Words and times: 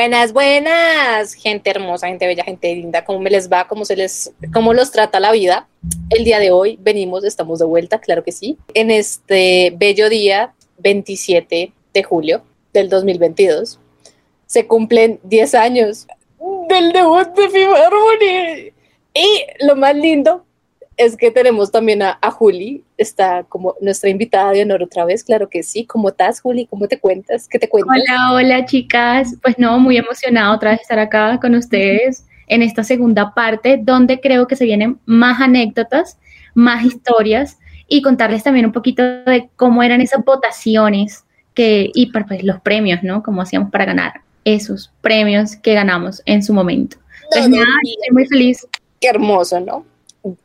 Buenas, 0.00 0.32
buenas, 0.32 1.34
gente 1.34 1.68
hermosa, 1.68 2.06
gente 2.06 2.26
bella, 2.26 2.42
gente 2.42 2.74
linda, 2.74 3.04
¿cómo 3.04 3.20
me 3.20 3.28
les 3.28 3.52
va? 3.52 3.68
¿Cómo 3.68 3.84
se 3.84 3.96
les, 3.96 4.32
cómo 4.50 4.72
los 4.72 4.90
trata 4.92 5.20
la 5.20 5.30
vida? 5.30 5.68
El 6.08 6.24
día 6.24 6.38
de 6.38 6.50
hoy 6.50 6.78
venimos, 6.80 7.22
estamos 7.22 7.58
de 7.58 7.66
vuelta, 7.66 7.98
claro 7.98 8.24
que 8.24 8.32
sí, 8.32 8.56
en 8.72 8.90
este 8.90 9.74
bello 9.76 10.08
día 10.08 10.54
27 10.78 11.74
de 11.92 12.02
julio 12.02 12.42
del 12.72 12.88
2022. 12.88 13.78
Se 14.46 14.66
cumplen 14.66 15.20
10 15.24 15.54
años 15.54 16.06
del 16.70 16.94
debut 16.94 17.28
de 17.36 17.50
Fifth 17.50 17.76
Harmony. 17.76 18.72
Y 19.12 19.66
lo 19.66 19.76
más 19.76 19.94
lindo 19.94 20.46
es 21.00 21.16
que 21.16 21.30
tenemos 21.30 21.72
también 21.72 22.02
a, 22.02 22.18
Juli, 22.30 22.84
está 22.98 23.44
como 23.44 23.74
nuestra 23.80 24.10
invitada 24.10 24.52
de 24.52 24.62
honor 24.62 24.82
otra 24.82 25.06
vez, 25.06 25.24
claro 25.24 25.48
que 25.48 25.62
sí. 25.62 25.86
¿Cómo 25.86 26.10
estás, 26.10 26.42
Juli? 26.42 26.66
¿Cómo 26.66 26.88
te 26.88 26.98
cuentas? 26.98 27.48
¿Qué 27.48 27.58
te 27.58 27.70
cuentas? 27.70 27.96
Hola, 27.96 28.32
hola, 28.34 28.66
chicas. 28.66 29.34
Pues 29.42 29.58
no, 29.58 29.78
muy 29.78 29.96
emocionada 29.96 30.54
otra 30.54 30.72
vez 30.72 30.82
estar 30.82 30.98
acá 30.98 31.38
con 31.40 31.54
ustedes 31.54 32.26
en 32.48 32.62
esta 32.62 32.84
segunda 32.84 33.32
parte, 33.32 33.80
donde 33.82 34.20
creo 34.20 34.46
que 34.46 34.56
se 34.56 34.66
vienen 34.66 34.98
más 35.06 35.40
anécdotas, 35.40 36.18
más 36.52 36.84
historias 36.84 37.58
y 37.88 38.02
contarles 38.02 38.42
también 38.42 38.66
un 38.66 38.72
poquito 38.72 39.02
de 39.02 39.48
cómo 39.56 39.82
eran 39.82 40.02
esas 40.02 40.22
votaciones 40.22 41.24
que, 41.54 41.90
y 41.94 42.12
pues, 42.12 42.44
los 42.44 42.60
premios, 42.60 43.02
¿no? 43.02 43.22
Cómo 43.22 43.40
hacíamos 43.40 43.70
para 43.70 43.86
ganar 43.86 44.20
esos 44.44 44.92
premios 45.00 45.56
que 45.56 45.72
ganamos 45.72 46.20
en 46.26 46.42
su 46.42 46.52
momento. 46.52 46.98
Pues 47.30 47.48
nada, 47.48 47.64
estoy 47.84 48.12
muy 48.12 48.26
feliz. 48.26 48.66
Qué 49.00 49.08
hermoso, 49.08 49.60
¿no? 49.60 49.86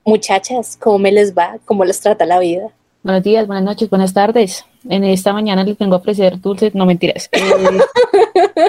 Muchachas, 0.05 0.77
¿cómo 0.79 0.99
me 0.99 1.11
les 1.11 1.35
va? 1.35 1.57
¿Cómo 1.65 1.83
les 1.83 1.99
trata 1.99 2.25
la 2.25 2.39
vida? 2.39 2.69
Buenos 3.03 3.23
días, 3.23 3.45
buenas 3.45 3.63
noches, 3.63 3.89
buenas 3.89 4.13
tardes. 4.13 4.65
En 4.89 5.03
esta 5.03 5.33
mañana 5.33 5.63
les 5.63 5.77
tengo 5.77 5.95
a 5.95 5.99
ofrecer 5.99 6.39
dulces, 6.39 6.73
no 6.75 6.85
mentiras. 6.85 7.29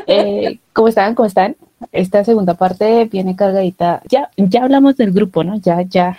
Eh, 0.08 0.46
eh, 0.46 0.58
¿Cómo 0.72 0.88
están? 0.88 1.14
¿Cómo 1.14 1.26
están? 1.26 1.56
Esta 1.90 2.24
segunda 2.24 2.54
parte 2.54 3.06
viene 3.06 3.34
cargadita. 3.34 4.02
Ya, 4.08 4.30
ya 4.36 4.62
hablamos 4.62 4.96
del 4.96 5.10
grupo, 5.10 5.42
¿no? 5.42 5.56
Ya, 5.56 5.82
ya. 5.82 6.18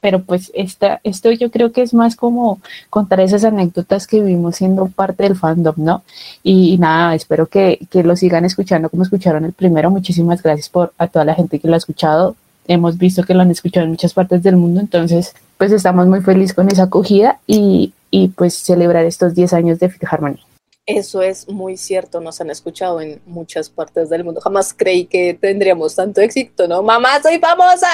Pero 0.00 0.22
pues 0.22 0.50
esta, 0.54 1.00
esto 1.04 1.30
yo 1.30 1.50
creo 1.50 1.70
que 1.70 1.82
es 1.82 1.94
más 1.94 2.16
como 2.16 2.60
contar 2.90 3.20
esas 3.20 3.44
anécdotas 3.44 4.06
que 4.06 4.20
vivimos 4.20 4.56
siendo 4.56 4.86
parte 4.86 5.22
del 5.24 5.36
fandom, 5.36 5.74
¿no? 5.76 6.02
Y, 6.42 6.78
nada, 6.78 7.14
espero 7.14 7.46
que, 7.46 7.78
que 7.90 8.02
lo 8.02 8.16
sigan 8.16 8.44
escuchando 8.44 8.88
como 8.88 9.04
escucharon 9.04 9.44
el 9.44 9.52
primero. 9.52 9.90
Muchísimas 9.90 10.42
gracias 10.42 10.68
por 10.68 10.92
a 10.98 11.06
toda 11.06 11.24
la 11.24 11.34
gente 11.34 11.60
que 11.60 11.68
lo 11.68 11.74
ha 11.74 11.78
escuchado 11.78 12.34
hemos 12.68 12.98
visto 12.98 13.24
que 13.24 13.34
lo 13.34 13.40
han 13.40 13.50
escuchado 13.50 13.84
en 13.84 13.90
muchas 13.90 14.14
partes 14.14 14.42
del 14.42 14.56
mundo, 14.56 14.80
entonces 14.80 15.34
pues 15.56 15.72
estamos 15.72 16.06
muy 16.06 16.20
felices 16.20 16.54
con 16.54 16.68
esa 16.68 16.84
acogida 16.84 17.40
y, 17.46 17.92
y 18.10 18.28
pues 18.28 18.54
celebrar 18.54 19.04
estos 19.04 19.34
10 19.34 19.52
años 19.54 19.78
de 19.80 19.88
Fit 19.88 20.04
Harmony. 20.04 20.38
Eso 20.86 21.20
es 21.20 21.48
muy 21.48 21.76
cierto, 21.76 22.20
nos 22.20 22.40
han 22.40 22.50
escuchado 22.50 23.00
en 23.00 23.20
muchas 23.26 23.68
partes 23.68 24.08
del 24.08 24.24
mundo. 24.24 24.40
Jamás 24.40 24.72
creí 24.72 25.04
que 25.04 25.34
tendríamos 25.34 25.94
tanto 25.94 26.20
éxito, 26.20 26.66
¿no? 26.66 26.82
Mamá, 26.82 27.20
soy 27.22 27.38
famosa. 27.38 27.88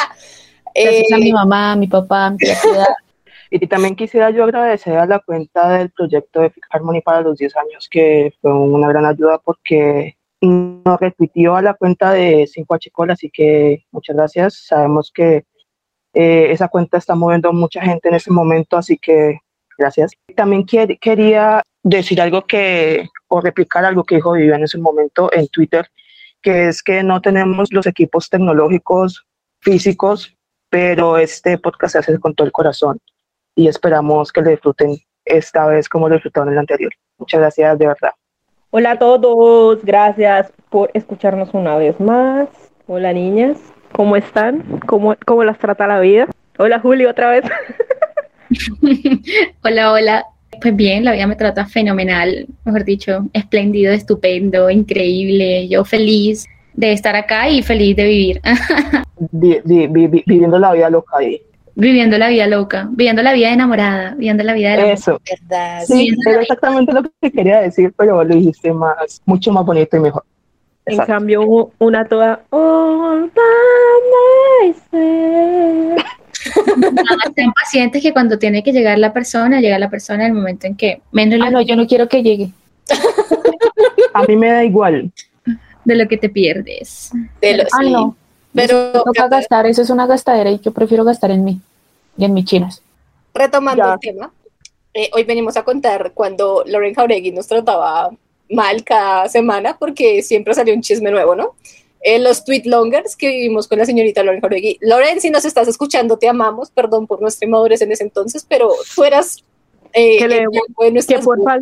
Gracias 0.74 1.12
a 1.12 1.16
mi 1.16 1.30
eh, 1.30 1.32
mamá, 1.32 1.72
a 1.72 1.76
mi 1.76 1.86
papá, 1.88 2.26
a 2.26 2.30
mi 2.30 2.38
Y 3.50 3.66
también 3.66 3.94
quisiera 3.94 4.30
yo 4.30 4.44
agradecer 4.44 4.96
a 4.96 5.06
la 5.06 5.20
cuenta 5.20 5.76
del 5.76 5.90
proyecto 5.90 6.40
de 6.40 6.50
Fit 6.50 6.64
Harmony 6.70 7.00
para 7.00 7.20
los 7.20 7.38
10 7.38 7.56
años, 7.56 7.88
que 7.88 8.34
fue 8.40 8.52
una 8.52 8.88
gran 8.88 9.06
ayuda 9.06 9.38
porque 9.38 10.16
nos 10.46 11.00
repitió 11.00 11.56
a 11.56 11.62
la 11.62 11.74
cuenta 11.74 12.12
de 12.12 12.44
5H 12.44 13.12
así 13.12 13.30
que 13.30 13.84
muchas 13.90 14.16
gracias. 14.16 14.66
Sabemos 14.66 15.10
que 15.14 15.44
eh, 16.14 16.50
esa 16.50 16.68
cuenta 16.68 16.98
está 16.98 17.14
moviendo 17.14 17.52
mucha 17.52 17.82
gente 17.82 18.08
en 18.08 18.14
este 18.14 18.30
momento, 18.30 18.76
así 18.76 18.96
que 18.98 19.40
gracias. 19.76 20.12
También 20.36 20.64
quería 20.64 21.62
decir 21.82 22.20
algo 22.20 22.46
que, 22.46 23.08
o 23.28 23.40
replicar 23.40 23.84
algo 23.84 24.04
que 24.04 24.16
dijo 24.16 24.32
Vivian 24.32 24.58
en 24.58 24.64
ese 24.64 24.78
momento 24.78 25.30
en 25.32 25.48
Twitter, 25.48 25.88
que 26.40 26.68
es 26.68 26.82
que 26.82 27.02
no 27.02 27.20
tenemos 27.20 27.72
los 27.72 27.86
equipos 27.86 28.30
tecnológicos 28.30 29.26
físicos, 29.60 30.36
pero 30.70 31.18
este 31.18 31.58
podcast 31.58 31.92
se 31.92 31.98
hace 31.98 32.18
con 32.18 32.34
todo 32.34 32.46
el 32.46 32.52
corazón 32.52 32.98
y 33.56 33.68
esperamos 33.68 34.32
que 34.32 34.42
le 34.42 34.50
disfruten 34.50 34.96
esta 35.24 35.66
vez 35.66 35.88
como 35.88 36.08
lo 36.08 36.16
disfrutaron 36.16 36.48
en 36.48 36.54
el 36.54 36.58
anterior. 36.60 36.92
Muchas 37.18 37.40
gracias 37.40 37.78
de 37.78 37.86
verdad. 37.86 38.10
Hola 38.76 38.90
a 38.90 38.98
todos, 38.98 39.84
gracias 39.84 40.52
por 40.68 40.90
escucharnos 40.94 41.54
una 41.54 41.76
vez 41.76 42.00
más. 42.00 42.48
Hola 42.88 43.12
niñas, 43.12 43.56
¿cómo 43.92 44.16
están? 44.16 44.80
¿Cómo, 44.88 45.14
cómo 45.24 45.44
las 45.44 45.60
trata 45.60 45.86
la 45.86 46.00
vida? 46.00 46.26
Hola 46.58 46.80
Juli, 46.80 47.06
otra 47.06 47.30
vez. 47.30 47.44
hola, 49.62 49.92
hola. 49.92 50.24
Pues 50.60 50.74
bien, 50.74 51.04
la 51.04 51.12
vida 51.12 51.28
me 51.28 51.36
trata 51.36 51.66
fenomenal, 51.66 52.48
mejor 52.64 52.84
dicho, 52.84 53.28
espléndido, 53.32 53.92
estupendo, 53.92 54.68
increíble. 54.68 55.68
Yo 55.68 55.84
feliz 55.84 56.44
de 56.72 56.90
estar 56.90 57.14
acá 57.14 57.48
y 57.48 57.62
feliz 57.62 57.94
de 57.94 58.04
vivir. 58.06 58.40
viviendo 59.30 60.58
la 60.58 60.72
vida 60.72 60.90
loca 60.90 61.18
ahí 61.18 61.40
viviendo 61.74 62.18
la 62.18 62.28
vida 62.28 62.46
loca, 62.46 62.88
viviendo 62.90 63.22
la 63.22 63.32
vida 63.32 63.52
enamorada, 63.52 64.14
viviendo 64.14 64.44
la 64.44 64.54
vida 64.54 64.70
de 64.70 64.76
la 64.76 64.92
Eso. 64.92 65.20
¿verdad? 65.28 65.82
Sí, 65.86 66.14
era 66.26 66.42
exactamente 66.42 66.92
lo 66.92 67.02
que 67.02 67.32
quería 67.32 67.60
decir, 67.60 67.92
pero 67.96 68.22
lo 68.22 68.34
dijiste 68.34 68.72
más, 68.72 69.20
mucho 69.24 69.52
más 69.52 69.64
bonito 69.64 69.96
y 69.96 70.00
mejor. 70.00 70.24
En 70.86 70.98
cambio, 70.98 71.72
una 71.78 72.04
toda. 72.04 72.42
Oh, 72.50 73.26
sean 77.34 77.52
pacientes 77.52 78.02
que 78.02 78.12
cuando 78.12 78.38
tiene 78.38 78.62
que 78.62 78.72
llegar 78.72 78.98
la 78.98 79.12
persona, 79.12 79.60
llega 79.60 79.78
la 79.78 79.88
persona 79.88 80.26
en 80.26 80.32
el 80.32 80.36
momento 80.36 80.66
en 80.66 80.76
que 80.76 81.00
menos. 81.10 81.40
Ah, 81.42 81.50
no, 81.50 81.62
yo 81.62 81.74
no 81.74 81.86
quiero 81.86 82.06
que 82.06 82.22
llegue. 82.22 82.50
A 84.12 84.24
mí 84.24 84.36
me 84.36 84.48
da 84.48 84.62
igual. 84.62 85.10
De 85.84 85.94
lo 85.96 86.06
que 86.06 86.18
te 86.18 86.28
pierdes. 86.28 87.10
De 87.40 87.56
lo, 87.56 87.64
ah, 87.72 87.82
no. 87.82 88.16
Pero 88.54 88.92
toca 88.92 89.28
gastar, 89.28 89.66
eso 89.66 89.82
es 89.82 89.90
una 89.90 90.06
gastadera 90.06 90.50
y 90.50 90.60
yo 90.60 90.72
prefiero 90.72 91.04
gastar 91.04 91.30
en 91.32 91.44
mí 91.44 91.60
y 92.16 92.24
en 92.24 92.32
mis 92.32 92.44
chinas. 92.44 92.82
Retomando 93.34 93.92
el 93.92 93.98
tema, 93.98 94.32
eh, 94.94 95.10
hoy 95.12 95.24
venimos 95.24 95.56
a 95.56 95.64
contar 95.64 96.12
cuando 96.14 96.62
Loren 96.66 96.94
Jauregui 96.94 97.32
nos 97.32 97.48
trataba 97.48 98.10
mal 98.48 98.84
cada 98.84 99.28
semana 99.28 99.76
porque 99.76 100.22
siempre 100.22 100.54
salió 100.54 100.72
un 100.72 100.82
chisme 100.82 101.10
nuevo, 101.10 101.34
¿no? 101.34 101.56
Eh, 102.00 102.20
los 102.20 102.44
tweet 102.44 102.62
longers 102.66 103.16
que 103.16 103.28
vivimos 103.28 103.66
con 103.66 103.78
la 103.78 103.86
señorita 103.86 104.22
Loren 104.22 104.40
Jauregui. 104.40 104.78
Loren, 104.82 105.20
si 105.20 105.30
nos 105.30 105.44
estás 105.44 105.66
escuchando, 105.66 106.16
te 106.16 106.28
amamos, 106.28 106.70
perdón 106.70 107.08
por 107.08 107.20
nuestra 107.20 107.46
inmadurez 107.46 107.82
en 107.82 107.90
ese 107.90 108.04
entonces, 108.04 108.46
pero 108.48 108.70
tú 108.94 109.02
eras... 109.02 109.42
Eh, 109.92 110.18
que, 110.18 110.28
le, 110.28 110.44
que, 111.06 111.18
porfa, 111.18 111.58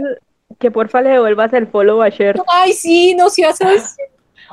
que 0.58 0.70
porfa 0.70 1.02
le 1.02 1.10
devuelvas 1.10 1.52
el 1.52 1.66
follow 1.66 2.02
a 2.02 2.10
Cher. 2.10 2.40
Ay, 2.48 2.72
sí, 2.72 3.14
no, 3.14 3.30
si 3.30 3.44
haces... 3.44 3.96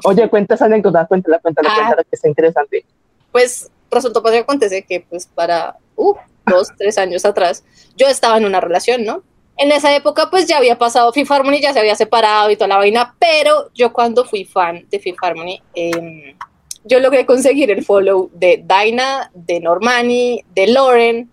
Oye, 0.03 0.29
cuenta 0.29 0.55
esa 0.55 0.65
anécdota, 0.65 1.05
cuéntala, 1.05 1.39
cuéntala, 1.39 1.69
ah. 1.71 1.75
cuéntala, 1.75 2.03
que 2.03 2.15
está 2.15 2.27
interesante. 2.27 2.85
Pues 3.31 3.69
resultó 3.91 4.21
pues 4.21 4.33
que 4.33 4.39
acontece 4.39 4.83
que 4.83 5.01
pues 5.01 5.25
para 5.27 5.77
uh, 5.95 6.15
dos, 6.45 6.69
tres 6.77 6.97
años 6.97 7.25
atrás, 7.25 7.63
yo 7.95 8.07
estaba 8.07 8.37
en 8.37 8.45
una 8.45 8.61
relación, 8.61 9.03
¿no? 9.03 9.23
En 9.57 9.71
esa 9.71 9.93
época 9.93 10.29
pues 10.29 10.47
ya 10.47 10.57
había 10.57 10.77
pasado 10.77 11.11
Fifth 11.11 11.31
Harmony, 11.31 11.59
ya 11.59 11.73
se 11.73 11.79
había 11.79 11.95
separado 11.95 12.49
y 12.49 12.55
toda 12.55 12.69
la 12.69 12.77
vaina, 12.77 13.15
pero 13.19 13.69
yo 13.73 13.91
cuando 13.91 14.23
fui 14.23 14.45
fan 14.45 14.87
de 14.89 14.99
Fifth 14.99 15.17
Harmony, 15.21 15.61
em, 15.75 16.37
yo 16.85 16.99
logré 16.99 17.25
conseguir 17.25 17.69
el 17.69 17.83
follow 17.83 18.29
de 18.33 18.63
Dinah, 18.65 19.31
de 19.33 19.59
Normani, 19.59 20.45
de 20.55 20.67
Lauren, 20.67 21.29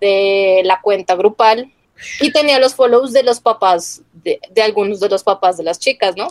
de 0.00 0.62
la 0.64 0.80
cuenta 0.80 1.14
grupal 1.14 1.70
y 2.20 2.32
tenía 2.32 2.58
los 2.58 2.74
follows 2.74 3.12
de 3.12 3.22
los 3.22 3.40
papás, 3.40 4.02
de, 4.14 4.40
de 4.50 4.62
algunos 4.62 5.00
de 5.00 5.08
los 5.10 5.22
papás 5.22 5.58
de 5.58 5.64
las 5.64 5.78
chicas, 5.78 6.16
¿no? 6.16 6.28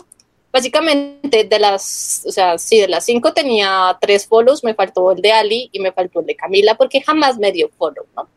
Básicamente, 0.52 1.44
de 1.44 1.58
las, 1.58 2.24
o 2.26 2.32
sea, 2.32 2.58
sí, 2.58 2.80
de 2.80 2.88
las 2.88 3.04
cinco 3.04 3.34
tenía 3.34 3.96
tres 4.00 4.26
follows, 4.26 4.64
me 4.64 4.74
faltó 4.74 5.12
el 5.12 5.20
de 5.20 5.32
Ali 5.32 5.68
y 5.72 5.80
me 5.80 5.92
faltó 5.92 6.20
el 6.20 6.26
de 6.26 6.36
Camila, 6.36 6.74
porque 6.74 7.02
jamás 7.02 7.38
me 7.38 7.52
dio 7.52 7.68
follow, 7.76 8.06
¿no? 8.16 8.28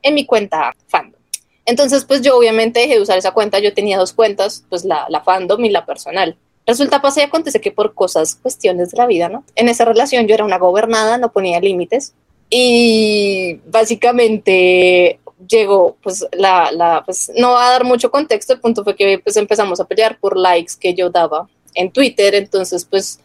En 0.00 0.14
mi 0.14 0.24
cuenta 0.24 0.74
fandom. 0.86 1.20
Entonces, 1.66 2.06
pues 2.06 2.22
yo 2.22 2.36
obviamente 2.38 2.80
dejé 2.80 2.94
de 2.94 3.02
usar 3.02 3.18
esa 3.18 3.32
cuenta, 3.32 3.58
yo 3.58 3.74
tenía 3.74 3.98
dos 3.98 4.14
cuentas, 4.14 4.64
pues 4.70 4.86
la, 4.86 5.04
la 5.10 5.20
fandom 5.20 5.62
y 5.64 5.68
la 5.68 5.84
personal. 5.84 6.36
Resulta, 6.66 7.02
pasa 7.02 7.20
y 7.20 7.24
acontece 7.24 7.60
que 7.60 7.72
por 7.72 7.92
cosas, 7.94 8.34
cuestiones 8.34 8.90
de 8.90 8.98
la 8.98 9.06
vida, 9.06 9.28
¿no? 9.28 9.44
En 9.54 9.68
esa 9.68 9.84
relación 9.84 10.26
yo 10.26 10.34
era 10.34 10.44
una 10.44 10.58
gobernada, 10.58 11.18
no 11.18 11.30
ponía 11.30 11.60
límites 11.60 12.14
y 12.48 13.60
básicamente 13.66 15.18
llegó, 15.46 15.96
pues, 16.02 16.26
la, 16.32 16.72
la, 16.72 17.02
pues, 17.04 17.30
no 17.36 17.52
va 17.52 17.68
a 17.68 17.72
dar 17.72 17.84
mucho 17.84 18.10
contexto, 18.10 18.54
el 18.54 18.60
punto 18.60 18.84
fue 18.84 18.96
que 18.96 19.18
pues 19.18 19.36
empezamos 19.36 19.80
a 19.80 19.84
pelear 19.84 20.18
por 20.18 20.36
likes 20.36 20.72
que 20.78 20.94
yo 20.94 21.10
daba 21.10 21.48
en 21.78 21.90
Twitter, 21.90 22.34
entonces 22.34 22.84
pues 22.84 23.20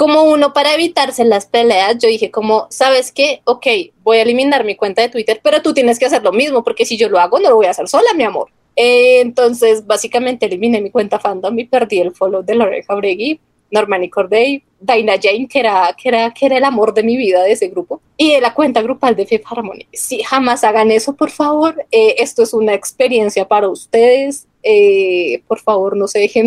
como 0.00 0.22
uno 0.22 0.54
para 0.54 0.72
evitarse 0.72 1.26
las 1.26 1.44
peleas, 1.44 1.98
yo 1.98 2.08
dije 2.08 2.30
como, 2.30 2.66
¿sabes 2.70 3.12
qué? 3.12 3.42
Ok, 3.44 3.66
voy 4.02 4.16
a 4.16 4.22
eliminar 4.22 4.64
mi 4.64 4.74
cuenta 4.74 5.02
de 5.02 5.10
Twitter, 5.10 5.40
pero 5.44 5.60
tú 5.60 5.74
tienes 5.74 5.98
que 5.98 6.06
hacer 6.06 6.22
lo 6.22 6.32
mismo, 6.32 6.64
porque 6.64 6.86
si 6.86 6.96
yo 6.96 7.10
lo 7.10 7.18
hago, 7.18 7.38
no 7.38 7.50
lo 7.50 7.56
voy 7.56 7.66
a 7.66 7.72
hacer 7.72 7.86
sola, 7.86 8.14
mi 8.16 8.24
amor. 8.24 8.48
entonces, 8.76 9.86
básicamente 9.86 10.46
eliminé 10.46 10.80
mi 10.80 10.90
cuenta 10.90 11.18
fandom 11.18 11.58
y 11.58 11.66
perdí 11.66 11.98
el 11.98 12.14
follow 12.14 12.42
de 12.42 12.54
Lorena 12.54 12.82
Jauregui, 12.88 13.40
Normani 13.70 14.08
Corday, 14.08 14.64
Dinah 14.80 15.18
Jane, 15.20 15.46
que 15.46 15.58
era, 15.60 15.94
que, 15.96 16.08
era, 16.08 16.32
que 16.32 16.46
era 16.46 16.56
el 16.56 16.64
amor 16.64 16.94
de 16.94 17.02
mi 17.02 17.18
vida 17.18 17.42
de 17.42 17.52
ese 17.52 17.68
grupo, 17.68 18.00
y 18.16 18.32
de 18.32 18.40
la 18.40 18.54
cuenta 18.54 18.80
grupal 18.80 19.14
de 19.16 19.26
Fifth 19.26 19.44
Harmony. 19.50 19.86
Si 19.92 20.22
jamás 20.22 20.64
hagan 20.64 20.90
eso, 20.90 21.14
por 21.14 21.30
favor, 21.30 21.84
eh, 21.90 22.16
esto 22.18 22.42
es 22.42 22.54
una 22.54 22.72
experiencia 22.72 23.46
para 23.46 23.68
ustedes. 23.68 24.46
Eh, 24.62 25.42
por 25.46 25.60
favor, 25.60 25.94
no 25.94 26.08
se 26.08 26.20
dejen 26.20 26.46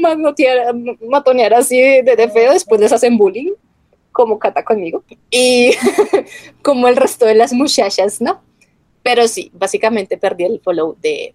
manotear, 0.00 0.74
matonear 1.08 1.54
así 1.54 1.80
de, 1.80 2.14
de 2.16 2.28
feo, 2.28 2.52
después 2.52 2.80
les 2.80 2.92
hacen 2.92 3.16
bullying, 3.16 3.52
como 4.12 4.38
Cata 4.38 4.64
conmigo, 4.64 5.02
y 5.30 5.72
como 6.62 6.88
el 6.88 6.96
resto 6.96 7.26
de 7.26 7.34
las 7.34 7.52
muchachas, 7.52 8.20
¿no? 8.20 8.40
Pero 9.02 9.26
sí, 9.28 9.50
básicamente 9.54 10.18
perdí 10.18 10.44
el 10.44 10.60
follow 10.60 10.96
de, 11.00 11.34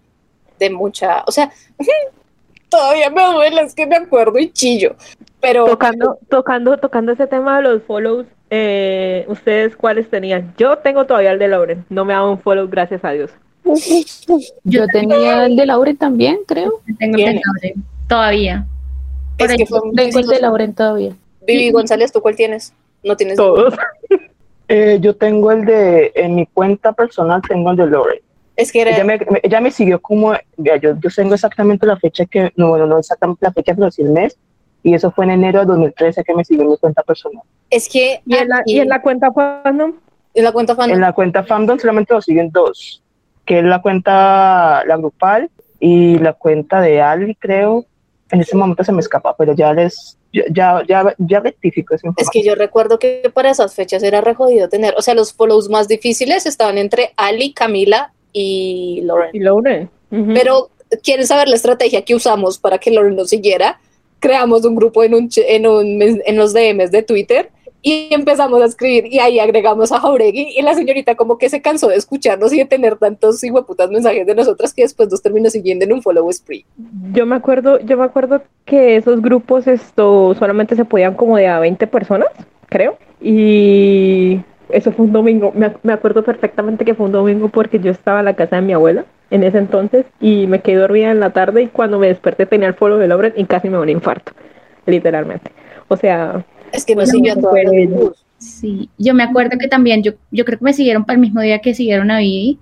de 0.58 0.70
mucha, 0.70 1.24
o 1.26 1.32
sea, 1.32 1.50
todavía 2.68 3.10
me 3.10 3.24
duele, 3.24 3.62
es 3.62 3.74
que 3.74 3.86
me 3.86 3.96
acuerdo 3.96 4.38
y 4.38 4.50
chillo, 4.50 4.96
pero 5.40 5.66
Tocando, 5.66 6.18
tocando, 6.28 6.76
tocando 6.78 7.12
ese 7.12 7.26
tema 7.26 7.56
de 7.56 7.62
los 7.62 7.82
follows, 7.82 8.26
eh, 8.50 9.24
¿ustedes 9.28 9.76
cuáles 9.76 10.08
tenían? 10.08 10.54
Yo 10.56 10.78
tengo 10.78 11.04
todavía 11.04 11.32
el 11.32 11.38
de 11.38 11.48
Lauren, 11.48 11.84
no 11.88 12.04
me 12.04 12.14
ha 12.14 12.18
dado 12.18 12.32
un 12.32 12.40
follow, 12.40 12.68
gracias 12.68 13.04
a 13.04 13.10
Dios. 13.10 13.30
Yo 14.64 14.86
tenía 14.88 15.46
el 15.46 15.56
de 15.56 15.66
Lauren 15.66 15.96
también, 15.96 16.38
creo. 16.46 16.80
Tengo 16.98 17.16
el 17.16 17.24
de 17.24 17.30
Tiene. 17.30 17.40
Lauren, 17.44 17.84
todavía. 18.08 18.66
es 19.38 19.46
Por 19.46 19.56
que 19.56 19.62
ahí. 19.62 19.66
fue 19.66 19.80
Tengo 19.94 20.18
el 20.18 20.26
de 20.26 20.40
Lauren 20.40 20.74
todavía. 20.74 21.12
Vivi 21.46 21.70
González, 21.70 22.12
¿tú 22.12 22.20
cuál 22.20 22.36
tienes? 22.36 22.72
No 23.04 23.16
tienes 23.16 23.36
Todos. 23.36 23.74
Eh, 24.68 24.98
yo 25.00 25.14
tengo 25.14 25.52
el 25.52 25.64
de, 25.64 26.10
en 26.16 26.34
mi 26.34 26.44
cuenta 26.46 26.92
personal 26.92 27.40
tengo 27.48 27.70
el 27.70 27.76
de 27.76 27.86
Lore. 27.86 28.20
Es 28.56 28.72
que 28.72 28.80
era, 28.80 28.90
Ella 28.90 29.04
me, 29.04 29.16
me- 29.18 29.40
ella 29.44 29.60
me 29.60 29.70
siguió 29.70 30.00
como, 30.02 30.32
yo, 30.56 30.72
yo 30.76 31.08
tengo 31.14 31.34
exactamente 31.34 31.86
la 31.86 31.96
fecha 31.96 32.24
que, 32.26 32.50
no, 32.56 32.70
bueno, 32.70 32.84
no 32.84 32.98
exactamente 32.98 33.46
la 33.46 33.52
fecha, 33.52 33.76
pero 33.76 33.92
sí 33.92 34.02
el 34.02 34.10
mes, 34.10 34.36
y 34.82 34.92
eso 34.92 35.12
fue 35.12 35.24
en 35.26 35.30
enero 35.30 35.60
de 35.60 35.66
2013 35.66 36.24
que 36.24 36.34
me 36.34 36.44
siguió 36.44 36.64
en 36.64 36.70
mi 36.70 36.78
cuenta 36.78 37.04
personal. 37.04 37.44
es 37.70 37.88
que 37.88 38.20
¿Y 38.26 38.34
en 38.38 38.48
la, 38.48 38.62
y 38.66 38.80
en 38.80 38.88
la 38.88 39.00
cuenta 39.02 39.30
fandom? 39.32 39.92
en 40.34 40.42
la 40.44 40.50
cuenta 40.50 40.74
fan, 40.74 40.90
En 40.90 41.00
la 41.00 41.12
cuenta 41.12 41.44
fandom 41.44 41.78
solamente 41.78 42.12
lo 42.12 42.20
siguen 42.20 42.50
dos, 42.50 43.04
que 43.44 43.58
es 43.60 43.64
la 43.64 43.80
cuenta, 43.80 44.82
la 44.84 44.96
grupal, 44.96 45.48
y 45.78 46.18
la 46.18 46.32
cuenta 46.32 46.80
de 46.80 47.00
Ali, 47.02 47.36
creo. 47.36 47.84
En 48.30 48.40
ese 48.40 48.56
momento 48.56 48.82
se 48.82 48.92
me 48.92 49.00
escapa, 49.00 49.36
pero 49.36 49.54
ya 49.54 49.72
les, 49.72 50.18
ya, 50.32 50.82
ya, 50.88 51.14
ya, 51.18 51.40
rectifico 51.40 51.94
esa 51.94 52.00
es 52.00 52.10
información. 52.10 52.30
que 52.32 52.42
yo 52.42 52.54
recuerdo 52.56 52.98
que 52.98 53.30
para 53.32 53.50
esas 53.50 53.74
fechas 53.74 54.02
era 54.02 54.20
re 54.20 54.34
jodido 54.34 54.68
tener, 54.68 54.94
o 54.98 55.02
sea, 55.02 55.14
los 55.14 55.32
follows 55.32 55.68
más 55.68 55.86
difíciles 55.86 56.44
estaban 56.46 56.76
entre 56.78 57.12
Ali, 57.16 57.52
Camila 57.52 58.12
y 58.32 59.00
Lauren. 59.04 59.30
Y 59.32 59.38
Lauren. 59.40 59.90
Pero 60.34 60.70
quieren 61.02 61.26
saber 61.26 61.48
la 61.48 61.56
estrategia 61.56 62.04
que 62.04 62.14
usamos 62.14 62.58
para 62.58 62.78
que 62.78 62.90
Lauren 62.90 63.16
nos 63.16 63.30
siguiera. 63.30 63.80
Creamos 64.18 64.64
un 64.64 64.74
grupo 64.74 65.04
en, 65.04 65.14
un, 65.14 65.28
en, 65.36 65.66
un, 65.66 65.98
mes- 65.98 66.20
en 66.26 66.36
los 66.36 66.52
DMs 66.52 66.90
de 66.90 67.02
Twitter 67.02 67.50
y 67.82 68.08
empezamos 68.12 68.60
a 68.62 68.66
escribir 68.66 69.06
y 69.06 69.18
ahí 69.18 69.38
agregamos 69.38 69.92
a 69.92 70.00
Jauregui 70.00 70.54
y 70.56 70.62
la 70.62 70.74
señorita 70.74 71.14
como 71.14 71.38
que 71.38 71.48
se 71.48 71.62
cansó 71.62 71.88
de 71.88 71.96
escucharnos 71.96 72.52
y 72.52 72.58
de 72.58 72.64
tener 72.64 72.96
tantos 72.96 73.42
hijueputas 73.42 73.90
mensajes 73.90 74.26
de 74.26 74.34
nosotras 74.34 74.74
que 74.74 74.82
después 74.82 75.10
nos 75.10 75.22
terminó 75.22 75.50
siguiendo 75.50 75.84
en 75.84 75.92
un 75.92 76.02
follow 76.02 76.30
spree. 76.32 76.64
Yo 77.12 77.26
me 77.26 77.36
acuerdo, 77.36 77.78
yo 77.80 77.96
me 77.96 78.04
acuerdo 78.04 78.42
que 78.64 78.96
esos 78.96 79.22
grupos 79.22 79.66
esto 79.66 80.34
solamente 80.38 80.76
se 80.76 80.84
podían 80.84 81.14
como 81.14 81.36
de 81.36 81.46
a 81.46 81.60
20 81.60 81.86
personas, 81.86 82.28
creo. 82.68 82.98
Y 83.20 84.40
eso 84.70 84.92
fue 84.92 85.06
un 85.06 85.12
domingo. 85.12 85.52
Me, 85.54 85.72
me 85.82 85.92
acuerdo 85.92 86.22
perfectamente 86.22 86.84
que 86.84 86.94
fue 86.94 87.06
un 87.06 87.12
domingo 87.12 87.48
porque 87.48 87.78
yo 87.78 87.90
estaba 87.90 88.20
en 88.20 88.26
la 88.26 88.34
casa 88.34 88.56
de 88.56 88.62
mi 88.62 88.72
abuela 88.72 89.04
en 89.30 89.42
ese 89.42 89.58
entonces 89.58 90.06
y 90.20 90.46
me 90.46 90.60
quedé 90.60 90.76
dormida 90.76 91.10
en 91.10 91.20
la 91.20 91.30
tarde 91.30 91.62
y 91.62 91.66
cuando 91.68 91.98
me 91.98 92.08
desperté 92.08 92.46
tenía 92.46 92.68
el 92.68 92.74
follow 92.74 92.98
de 92.98 93.08
Lauren 93.08 93.32
y 93.36 93.44
casi 93.44 93.68
me 93.68 93.74
dio 93.74 93.82
un 93.82 93.88
infarto, 93.88 94.32
literalmente. 94.86 95.50
O 95.88 95.96
sea, 95.96 96.44
Es 96.72 96.84
que 96.84 96.94
nos 96.94 97.10
siguió 97.10 97.34
ella. 97.34 97.86
grupos. 97.86 98.24
Sí, 98.38 98.90
yo 98.98 99.14
me 99.14 99.22
acuerdo 99.22 99.58
que 99.58 99.68
también, 99.68 100.02
yo, 100.02 100.12
yo 100.30 100.44
creo 100.44 100.58
que 100.58 100.64
me 100.64 100.72
siguieron 100.72 101.04
para 101.04 101.14
el 101.14 101.20
mismo 101.20 101.40
día 101.40 101.60
que 101.60 101.74
siguieron 101.74 102.10
a 102.10 102.18
Vivi, 102.18 102.58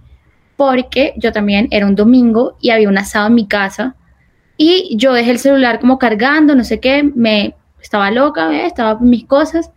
porque 0.56 1.14
yo 1.16 1.32
también 1.32 1.66
era 1.70 1.86
un 1.86 1.96
domingo 1.96 2.56
y 2.60 2.70
había 2.70 2.88
un 2.88 2.96
asado 2.96 3.26
en 3.26 3.34
mi 3.34 3.46
casa 3.46 3.96
y 4.56 4.96
yo 4.96 5.12
dejé 5.12 5.32
el 5.32 5.38
celular 5.38 5.80
como 5.80 5.98
cargando, 5.98 6.54
no 6.54 6.64
sé 6.64 6.80
qué, 6.80 7.02
me 7.02 7.54
estaba 7.80 8.10
loca, 8.10 8.52
¿eh? 8.52 8.66
estaba 8.66 8.98
con 8.98 9.10
mis 9.10 9.24
cosas. 9.24 9.70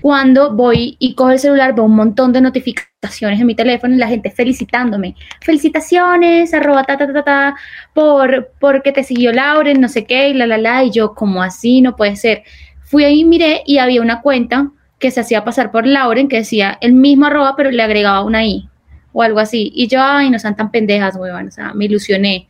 Cuando 0.00 0.54
voy 0.54 0.96
y 0.98 1.14
cojo 1.14 1.30
el 1.30 1.38
celular, 1.38 1.74
veo 1.74 1.84
un 1.84 1.96
montón 1.96 2.32
de 2.32 2.40
notificaciones 2.40 3.40
en 3.40 3.46
mi 3.46 3.54
teléfono 3.54 3.94
y 3.94 3.98
la 3.98 4.08
gente 4.08 4.30
felicitándome. 4.30 5.16
Felicitaciones, 5.40 6.52
arroba 6.54 6.84
ta 6.84 6.96
ta 6.96 7.12
ta 7.12 7.24
ta, 7.24 7.54
por 7.92 8.52
porque 8.60 8.92
te 8.92 9.02
siguió 9.02 9.32
Lauren, 9.32 9.80
no 9.80 9.88
sé 9.88 10.04
qué, 10.04 10.28
y 10.28 10.34
la 10.34 10.46
la 10.46 10.58
la, 10.58 10.84
y 10.84 10.90
yo, 10.90 11.14
como 11.14 11.42
así, 11.42 11.80
no 11.80 11.96
puede 11.96 12.16
ser. 12.16 12.44
Fui 12.86 13.02
ahí, 13.02 13.24
miré 13.24 13.62
y 13.66 13.78
había 13.78 14.00
una 14.00 14.22
cuenta 14.22 14.70
que 15.00 15.10
se 15.10 15.20
hacía 15.20 15.44
pasar 15.44 15.72
por 15.72 15.86
Lauren 15.86 16.28
que 16.28 16.36
decía 16.36 16.78
el 16.80 16.92
mismo 16.92 17.26
arroba, 17.26 17.54
pero 17.56 17.70
le 17.70 17.82
agregaba 17.82 18.22
una 18.22 18.44
i 18.44 18.68
o 19.12 19.22
algo 19.22 19.40
así. 19.40 19.72
Y 19.74 19.88
yo, 19.88 20.00
ay, 20.00 20.30
no 20.30 20.38
sean 20.38 20.54
tan 20.54 20.70
pendejas, 20.70 21.16
weón, 21.16 21.48
o 21.48 21.50
sea, 21.50 21.74
me 21.74 21.86
ilusioné. 21.86 22.46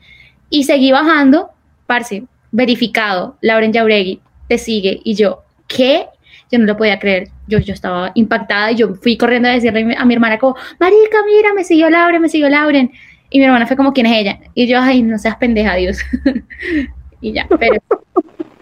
Y 0.51 0.65
seguí 0.65 0.93
bajando, 0.93 1.51
parce, 1.87 2.25
verificado, 2.53 3.39
Lauren 3.41 3.73
Jauregui 3.73 4.21
te 4.47 4.59
sigue. 4.59 5.01
Y 5.05 5.15
yo, 5.15 5.43
¿qué? 5.69 6.07
Yo 6.53 6.59
no 6.59 6.67
lo 6.67 6.77
podía 6.77 6.99
creer. 6.99 7.29
Yo, 7.49 7.59
yo 7.59 7.73
estaba 7.73 8.13
impactada 8.15 8.73
y 8.73 8.77
yo 8.77 8.95
fui 8.95 9.17
corriendo 9.17 9.49
a 9.49 9.53
decirle 9.53 9.97
a 9.97 10.05
mi 10.05 10.15
hermana 10.15 10.39
como, 10.39 10.55
marica, 10.79 11.19
mira, 11.27 11.55
me 11.55 11.65
siguió 11.65 11.89
Lauren, 11.89 12.21
me 12.21 12.29
siguió 12.29 12.51
Lauren. 12.51 12.93
Y 13.31 13.39
mi 13.39 13.47
hermana 13.47 13.67
fue 13.67 13.77
como, 13.77 13.95
¿quién 13.95 14.07
es 14.07 14.19
ella? 14.19 14.41
Y 14.55 14.67
yo, 14.67 14.79
ay, 14.81 15.03
no 15.03 15.19
seas 15.19 15.37
pendeja, 15.37 15.75
Dios. 15.77 15.99
y 17.23 17.33
ya, 17.33 17.47
pero 17.59 17.81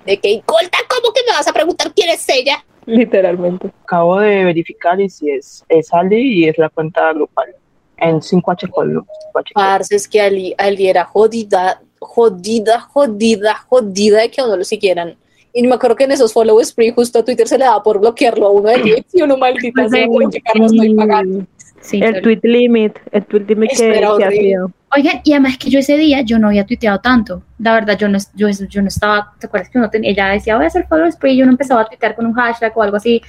De 0.04 0.18
que, 0.18 0.42
Colta, 0.44 0.78
¿cómo 0.88 1.12
que 1.12 1.22
me 1.26 1.32
vas 1.32 1.48
a 1.48 1.52
preguntar 1.52 1.92
quién 1.94 2.10
es 2.10 2.28
ella? 2.28 2.64
literalmente. 2.86 3.70
Acabo 3.82 4.20
de 4.20 4.44
verificar 4.44 5.00
y 5.00 5.08
si 5.08 5.30
es, 5.30 5.64
es 5.68 5.92
Ali 5.92 6.40
y 6.40 6.48
es 6.48 6.58
la 6.58 6.68
cuenta 6.68 7.12
grupal. 7.12 7.54
En 7.96 8.20
5H 8.20 8.70
Colo. 8.70 9.06
5H 9.32 9.32
Colo. 9.32 9.44
Parce, 9.54 9.94
es 9.94 10.08
que 10.08 10.20
Ali, 10.20 10.54
Ali 10.58 10.88
era 10.88 11.04
jodida, 11.04 11.80
jodida, 11.98 12.80
jodida, 12.80 13.54
jodida 13.68 14.20
de 14.20 14.30
que 14.30 14.40
a 14.40 14.44
uno 14.44 14.56
lo 14.56 14.64
siguieran. 14.64 15.16
Y 15.52 15.62
me 15.62 15.76
acuerdo 15.76 15.94
que 15.94 16.04
en 16.04 16.12
esos 16.12 16.32
follow 16.32 16.60
spree 16.64 16.90
justo 16.90 17.20
a 17.20 17.24
Twitter 17.24 17.46
se 17.46 17.56
le 17.56 17.64
daba 17.64 17.80
por 17.82 18.00
bloquearlo 18.00 18.46
a 18.46 18.50
uno 18.50 18.68
de 18.70 19.04
y 19.12 19.22
uno 19.22 19.36
maldita 19.36 19.88
sea, 19.88 20.06
voy 20.06 20.24
a 20.24 20.58
no 20.58 20.66
estoy 20.66 20.94
pagando. 20.94 21.46
Sí. 21.84 22.00
El 22.02 22.22
tweet 22.22 22.40
limit, 22.42 22.98
el 23.12 23.24
tweet 23.24 23.44
limit 23.48 23.70
que, 23.76 24.04
hacía. 24.24 24.58
Oigan, 24.96 25.20
y 25.24 25.32
además 25.32 25.58
que 25.58 25.70
yo 25.70 25.78
ese 25.78 25.96
día 25.96 26.22
yo 26.22 26.38
no 26.38 26.48
había 26.48 26.64
tuiteado 26.64 27.00
tanto. 27.00 27.42
La 27.58 27.74
verdad, 27.74 27.98
yo 27.98 28.08
no, 28.08 28.18
yo, 28.34 28.48
yo 28.50 28.82
no 28.82 28.88
estaba, 28.88 29.32
¿te 29.38 29.46
acuerdas 29.46 29.68
que 29.68 29.78
uno 29.78 29.90
tenía, 29.90 30.10
ella 30.10 30.28
decía, 30.28 30.56
voy 30.56 30.64
a 30.64 30.68
hacer 30.68 30.86
follow 30.88 31.10
spree 31.10 31.34
y 31.34 31.42
uno 31.42 31.52
empezaba 31.52 31.82
a 31.82 31.86
tuitear 31.86 32.14
con 32.14 32.26
un 32.26 32.32
hashtag 32.32 32.72
o 32.76 32.82
algo 32.82 32.96
así, 32.96 33.20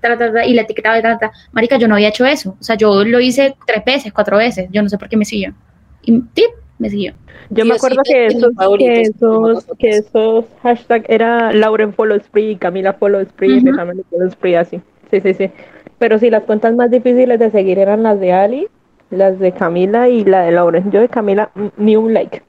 tra, 0.00 0.16
tra, 0.16 0.30
tra, 0.30 0.46
y 0.46 0.54
la 0.54 0.62
etiquetaba 0.62 1.00
tra. 1.00 1.32
Marica, 1.52 1.78
yo 1.78 1.88
no 1.88 1.94
había 1.94 2.08
hecho 2.08 2.26
eso. 2.26 2.56
O 2.60 2.62
sea, 2.62 2.76
yo 2.76 3.04
lo 3.04 3.20
hice 3.20 3.56
tres 3.66 3.84
veces, 3.84 4.12
cuatro 4.12 4.36
veces. 4.36 4.68
Yo 4.70 4.82
no 4.82 4.88
sé 4.88 4.98
por 4.98 5.08
qué 5.08 5.16
me 5.16 5.24
siguió. 5.24 5.54
Y 6.02 6.20
tip, 6.20 6.50
me 6.78 6.90
siguió. 6.90 7.14
Yo 7.50 7.64
me 7.64 7.74
acuerdo 7.74 8.02
que 8.04 8.26
esos, 8.26 8.50
que 8.78 9.00
esos, 9.02 9.66
que 9.78 9.88
esos 9.88 10.44
hashtags 10.62 11.08
era 11.08 11.52
Lauren 11.52 11.92
Follow 11.92 12.18
Spree, 12.18 12.56
Camila 12.56 12.92
Follow 12.92 13.24
Spree, 13.24 13.56
Ujú. 13.56 13.66
Benjamín 13.66 14.02
Follow 14.10 14.30
Spree, 14.30 14.56
así. 14.56 14.80
Sí, 15.10 15.20
sí, 15.20 15.34
sí. 15.34 15.50
Pero 15.98 16.18
sí, 16.18 16.30
las 16.30 16.42
cuentas 16.44 16.74
más 16.74 16.90
difíciles 16.90 17.38
de 17.38 17.50
seguir 17.50 17.78
eran 17.78 18.02
las 18.02 18.20
de 18.20 18.32
Ali, 18.32 18.68
las 19.10 19.38
de 19.38 19.52
Camila 19.52 20.08
y 20.08 20.24
la 20.24 20.42
de 20.42 20.52
Lauren. 20.52 20.90
Yo 20.90 21.00
de 21.00 21.08
Camila, 21.08 21.50
mm, 21.54 21.66
ni 21.78 21.96
un 21.96 22.12
like. 22.12 22.42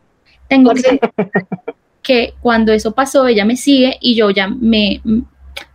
Tengo 0.47 0.73
que, 0.73 0.99
que 2.01 2.33
cuando 2.41 2.73
eso 2.73 2.93
pasó, 2.93 3.27
ella 3.27 3.45
me 3.45 3.55
sigue 3.57 3.97
y 4.01 4.15
yo 4.15 4.29
ya 4.29 4.47
me, 4.47 5.01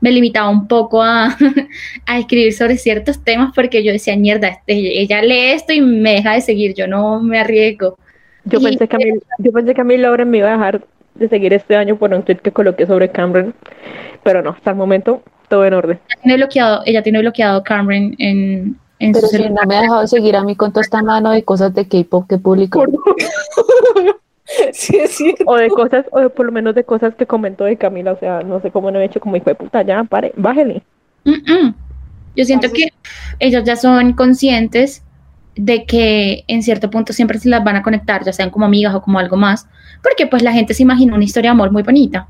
me 0.00 0.10
limitaba 0.10 0.48
un 0.50 0.66
poco 0.66 1.02
a, 1.02 1.36
a 2.06 2.18
escribir 2.18 2.52
sobre 2.52 2.76
ciertos 2.78 3.22
temas 3.22 3.52
porque 3.54 3.82
yo 3.84 3.92
decía, 3.92 4.16
mierda, 4.16 4.48
este, 4.48 5.00
ella 5.00 5.22
lee 5.22 5.52
esto 5.52 5.72
y 5.72 5.80
me 5.80 6.14
deja 6.14 6.34
de 6.34 6.40
seguir, 6.40 6.74
yo 6.74 6.86
no 6.86 7.20
me 7.22 7.38
arriesgo. 7.38 7.98
Yo 8.44 8.58
Y- 8.60 8.64
pensé 8.64 8.88
que 8.88 8.96
a 8.96 8.98
mí, 8.98 9.04
yo 9.38 9.52
pensé 9.52 9.74
que 9.74 9.80
a 9.80 9.84
mí 9.84 9.96
Lauren 9.98 10.30
me 10.30 10.38
iba 10.38 10.48
a 10.48 10.52
dejar 10.52 10.84
de 11.14 11.28
seguir 11.28 11.52
este 11.52 11.76
año 11.76 11.96
por 11.96 12.12
un 12.14 12.22
tweet 12.22 12.38
que 12.38 12.50
coloqué 12.52 12.86
sobre 12.86 13.10
Cameron, 13.10 13.54
pero 14.24 14.42
no, 14.42 14.50
hasta 14.50 14.70
el 14.70 14.76
momento 14.76 15.22
todo 15.52 15.66
en 15.66 15.74
orden. 15.74 16.00
Ella 16.08 16.18
tiene 16.22 16.36
bloqueado, 16.38 16.82
ella 16.86 17.02
tiene 17.02 17.18
bloqueado 17.20 17.62
Cameron 17.62 18.14
en, 18.18 18.78
en 18.98 19.12
Pero 19.12 19.26
su 19.26 19.26
si 19.26 19.36
celular. 19.36 19.52
no 19.64 19.68
me 19.68 19.76
ha 19.76 19.80
dejado 19.82 20.00
de 20.00 20.08
seguir 20.08 20.34
a 20.34 20.42
mí 20.42 20.56
con 20.56 20.72
toda 20.72 20.80
esta 20.80 21.02
mano 21.02 21.30
de 21.30 21.42
cosas 21.44 21.74
de 21.74 21.86
K-pop 21.86 22.26
que 22.26 22.38
publicó. 22.38 22.86
sí, 24.72 24.96
es 24.96 25.10
cierto. 25.14 25.44
O 25.46 25.56
de 25.56 25.68
cosas, 25.68 26.06
o 26.10 26.20
de 26.20 26.30
por 26.30 26.46
lo 26.46 26.52
menos 26.52 26.74
de 26.74 26.84
cosas 26.84 27.14
que 27.14 27.26
comentó 27.26 27.64
de 27.64 27.76
Camila, 27.76 28.12
o 28.12 28.18
sea, 28.18 28.40
no 28.40 28.62
sé 28.62 28.70
cómo 28.70 28.90
no 28.90 28.98
he 28.98 29.04
hecho 29.04 29.20
como 29.20 29.36
hijo 29.36 29.50
de 29.50 29.54
puta, 29.54 29.82
ya, 29.82 30.02
pare, 30.04 30.32
bájele. 30.36 30.82
Mm, 31.24 31.30
mm. 31.52 31.74
Yo 32.34 32.44
siento 32.46 32.68
Entonces- 32.68 32.90
que 33.38 33.46
ellos 33.46 33.62
ya 33.64 33.76
son 33.76 34.14
conscientes 34.14 35.02
de 35.54 35.84
que 35.84 36.44
en 36.48 36.62
cierto 36.62 36.88
punto 36.88 37.12
siempre 37.12 37.38
se 37.38 37.50
las 37.50 37.62
van 37.62 37.76
a 37.76 37.82
conectar, 37.82 38.24
ya 38.24 38.32
sean 38.32 38.48
como 38.48 38.64
amigas 38.64 38.94
o 38.94 39.02
como 39.02 39.18
algo 39.18 39.36
más, 39.36 39.68
porque 40.02 40.26
pues 40.26 40.42
la 40.42 40.52
gente 40.52 40.72
se 40.72 40.82
imagina 40.82 41.14
una 41.14 41.24
historia 41.24 41.50
de 41.50 41.52
amor 41.52 41.70
muy 41.72 41.82
bonita. 41.82 42.26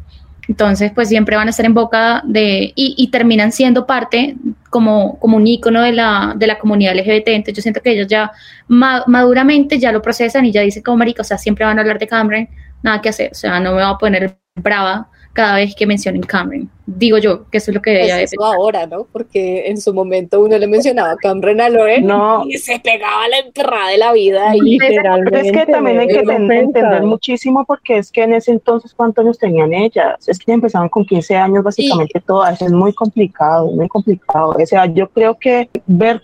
Entonces, 0.52 0.92
pues 0.94 1.08
siempre 1.08 1.34
van 1.36 1.46
a 1.48 1.50
estar 1.50 1.64
en 1.64 1.72
boca 1.74 2.20
de, 2.26 2.72
y, 2.74 2.94
y 2.98 3.08
terminan 3.10 3.52
siendo 3.52 3.86
parte 3.86 4.36
como, 4.68 5.18
como 5.18 5.36
un 5.38 5.46
ícono 5.46 5.80
de 5.82 5.92
la, 5.92 6.34
de 6.36 6.46
la 6.46 6.58
comunidad 6.58 6.92
LGBT. 6.94 7.28
Entonces, 7.34 7.56
yo 7.56 7.62
siento 7.62 7.80
que 7.80 7.92
ellos 7.92 8.06
ya 8.06 8.30
ma- 8.68 9.02
maduramente 9.06 9.78
ya 9.78 9.92
lo 9.92 10.02
procesan 10.02 10.44
y 10.46 10.52
ya 10.52 10.60
dicen 10.60 10.82
como 10.82 10.98
marica, 10.98 11.22
o 11.22 11.24
sea, 11.24 11.38
siempre 11.38 11.64
van 11.64 11.78
a 11.78 11.80
hablar 11.82 11.98
de 11.98 12.06
Cameron, 12.06 12.48
nada 12.82 13.00
que 13.00 13.08
hacer, 13.08 13.30
o 13.32 13.34
sea, 13.34 13.60
no 13.60 13.70
me 13.70 13.82
voy 13.82 13.92
a 13.94 13.96
poner 13.98 14.36
brava 14.56 15.08
cada 15.32 15.56
vez 15.56 15.74
que 15.74 15.86
mencionen 15.86 16.22
Cameron. 16.22 16.68
Digo 16.84 17.16
yo, 17.16 17.48
que 17.50 17.58
eso 17.58 17.70
es 17.70 17.74
lo 17.76 17.80
que 17.80 17.92
Pues 17.92 18.04
ella 18.04 18.20
eso 18.20 18.44
ahora, 18.44 18.86
¿no? 18.86 19.06
Porque 19.10 19.68
en 19.68 19.80
su 19.80 19.94
momento 19.94 20.40
uno 20.40 20.58
le 20.58 20.66
mencionaba 20.66 21.12
a 21.12 21.16
Cameron 21.16 21.60
a 21.60 21.68
Loren 21.68 22.06
No. 22.06 22.44
y 22.46 22.58
se 22.58 22.78
pegaba 22.80 23.28
la 23.28 23.38
emperrada 23.38 23.88
de 23.88 23.98
la 23.98 24.12
vida. 24.12 24.52
Literalmente. 24.54 25.30
Pero 25.30 25.44
es 25.44 25.52
que 25.52 25.72
también 25.72 25.98
hay 26.00 26.08
que 26.08 26.18
entender 26.20 27.02
muchísimo 27.02 27.64
porque 27.64 27.98
es 27.98 28.10
que 28.10 28.24
en 28.24 28.34
ese 28.34 28.50
entonces, 28.50 28.92
¿cuántos 28.94 29.24
años 29.24 29.38
tenían 29.38 29.72
ellas? 29.72 30.28
Es 30.28 30.38
que 30.38 30.52
empezaban 30.52 30.88
con 30.88 31.04
15 31.04 31.36
años 31.36 31.64
básicamente 31.64 32.20
todas. 32.20 32.60
Es 32.60 32.72
muy 32.72 32.92
complicado, 32.92 33.70
muy 33.70 33.88
complicado. 33.88 34.54
O 34.58 34.66
sea, 34.66 34.86
yo 34.86 35.08
creo 35.08 35.38
que 35.38 35.70
ver 35.86 36.22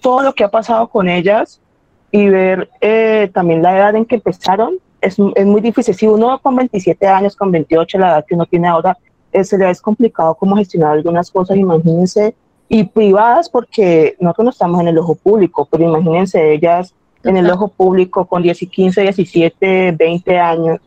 todo 0.00 0.22
lo 0.22 0.34
que 0.34 0.44
ha 0.44 0.50
pasado 0.50 0.88
con 0.88 1.08
ellas 1.08 1.60
y 2.12 2.28
ver 2.28 2.68
eh, 2.80 3.28
también 3.34 3.62
la 3.62 3.76
edad 3.76 3.96
en 3.96 4.04
que 4.04 4.16
empezaron 4.16 4.78
es, 5.04 5.16
es 5.34 5.46
muy 5.46 5.60
difícil. 5.60 5.94
Si 5.94 6.06
uno 6.06 6.38
con 6.40 6.56
27 6.56 7.06
años, 7.06 7.36
con 7.36 7.50
28, 7.50 7.98
la 7.98 8.08
edad 8.08 8.24
que 8.26 8.34
uno 8.34 8.46
tiene 8.46 8.68
ahora, 8.68 8.96
eh, 9.32 9.44
se 9.44 9.58
le 9.58 9.68
es 9.68 9.80
complicado 9.80 10.34
cómo 10.34 10.56
gestionar 10.56 10.92
algunas 10.92 11.30
cosas, 11.30 11.56
imagínense, 11.56 12.34
y 12.68 12.84
privadas 12.84 13.48
porque 13.48 14.16
nosotros 14.20 14.44
no 14.44 14.50
estamos 14.50 14.80
en 14.80 14.88
el 14.88 14.98
ojo 14.98 15.14
público, 15.14 15.68
pero 15.70 15.84
imagínense 15.84 16.52
ellas 16.52 16.94
en 17.24 17.36
el 17.36 17.50
ojo 17.50 17.68
público 17.68 18.26
con 18.26 18.42
10 18.42 18.62
y 18.62 18.66
15, 18.66 19.02
17, 19.02 19.92
20 19.92 20.38
años 20.38 20.80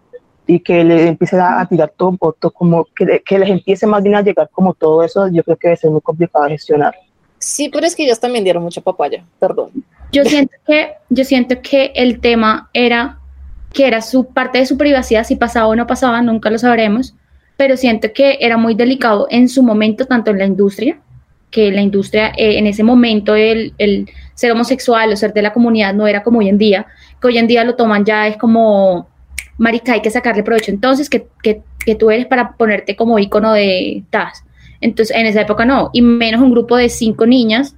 y 0.45 0.59
que 0.59 0.83
le 0.83 1.07
empiecen 1.07 1.39
a, 1.41 1.59
a 1.59 1.65
tirar 1.67 1.91
todo 1.95 2.11
voto, 2.11 2.51
como 2.51 2.85
que, 2.95 3.21
que 3.25 3.39
les 3.39 3.49
empiece 3.49 3.85
más 3.85 4.01
bien 4.01 4.15
a 4.15 4.21
llegar 4.21 4.49
como 4.51 4.73
todo 4.73 5.03
eso, 5.03 5.27
yo 5.27 5.43
creo 5.43 5.57
que 5.57 5.67
debe 5.67 5.77
ser 5.77 5.91
muy 5.91 6.01
complicado 6.01 6.45
de 6.45 6.51
gestionar. 6.51 6.95
Sí, 7.39 7.69
pero 7.69 7.85
es 7.85 7.95
que 7.95 8.03
ellas 8.03 8.19
también 8.19 8.43
dieron 8.43 8.63
mucha 8.63 8.81
papaya, 8.81 9.23
perdón. 9.39 9.71
Yo 10.11 10.23
siento 10.23 10.55
que, 10.65 10.93
yo 11.09 11.25
siento 11.25 11.61
que 11.61 11.91
el 11.95 12.19
tema 12.21 12.69
era 12.73 13.19
que 13.77 13.85
era 13.85 14.01
su 14.01 14.25
parte 14.25 14.57
de 14.57 14.65
su 14.65 14.75
privacidad, 14.75 15.23
si 15.23 15.35
pasaba 15.35 15.67
o 15.67 15.75
no 15.75 15.85
pasaba, 15.85 16.19
nunca 16.23 16.49
lo 16.49 16.57
sabremos, 16.57 17.13
pero 17.57 17.77
siento 17.77 18.11
que 18.11 18.39
era 18.41 18.57
muy 18.57 18.73
delicado 18.73 19.27
en 19.29 19.47
su 19.47 19.61
momento, 19.61 20.07
tanto 20.07 20.31
en 20.31 20.39
la 20.39 20.45
industria, 20.45 20.97
que 21.51 21.71
la 21.71 21.81
industria 21.81 22.29
eh, 22.37 22.57
en 22.57 22.65
ese 22.65 22.81
momento 22.81 23.35
el, 23.35 23.75
el 23.77 24.09
ser 24.33 24.51
homosexual 24.51 25.13
o 25.13 25.15
ser 25.15 25.31
de 25.31 25.43
la 25.43 25.53
comunidad 25.53 25.93
no 25.93 26.07
era 26.07 26.23
como 26.23 26.39
hoy 26.39 26.49
en 26.49 26.57
día, 26.57 26.87
que 27.21 27.27
hoy 27.27 27.37
en 27.37 27.45
día 27.45 27.63
lo 27.63 27.75
toman 27.75 28.03
ya 28.03 28.27
es 28.27 28.35
como, 28.37 29.07
marica, 29.59 29.93
hay 29.93 30.01
que 30.01 30.09
sacarle 30.09 30.41
provecho, 30.41 30.71
entonces 30.71 31.07
que, 31.07 31.27
que, 31.43 31.61
que 31.85 31.93
tú 31.93 32.09
eres 32.09 32.25
para 32.25 32.53
ponerte 32.53 32.95
como 32.95 33.19
icono 33.19 33.53
de 33.53 34.01
TAS. 34.09 34.43
Entonces, 34.81 35.15
en 35.15 35.27
esa 35.27 35.41
época 35.41 35.65
no, 35.65 35.91
y 35.93 36.01
menos 36.01 36.41
un 36.41 36.49
grupo 36.49 36.77
de 36.77 36.89
cinco 36.89 37.27
niñas 37.27 37.75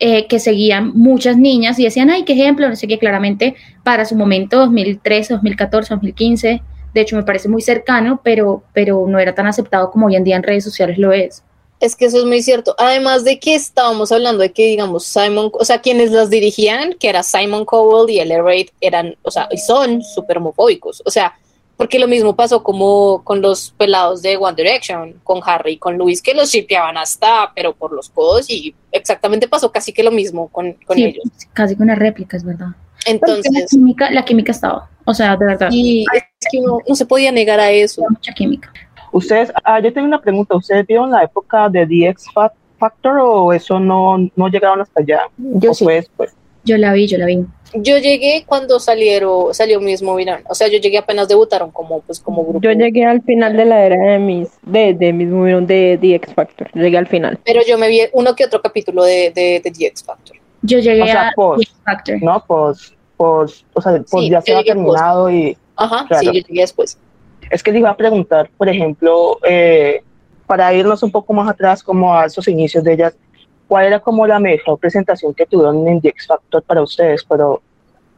eh, 0.00 0.26
que 0.26 0.38
seguían 0.40 0.92
muchas 0.94 1.36
niñas 1.36 1.78
y 1.78 1.84
decían, 1.84 2.10
ay, 2.10 2.24
qué 2.24 2.32
ejemplo, 2.32 2.68
no 2.68 2.76
sé 2.76 2.86
qué, 2.86 2.98
claramente 2.98 3.54
para 3.82 4.04
su 4.04 4.16
momento, 4.16 4.58
2013, 4.58 5.34
2014, 5.34 5.94
2015, 5.94 6.62
de 6.94 7.00
hecho 7.00 7.16
me 7.16 7.22
parece 7.22 7.48
muy 7.48 7.62
cercano, 7.62 8.20
pero, 8.22 8.62
pero 8.72 9.04
no 9.08 9.18
era 9.18 9.34
tan 9.34 9.46
aceptado 9.46 9.90
como 9.90 10.06
hoy 10.06 10.16
en 10.16 10.24
día 10.24 10.36
en 10.36 10.42
redes 10.42 10.64
sociales 10.64 10.98
lo 10.98 11.12
es. 11.12 11.42
Es 11.80 11.96
que 11.96 12.06
eso 12.06 12.18
es 12.18 12.24
muy 12.24 12.40
cierto. 12.42 12.74
Además 12.78 13.24
de 13.24 13.38
que 13.38 13.54
estábamos 13.54 14.10
hablando 14.12 14.40
de 14.42 14.52
que, 14.52 14.64
digamos, 14.64 15.04
Simon, 15.04 15.50
o 15.52 15.64
sea, 15.64 15.80
quienes 15.80 16.12
las 16.12 16.30
dirigían, 16.30 16.94
que 16.94 17.08
era 17.08 17.22
Simon 17.22 17.64
Cowell 17.64 18.08
y 18.10 18.20
Ella 18.20 18.40
Reid, 18.40 18.68
eran, 18.80 19.16
o 19.22 19.30
sea, 19.30 19.48
y 19.50 19.58
son 19.58 20.02
súper 20.02 20.38
homofóbicos. 20.38 21.02
O 21.04 21.10
sea, 21.10 21.34
porque 21.76 21.98
lo 21.98 22.06
mismo 22.08 22.36
pasó 22.36 22.62
como 22.62 23.22
con 23.24 23.40
los 23.42 23.72
pelados 23.76 24.22
de 24.22 24.36
One 24.36 24.54
Direction, 24.56 25.14
con 25.24 25.40
Harry 25.44 25.72
y 25.72 25.78
con 25.78 25.96
Luis, 25.98 26.22
que 26.22 26.34
los 26.34 26.50
shipeaban 26.50 26.96
hasta, 26.96 27.52
pero 27.54 27.74
por 27.74 27.92
los 27.92 28.08
codos, 28.10 28.48
y 28.48 28.74
exactamente 28.92 29.48
pasó 29.48 29.70
casi 29.72 29.92
que 29.92 30.02
lo 30.02 30.10
mismo 30.10 30.48
con, 30.48 30.72
con 30.86 30.96
Sí, 30.96 31.04
ellos. 31.04 31.24
casi 31.52 31.76
que 31.76 31.82
una 31.82 31.94
réplica, 31.94 32.36
es 32.36 32.44
verdad. 32.44 32.68
Pero 33.04 33.16
es 33.16 33.20
que 33.20 33.26
la 33.26 33.38
Entonces, 33.42 33.70
química, 33.70 34.10
la 34.10 34.24
química 34.24 34.52
estaba, 34.52 34.88
o 35.04 35.12
sea, 35.12 35.36
de 35.36 35.44
verdad, 35.46 35.68
y 35.70 36.04
es 36.14 36.22
que 36.50 36.58
uno 36.60 36.78
no 36.88 36.94
se 36.94 37.04
podía 37.06 37.30
negar 37.32 37.60
a 37.60 37.70
eso. 37.70 38.02
mucha 38.08 38.32
química. 38.32 38.72
Ustedes, 39.12 39.52
ah, 39.62 39.78
yo 39.80 39.92
tengo 39.92 40.06
una 40.06 40.20
pregunta, 40.20 40.56
¿ustedes 40.56 40.86
vieron 40.86 41.10
la 41.10 41.22
época 41.22 41.68
de 41.68 41.86
The 41.86 42.08
X 42.08 42.26
Fa- 42.32 42.52
Factor 42.78 43.18
o 43.20 43.52
eso 43.52 43.78
no, 43.78 44.16
no 44.34 44.48
llegaron 44.48 44.80
hasta 44.80 45.00
allá? 45.00 45.20
Yo 45.36 45.70
¿O 45.70 45.74
sí. 45.74 45.84
fue 45.84 45.94
después? 45.94 46.34
Yo 46.64 46.76
la 46.78 46.92
vi, 46.92 47.06
yo 47.06 47.18
la 47.18 47.26
vi. 47.26 47.44
Yo 47.76 47.98
llegué 47.98 48.44
cuando 48.46 48.78
salieron, 48.78 49.52
salió 49.52 49.80
mismo 49.80 50.14
Verán. 50.14 50.44
O 50.48 50.54
sea, 50.54 50.68
yo 50.68 50.78
llegué 50.78 50.98
apenas 50.98 51.26
debutaron 51.28 51.72
como, 51.72 52.00
pues, 52.02 52.20
como 52.20 52.44
grupo. 52.44 52.60
Yo 52.60 52.70
llegué 52.70 53.04
al 53.04 53.20
final 53.22 53.56
de 53.56 53.64
la 53.64 53.84
era 53.84 54.12
de 54.12 54.18
mis, 54.20 54.48
de, 54.62 54.94
de 54.94 55.12
mis 55.12 55.28
movieron 55.28 55.66
de 55.66 55.98
The 56.00 56.14
X 56.14 56.34
Factor. 56.34 56.70
Llegué 56.72 56.96
al 56.98 57.08
final. 57.08 57.38
Pero 57.44 57.62
yo 57.66 57.76
me 57.76 57.88
vi 57.88 58.00
uno 58.12 58.34
que 58.36 58.44
otro 58.44 58.62
capítulo 58.62 59.02
de, 59.02 59.32
de, 59.34 59.60
de 59.64 59.70
The 59.72 59.86
X 59.86 60.04
Factor. 60.04 60.36
Yo 60.62 60.78
llegué 60.78 61.02
O 61.02 61.06
sea, 61.06 61.28
a 61.28 61.32
post. 61.34 61.62
X 61.62 61.74
Factor. 61.84 62.22
¿No? 62.22 62.44
Pues, 62.46 62.94
pues, 63.16 63.64
o 63.74 63.80
sea, 63.82 63.92
pues 63.92 64.24
Sí, 64.24 64.30
ya 64.30 64.40
se 64.40 64.54
ha 64.54 64.62
terminado 64.62 65.28
y 65.30 65.56
Ajá, 65.76 66.06
Claro. 66.06 66.20
sí, 66.20 66.26
yo 66.26 66.46
llegué 66.46 66.60
después. 66.60 66.96
es 67.50 67.62
que 67.62 67.72
le 67.72 67.80
iba 67.80 67.90
a 67.90 67.96
preguntar, 67.96 68.48
por 68.56 68.68
ejemplo, 68.68 69.38
eh, 69.44 70.00
para 70.46 70.72
irnos 70.72 71.02
un 71.02 71.10
poco 71.10 71.32
más 71.32 71.48
atrás, 71.48 71.82
como 71.82 72.14
a 72.14 72.26
esos 72.26 72.46
inicios 72.46 72.84
de 72.84 72.92
ellas, 72.92 73.16
¿cuál 73.68 73.86
era 73.86 74.00
como 74.00 74.26
la 74.26 74.38
mejor 74.38 74.78
presentación 74.78 75.34
que 75.34 75.46
tuvieron 75.46 75.86
en 75.88 76.00
The 76.00 76.08
X 76.08 76.26
Factor 76.26 76.62
para 76.62 76.82
ustedes? 76.82 77.24
Pero, 77.28 77.60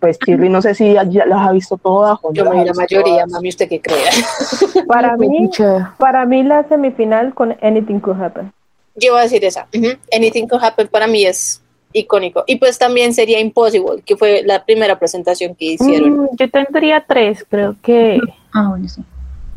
pues, 0.00 0.18
Shirley, 0.26 0.48
no 0.48 0.60
sé 0.62 0.74
si 0.74 0.92
ya, 0.92 1.04
ya 1.04 1.24
las 1.26 1.48
ha 1.48 1.52
visto 1.52 1.76
todas 1.76 2.18
o 2.22 2.32
Yo 2.32 2.44
me 2.44 2.64
la 2.64 2.72
mayoría, 2.74 3.14
todas. 3.24 3.30
mami, 3.30 3.48
usted 3.48 3.68
que 3.68 3.80
crea. 3.80 4.10
Para 4.86 5.16
mí, 5.16 5.50
para 5.98 6.24
mí 6.26 6.42
la 6.42 6.62
semifinal 6.68 7.34
con 7.34 7.56
Anything 7.62 7.98
Could 8.00 8.20
Happen. 8.22 8.52
Yo 8.94 9.08
iba 9.08 9.20
a 9.20 9.22
decir 9.24 9.44
esa. 9.44 9.66
Ujú. 9.74 9.88
Anything 10.14 10.46
Could 10.46 10.62
Happen 10.62 10.88
para 10.88 11.06
mí 11.06 11.24
es 11.24 11.60
icónico. 11.92 12.44
Y 12.46 12.56
pues 12.56 12.78
también 12.78 13.12
sería 13.14 13.40
Impossible, 13.40 14.02
que 14.04 14.16
fue 14.16 14.42
la 14.44 14.64
primera 14.64 14.98
presentación 14.98 15.54
que 15.54 15.64
hicieron. 15.72 16.24
Mm, 16.24 16.28
yo 16.36 16.50
tendría 16.50 17.04
tres, 17.06 17.44
creo 17.48 17.74
que 17.82 18.20
Ah, 18.52 18.68
bueno, 18.70 18.88
sí. 18.88 19.02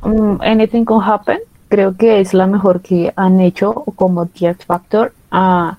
mm, 0.03 0.41
Anything 0.41 0.83
Can 0.85 1.01
Happen, 1.01 1.39
creo 1.69 1.95
que 1.95 2.19
es 2.19 2.33
la 2.33 2.47
mejor 2.47 2.81
que 2.81 3.13
han 3.15 3.39
hecho 3.39 3.73
como 3.95 4.25
The 4.25 4.49
X 4.49 4.65
Factor. 4.65 5.13
Ah, 5.31 5.77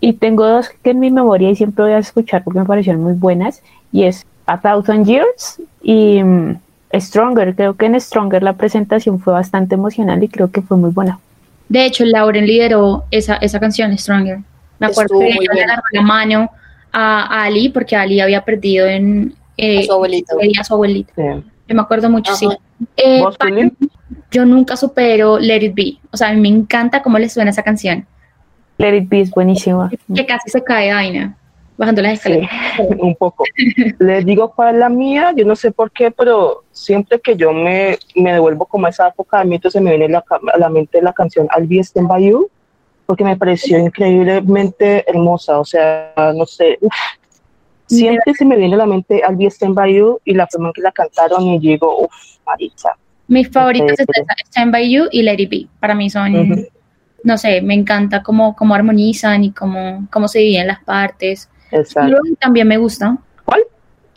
y 0.00 0.12
tengo 0.14 0.46
dos 0.46 0.68
que 0.82 0.90
en 0.90 1.00
mi 1.00 1.10
memoria 1.10 1.50
y 1.50 1.56
siempre 1.56 1.84
voy 1.84 1.92
a 1.94 1.98
escuchar 1.98 2.44
porque 2.44 2.60
me 2.60 2.66
parecieron 2.66 3.02
muy 3.02 3.14
buenas, 3.14 3.62
y 3.90 4.04
es 4.04 4.26
A 4.46 4.60
Thousand 4.60 5.06
Years 5.06 5.60
y 5.82 6.22
mm, 6.22 6.58
Stronger. 6.94 7.54
Creo 7.54 7.74
que 7.74 7.86
en 7.86 8.00
Stronger 8.00 8.42
la 8.42 8.52
presentación 8.52 9.18
fue 9.18 9.32
bastante 9.32 9.74
emocional 9.74 10.22
y 10.22 10.28
creo 10.28 10.50
que 10.50 10.62
fue 10.62 10.76
muy 10.76 10.90
buena. 10.90 11.18
De 11.68 11.84
hecho, 11.84 12.04
Lauren 12.04 12.46
lideró 12.46 13.04
esa, 13.10 13.36
esa 13.36 13.60
canción, 13.60 13.96
Stronger. 13.96 14.38
Me 14.78 14.86
acuerdo 14.86 15.20
Estuvo 15.20 15.40
que 15.40 15.54
le 15.54 15.64
agarró 15.64 15.82
la 15.92 16.02
mano 16.02 16.50
a 16.92 17.42
Ali, 17.42 17.68
porque 17.68 17.94
Ali 17.96 18.20
había 18.20 18.44
perdido 18.44 18.86
en 18.86 19.34
eh, 19.56 19.80
A 19.80 19.82
su 19.82 19.92
abuelito. 19.92 20.36
a 20.60 20.64
su 20.64 20.74
abuelita. 20.74 21.12
Sí. 21.14 21.44
Yo 21.68 21.74
me 21.74 21.82
acuerdo 21.82 22.08
mucho, 22.08 22.32
Ajá. 22.32 22.38
sí. 22.38 22.48
Eh, 22.96 23.22
yo 24.30 24.44
nunca 24.44 24.76
supero 24.76 25.38
Let 25.38 25.64
It 25.64 25.74
Be. 25.74 25.98
O 26.10 26.16
sea, 26.16 26.28
a 26.28 26.32
mí 26.32 26.40
me 26.40 26.48
encanta 26.48 27.02
cómo 27.02 27.18
le 27.18 27.28
suena 27.28 27.50
esa 27.50 27.62
canción. 27.62 28.06
Let 28.78 28.96
It 28.96 29.08
Be 29.08 29.20
es 29.20 29.30
buenísima. 29.30 29.90
Que 30.14 30.26
casi 30.26 30.50
se 30.50 30.62
cae 30.62 30.90
Daina 30.90 31.38
bajando 31.78 32.02
las 32.02 32.14
escaleras. 32.14 32.50
un 32.98 33.14
poco. 33.14 33.44
Les 33.98 34.26
digo 34.26 34.52
cuál 34.54 34.74
es 34.74 34.80
la 34.80 34.88
mía, 34.88 35.32
yo 35.34 35.46
no 35.46 35.56
sé 35.56 35.70
por 35.70 35.90
qué, 35.92 36.10
pero 36.10 36.64
siempre 36.72 37.20
que 37.20 37.36
yo 37.36 37.52
me, 37.52 37.98
me 38.16 38.32
devuelvo 38.32 38.66
como 38.66 38.86
a 38.86 38.90
esa 38.90 39.08
época 39.08 39.38
de 39.38 39.44
mí, 39.46 39.54
entonces 39.54 39.80
me 39.80 39.90
viene 39.90 40.08
la 40.08 40.24
a 40.52 40.58
la 40.58 40.68
mente 40.68 41.00
la 41.00 41.12
canción 41.12 41.48
I'll 41.56 41.66
Be 41.66 41.78
Stand 41.78 42.08
By 42.08 42.28
You, 42.28 42.50
porque 43.06 43.24
me 43.24 43.36
pareció 43.36 43.78
increíblemente 43.78 45.08
hermosa, 45.08 45.60
o 45.60 45.64
sea, 45.64 46.12
no 46.34 46.44
sé, 46.44 46.78
uf. 46.80 46.92
siempre 47.86 48.34
se 48.34 48.44
me 48.44 48.56
viene 48.56 48.74
a 48.74 48.78
la 48.78 48.86
mente 48.86 49.22
I'll 49.26 49.36
Be 49.36 49.46
Stand 49.46 49.74
By 49.74 49.94
You 49.94 50.20
y 50.24 50.34
la 50.34 50.48
forma 50.48 50.68
en 50.68 50.72
que 50.74 50.82
la 50.82 50.92
cantaron 50.92 51.42
y 51.42 51.58
digo, 51.60 52.04
uff, 52.04 52.12
marica. 52.44 52.96
Mis 53.28 53.50
favoritas 53.50 53.92
Ok. 54.00 54.08
es 54.08 54.48
Stand 54.48 54.72
By 54.72 54.90
You 54.90 55.04
y 55.10 55.22
Let 55.22 55.36
It 55.38 55.50
Be. 55.50 55.66
Para 55.78 55.94
mí 55.94 56.08
son, 56.10 56.66
no 57.22 57.38
sé, 57.38 57.60
me 57.60 57.74
encanta 57.74 58.22
cómo, 58.22 58.56
cómo 58.56 58.74
armonizan 58.74 59.44
y 59.44 59.52
cómo, 59.52 60.06
cómo 60.10 60.28
se 60.28 60.40
dividen 60.40 60.66
las 60.66 60.82
partes. 60.82 61.48
Exacto. 61.70 62.08
Hero 62.08 62.22
también 62.40 62.66
me 62.66 62.78
gusta. 62.78 63.18
¿Cuál? 63.44 63.62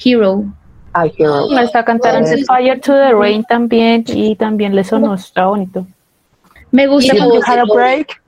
Hero. 0.04 0.46
Ay, 0.94 1.12
qué 1.12 1.28
bueno. 1.28 1.60
Está 1.60 1.84
cantando 1.84 2.28
sí. 2.28 2.44
Fire 2.46 2.80
to 2.80 2.94
the 2.94 3.12
Rain 3.12 3.44
también 3.44 4.04
y 4.08 4.36
también 4.36 4.76
le 4.76 4.84
sonó, 4.84 5.14
está 5.14 5.46
bonito. 5.46 5.86
Me 6.72 6.88
gusta 6.88 7.14
Y 7.14 7.20
Give 7.20 7.28
You 7.28 7.34
de 7.34 7.42
Heartbreak. 7.46 8.22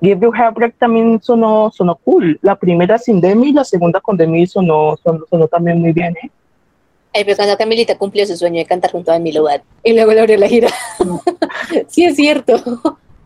Give 0.00 0.20
You 0.22 0.32
Heartbreak 0.32 0.76
también 0.78 1.20
sonó, 1.22 1.70
sonó 1.70 1.96
cool. 1.96 2.38
La 2.40 2.56
primera 2.56 2.96
sin 2.96 3.20
Demi, 3.20 3.52
la 3.52 3.64
segunda 3.64 4.00
con 4.00 4.16
Demi 4.16 4.46
sonó, 4.46 4.96
sonó, 5.02 5.24
sonó 5.28 5.48
también 5.48 5.78
muy 5.80 5.92
bien, 5.92 6.16
¿eh? 6.22 6.30
Ay, 7.12 7.24
pero 7.24 7.36
cuando 7.36 7.56
Camilita 7.58 7.98
cumplió 7.98 8.26
su 8.26 8.36
sueño 8.36 8.58
de 8.58 8.66
cantar 8.66 8.92
junto 8.92 9.10
a 9.10 9.14
Demi 9.14 9.32
Lovato 9.32 9.64
y 9.82 9.92
luego 9.94 10.12
le 10.12 10.20
abrió 10.20 10.36
la 10.38 10.48
gira. 10.48 10.68
sí, 11.88 12.04
es 12.04 12.16
cierto. 12.16 12.56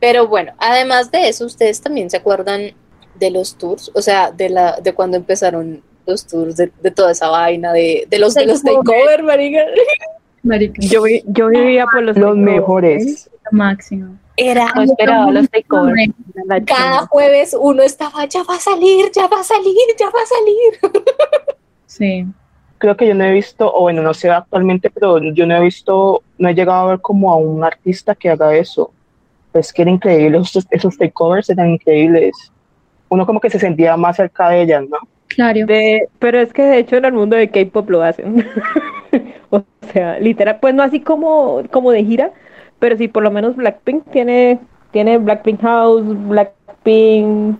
Pero 0.00 0.26
bueno, 0.28 0.52
además 0.58 1.10
de 1.10 1.28
eso, 1.28 1.44
¿ustedes 1.46 1.80
también 1.80 2.10
se 2.10 2.16
acuerdan 2.16 2.72
de 3.14 3.30
los 3.30 3.56
tours? 3.56 3.90
O 3.94 4.02
sea, 4.02 4.30
de 4.30 4.48
la 4.48 4.80
de 4.80 4.92
cuando 4.94 5.16
empezaron 5.16 5.82
los 6.06 6.26
tours, 6.26 6.56
de, 6.56 6.70
de 6.82 6.90
toda 6.90 7.12
esa 7.12 7.28
vaina, 7.28 7.72
de, 7.72 8.06
de 8.08 8.18
los, 8.18 8.34
de 8.34 8.46
los 8.46 8.62
takeover, 8.62 9.22
marica. 9.22 9.60
marica, 10.42 10.74
Yo, 10.80 11.02
yo 11.26 11.48
vivía 11.48 11.86
por 11.86 12.02
los 12.02 12.16
Los 12.16 12.36
mejores. 12.36 13.30
lo 13.50 13.56
máximo. 13.58 14.18
Era 14.36 14.72
No 14.74 14.82
esperaba 14.82 15.30
los 15.30 15.48
takeovers. 15.48 16.10
Cada 16.66 17.06
jueves 17.06 17.56
uno 17.58 17.82
estaba, 17.82 18.24
ya 18.26 18.42
va 18.42 18.56
a 18.56 18.60
salir, 18.60 19.10
ya 19.14 19.26
va 19.28 19.40
a 19.40 19.44
salir, 19.44 19.74
ya 19.98 20.06
va 20.06 20.20
a 20.20 20.26
salir. 20.26 21.54
Sí. 21.86 22.26
Creo 22.84 22.98
que 22.98 23.08
yo 23.08 23.14
no 23.14 23.24
he 23.24 23.32
visto, 23.32 23.72
o 23.74 23.80
bueno, 23.80 24.02
no 24.02 24.12
sé 24.12 24.28
actualmente, 24.28 24.90
pero 24.90 25.18
yo 25.32 25.46
no 25.46 25.56
he 25.56 25.60
visto, 25.62 26.22
no 26.36 26.50
he 26.50 26.54
llegado 26.54 26.86
a 26.86 26.90
ver 26.90 27.00
como 27.00 27.32
a 27.32 27.36
un 27.38 27.64
artista 27.64 28.14
que 28.14 28.28
haga 28.28 28.54
eso. 28.54 28.92
Pues 29.52 29.72
que 29.72 29.80
era 29.80 29.90
increíble, 29.90 30.36
esos, 30.36 30.66
esos 30.70 30.98
takeovers 30.98 31.48
eran 31.48 31.70
increíbles. 31.70 32.52
Uno 33.08 33.24
como 33.24 33.40
que 33.40 33.48
se 33.48 33.58
sentía 33.58 33.96
más 33.96 34.16
cerca 34.16 34.50
de 34.50 34.60
ellas, 34.60 34.84
¿no? 34.86 34.98
Claro. 35.28 35.64
De, 35.64 36.08
pero 36.18 36.38
es 36.38 36.52
que 36.52 36.60
de 36.60 36.78
hecho 36.80 36.96
en 36.96 37.06
el 37.06 37.14
mundo 37.14 37.36
de 37.36 37.48
K-pop 37.48 37.88
lo 37.88 38.02
hacen. 38.02 38.46
o 39.50 39.62
sea, 39.90 40.18
literal, 40.18 40.58
pues 40.60 40.74
no 40.74 40.82
así 40.82 41.00
como, 41.00 41.62
como 41.70 41.90
de 41.90 42.04
gira, 42.04 42.32
pero 42.80 42.98
sí 42.98 43.08
por 43.08 43.22
lo 43.22 43.30
menos 43.30 43.56
Blackpink 43.56 44.10
tiene, 44.10 44.58
tiene 44.90 45.16
Blackpink 45.16 45.62
House, 45.62 46.04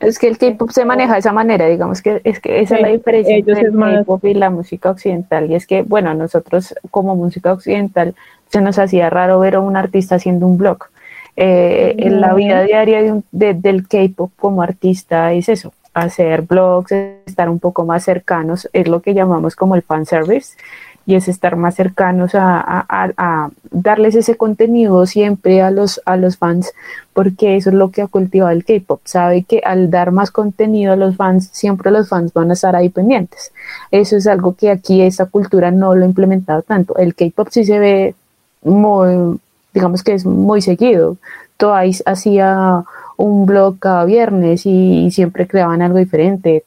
Es 0.01 0.19
que 0.19 0.29
el 0.29 0.39
K-pop 0.39 0.71
se 0.71 0.85
maneja 0.85 1.15
de 1.15 1.19
esa 1.21 1.33
manera, 1.33 1.67
digamos 1.67 2.03
que 2.03 2.21
es 2.25 2.41
que 2.41 2.61
esa 2.61 2.77
es 2.77 2.83
la 2.83 2.89
diferencia 2.89 3.35
entre 3.37 3.61
el 3.61 3.73
K-pop 3.73 4.25
y 4.25 4.35
la 4.35 4.51
música 4.51 4.91
occidental. 4.91 5.51
Y 5.51 5.55
es 5.55 5.67
que, 5.67 5.83
bueno, 5.83 6.11
a 6.11 6.15
nosotros 6.15 6.75
como 6.91 7.17
música 7.17 7.53
occidental 7.53 8.15
se 8.51 8.61
nos 8.61 8.79
hacía 8.79 9.09
raro 9.11 9.39
ver 9.41 9.57
a 9.57 9.61
un 9.61 9.77
artista 9.77 10.17
haciendo 10.17 10.47
un 10.47 10.59
blog. 10.59 10.79
Eh, 11.37 11.95
En 11.99 12.21
la 12.21 12.35
vida 12.35 12.63
diaria 12.63 13.03
de 13.03 13.13
un- 13.13 13.25
de- 13.33 13.55
del 13.55 13.89
K-pop 13.89 14.31
como 14.39 14.63
artista 14.63 15.33
es 15.33 15.49
eso, 15.49 15.73
hacer 15.95 16.43
blogs, 16.43 16.93
estar 16.93 17.49
un 17.49 17.59
poco 17.59 17.85
más 17.85 18.05
cercanos, 18.05 18.69
es 18.73 18.87
lo 18.89 19.01
que 19.01 19.15
llamamos 19.15 19.57
como 19.57 19.75
el 19.75 19.83
fan 19.83 20.07
service 20.07 20.57
y 21.07 21.15
es 21.17 21.29
estar 21.29 21.57
más 21.57 21.75
cercanos 21.75 22.35
a, 22.35 22.61
a- 22.61 23.11
a- 23.17 23.51
darles 23.71 24.15
ese 24.15 24.37
contenido 24.37 25.05
siempre 25.07 25.63
a 25.63 25.71
los, 25.71 26.01
a 26.07 26.17
los 26.17 26.37
fans, 26.37 26.73
porque 27.13 27.57
eso 27.57 27.71
es 27.71 27.77
lo 27.77 27.91
que 27.91 28.03
ha 28.03 28.07
cultivado 28.07 28.51
el 28.51 28.65
K-pop. 28.65 29.01
Sabe 29.05 29.43
que 29.43 29.61
al 29.65 29.91
dar 29.91 30.13
más 30.13 30.31
contenido 30.31 30.93
a 30.93 30.97
los 30.97 31.17
fans, 31.17 31.51
siempre 31.53 31.91
los 31.91 32.09
fans 32.09 32.33
van 32.33 32.51
a 32.51 32.55
estar 32.55 32.75
ahí 32.77 32.89
pendientes. 32.89 33.53
Eso 33.91 34.17
es 34.17 34.27
algo 34.27 34.55
que 34.55 34.71
aquí 34.71 35.03
esta 35.03 35.27
cultura 35.27 35.71
no 35.71 35.95
lo 35.95 36.05
ha 36.05 36.09
implementado 36.09 36.63
tanto. 36.63 36.97
El 36.97 37.15
K-pop 37.15 37.49
sí 37.51 37.65
se 37.65 37.79
ve 37.79 38.15
muy, 38.63 39.39
digamos 39.73 40.03
que 40.03 40.15
es 40.15 40.25
muy 40.25 40.63
seguido. 40.63 41.17
Twice 41.57 42.03
hacía 42.07 42.85
un 43.17 43.47
blog 43.47 43.79
cada 43.79 44.05
viernes 44.05 44.67
y, 44.67 45.11
siempre 45.11 45.47
creaban 45.47 45.83
algo 45.83 45.99
diferente. 45.99 46.65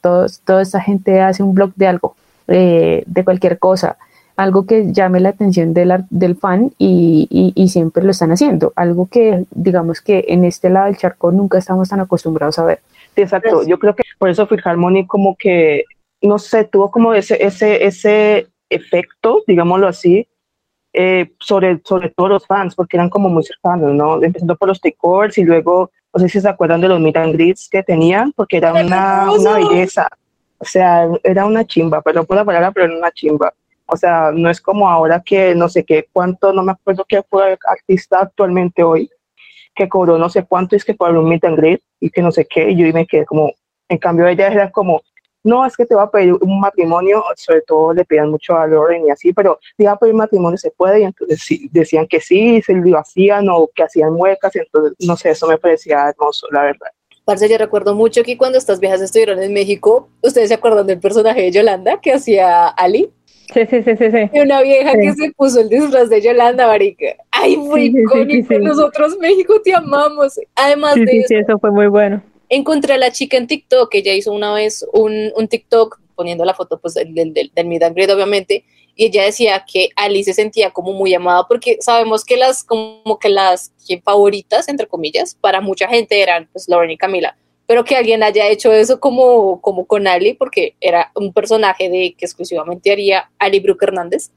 Todos, 0.00 0.40
toda 0.40 0.62
esta 0.62 0.80
gente 0.80 1.20
hace 1.20 1.42
un 1.42 1.54
blog 1.54 1.72
de 1.74 1.88
algo, 1.88 2.14
eh, 2.48 3.02
de 3.06 3.24
cualquier 3.24 3.58
cosa, 3.58 3.96
algo 4.36 4.64
que 4.66 4.92
llame 4.92 5.20
la 5.20 5.28
atención 5.30 5.74
del, 5.74 5.90
ar- 5.90 6.06
del 6.10 6.36
fan 6.36 6.72
y, 6.78 7.28
y- 7.30 7.52
y 7.54 7.68
siempre 7.68 8.02
lo 8.02 8.10
están 8.12 8.32
haciendo. 8.32 8.72
Algo 8.76 9.06
que, 9.06 9.44
digamos 9.50 10.00
que 10.00 10.24
en 10.28 10.44
este 10.44 10.70
lado 10.70 10.86
del 10.86 10.96
charco 10.96 11.30
nunca 11.32 11.58
estamos 11.58 11.88
tan 11.90 12.00
acostumbrados 12.00 12.58
a 12.58 12.64
ver. 12.64 12.80
Exacto. 13.14 13.62
Yo 13.66 13.78
creo 13.78 13.94
que 13.94 14.02
por 14.18 14.30
eso 14.30 14.46
Philharmonic 14.46 15.06
como 15.06 15.36
que, 15.36 15.84
no 16.22 16.38
sé, 16.38 16.64
tuvo 16.64 16.90
como 16.90 17.12
ese, 17.14 17.44
ese, 17.44 17.84
ese 17.84 18.48
efecto, 18.70 19.42
digámoslo 19.46 19.86
así, 19.86 20.26
eh, 20.94 21.30
sobre, 21.38 21.80
sobre 21.84 22.08
todos 22.10 22.30
los 22.30 22.46
fans, 22.46 22.74
porque 22.74 22.96
eran 22.96 23.10
como 23.10 23.28
muy 23.28 23.42
cercanos, 23.44 23.92
¿no? 23.92 24.22
Empezando 24.22 24.56
por 24.56 24.68
los 24.68 24.80
takeovers 24.80 25.36
y 25.38 25.44
luego, 25.44 25.90
no 26.14 26.20
sé 26.20 26.28
si 26.30 26.40
se 26.40 26.48
acuerdan 26.48 26.80
de 26.80 26.88
los 26.88 27.00
meet 27.00 27.16
and 27.16 27.34
greets 27.34 27.68
que 27.68 27.82
tenían, 27.82 28.32
porque 28.32 28.56
era 28.58 28.72
una, 28.72 29.30
una 29.30 29.54
belleza. 29.68 30.08
O 30.62 30.64
sea, 30.64 31.08
era 31.24 31.44
una 31.44 31.64
chimba, 31.64 32.00
perdón 32.02 32.24
por 32.24 32.36
la 32.36 32.44
palabra, 32.44 32.70
pero 32.70 32.86
era 32.86 32.96
una 32.96 33.10
chimba. 33.10 33.52
O 33.86 33.96
sea, 33.96 34.30
no 34.32 34.48
es 34.48 34.60
como 34.60 34.88
ahora 34.88 35.20
que 35.20 35.56
no 35.56 35.68
sé 35.68 35.84
qué, 35.84 36.06
cuánto, 36.12 36.52
no 36.52 36.62
me 36.62 36.70
acuerdo 36.70 37.04
qué 37.08 37.20
fue 37.28 37.58
artista 37.66 38.20
actualmente 38.20 38.84
hoy, 38.84 39.10
que 39.74 39.88
cobró 39.88 40.18
no 40.18 40.28
sé 40.28 40.44
cuánto 40.44 40.76
es 40.76 40.84
que 40.84 40.94
por 40.94 41.16
un 41.16 41.28
meet 41.28 41.44
and 41.44 41.56
greet 41.56 41.82
y 41.98 42.10
que 42.10 42.22
no 42.22 42.30
sé 42.30 42.46
qué, 42.46 42.70
y 42.70 42.76
yo 42.76 42.92
me 42.94 43.08
quedé 43.08 43.26
como, 43.26 43.52
en 43.88 43.98
cambio 43.98 44.28
ella 44.28 44.46
era 44.46 44.70
como, 44.70 45.02
no, 45.42 45.66
es 45.66 45.76
que 45.76 45.84
te 45.84 45.96
va 45.96 46.04
a 46.04 46.10
pedir 46.12 46.32
un 46.34 46.60
matrimonio, 46.60 47.24
sobre 47.34 47.62
todo 47.62 47.92
le 47.92 48.04
pedían 48.04 48.30
mucho 48.30 48.56
a 48.56 48.68
Lauren 48.68 49.04
y 49.04 49.10
así, 49.10 49.32
pero 49.32 49.58
te 49.76 49.82
iba 49.82 49.92
a 49.92 49.98
pedir 49.98 50.14
matrimonio, 50.14 50.58
se 50.58 50.70
puede, 50.70 51.00
y 51.00 51.02
entonces 51.02 51.42
sí, 51.42 51.68
decían 51.72 52.06
que 52.06 52.20
sí, 52.20 52.62
se 52.62 52.74
lo 52.74 52.98
hacían 53.00 53.48
o 53.48 53.68
que 53.74 53.82
hacían 53.82 54.12
muecas, 54.12 54.54
entonces, 54.54 54.94
no 55.00 55.16
sé, 55.16 55.30
eso 55.30 55.48
me 55.48 55.58
parecía 55.58 56.08
hermoso, 56.08 56.46
la 56.52 56.62
verdad. 56.62 56.92
Parce, 57.24 57.48
yo 57.48 57.56
recuerdo 57.58 57.94
mucho 57.94 58.22
que 58.24 58.36
cuando 58.36 58.58
estas 58.58 58.80
viejas 58.80 59.00
estuvieron 59.00 59.42
en 59.42 59.52
México, 59.52 60.08
¿ustedes 60.22 60.48
se 60.48 60.54
acuerdan 60.54 60.86
del 60.86 60.98
personaje 60.98 61.42
de 61.42 61.52
Yolanda 61.52 62.00
que 62.00 62.12
hacía 62.12 62.66
Ali? 62.68 63.10
Sí, 63.54 63.60
sí, 63.68 63.82
sí, 63.82 63.96
sí, 63.96 64.10
sí. 64.10 64.30
Y 64.32 64.40
una 64.40 64.62
vieja 64.62 64.92
Sí. 64.92 64.98
que 65.00 65.12
se 65.14 65.32
puso 65.32 65.60
el 65.60 65.68
disfraz 65.68 66.08
de 66.08 66.20
Yolanda, 66.22 66.66
marica. 66.66 67.14
Ay, 67.30 67.56
muy 67.56 67.90
Sí, 67.92 67.98
icónico. 68.00 68.58
Nosotros, 68.58 69.16
México, 69.20 69.60
te 69.62 69.74
amamos. 69.74 70.38
Además 70.56 70.94
Sí, 70.94 71.00
de 71.04 71.10
sí, 71.12 71.18
eso, 71.18 71.26
sí, 71.28 71.34
eso 71.36 71.58
fue 71.58 71.70
muy 71.70 71.86
bueno. 71.86 72.22
encontré 72.48 72.94
a 72.94 72.98
la 72.98 73.12
chica 73.12 73.36
en 73.36 73.46
TikTok, 73.46 73.94
ella 73.94 74.14
hizo 74.14 74.32
una 74.32 74.52
vez 74.54 74.84
un, 74.92 75.32
un 75.36 75.48
TikTok 75.48 76.00
poniendo 76.14 76.44
la 76.44 76.54
foto 76.54 76.78
pues, 76.80 76.94
del, 76.94 77.14
del, 77.14 77.32
del, 77.32 77.50
del 77.54 77.66
meet 77.66 77.82
and 77.82 77.94
greet, 77.94 78.10
obviamente, 78.10 78.64
y 78.94 79.06
ella 79.06 79.24
decía 79.24 79.64
que 79.70 79.88
Ali 79.96 80.24
se 80.24 80.34
sentía 80.34 80.70
como 80.70 80.92
muy 80.92 81.14
amada, 81.14 81.46
porque 81.48 81.78
sabemos 81.80 82.24
que 82.24 82.36
las, 82.36 82.64
como 82.64 83.18
que 83.18 83.28
las 83.28 83.72
favoritas, 84.04 84.68
entre 84.68 84.86
comillas, 84.86 85.36
para 85.40 85.60
mucha 85.60 85.88
gente 85.88 86.20
eran 86.20 86.48
pues 86.52 86.68
Lauren 86.68 86.90
y 86.90 86.96
Camila, 86.96 87.36
pero 87.66 87.84
que 87.84 87.96
alguien 87.96 88.22
haya 88.22 88.48
hecho 88.48 88.72
eso 88.72 89.00
como, 89.00 89.60
como 89.60 89.86
con 89.86 90.06
Ali, 90.06 90.34
porque 90.34 90.74
era 90.80 91.10
un 91.14 91.32
personaje 91.32 91.88
de 91.88 92.14
que 92.16 92.24
exclusivamente 92.24 92.92
haría 92.92 93.30
Ali 93.38 93.60
Brooke 93.60 93.84
Hernández, 93.84 94.30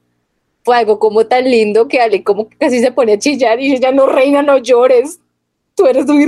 fue 0.64 0.76
algo 0.76 0.98
como 0.98 1.26
tan 1.26 1.44
lindo 1.44 1.86
que 1.86 2.00
Ali 2.00 2.22
como 2.22 2.48
que 2.48 2.56
casi 2.56 2.80
se 2.80 2.90
pone 2.90 3.12
a 3.12 3.18
chillar 3.18 3.60
y 3.60 3.72
ella 3.72 3.92
no 3.92 4.06
reina, 4.06 4.42
no 4.42 4.58
llores, 4.58 5.20
tú 5.76 5.86
eres 5.86 6.06
muy, 6.06 6.26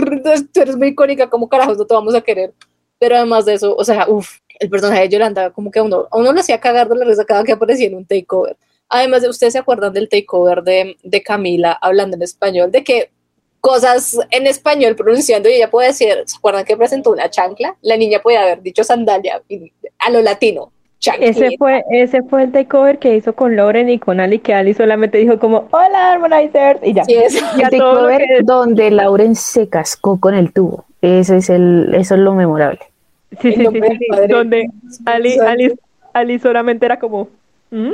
tú 0.53 0.61
eres 0.61 0.77
muy 0.77 0.89
icónica, 0.89 1.29
como 1.29 1.49
carajos 1.49 1.79
no 1.79 1.87
te 1.87 1.95
vamos 1.95 2.15
a 2.15 2.21
querer. 2.21 2.53
Pero 3.01 3.17
además 3.17 3.47
de 3.47 3.55
eso, 3.55 3.75
o 3.75 3.85
sea, 3.85 4.07
uff, 4.09 4.39
el 4.61 4.71
personaje 4.71 5.03
de 5.03 5.09
Yolanda 5.09 5.51
como 5.51 5.71
que 5.71 5.79
a 5.79 5.83
uno, 5.83 6.07
a 6.11 6.17
uno 6.17 6.33
le 6.33 6.41
hacía 6.41 6.59
cagar 6.61 6.89
de 6.89 6.97
la 6.97 7.05
risa 7.05 7.25
cada 7.25 7.45
que 7.45 7.53
aparecía 7.53 7.87
en 7.87 7.95
un 7.97 8.05
takeover. 8.07 8.57
Además 8.89 9.23
de, 9.23 9.29
¿ustedes 9.29 9.53
se 9.53 9.59
acuerdan 9.59 9.93
del 9.93 10.09
takeover 10.09 10.63
de, 10.63 10.97
de 11.03 11.23
Camila 11.23 11.73
hablando 11.81 12.17
en 12.17 12.23
español? 12.23 12.71
De 12.73 12.83
que 12.85 13.11
cosas 13.61 14.19
en 14.31 14.47
español 14.47 14.95
pronunciando 14.97 15.49
y 15.49 15.55
ella 15.55 15.71
puede 15.71 15.89
decir, 15.89 16.15
¿se 16.27 16.37
acuerdan 16.37 16.65
que 16.65 16.77
presentó 16.77 17.11
una 17.11 17.29
chancla? 17.29 17.77
La 17.83 17.97
niña 17.97 18.21
podía 18.21 18.43
haber 18.43 18.63
dicho 18.63 18.85
sandalia 18.85 19.43
y- 19.49 19.73
a 19.99 20.11
lo 20.11 20.23
latino. 20.23 20.71
chancleta. 21.01 21.31
Ese 21.47 21.57
fue, 21.59 21.85
ese 21.91 22.23
fue 22.23 22.45
el 22.45 22.53
takeover 22.53 22.99
que 22.99 23.15
hizo 23.15 23.33
con 23.35 23.55
Lauren 23.57 23.89
y 23.89 23.99
con 23.99 24.21
Ali, 24.21 24.39
que 24.39 24.55
Ali 24.55 24.75
solamente 24.75 25.19
dijo 25.19 25.39
como, 25.39 25.69
hola, 25.71 26.13
Harmonizers, 26.13 26.81
y 26.83 26.93
ya. 26.95 27.05
Sí, 27.05 27.15
es- 27.15 27.35
El 27.37 27.63
takeover 27.71 28.19
que- 28.21 28.41
donde 28.43 28.91
Lauren 28.91 29.35
se 29.37 29.69
cascó 29.69 30.19
con 30.19 30.35
el 30.35 30.53
tubo. 30.53 30.87
Ese 31.03 31.37
es 31.37 31.51
el, 31.51 31.95
eso 31.95 32.15
es 32.15 32.21
lo 32.21 32.33
memorable. 32.35 32.81
Sí, 33.41 33.53
sí, 33.53 33.67
sí, 33.67 33.81
sí, 33.99 34.27
donde 34.29 34.69
Ali. 35.07 35.39
Ali, 35.39 35.73
Ali 36.15 36.39
solamente 36.39 36.87
era 36.87 36.99
como, 36.99 37.29
"Mm, 37.71 37.93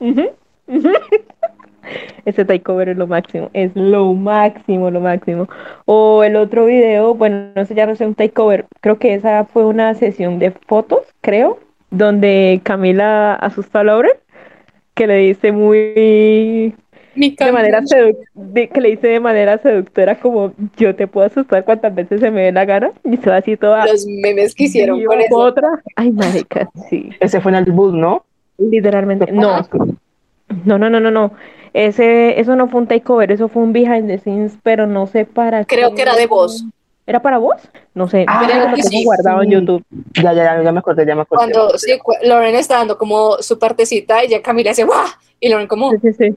ujú, 0.00 0.30
ujú". 0.68 0.90
Ese 2.24 2.44
takeover 2.44 2.88
es 2.88 2.96
lo 2.96 3.06
máximo, 3.06 3.50
es 3.52 3.70
lo 3.76 4.12
máximo, 4.14 4.90
lo 4.90 5.00
máximo. 5.00 5.48
O 5.84 6.24
el 6.24 6.34
otro 6.36 6.66
video, 6.66 7.14
bueno, 7.14 7.50
no 7.54 7.64
sé, 7.64 7.74
ya 7.74 7.86
no 7.86 7.94
sé, 7.94 8.04
un 8.04 8.14
takeover, 8.16 8.66
creo 8.80 8.98
que 8.98 9.14
esa 9.14 9.44
fue 9.44 9.64
una 9.64 9.94
sesión 9.94 10.38
de 10.40 10.50
fotos, 10.50 11.02
creo, 11.20 11.58
donde 11.90 12.60
Camila 12.64 13.34
asusta 13.34 13.80
a 13.80 13.84
Lauren, 13.84 14.12
que 14.94 15.06
le 15.06 15.16
dice 15.18 15.52
muy, 15.52 16.74
de 17.16 17.52
manera 17.52 17.80
de- 18.34 18.68
que 18.68 18.80
le 18.80 18.90
dice 18.90 19.08
de 19.08 19.20
manera 19.20 19.58
seductora 19.58 20.20
como 20.20 20.52
yo 20.76 20.94
te 20.94 21.06
puedo 21.06 21.26
asustar 21.26 21.64
cuantas 21.64 21.94
veces 21.94 22.20
se 22.20 22.30
me 22.30 22.42
dé 22.42 22.52
la 22.52 22.64
gana 22.64 22.92
y 23.04 23.16
se 23.16 23.30
va 23.30 23.36
así 23.38 23.56
toda 23.56 23.86
Los 23.86 24.06
memes 24.06 24.54
que 24.54 24.64
hicieron 24.64 25.00
y 25.00 25.04
con 25.04 25.20
eso. 25.20 25.36
otra 25.36 25.68
ay 25.96 26.10
marica 26.12 26.68
sí 26.90 27.10
Ese 27.20 27.40
fue 27.40 27.52
en 27.52 27.56
el 27.58 27.72
bus, 27.72 27.92
¿no? 27.94 28.24
literalmente 28.58 29.30
no 29.32 29.60
no 30.64 30.78
no 30.78 30.88
no 30.90 31.00
no 31.00 31.10
no 31.10 31.32
ese 31.74 32.40
eso 32.40 32.56
no 32.56 32.68
fue 32.68 32.80
un 32.80 32.86
takeover 32.86 33.30
eso 33.32 33.48
fue 33.48 33.62
un 33.62 33.72
behind 33.72 34.06
the 34.08 34.18
scenes 34.18 34.56
pero 34.62 34.86
no 34.86 35.06
sé 35.06 35.24
para 35.24 35.64
Creo 35.64 35.90
qué. 35.90 35.96
que 35.96 36.02
era 36.02 36.14
de 36.16 36.26
voz. 36.26 36.64
era 37.06 37.20
para 37.20 37.38
vos 37.38 37.56
no 37.94 38.08
sé 38.08 38.24
Ah, 38.28 38.46
que 38.46 38.54
lo 38.58 38.74
que 38.76 38.82
tengo 38.82 38.98
sí. 38.98 39.04
guardado 39.04 39.42
en. 39.42 39.50
YouTube 39.50 39.82
Ya, 40.14 40.32
ya, 40.32 40.56
ya, 40.56 40.62
ya 40.62 40.72
me 40.72 40.78
acordé, 40.78 41.04
ya 41.06 41.14
me 41.14 41.22
acordé. 41.22 41.38
Cuando 41.52 41.76
sí, 41.78 41.92
Lauren 42.22 42.54
está 42.54 42.76
dando 42.76 42.96
como 42.98 43.36
su 43.40 43.58
partecita, 43.58 44.22
ella 44.22 44.40
Camila 44.42 44.70
hace 44.70 44.84
¡guau! 44.84 45.04
Y 45.40 45.48
Lauren 45.48 45.66
como 45.66 45.90
sí 45.92 45.98
sí 46.02 46.12
sí 46.12 46.34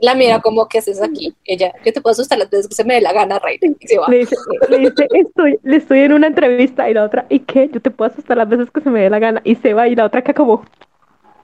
la 0.00 0.14
mira 0.14 0.40
como 0.40 0.68
¿qué 0.68 0.78
haces 0.78 1.02
aquí? 1.02 1.34
Ella, 1.44 1.72
yo 1.84 1.92
te 1.92 2.00
puedo 2.00 2.12
asustar 2.12 2.38
las 2.38 2.50
veces 2.50 2.68
que 2.68 2.74
se 2.74 2.84
me 2.84 2.94
dé 2.94 3.00
la 3.00 3.12
gana, 3.12 3.38
Reina. 3.38 3.74
Y 3.80 3.86
se 3.86 3.98
va. 3.98 4.08
le 4.08 4.18
dice, 4.18 4.36
le 4.68 4.78
dice 4.78 5.06
estoy 5.12 5.58
le 5.62 5.76
estoy 5.76 6.00
en 6.00 6.12
una 6.12 6.26
entrevista 6.26 6.88
y 6.90 6.94
la 6.94 7.04
otra 7.04 7.26
y 7.28 7.40
qué 7.40 7.68
yo 7.72 7.80
te 7.80 7.90
puedo 7.90 8.10
asustar 8.10 8.36
las 8.36 8.48
veces 8.48 8.70
que 8.70 8.80
se 8.80 8.90
me 8.90 9.00
dé 9.00 9.10
la 9.10 9.18
gana 9.18 9.40
y 9.44 9.54
se 9.56 9.74
va 9.74 9.88
y 9.88 9.94
la 9.94 10.04
otra 10.04 10.20
acá 10.20 10.34
como 10.34 10.64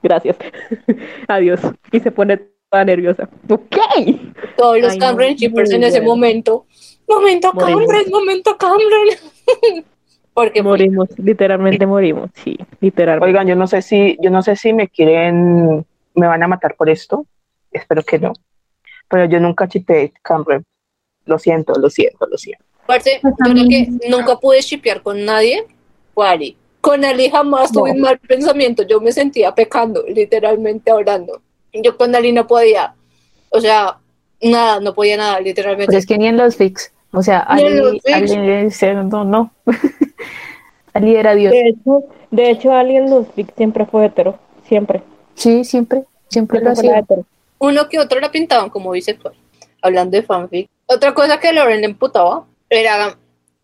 gracias 0.01 0.37
adiós 1.27 1.61
y 1.91 1.99
se 1.99 2.11
pone 2.11 2.37
toda 2.69 2.85
nerviosa 2.85 3.29
ok 3.49 3.77
Todos 4.57 4.79
los 4.79 4.91
Ay, 4.93 4.97
no, 4.99 5.05
Cameron 5.05 5.33
Shippers 5.35 5.69
muy 5.69 5.77
en 5.77 5.83
ese 5.83 5.99
bueno. 5.99 6.15
momento. 6.15 6.65
Momento 7.07 7.53
Morimos. 7.53 7.85
Cameron, 7.85 8.11
momento 8.11 8.57
Cameron. 8.57 9.83
Porque 10.33 10.63
morimos 10.63 11.09
literalmente 11.19 11.85
morimos 11.85 12.31
sí 12.43 12.57
literalmente 12.79 13.27
Oigan, 13.27 13.47
yo 13.47 13.55
no 13.55 13.67
sé 13.67 13.83
si, 13.83 14.17
yo 14.19 14.31
no 14.31 14.41
sé 14.41 14.55
si 14.55 14.73
me 14.73 14.87
quieren, 14.87 15.85
me 16.15 16.27
van 16.27 16.41
a 16.41 16.47
matar 16.47 16.75
por 16.75 16.89
esto. 16.89 17.27
Espero 17.73 18.03
que 18.03 18.19
no. 18.19 18.33
Pero 19.09 19.25
yo 19.25 19.39
nunca 19.39 19.67
chipé 19.67 20.13
Cameron. 20.21 20.63
Lo 21.25 21.39
siento, 21.39 21.73
lo 21.75 21.89
siento, 21.89 22.25
lo 22.27 22.37
siento. 22.37 22.63
Parce, 22.85 23.21
yo 23.23 23.31
creo 23.53 23.67
que 23.67 23.87
nunca 24.09 24.37
pude 24.37 24.61
shipear 24.61 25.01
con 25.01 25.23
nadie 25.23 25.65
Ari. 26.15 26.57
Con 26.81 27.05
Ali 27.05 27.29
jamás 27.29 27.71
tuve 27.71 27.91
un 27.91 28.01
mal 28.01 28.19
pensamiento, 28.19 28.83
yo 28.83 28.99
me 28.99 29.13
sentía 29.13 29.55
pecando, 29.55 30.03
literalmente 30.05 30.91
hablando. 30.91 31.41
Yo 31.71 31.95
con 31.95 32.13
Ali 32.13 32.33
no 32.33 32.45
podía, 32.45 32.93
o 33.49 33.61
sea, 33.61 33.99
nada, 34.41 34.81
no 34.81 34.93
podía 34.93 35.15
nada, 35.15 35.39
literalmente. 35.39 35.87
Pero 35.87 35.97
es 35.97 36.05
que 36.05 36.17
ni 36.17 36.27
en 36.27 36.35
los 36.35 36.57
fix, 36.57 36.91
o 37.13 37.23
sea, 37.23 37.47
en 37.51 37.65
Ali, 37.65 38.01
fics. 38.01 38.83
Ali- 38.83 38.95
no, 39.09 39.23
no. 39.23 39.51
Ali 40.93 41.15
era 41.15 41.33
Dios. 41.35 41.53
De 41.53 41.69
hecho, 41.69 42.03
de 42.29 42.49
hecho 42.51 42.71
alguien 42.73 43.09
los 43.09 43.33
Vic 43.33 43.53
siempre 43.55 43.85
fue 43.85 44.05
hetero, 44.05 44.37
siempre. 44.67 45.01
Sí, 45.35 45.63
siempre, 45.63 46.03
siempre 46.27 46.59
lo 46.59 46.75
Siempre 46.75 46.91
la 46.91 46.97
hacía. 46.97 46.99
hetero. 46.99 47.25
Uno 47.63 47.87
que 47.87 47.97
otro 47.97 48.19
la 48.19 48.29
pintaban 48.29 48.69
como 48.69 48.91
bisexual, 48.91 49.33
hablando 49.81 50.17
de 50.17 50.23
fanfic. 50.23 50.69
Otra 50.85 51.13
cosa 51.13 51.39
que 51.39 51.47
a 51.47 51.53
Loren 51.53 51.79
le 51.79 51.85
emputaba 51.85 52.45
era 52.69 53.17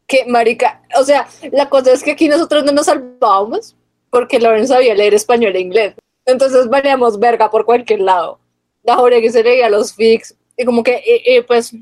que, 0.08 0.26
marica, 0.26 0.82
o 0.98 1.04
sea, 1.04 1.28
la 1.52 1.68
cosa 1.68 1.92
es 1.92 2.02
que 2.02 2.12
aquí 2.12 2.30
nosotros 2.30 2.64
no 2.64 2.72
nos 2.72 2.86
salvábamos 2.86 3.76
porque 4.10 4.40
Loren 4.40 4.70
sabía 4.70 4.96
leer 4.96 5.14
español 5.14 5.54
e 5.54 5.60
inglés. 5.60 5.96
Entonces 6.26 6.70
valíamos 6.70 7.20
verga 7.20 7.52
por 7.52 7.66
cualquier 7.66 8.00
lado. 8.00 8.40
La 8.84 8.98
que 9.20 9.30
se 9.30 9.44
leía 9.44 9.70
los 9.70 9.94
fics 9.94 10.34
y 10.56 10.64
como 10.64 10.82
que, 10.82 11.04
y- 11.06 11.36
y, 11.38 11.42
pues, 11.42 11.76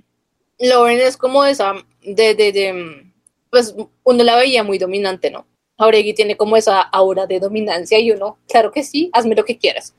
Loren 0.58 1.00
es 1.00 1.18
como 1.18 1.46
esa, 1.46 1.76
de, 2.02 2.34
de, 2.34 2.52
de, 2.52 3.04
pues, 3.52 3.76
uno 4.04 4.24
la 4.24 4.38
veía 4.38 4.64
muy 4.64 4.80
dominante, 4.80 5.30
¿no? 5.30 5.46
Jauregui 5.78 6.16
tiene 6.16 6.36
como 6.36 6.58
esa 6.58 6.82
aura 6.82 7.28
de 7.28 7.40
dominancia 7.40 8.00
y 8.00 8.10
uno, 8.10 8.40
claro 8.48 8.72
que 8.72 8.84
sí, 8.84 9.12
hazme 9.14 9.36
lo 9.36 9.46
que 9.46 9.60
quieras. 9.60 9.94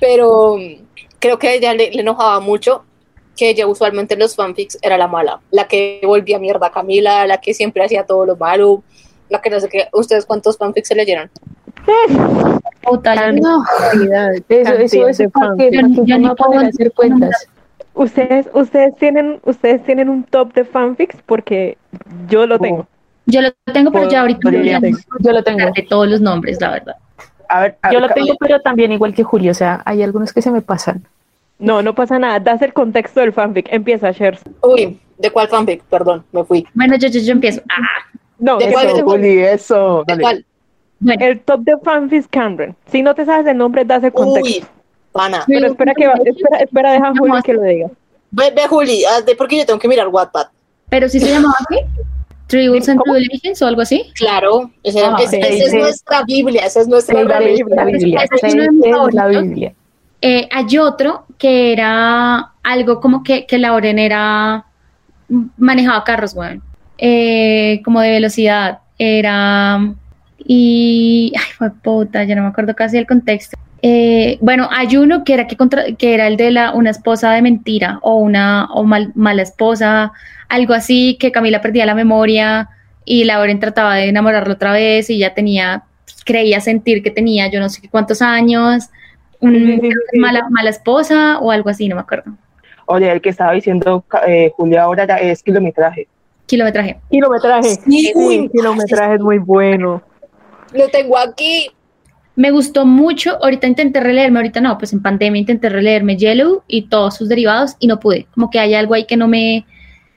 Pero 0.00 0.56
creo 1.18 1.38
que 1.38 1.48
a 1.48 1.52
ella 1.54 1.74
le, 1.74 1.90
le 1.90 2.00
enojaba 2.00 2.40
mucho 2.40 2.84
que 3.36 3.50
ella 3.50 3.66
usualmente 3.66 4.14
en 4.14 4.20
los 4.20 4.34
fanfics 4.34 4.78
era 4.82 4.96
la 4.96 5.08
mala, 5.08 5.40
la 5.50 5.68
que 5.68 6.00
volvía 6.04 6.38
mierda 6.38 6.68
a 6.68 6.72
Camila, 6.72 7.26
la 7.26 7.38
que 7.38 7.52
siempre 7.52 7.84
hacía 7.84 8.04
todo 8.06 8.24
lo 8.24 8.36
malo, 8.36 8.82
la 9.28 9.40
que 9.42 9.50
no 9.50 9.60
sé 9.60 9.68
qué. 9.68 9.88
¿Ustedes 9.92 10.24
cuántos 10.24 10.56
fanfics 10.56 10.88
se 10.88 10.94
leyeron? 10.94 11.30
Puta, 12.82 13.32
No, 13.32 13.64
eso, 14.48 14.72
eso, 14.74 15.08
eso, 15.08 15.22
de 15.24 15.28
¿para 15.28 15.46
fanfics. 15.48 15.70
qué? 15.70 15.76
Yo- 15.76 15.80
¿Para 15.82 15.88
qué 15.88 15.94
yo 15.96 16.04
yo 16.04 16.16
ni 16.18 16.22
me 16.22 16.28
voy 16.28 16.30
a 16.30 16.34
poner 16.34 16.58
a 16.58 16.60
puedo- 16.60 16.68
hacer 16.68 16.92
cuentas? 16.92 17.48
Ustedes, 17.94 18.46
ustedes 18.52 18.94
tienen, 18.96 19.40
ustedes 19.44 19.82
tienen 19.84 20.08
un 20.08 20.22
top 20.24 20.52
de 20.52 20.64
fanfics 20.64 21.16
porque 21.24 21.78
yo 22.28 22.46
lo 22.46 22.58
tengo. 22.58 22.86
yo 23.24 23.40
lo 23.40 23.50
tengo, 23.72 23.90
pero 23.90 24.08
ya 24.08 24.20
ahorita 24.20 24.50
no. 24.50 24.62
Yo 25.20 25.32
lo 25.32 25.42
tengo. 25.42 25.70
de 25.74 25.82
todos 25.82 26.08
los 26.08 26.20
nombres, 26.20 26.60
la 26.60 26.70
verdad. 26.72 26.96
A 27.48 27.60
ver, 27.60 27.76
a 27.82 27.92
Yo 27.92 28.00
ver, 28.00 28.08
lo 28.08 28.14
tengo, 28.14 28.34
pero 28.38 28.60
también 28.60 28.92
igual 28.92 29.14
que 29.14 29.22
Julio, 29.24 29.50
o 29.50 29.54
sea, 29.54 29.82
hay 29.84 30.02
algunos 30.02 30.32
que 30.32 30.42
se 30.42 30.50
me 30.50 30.62
pasan. 30.62 31.04
No, 31.58 31.82
no 31.82 31.94
pasa 31.94 32.18
nada. 32.18 32.38
Das 32.40 32.60
el 32.62 32.72
contexto 32.72 33.20
del 33.20 33.32
fanfic. 33.32 33.68
Empieza, 33.72 34.10
Shers. 34.12 34.40
Uy, 34.62 35.00
¿de 35.18 35.30
cuál 35.30 35.48
fanfic? 35.48 35.82
Perdón, 35.84 36.24
me 36.32 36.44
fui. 36.44 36.66
Bueno, 36.74 36.96
yo, 36.96 37.08
yo, 37.08 37.20
yo 37.20 37.32
empiezo. 37.32 37.62
Ah, 37.70 38.16
No, 38.38 38.58
¿De 38.58 38.70
cuál? 38.72 38.86
Eso, 38.88 39.04
Juli, 39.04 39.38
eso. 39.40 39.98
¿De 40.06 40.12
Dale. 40.12 40.22
cuál? 40.22 40.44
bueno, 41.00 41.24
el 41.26 41.40
top 41.40 41.60
de 41.60 41.76
fanfics 41.82 42.28
Cameron. 42.28 42.76
Si 42.90 43.02
no 43.02 43.14
te 43.14 43.24
sabes 43.24 43.46
el 43.46 43.56
nombre, 43.56 43.84
das 43.84 44.02
el 44.04 44.12
contexto. 44.12 44.58
Uy, 44.60 44.64
pana. 45.12 45.44
Pero 45.46 45.66
espera 45.68 45.94
que 45.94 46.06
va, 46.06 46.14
espera, 46.24 46.58
espera, 46.58 46.92
deja 46.92 47.08
a 47.08 47.12
Julio 47.16 47.42
que 47.42 47.52
lo 47.54 47.62
diga. 47.62 47.88
Ve, 48.30 48.50
ve 48.54 48.66
Juli, 48.68 49.04
haz 49.04 49.24
de 49.24 49.34
porque 49.36 49.56
yo 49.56 49.64
tengo 49.64 49.78
que 49.78 49.88
mirar 49.88 50.08
Wattpad. 50.08 50.48
pero 50.90 51.08
sí 51.08 51.20
se 51.20 51.30
llamaba 51.30 51.54
así. 51.60 51.80
Tributes 52.48 52.88
and 52.88 53.00
Tribulations 53.02 53.60
o 53.62 53.66
algo 53.66 53.82
así. 53.82 54.04
Claro, 54.14 54.70
esa, 54.82 55.14
Ah, 55.14 55.16
esa- 55.20 55.30
sí, 55.30 55.36
esa 55.40 55.64
es 55.64 55.70
sí. 55.70 55.76
nuestra 55.78 56.22
Biblia, 56.24 56.66
esa 56.66 56.80
es 56.80 56.88
nuestra 56.88 57.16
Biblia. 57.20 57.38
es 57.40 57.60
la 57.68 57.84
Biblia, 57.84 58.20
Ese 58.22 58.34
es 58.34 58.44
esa 58.44 58.56
uno 58.56 58.62
de 58.62 58.70
mis 58.70 59.08
es 59.08 59.14
la. 59.14 59.26
Biblia. 59.26 59.74
Eh, 60.22 60.48
hay 60.50 60.78
otro 60.78 61.26
que 61.38 61.72
era 61.72 62.52
algo 62.62 63.00
como 63.00 63.22
que, 63.22 63.46
que 63.46 63.58
Lauren 63.58 63.98
era 63.98 64.64
manejaba 65.56 66.04
carros, 66.04 66.34
weón. 66.34 66.62
Eh, 66.98 67.80
como 67.84 68.00
de 68.00 68.10
velocidad. 68.10 68.78
Era 68.98 69.78
y 70.38 71.32
ay, 71.36 71.44
fue 71.58 71.70
puta, 71.70 72.24
ya 72.24 72.34
no 72.36 72.42
me 72.42 72.48
acuerdo 72.48 72.74
casi 72.74 72.96
el 72.96 73.06
contexto. 73.06 73.56
Eh, 73.82 74.38
bueno, 74.40 74.68
hay 74.72 74.96
uno 74.96 75.22
que 75.24 75.34
era 75.34 75.46
que, 75.46 75.56
contra- 75.56 75.92
que 75.96 76.14
era 76.14 76.26
el 76.26 76.36
de 76.36 76.50
la 76.50 76.72
una 76.72 76.90
esposa 76.90 77.32
de 77.32 77.42
mentira 77.42 77.98
o 78.02 78.16
una 78.16 78.66
o 78.72 78.84
mal- 78.84 79.12
mala 79.14 79.42
esposa, 79.42 80.12
algo 80.48 80.74
así 80.74 81.16
que 81.20 81.30
Camila 81.30 81.60
perdía 81.60 81.86
la 81.86 81.94
memoria 81.94 82.68
y 83.04 83.24
Lauren 83.24 83.60
trataba 83.60 83.94
de 83.96 84.08
enamorarlo 84.08 84.54
otra 84.54 84.72
vez 84.72 85.10
y 85.10 85.18
ya 85.18 85.34
tenía 85.34 85.84
creía 86.24 86.60
sentir 86.60 87.02
que 87.02 87.10
tenía 87.10 87.48
yo 87.50 87.60
no 87.60 87.68
sé 87.68 87.88
cuántos 87.88 88.22
años, 88.22 88.88
un- 89.40 89.54
Sí, 89.54 89.74
sí, 89.76 89.80
sí, 89.82 89.90
sí. 90.12 90.18
mala, 90.18 90.46
mala 90.50 90.70
esposa 90.70 91.38
o 91.38 91.50
algo 91.52 91.68
así, 91.70 91.88
no 91.88 91.96
me 91.96 92.00
acuerdo. 92.00 92.32
Oye, 92.86 93.10
el 93.12 93.20
que 93.20 93.28
estaba 93.28 93.52
diciendo 93.52 94.04
eh, 94.26 94.50
Julia 94.56 94.82
ahora 94.84 95.04
es 95.18 95.42
kilometraje. 95.42 96.08
Kilometraje. 96.46 96.96
Kilometraje. 97.10 97.68
Sí, 97.84 98.12
Sí, 98.14 98.48
kilometraje 98.52 99.14
es 99.16 99.20
muy 99.20 99.38
bueno. 99.38 100.02
Lo 100.72 100.88
tengo 100.88 101.18
aquí. 101.18 101.68
Me 102.36 102.50
gustó 102.50 102.84
mucho, 102.84 103.42
ahorita 103.42 103.66
intenté 103.66 103.98
releerme, 103.98 104.38
ahorita 104.38 104.60
no, 104.60 104.76
pues 104.76 104.92
en 104.92 105.00
pandemia 105.00 105.40
intenté 105.40 105.70
releerme 105.70 106.16
Yellow 106.16 106.62
y 106.68 106.82
todos 106.82 107.16
sus 107.16 107.30
derivados 107.30 107.76
y 107.78 107.86
no 107.86 107.98
pude, 107.98 108.26
como 108.34 108.50
que 108.50 108.58
hay 108.58 108.74
algo 108.74 108.92
ahí 108.92 109.06
que 109.06 109.16
no 109.16 109.26
me, 109.26 109.64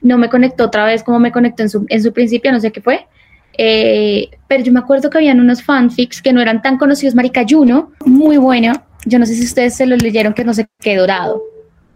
no 0.02 0.18
me 0.18 0.28
conectó 0.28 0.64
otra 0.64 0.84
vez 0.84 1.02
como 1.02 1.18
me 1.18 1.32
conectó 1.32 1.62
en 1.62 1.70
su, 1.70 1.86
en 1.88 2.02
su 2.02 2.12
principio, 2.12 2.52
no 2.52 2.60
sé 2.60 2.70
qué 2.72 2.82
fue. 2.82 3.06
Eh, 3.56 4.30
pero 4.48 4.62
yo 4.62 4.72
me 4.72 4.80
acuerdo 4.80 5.10
que 5.10 5.18
habían 5.18 5.40
unos 5.40 5.62
fanfics 5.62 6.22
que 6.22 6.32
no 6.32 6.40
eran 6.40 6.62
tan 6.62 6.78
conocidos, 6.78 7.14
Marica 7.14 7.44
Juno, 7.48 7.92
muy 8.04 8.36
bueno, 8.36 8.72
yo 9.06 9.18
no 9.18 9.26
sé 9.26 9.34
si 9.34 9.44
ustedes 9.44 9.74
se 9.74 9.86
los 9.86 10.02
leyeron, 10.02 10.34
que 10.34 10.44
no 10.44 10.54
sé 10.54 10.68
qué, 10.78 10.96
dorado, 10.96 11.42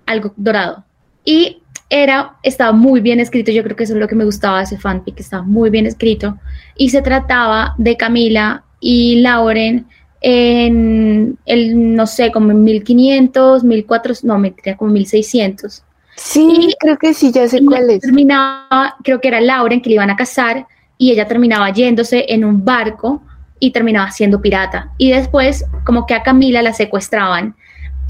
algo 0.07 0.33
dorado. 0.37 0.85
Y 1.25 1.63
era, 1.91 2.37
estaba 2.43 2.73
muy 2.73 3.01
bien 3.01 3.21
escrito, 3.21 3.53
yo 3.53 3.63
creo 3.63 3.77
que 3.77 3.85
eso 3.85 3.93
es 3.93 4.01
lo 4.01 4.09
que 4.09 4.15
me 4.15 4.25
gustaba 4.25 4.59
de 4.59 4.65
ese 4.65 4.79
fanfic, 4.79 5.21
estaba 5.21 5.43
muy 5.43 5.71
bien 5.71 5.87
escrito, 5.87 6.39
y 6.77 6.89
se 6.89 7.03
trataba 7.03 7.75
de 7.79 7.97
Camila 7.97 8.65
y 8.81 9.21
Lauren 9.21 9.87
en 10.27 11.37
el, 11.45 11.95
no 11.95 12.07
sé, 12.07 12.33
como 12.33 12.51
en 12.51 12.65
1500, 12.65 13.63
1400, 13.63 14.25
no, 14.25 14.39
mentira, 14.39 14.75
como 14.75 14.91
1600. 14.91 15.83
Sí, 16.17 16.69
Y- 16.71 16.75
creo 16.81 16.97
que 16.97 17.13
sí, 17.13 17.31
ya 17.31 17.47
sé 17.47 17.63
cuál 17.63 17.91
es. 17.91 18.01
Terminaba, 18.01 18.97
creo 19.05 19.21
que 19.21 19.29
era 19.29 19.41
Lauren 19.43 19.83
que 19.83 19.91
le 19.91 19.97
iban 19.97 20.09
a 20.11 20.17
casar 20.17 20.67
y 20.97 21.11
ella 21.11 21.29
terminaba 21.29 21.69
yéndose 21.71 22.25
en 22.29 22.45
un 22.47 22.65
barco 22.65 23.23
y 23.59 23.71
terminaba 23.73 24.11
siendo 24.13 24.41
pirata. 24.41 24.93
Y 24.97 25.11
después, 25.11 25.67
como 25.85 26.07
que 26.07 26.15
a 26.15 26.23
Camila 26.23 26.63
la 26.63 26.73
secuestraban 26.73 27.55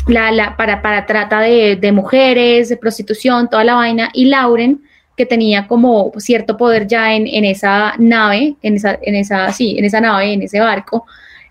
la, 0.07 0.31
la, 0.31 0.57
para, 0.57 0.83
para 0.83 1.07
trata 1.07 1.41
de, 1.41 1.75
de 1.77 1.91
mujeres, 1.93 2.69
de 2.69 2.77
prostitución, 2.77 3.49
toda 3.51 3.65
la 3.65 3.75
vaina. 3.75 4.11
Y 4.13 4.27
Lauren, 4.27 4.83
que 5.17 5.27
tenía 5.27 5.67
como 5.67 6.13
cierto 6.19 6.57
poder 6.57 6.87
ya 6.87 7.13
en, 7.15 7.27
en 7.27 7.45
esa 7.45 7.95
nave, 7.99 8.55
en 8.63 8.75
esa, 8.77 8.99
en 9.03 9.17
esa, 9.17 9.53
sí, 9.53 9.77
en 9.79 9.85
esa 9.85 10.01
nave, 10.01 10.33
en 10.33 10.43
ese 10.43 10.61
barco, 10.61 11.07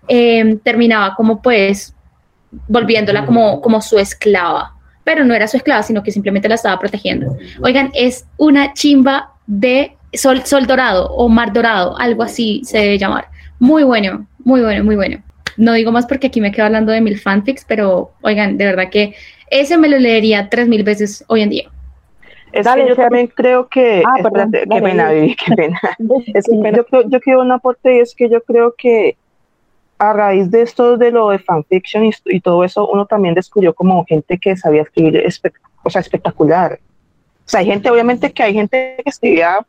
eh, 0.08 0.58
terminaba 0.62 1.14
como 1.14 1.40
pues 1.42 1.94
volviéndola 2.68 3.26
como, 3.26 3.60
como 3.60 3.80
su 3.80 3.98
esclava. 3.98 4.72
Pero 5.02 5.24
no 5.24 5.34
era 5.34 5.46
su 5.46 5.56
esclava, 5.56 5.82
sino 5.82 6.02
que 6.02 6.10
simplemente 6.10 6.48
la 6.48 6.54
estaba 6.54 6.78
protegiendo. 6.78 7.36
Oigan, 7.62 7.90
es 7.94 8.26
una 8.38 8.72
chimba 8.72 9.32
de 9.46 9.96
sol, 10.14 10.42
sol 10.44 10.66
dorado 10.66 11.08
o 11.10 11.28
mar 11.28 11.52
dorado, 11.52 11.98
algo 11.98 12.22
así 12.22 12.62
se 12.64 12.78
debe 12.78 12.98
llamar. 12.98 13.28
Muy 13.58 13.82
bueno, 13.82 14.26
muy 14.38 14.62
bueno, 14.62 14.82
muy 14.82 14.96
bueno. 14.96 15.22
No 15.56 15.74
digo 15.74 15.92
más 15.92 16.06
porque 16.06 16.28
aquí 16.28 16.40
me 16.40 16.50
quedo 16.52 16.66
hablando 16.66 16.90
de 16.90 17.00
mil 17.00 17.18
fanfics, 17.18 17.64
pero 17.66 18.12
oigan, 18.22 18.56
de 18.56 18.64
verdad 18.64 18.88
que 18.90 19.14
ese 19.50 19.76
me 19.78 19.88
lo 19.88 19.98
leería 19.98 20.48
tres 20.48 20.68
mil 20.68 20.82
veces 20.82 21.24
hoy 21.28 21.42
en 21.42 21.50
día. 21.50 21.70
Es 22.52 22.64
Dale, 22.64 22.84
que 22.84 22.88
yo 22.90 22.96
también 22.96 23.26
creo 23.26 23.68
que, 23.68 24.02
Ah, 24.06 24.22
perdón, 24.22 24.52
qué 24.52 24.64
dale, 24.66 24.82
pena. 24.82 25.10
Vivi, 25.10 25.36
qué 25.36 25.54
pena. 25.54 25.80
Es 26.34 26.46
que 26.46 26.72
yo, 26.72 27.08
yo 27.08 27.20
quiero 27.20 27.40
un 27.40 27.52
aporte 27.52 27.96
y 27.96 28.00
es 28.00 28.14
que 28.14 28.30
yo 28.30 28.42
creo 28.42 28.74
que 28.78 29.16
a 29.98 30.12
raíz 30.12 30.50
de 30.50 30.62
esto 30.62 30.96
de 30.96 31.10
lo 31.10 31.30
de 31.30 31.38
fanfiction 31.38 32.04
y, 32.04 32.10
y 32.26 32.40
todo 32.40 32.64
eso, 32.64 32.88
uno 32.88 33.06
también 33.06 33.34
descubrió 33.34 33.74
como 33.74 34.04
gente 34.04 34.38
que 34.38 34.56
sabía 34.56 34.82
escribir 34.82 35.24
o 35.82 35.90
sea, 35.90 36.00
espectacular. 36.00 36.80
O 37.46 37.48
sea, 37.48 37.60
hay 37.60 37.66
gente, 37.66 37.90
obviamente 37.90 38.32
que 38.32 38.42
hay 38.42 38.54
gente 38.54 38.96
que 39.02 39.10
escribía 39.10 39.64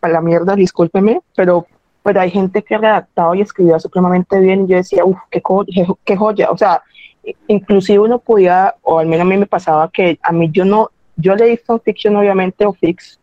para 0.00 0.14
la 0.14 0.20
mierda, 0.20 0.56
discúlpeme, 0.56 1.20
pero, 1.36 1.66
pero 2.02 2.20
hay 2.20 2.30
gente 2.30 2.62
que 2.62 2.78
redactaba 2.78 3.36
y 3.36 3.42
escribía 3.42 3.78
supremamente 3.78 4.40
bien 4.40 4.64
y 4.64 4.68
yo 4.68 4.76
decía, 4.76 5.04
uff, 5.04 5.18
qué, 5.30 5.42
qué, 5.72 5.86
qué 6.04 6.16
joya. 6.16 6.50
O 6.50 6.56
sea, 6.56 6.82
inclusive 7.46 7.98
uno 7.98 8.18
podía, 8.18 8.74
o 8.82 8.98
al 8.98 9.06
menos 9.06 9.26
a 9.26 9.28
mí 9.28 9.36
me 9.36 9.46
pasaba 9.46 9.90
que 9.90 10.18
a 10.22 10.32
mí 10.32 10.50
yo 10.50 10.64
no, 10.64 10.90
yo 11.16 11.34
leí 11.34 11.56
fanfiction 11.58 12.16
obviamente 12.16 12.64
o 12.64 12.72
fix, 12.72 13.20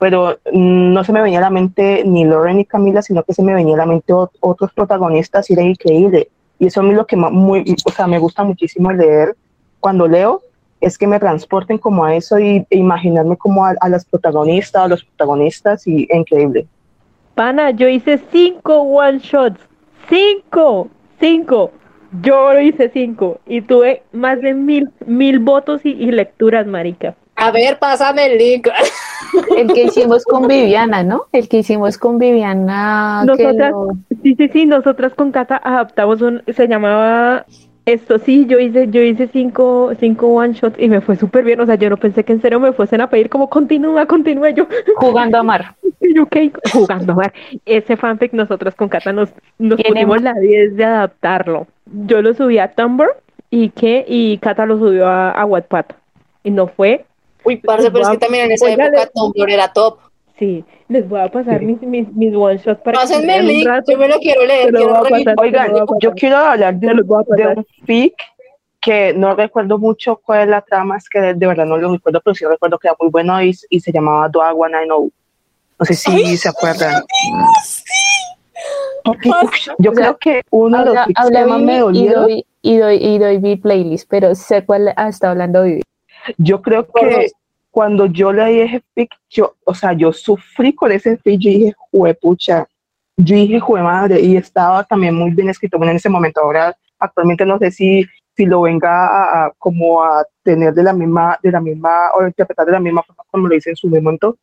pero 0.00 0.38
no 0.52 1.04
se 1.04 1.12
me 1.12 1.20
venía 1.22 1.38
a 1.38 1.42
la 1.42 1.50
mente 1.50 2.02
ni 2.04 2.24
Lauren 2.24 2.56
ni 2.56 2.64
Camila, 2.64 3.02
sino 3.02 3.22
que 3.22 3.34
se 3.34 3.42
me 3.42 3.54
venía 3.54 3.74
a 3.74 3.78
la 3.78 3.86
mente 3.86 4.12
ot- 4.12 4.32
otros 4.40 4.72
protagonistas 4.72 5.48
y 5.50 5.52
era 5.52 5.62
increíble. 5.62 6.28
Y 6.58 6.66
eso 6.66 6.80
a 6.80 6.82
mí 6.82 6.94
lo 6.94 7.06
que 7.06 7.16
muy, 7.16 7.76
o 7.84 7.90
sea, 7.92 8.06
me 8.06 8.18
gusta 8.18 8.42
muchísimo 8.42 8.90
leer 8.90 9.36
cuando 9.78 10.08
leo 10.08 10.40
es 10.80 10.96
que 10.96 11.06
me 11.06 11.20
transporten 11.20 11.76
como 11.76 12.04
a 12.04 12.14
eso 12.16 12.38
y 12.38 12.66
e 12.70 12.78
imaginarme 12.78 13.36
como 13.36 13.64
a, 13.66 13.74
a 13.78 13.88
las 13.90 14.06
protagonistas, 14.06 14.82
a 14.82 14.88
los 14.88 15.04
protagonistas 15.04 15.86
y 15.86 16.08
increíble. 16.10 16.66
Pana, 17.34 17.70
yo 17.70 17.86
hice 17.86 18.18
cinco 18.32 18.80
one 18.80 19.18
shots. 19.18 19.60
Cinco, 20.08 20.88
cinco. 21.20 21.70
Yo 22.22 22.54
lo 22.54 22.60
hice 22.60 22.88
cinco 22.88 23.38
y 23.46 23.60
tuve 23.60 24.02
más 24.12 24.40
de 24.40 24.54
mil, 24.54 24.88
mil 25.06 25.38
votos 25.40 25.82
y, 25.84 25.90
y 25.90 26.10
lecturas, 26.10 26.66
marica. 26.66 27.14
A 27.36 27.50
ver, 27.50 27.78
pásame 27.78 28.26
el 28.26 28.38
link. 28.38 28.66
El 29.56 29.72
que 29.72 29.84
hicimos 29.84 30.24
con 30.24 30.46
Viviana, 30.46 31.02
¿no? 31.02 31.24
El 31.32 31.48
que 31.48 31.58
hicimos 31.58 31.98
con 31.98 32.18
Viviana. 32.18 33.24
Nosotras, 33.24 33.70
lo- 33.70 33.88
sí, 34.22 34.34
sí, 34.36 34.48
sí, 34.48 34.66
nosotras 34.66 35.14
con 35.14 35.30
Cata 35.32 35.60
adaptamos 35.62 36.20
un, 36.22 36.42
se 36.46 36.68
llamaba 36.68 37.46
esto, 37.86 38.18
sí, 38.18 38.46
yo 38.46 38.58
hice, 38.58 38.88
yo 38.88 39.02
hice 39.02 39.28
cinco, 39.32 39.92
cinco 39.98 40.28
one 40.28 40.52
shots 40.52 40.78
y 40.78 40.88
me 40.88 41.00
fue 41.00 41.16
súper 41.16 41.44
bien, 41.44 41.60
o 41.60 41.66
sea, 41.66 41.74
yo 41.76 41.90
no 41.90 41.96
pensé 41.96 42.24
que 42.24 42.32
en 42.32 42.40
serio 42.42 42.60
me 42.60 42.72
fuesen 42.72 43.00
a 43.00 43.08
pedir 43.10 43.28
como 43.28 43.48
continúa, 43.48 44.06
continúa, 44.06 44.50
yo, 44.50 44.66
Jugando 44.96 45.38
a 45.38 45.42
mar. 45.42 45.74
y 46.00 46.14
yo, 46.14 46.24
ok, 46.24 46.36
jugando, 46.72 47.12
a 47.14 47.16
ver, 47.16 47.32
ese 47.64 47.96
fanfic 47.96 48.32
nosotras 48.32 48.74
con 48.74 48.88
Cata 48.88 49.12
nos, 49.12 49.30
nos 49.58 49.80
pusimos 49.82 50.22
la 50.22 50.34
10 50.34 50.76
de 50.76 50.84
adaptarlo, 50.84 51.66
yo 52.06 52.22
lo 52.22 52.34
subí 52.34 52.58
a 52.58 52.70
Tumblr 52.72 53.10
y 53.50 53.70
que, 53.70 54.04
y 54.06 54.38
Cata 54.38 54.66
lo 54.66 54.78
subió 54.78 55.08
a, 55.08 55.30
a 55.32 55.44
Wattpad, 55.46 55.86
y 56.44 56.50
no 56.50 56.68
fue, 56.68 57.06
Uy, 57.44 57.56
parce, 57.56 57.90
pero 57.90 58.02
es 58.04 58.08
que 58.10 58.18
también 58.18 58.46
en 58.46 58.52
esa 58.52 58.66
Óigale. 58.66 58.88
época 58.98 59.10
Tumblr 59.14 59.50
era 59.50 59.72
top. 59.72 59.98
sí, 60.38 60.64
les 60.88 61.08
voy 61.08 61.20
a 61.20 61.28
pasar 61.28 61.60
Sí. 61.60 61.66
mis, 61.66 61.82
mis, 61.82 62.12
mis 62.14 62.34
one 62.34 62.56
shots 62.58 62.80
para 62.82 62.98
que 62.98 63.02
Pásenme 63.02 63.36
el 63.38 63.46
link, 63.46 63.66
rato. 63.68 63.92
yo 63.92 63.98
me 63.98 64.08
lo 64.08 64.18
quiero 64.18 64.44
leer, 64.46 64.72
lo 64.72 64.78
quiero 64.78 65.02
pasar. 65.02 65.34
Oigan, 65.38 65.72
yo 66.00 66.12
quiero 66.12 66.36
hablar 66.36 66.74
de, 66.76 66.86
un 66.88 67.66
fic 67.86 68.14
que 68.80 69.12
no 69.14 69.34
recuerdo 69.34 69.78
mucho 69.78 70.16
cuál 70.24 70.40
es 70.42 70.48
la 70.48 70.62
trama, 70.62 70.96
es 70.96 71.08
que 71.08 71.20
de, 71.20 71.34
de 71.34 71.46
verdad 71.46 71.66
no 71.66 71.76
lo 71.76 71.92
recuerdo, 71.92 72.20
pero 72.24 72.34
sí 72.34 72.44
recuerdo 72.46 72.78
que 72.78 72.88
era 72.88 72.96
muy 72.98 73.10
bueno 73.10 73.42
y, 73.42 73.54
y 73.68 73.80
se 73.80 73.92
llamaba 73.92 74.28
Doa 74.28 74.52
190. 74.54 75.14
No 75.78 75.86
sé 75.86 75.94
si 75.94 76.36
se 76.36 76.48
acuerdan. 76.48 77.02
Porque, 79.04 79.30
yo 79.78 79.90
O 79.90 79.94
sea, 79.94 80.02
creo 80.02 80.18
que 80.18 80.42
uno 80.50 80.78
de 80.84 80.94
los 80.94 81.06
que 81.06 81.46
más 81.46 81.60
me 81.60 81.82
Vivi 81.84 81.98
y 82.04 82.08
doy, 82.08 82.46
y, 82.62 82.76
doy, 82.76 82.96
y 82.96 83.18
doy 83.18 83.38
mi 83.40 83.56
playlist, 83.56 84.06
pero 84.10 84.34
sé 84.34 84.64
cuál 84.64 84.92
ha 84.94 85.08
estado 85.08 85.32
hablando 85.32 85.62
Vivi. 85.62 85.82
Yo 86.38 86.60
creo 86.62 86.86
que 86.86 87.28
cuando 87.70 88.06
yo 88.06 88.32
leí 88.32 88.60
ese 88.60 88.82
fic, 88.94 89.10
yo, 89.28 89.54
o 89.64 89.74
sea, 89.74 89.92
yo 89.92 90.12
sufrí 90.12 90.74
con 90.74 90.90
ese 90.92 91.16
fic, 91.18 91.40
yo 91.40 91.50
dije, 91.50 91.72
juepucha, 91.90 92.66
yo 93.16 93.36
dije, 93.36 93.60
jue 93.60 93.82
madre, 93.82 94.20
y 94.20 94.36
estaba 94.36 94.82
también 94.84 95.14
muy 95.14 95.30
bien 95.30 95.48
escrito, 95.48 95.78
bueno, 95.78 95.92
en 95.92 95.96
ese 95.96 96.08
momento, 96.08 96.40
ahora 96.40 96.76
actualmente 96.98 97.46
no 97.46 97.58
sé 97.58 97.70
si, 97.70 98.04
si 98.36 98.46
lo 98.46 98.62
venga 98.62 99.06
a, 99.06 99.46
a- 99.46 99.52
como 99.58 100.02
a 100.02 100.24
tener 100.42 100.74
de 100.74 100.82
la 100.82 100.92
misma, 100.92 101.38
de 101.42 101.50
la 101.52 101.60
misma, 101.60 102.10
o 102.14 102.26
interpretar 102.26 102.66
de 102.66 102.72
la 102.72 102.80
misma 102.80 103.02
forma 103.02 103.22
como 103.30 103.48
lo 103.48 103.54
hice 103.54 103.70
en 103.70 103.76
su 103.76 103.88
momento, 103.88 104.36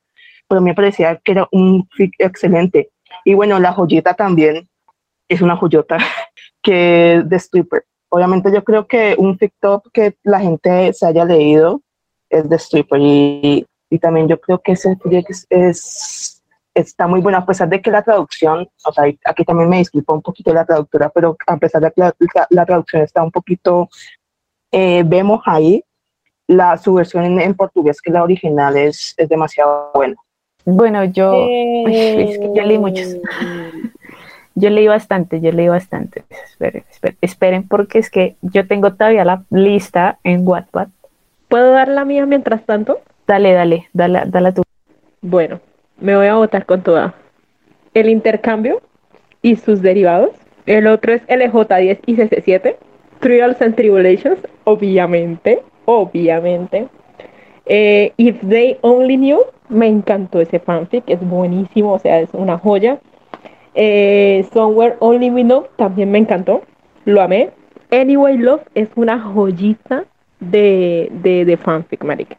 pero 0.47 0.61
me 0.61 0.73
parecía 0.73 1.15
que 1.17 1.33
era 1.33 1.47
un 1.51 1.87
fic 1.95 2.13
excelente. 2.19 2.89
Y 3.25 3.33
bueno, 3.33 3.59
la 3.59 3.73
joyita 3.73 4.13
también 4.13 4.67
es 5.27 5.41
una 5.41 5.57
joyota 5.57 5.97
que 6.61 7.15
es 7.15 7.29
de 7.29 7.35
Stripper. 7.35 7.83
Obviamente 8.09 8.51
yo 8.53 8.63
creo 8.63 8.87
que 8.87 9.15
un 9.17 9.37
fic 9.37 9.53
top 9.59 9.83
que 9.91 10.15
la 10.23 10.39
gente 10.39 10.93
se 10.93 11.05
haya 11.05 11.25
leído 11.25 11.81
es 12.29 12.47
de 12.49 12.55
Stripper 12.57 12.99
y, 13.01 13.65
y 13.89 13.99
también 13.99 14.27
yo 14.27 14.39
creo 14.39 14.59
que 14.59 14.73
ese 14.73 14.97
es, 15.29 15.45
es- 15.49 16.43
está 16.73 17.07
muy 17.07 17.21
bueno 17.21 17.39
a 17.39 17.45
pesar 17.45 17.67
de 17.69 17.81
que 17.81 17.89
la 17.89 18.03
traducción, 18.03 18.67
o 18.85 18.91
sea, 18.93 19.05
aquí 19.25 19.43
también 19.43 19.67
me 19.69 19.79
disculpa 19.79 20.13
un 20.13 20.21
poquito 20.21 20.53
la 20.53 20.63
traductora, 20.65 21.09
pero 21.09 21.35
a 21.47 21.57
pesar 21.57 21.81
de 21.81 21.91
que 21.91 22.01
la, 22.01 22.15
la- 22.35 22.47
la 22.51 22.65
traducción 22.65 23.01
está 23.01 23.23
un 23.23 23.31
poquito, 23.31 23.89
eh, 24.71 25.03
vemos 25.05 25.41
ahí 25.45 25.83
la 26.47 26.77
su 26.77 26.93
versión 26.93 27.25
en, 27.25 27.41
en 27.41 27.55
portugués 27.55 28.01
que 28.01 28.11
la 28.11 28.23
original 28.23 28.77
es, 28.77 29.13
es 29.17 29.27
demasiado 29.27 29.91
buena. 29.93 30.15
Bueno, 30.65 31.03
yo, 31.05 31.45
Uy, 31.45 31.95
es 31.95 32.37
que 32.39 32.51
yo 32.53 32.63
leí 32.63 32.77
muchos. 32.77 33.17
Yo 34.59 34.71
leí 34.71 34.87
bastante, 34.87 35.39
yo 35.39 35.51
leí 35.51 35.67
bastante. 35.67 36.23
Esperen, 36.49 36.83
esperen, 36.89 37.17
esperen, 37.21 37.67
porque 37.67 37.99
es 37.99 38.09
que 38.09 38.37
yo 38.41 38.65
tengo 38.65 38.93
todavía 38.93 39.23
la 39.23 39.43
lista 39.51 40.17
en 40.23 40.47
Wattpad. 40.47 40.87
¿Puedo 41.47 41.73
dar 41.73 41.89
la 41.89 42.05
mía 42.05 42.25
mientras 42.25 42.65
tanto? 42.65 42.99
Dale, 43.27 43.53
dale, 43.53 43.87
dale, 43.93 44.23
dale 44.25 44.53
tú. 44.53 44.63
Bueno, 45.21 45.59
me 45.99 46.15
voy 46.15 46.25
a 46.25 46.33
votar 46.33 46.65
con 46.65 46.81
toda. 46.81 47.13
El 47.93 48.09
intercambio 48.09 48.81
y 49.43 49.57
sus 49.57 49.83
derivados. 49.83 50.31
El 50.65 50.87
otro 50.87 51.13
es 51.13 51.21
LJ10 51.27 51.99
y 52.07 52.15
CC7. 52.15 52.77
Trials 53.19 53.61
and 53.61 53.75
Tribulations, 53.75 54.39
obviamente, 54.63 55.61
obviamente. 55.85 56.87
Eh, 57.67 58.11
If 58.17 58.41
They 58.41 58.79
Only 58.81 59.17
Knew, 59.17 59.41
me 59.69 59.85
encantó 59.85 60.41
ese 60.41 60.57
fanfic, 60.57 61.03
es 61.05 61.19
buenísimo, 61.21 61.93
o 61.93 61.99
sea, 61.99 62.21
es 62.21 62.29
una 62.33 62.57
joya. 62.57 62.97
Eh, 63.79 64.43
Somewhere 64.53 64.95
Only 64.99 65.29
We 65.29 65.43
Know, 65.43 65.67
también 65.75 66.09
me 66.09 66.17
encantó, 66.17 66.63
lo 67.05 67.21
amé. 67.21 67.51
Anyway 67.91 68.35
Love 68.37 68.63
es 68.73 68.89
una 68.95 69.19
joyita 69.19 70.05
de, 70.39 71.09
de, 71.21 71.45
de 71.45 71.57
fanfic, 71.57 72.03
marica. 72.03 72.37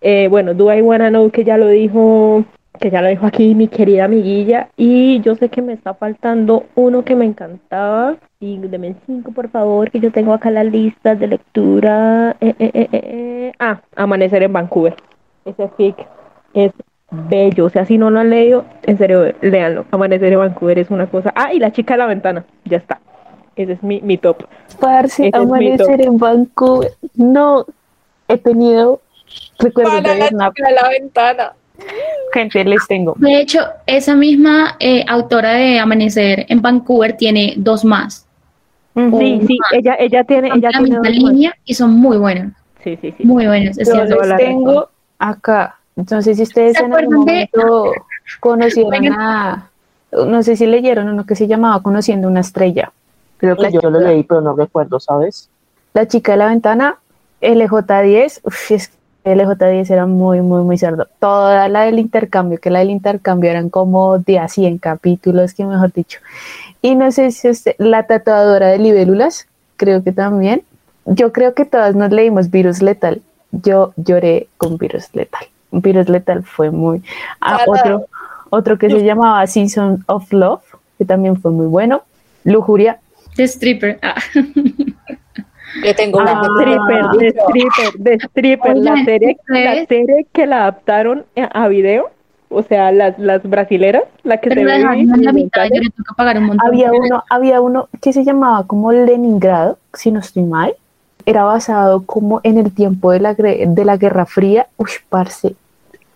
Eh, 0.00 0.26
bueno, 0.28 0.54
Do 0.54 0.72
I 0.72 0.80
Wanna 0.80 1.10
Know 1.10 1.30
que 1.30 1.44
ya 1.44 1.58
lo 1.58 1.68
dijo, 1.68 2.44
que 2.80 2.90
ya 2.90 3.02
lo 3.02 3.08
dijo 3.08 3.26
aquí 3.26 3.54
mi 3.54 3.68
querida 3.68 4.06
amiguilla. 4.06 4.70
Y 4.76 5.20
yo 5.20 5.34
sé 5.34 5.50
que 5.50 5.60
me 5.60 5.74
está 5.74 5.92
faltando 5.94 6.64
uno 6.74 7.04
que 7.04 7.14
me 7.14 7.26
encantaba. 7.26 8.16
Y 8.40 8.56
deme 8.58 8.96
cinco, 9.06 9.32
por 9.32 9.50
favor, 9.50 9.90
que 9.90 10.00
yo 10.00 10.12
tengo 10.12 10.32
acá 10.32 10.50
la 10.50 10.64
lista 10.64 11.14
de 11.14 11.26
lectura. 11.26 12.36
Eh, 12.40 12.54
eh, 12.58 12.88
eh. 12.92 13.52
Ah, 13.58 13.80
Amanecer 13.96 14.42
en 14.42 14.52
Vancouver. 14.52 14.96
Ese 15.44 15.68
fic 15.76 15.96
es 16.54 16.72
bello. 17.28 17.66
O 17.66 17.70
sea, 17.70 17.84
si 17.84 17.98
no 17.98 18.10
lo 18.10 18.20
han 18.20 18.30
leído, 18.30 18.64
en 18.82 18.98
serio, 18.98 19.32
léanlo. 19.40 19.86
Amanecer 19.90 20.32
en 20.32 20.38
Vancouver 20.38 20.78
es 20.78 20.90
una 20.90 21.06
cosa. 21.06 21.32
Ah, 21.34 21.52
y 21.52 21.58
La 21.58 21.72
chica 21.72 21.94
de 21.94 21.98
la 21.98 22.06
ventana. 22.06 22.44
Ya 22.64 22.78
está. 22.78 23.00
Ese 23.56 23.72
es 23.72 23.82
mi, 23.82 24.00
mi 24.00 24.18
top. 24.18 24.44
Parce, 24.80 25.28
Ese 25.28 25.36
amanecer 25.36 26.00
en 26.00 26.18
Vancouver. 26.18 26.92
No 27.14 27.66
he 28.28 28.38
tenido 28.38 29.00
recuerdos 29.58 29.94
Para 29.94 30.12
de 30.12 30.18
la 30.18 30.28
chica 30.28 30.68
de 30.68 30.74
la 30.74 30.88
ventana. 30.88 31.52
Gente, 32.32 32.64
les 32.64 32.86
tengo. 32.86 33.14
De 33.18 33.40
hecho, 33.40 33.60
esa 33.86 34.14
misma 34.14 34.76
eh, 34.78 35.04
autora 35.08 35.54
de 35.54 35.78
Amanecer 35.78 36.46
en 36.48 36.62
Vancouver 36.62 37.16
tiene 37.16 37.54
dos 37.56 37.84
más. 37.84 38.26
Sí, 38.94 39.40
sí, 39.46 39.58
ella, 39.72 39.96
ella 39.98 40.22
tiene, 40.22 40.48
Son 40.50 40.58
ella 40.58 40.70
la 40.72 40.78
tiene 40.78 40.84
misma 40.84 41.00
más. 41.00 41.10
línea 41.10 41.54
y 41.64 41.74
son 41.74 41.90
muy 41.94 42.16
buenas. 42.16 42.52
Sí, 42.84 42.96
sí, 43.00 43.12
sí. 43.16 43.24
Muy 43.24 43.46
buenas. 43.46 43.76
es 43.76 43.92
Yo 43.92 44.04
les 44.04 44.36
tengo 44.36 44.88
acá. 45.18 45.78
Entonces, 45.96 46.36
si 46.36 46.42
ustedes 46.42 46.76
¿Se 46.76 46.84
en 46.84 46.94
algún 46.94 47.16
momento 47.20 47.92
conocieron 48.40 49.12
a, 49.12 49.70
no 50.12 50.42
sé 50.42 50.56
si 50.56 50.66
leyeron 50.66 51.08
uno 51.08 51.24
que 51.24 51.36
se 51.36 51.46
llamaba 51.46 51.82
Conociendo 51.82 52.28
una 52.28 52.40
estrella. 52.40 52.92
Creo 53.38 53.56
que 53.56 53.62
La 53.62 53.70
yo 53.70 53.90
lo 53.90 53.98
chica. 53.98 54.10
leí, 54.10 54.22
pero 54.22 54.40
no 54.40 54.54
recuerdo, 54.54 54.98
¿sabes? 55.00 55.48
La 55.92 56.06
chica 56.08 56.32
de 56.32 56.38
la 56.38 56.46
ventana, 56.48 56.98
LJ10, 57.40 58.40
uf, 58.42 58.70
es 58.72 58.88
que 59.22 59.34
LJ10 59.36 59.90
era 59.90 60.06
muy, 60.06 60.40
muy, 60.40 60.62
muy 60.62 60.78
cerdo. 60.78 61.06
Toda 61.18 61.68
la 61.68 61.82
del 61.82 61.98
intercambio, 61.98 62.58
que 62.58 62.70
la 62.70 62.80
del 62.80 62.90
intercambio 62.90 63.50
eran 63.50 63.70
como 63.70 64.18
de 64.18 64.38
a 64.38 64.48
100 64.48 64.78
capítulos, 64.78 65.54
que 65.54 65.64
mejor 65.64 65.92
dicho. 65.92 66.20
Y 66.82 66.94
no 66.96 67.10
sé 67.12 67.30
si 67.30 67.48
usted, 67.48 67.74
la 67.78 68.06
tatuadora 68.06 68.68
de 68.68 68.78
libélulas, 68.78 69.46
creo 69.76 70.02
que 70.02 70.12
también. 70.12 70.62
Yo 71.06 71.32
creo 71.32 71.54
que 71.54 71.64
todas 71.64 71.94
nos 71.94 72.10
leímos 72.10 72.50
Virus 72.50 72.82
Letal. 72.82 73.22
Yo 73.52 73.92
lloré 73.96 74.48
con 74.56 74.78
Virus 74.78 75.08
Letal. 75.14 75.46
Virus 75.80 76.08
Letal 76.08 76.42
fue 76.44 76.70
muy... 76.70 77.02
Ah, 77.40 77.60
Claro. 77.64 77.72
otro, 77.72 78.06
otro 78.50 78.78
que 78.78 78.88
se 78.90 79.02
llamaba 79.04 79.46
Season 79.46 80.04
of 80.06 80.32
Love, 80.32 80.62
que 80.98 81.04
también 81.04 81.36
fue 81.36 81.50
muy 81.50 81.66
bueno. 81.66 82.02
Lujuria, 82.44 82.98
De 83.36 83.44
stripper. 83.44 83.98
Ah. 84.02 84.14
Yo 85.84 85.94
tengo 85.96 86.20
Ah, 86.20 86.22
una 86.22 86.42
Stripper, 86.62 87.04
de 87.18 87.28
stripper, 87.28 87.92
de 87.98 88.14
stripper, 88.14 88.76
la 88.76 89.04
serie, 89.04 89.36
la 89.48 89.84
serie 89.86 90.26
que 90.32 90.46
la 90.46 90.58
adaptaron 90.62 91.24
a 91.36 91.64
a 91.64 91.68
video, 91.68 92.10
o 92.48 92.62
sea, 92.62 92.92
las, 92.92 93.18
las 93.18 93.42
brasileras, 93.42 94.04
la 94.22 94.36
que 94.38 94.50
Pero 94.50 94.60
se 94.60 94.64
ve 94.66 94.72
dejaron 94.78 95.00
en 95.00 95.24
la 95.24 95.32
mitad, 95.32 95.62
yo 95.64 95.74
en 95.76 95.82
le 95.84 95.90
tengo 95.90 96.04
que 96.08 96.14
pagar 96.16 96.38
un 96.38 96.44
montón. 96.44 96.68
Había 96.68 96.92
uno, 96.92 97.24
había 97.28 97.60
uno 97.60 97.88
que 98.00 98.12
se 98.12 98.22
llamaba 98.24 98.64
como 98.68 98.92
Leningrado, 98.92 99.78
si 99.94 100.12
no 100.12 100.20
estoy 100.20 100.44
mal. 100.44 100.74
Era 101.26 101.42
basado 101.42 102.02
como 102.06 102.40
en 102.44 102.58
el 102.58 102.72
tiempo 102.72 103.10
de 103.10 103.18
la, 103.20 103.34
de 103.34 103.84
la 103.84 103.96
Guerra 103.96 104.26
Fría. 104.26 104.68
Uy, 104.76 104.90
parce. 105.08 105.56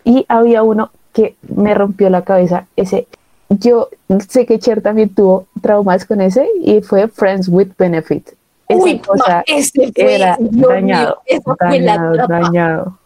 Y 0.03 0.25
había 0.29 0.63
uno 0.63 0.91
que 1.13 1.35
me 1.55 1.73
rompió 1.73 2.09
la 2.09 2.23
cabeza. 2.23 2.65
Ese, 2.75 3.07
yo 3.49 3.89
sé 4.29 4.45
que 4.45 4.59
Cher 4.59 4.81
también 4.81 5.09
tuvo 5.13 5.47
traumas 5.61 6.05
con 6.05 6.21
ese 6.21 6.47
y 6.61 6.81
fue 6.81 7.07
Friends 7.07 7.47
with 7.49 7.69
Benefit. 7.77 8.29
Esa 8.67 8.83
Uy, 8.83 8.99
cosa 8.99 9.23
ma, 9.37 9.43
ese 9.47 9.91
fue, 9.91 10.15
era 10.15 10.37
Dios 10.39 10.69
dañado, 10.69 11.07
mío, 11.07 11.21
esa 11.25 11.55
fue 11.55 11.79
la 11.79 11.97
dañado, 11.97 12.27
dañado. 12.27 12.97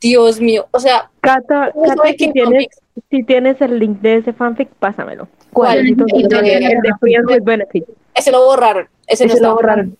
Dios 0.00 0.40
mío, 0.40 0.66
o 0.70 0.78
sea, 0.80 1.10
Cata, 1.20 1.72
si 2.16 2.16
tienes, 2.32 2.44
Comics, 2.44 2.80
si 3.10 3.22
tienes 3.24 3.60
el 3.60 3.78
link 3.78 4.00
de 4.00 4.16
ese 4.18 4.32
fanfic, 4.32 4.68
pásamelo. 4.78 5.26
¿Cuál? 5.52 5.78
El 5.78 5.96
de- 5.96 6.28
saber 6.30 6.62
el 6.62 6.80
de 6.80 6.90
Friends 7.00 7.30
with 7.30 7.42
Benefit. 7.42 7.84
ese 8.14 8.30
lo 8.32 8.44
borraron, 8.44 8.86
ese, 9.06 9.26
no 9.26 9.32
Ese 9.32 9.42
lo 9.42 9.48
está 9.48 9.54
borraron. 9.54 9.96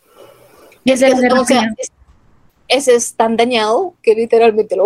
Ese 0.85 1.07
Es- 1.09 1.19
es 1.23 1.33
o 1.33 1.45
sea, 1.45 1.63
es- 1.79 1.93
ese 2.69 2.95
es 2.95 3.15
tan 3.15 3.37
dañado 3.37 3.95
que 4.03 4.15
literalmente 4.15 4.77
lo 4.77 4.85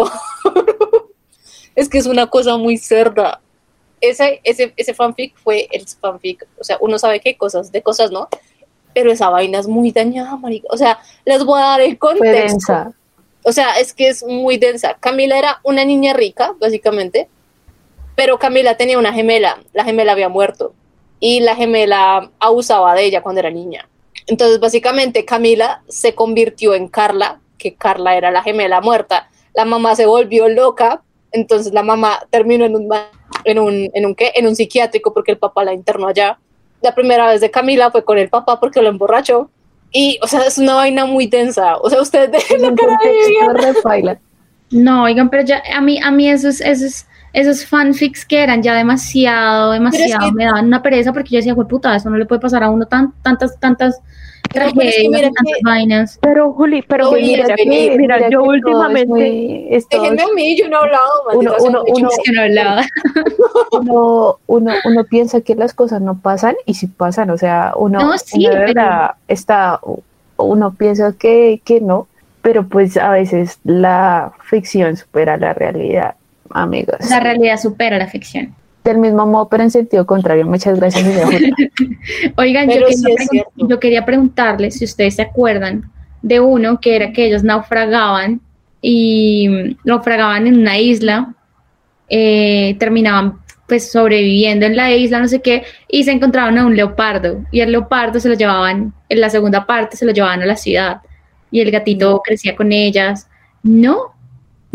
es 1.77 1.89
que 1.89 1.99
es 1.99 2.07
una 2.07 2.27
cosa 2.27 2.57
muy 2.57 2.79
cerda. 2.79 3.41
Ese, 4.01 4.41
ese, 4.45 4.73
ese 4.77 4.95
fanfic 4.95 5.37
fue 5.37 5.69
el 5.71 5.87
fanfic, 5.87 6.47
o 6.59 6.65
sea, 6.65 6.79
uno 6.81 6.99
sabe 6.99 7.21
qué 7.21 7.37
cosas, 7.37 7.71
de 7.71 7.83
cosas, 7.83 8.11
¿no? 8.11 8.29
Pero 8.95 9.13
esa 9.13 9.31
vaina 9.31 9.59
es 9.59 9.69
muy 9.69 9.93
dañada, 9.93 10.37
marica. 10.37 10.69
O 10.71 10.77
sea, 10.77 10.99
les 11.25 11.45
voy 11.45 11.61
a 11.61 11.67
dar 11.67 11.81
el 11.83 11.99
contexto. 11.99 12.73
densa. 12.73 12.93
O 13.45 13.53
sea, 13.53 13.79
es 13.79 13.93
que 13.93 14.09
es 14.09 14.25
muy 14.25 14.57
densa. 14.57 14.97
Camila 14.99 15.39
era 15.39 15.61
una 15.63 15.85
niña 15.85 16.15
rica, 16.15 16.55
básicamente, 16.59 17.29
pero 18.17 18.39
Camila 18.39 18.77
tenía 18.77 18.99
una 18.99 19.13
gemela. 19.13 19.61
La 19.73 19.85
gemela 19.85 20.13
había 20.13 20.29
muerto 20.29 20.75
y 21.21 21.41
la 21.41 21.55
gemela 21.55 22.31
abusaba 22.41 22.95
de 22.95 23.05
ella 23.05 23.23
cuando 23.23 23.41
era 23.41 23.51
niña. 23.51 23.89
Entonces, 24.27 24.59
básicamente, 24.59 25.25
Camila 25.25 25.83
se 25.89 26.15
convirtió 26.15 26.75
en 26.75 26.89
Carla, 26.89 27.41
que 27.59 27.75
Carla 27.75 28.17
era 28.17 28.31
la 28.31 28.43
gemela 28.43 28.81
muerta. 28.81 29.31
La 29.55 29.65
mamá 29.65 29.95
se 29.95 30.07
volvió 30.07 30.49
loca, 30.49 31.03
entonces 31.37 31.73
la 31.73 31.83
mamá 31.83 32.19
terminó 32.31 32.65
en 32.65 32.75
un, 32.77 32.89
en 33.45 33.59
un, 33.59 33.91
en 33.95 34.07
un, 34.07 34.15
¿qué? 34.15 34.33
En 34.35 34.47
un 34.47 34.57
psiquiátrico 34.57 35.13
porque 35.15 35.33
el 35.33 35.39
papá 35.39 35.65
la 35.65 35.73
internó 35.73 36.09
allá. 36.09 36.39
La 36.83 36.95
primera 36.95 37.29
vez 37.29 37.41
de 37.41 37.51
Camila 37.51 37.91
fue 37.91 38.05
con 38.05 38.19
el 38.19 38.29
papá 38.29 38.59
porque 38.61 38.83
lo 38.83 38.89
emborrachó. 38.89 39.51
Y, 39.93 40.19
o 40.23 40.27
sea, 40.27 40.41
es 40.47 40.59
una 40.59 40.75
vaina 40.75 41.07
muy 41.07 41.27
densa. 41.27 41.77
O 41.79 41.89
sea, 41.89 42.01
ustedes 42.03 42.31
dejen 42.33 42.61
la 42.63 42.75
cara 42.75 42.99
de. 43.03 43.11
No, 44.71 45.05
oigan, 45.05 45.31
pero 45.31 45.45
ya 45.45 45.63
a 45.75 45.81
mí, 45.81 46.01
a 46.03 46.11
mí 46.11 46.29
esos, 46.29 46.61
esos, 46.61 47.07
esos 47.33 47.65
fanfics 47.65 48.27
que 48.27 48.43
eran 48.43 48.63
ya 48.63 48.75
demasiado, 48.75 49.71
demasiado, 49.73 50.27
que- 50.27 50.33
me 50.33 50.45
daban 50.45 50.67
una 50.67 50.83
pereza 50.83 51.13
porque 51.13 51.31
yo 51.31 51.37
decía, 51.37 51.55
"Jue 51.55 51.67
puta, 51.69 51.95
eso 51.95 52.11
no 52.11 52.17
le 52.17 52.27
puede 52.27 52.41
pasar 52.41 52.65
a 52.65 52.71
uno 52.71 52.85
tan, 52.87 53.13
tantas, 53.23 53.59
tantas 53.61 54.01
Pero, 54.59 54.89
es 54.89 54.97
que 54.97 55.09
mira 55.09 55.29
que- 55.29 56.53
Juli, 56.53 56.83
pero 56.83 57.11
Oye, 57.11 57.23
mira, 57.23 57.43
mira 57.45 57.57
que- 57.57 57.97
mira, 57.99 58.29
yo 58.31 58.43
últimamente, 58.43 59.07
muy- 59.09 59.67
es 59.71 59.89
todo- 59.89 60.03
Déjenme 60.03 60.23
a 60.23 60.35
mí, 60.35 60.57
yo 60.59 60.69
no 60.69 60.77
he 60.77 60.81
hablado. 60.85 61.05
Uno- 61.35 61.55
uno- 61.61 61.85
uno- 61.87 62.09
no 62.35 62.43
hablaba. 62.43 62.83
uno, 63.73 64.39
uno, 64.47 64.73
uno 64.85 65.05
piensa 65.05 65.41
que 65.41 65.55
las 65.55 65.75
cosas 65.75 66.01
no 66.01 66.19
pasan 66.21 66.55
y 66.65 66.75
sí 66.75 66.87
pasan, 66.87 67.31
o 67.31 67.39
sea, 67.39 67.73
uno, 67.77 68.01
No, 68.01 68.19
sí, 68.19 68.47
pero- 68.47 68.61
verdad 68.61 69.11
está, 69.29 69.81
uno 70.37 70.75
piensa 70.75 71.15
que, 71.19 71.61
que 71.65 71.81
no, 71.81 72.07
pero 72.43 72.67
pues 72.69 72.97
a 72.97 73.11
veces 73.11 73.59
la 73.65 74.33
ficción 74.45 74.97
supera 74.97 75.37
la 75.37 75.53
realidad, 75.55 76.15
amigos. 76.51 76.97
La 77.11 77.21
realidad 77.21 77.57
supera 77.59 77.99
la 77.99 78.07
ficción. 78.07 78.55
Del 78.87 78.99
mismo 78.99 79.27
modo, 79.27 79.49
pero 79.49 79.65
en 79.65 79.71
sentido 79.73 80.07
contrario. 80.07 80.47
Muchas 80.47 80.79
gracias, 80.79 81.05
señora. 81.05 81.39
Oigan, 82.37 82.71
yo 82.71 82.87
quería, 82.87 83.17
sí 83.29 83.43
yo 83.57 83.81
quería 83.81 84.05
preguntarles 84.05 84.79
si 84.79 84.85
ustedes 84.85 85.17
se 85.17 85.23
acuerdan 85.23 85.91
de 86.23 86.39
uno 86.39 86.79
que 86.81 86.95
era 86.95 87.13
que 87.13 87.27
ellos 87.27 87.43
naufragaban 87.43 88.41
y 88.81 89.77
naufragaban 89.83 90.47
en 90.47 90.59
una 90.61 90.79
isla, 90.79 91.35
eh, 92.09 92.77
terminaban 92.79 93.41
pues 93.67 93.91
sobreviviendo 93.91 94.67
en 94.67 94.77
la 94.77 94.93
isla, 94.93 95.19
no 95.19 95.27
sé 95.27 95.43
qué, 95.43 95.65
y 95.89 96.05
se 96.05 96.13
encontraban 96.13 96.57
a 96.57 96.65
un 96.65 96.77
leopardo 96.77 97.45
y 97.51 97.63
el 97.63 97.73
leopardo 97.73 98.21
se 98.21 98.29
lo 98.29 98.37
llevaban, 98.37 98.95
en 99.09 99.21
la 99.21 99.31
segunda 99.31 99.67
parte 99.67 99.97
se 99.97 100.07
lo 100.07 100.13
llevaban 100.13 100.43
a 100.43 100.47
la 100.47 100.55
ciudad 100.55 101.01
y 101.51 101.61
el 101.61 101.73
gatito 101.73 102.23
crecía 102.25 102.55
con 102.55 102.71
ellas. 102.71 103.27
¿No? 103.65 104.16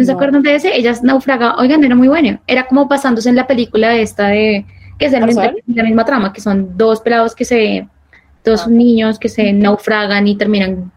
¿No 0.01 0.05
se 0.05 0.11
No. 0.13 0.17
acuerdan 0.17 0.41
de 0.43 0.55
ese? 0.55 0.75
Ellas 0.75 1.03
naufragaban, 1.03 1.59
oigan, 1.59 1.83
era 1.83 1.95
muy 1.95 2.07
bueno, 2.07 2.39
era 2.47 2.65
como 2.67 2.85
basándose 2.87 3.29
en 3.29 3.35
la 3.35 3.47
película 3.47 3.95
esta 3.95 4.27
de, 4.27 4.65
que 4.97 5.05
es 5.05 5.13
el 5.13 5.25
mismo- 5.25 5.41
¿Tarzán? 5.41 5.61
la 5.73 5.83
misma 5.83 6.05
trama, 6.05 6.33
que 6.33 6.41
son 6.41 6.77
dos 6.77 7.01
pelados 7.01 7.35
que 7.35 7.45
se, 7.45 7.87
dos 8.43 8.63
Ah. 8.65 8.69
niños 8.69 9.19
que 9.19 9.29
se 9.29 9.53
naufragan 9.53 10.27
y 10.27 10.35
terminan 10.37 10.91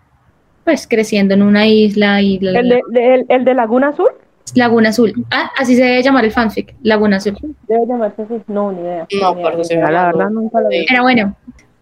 pues 0.64 0.86
creciendo 0.86 1.34
en 1.34 1.42
una 1.42 1.66
isla 1.66 2.22
y 2.22 2.38
la, 2.40 2.58
el 2.60 2.68
de, 2.70 2.80
de- 2.88 3.14
el, 3.14 3.26
el 3.28 3.44
de 3.44 3.54
Laguna 3.54 3.88
Azul, 3.88 4.08
Laguna 4.54 4.88
Azul. 4.90 5.12
Ah, 5.30 5.50
así 5.58 5.74
se 5.76 5.82
debe 5.84 6.02
llamar 6.02 6.24
el 6.24 6.30
fanfic, 6.32 6.74
Laguna 6.82 7.16
Azul. 7.18 7.36
debe 7.68 7.86
llamarse 7.86 8.22
así, 8.22 8.34
no, 8.48 8.72
ni 8.72 8.80
idea. 8.80 9.06
No, 9.20 9.34
parce, 9.42 9.58
ni 9.58 9.64
se 9.64 9.74
idea, 9.74 9.86
me 9.86 9.92
la 9.92 10.06
verdad 10.06 10.30
nunca 10.30 10.60
lo 10.60 10.68
vi. 10.68 10.86
Era 10.88 11.02
bueno. 11.02 11.36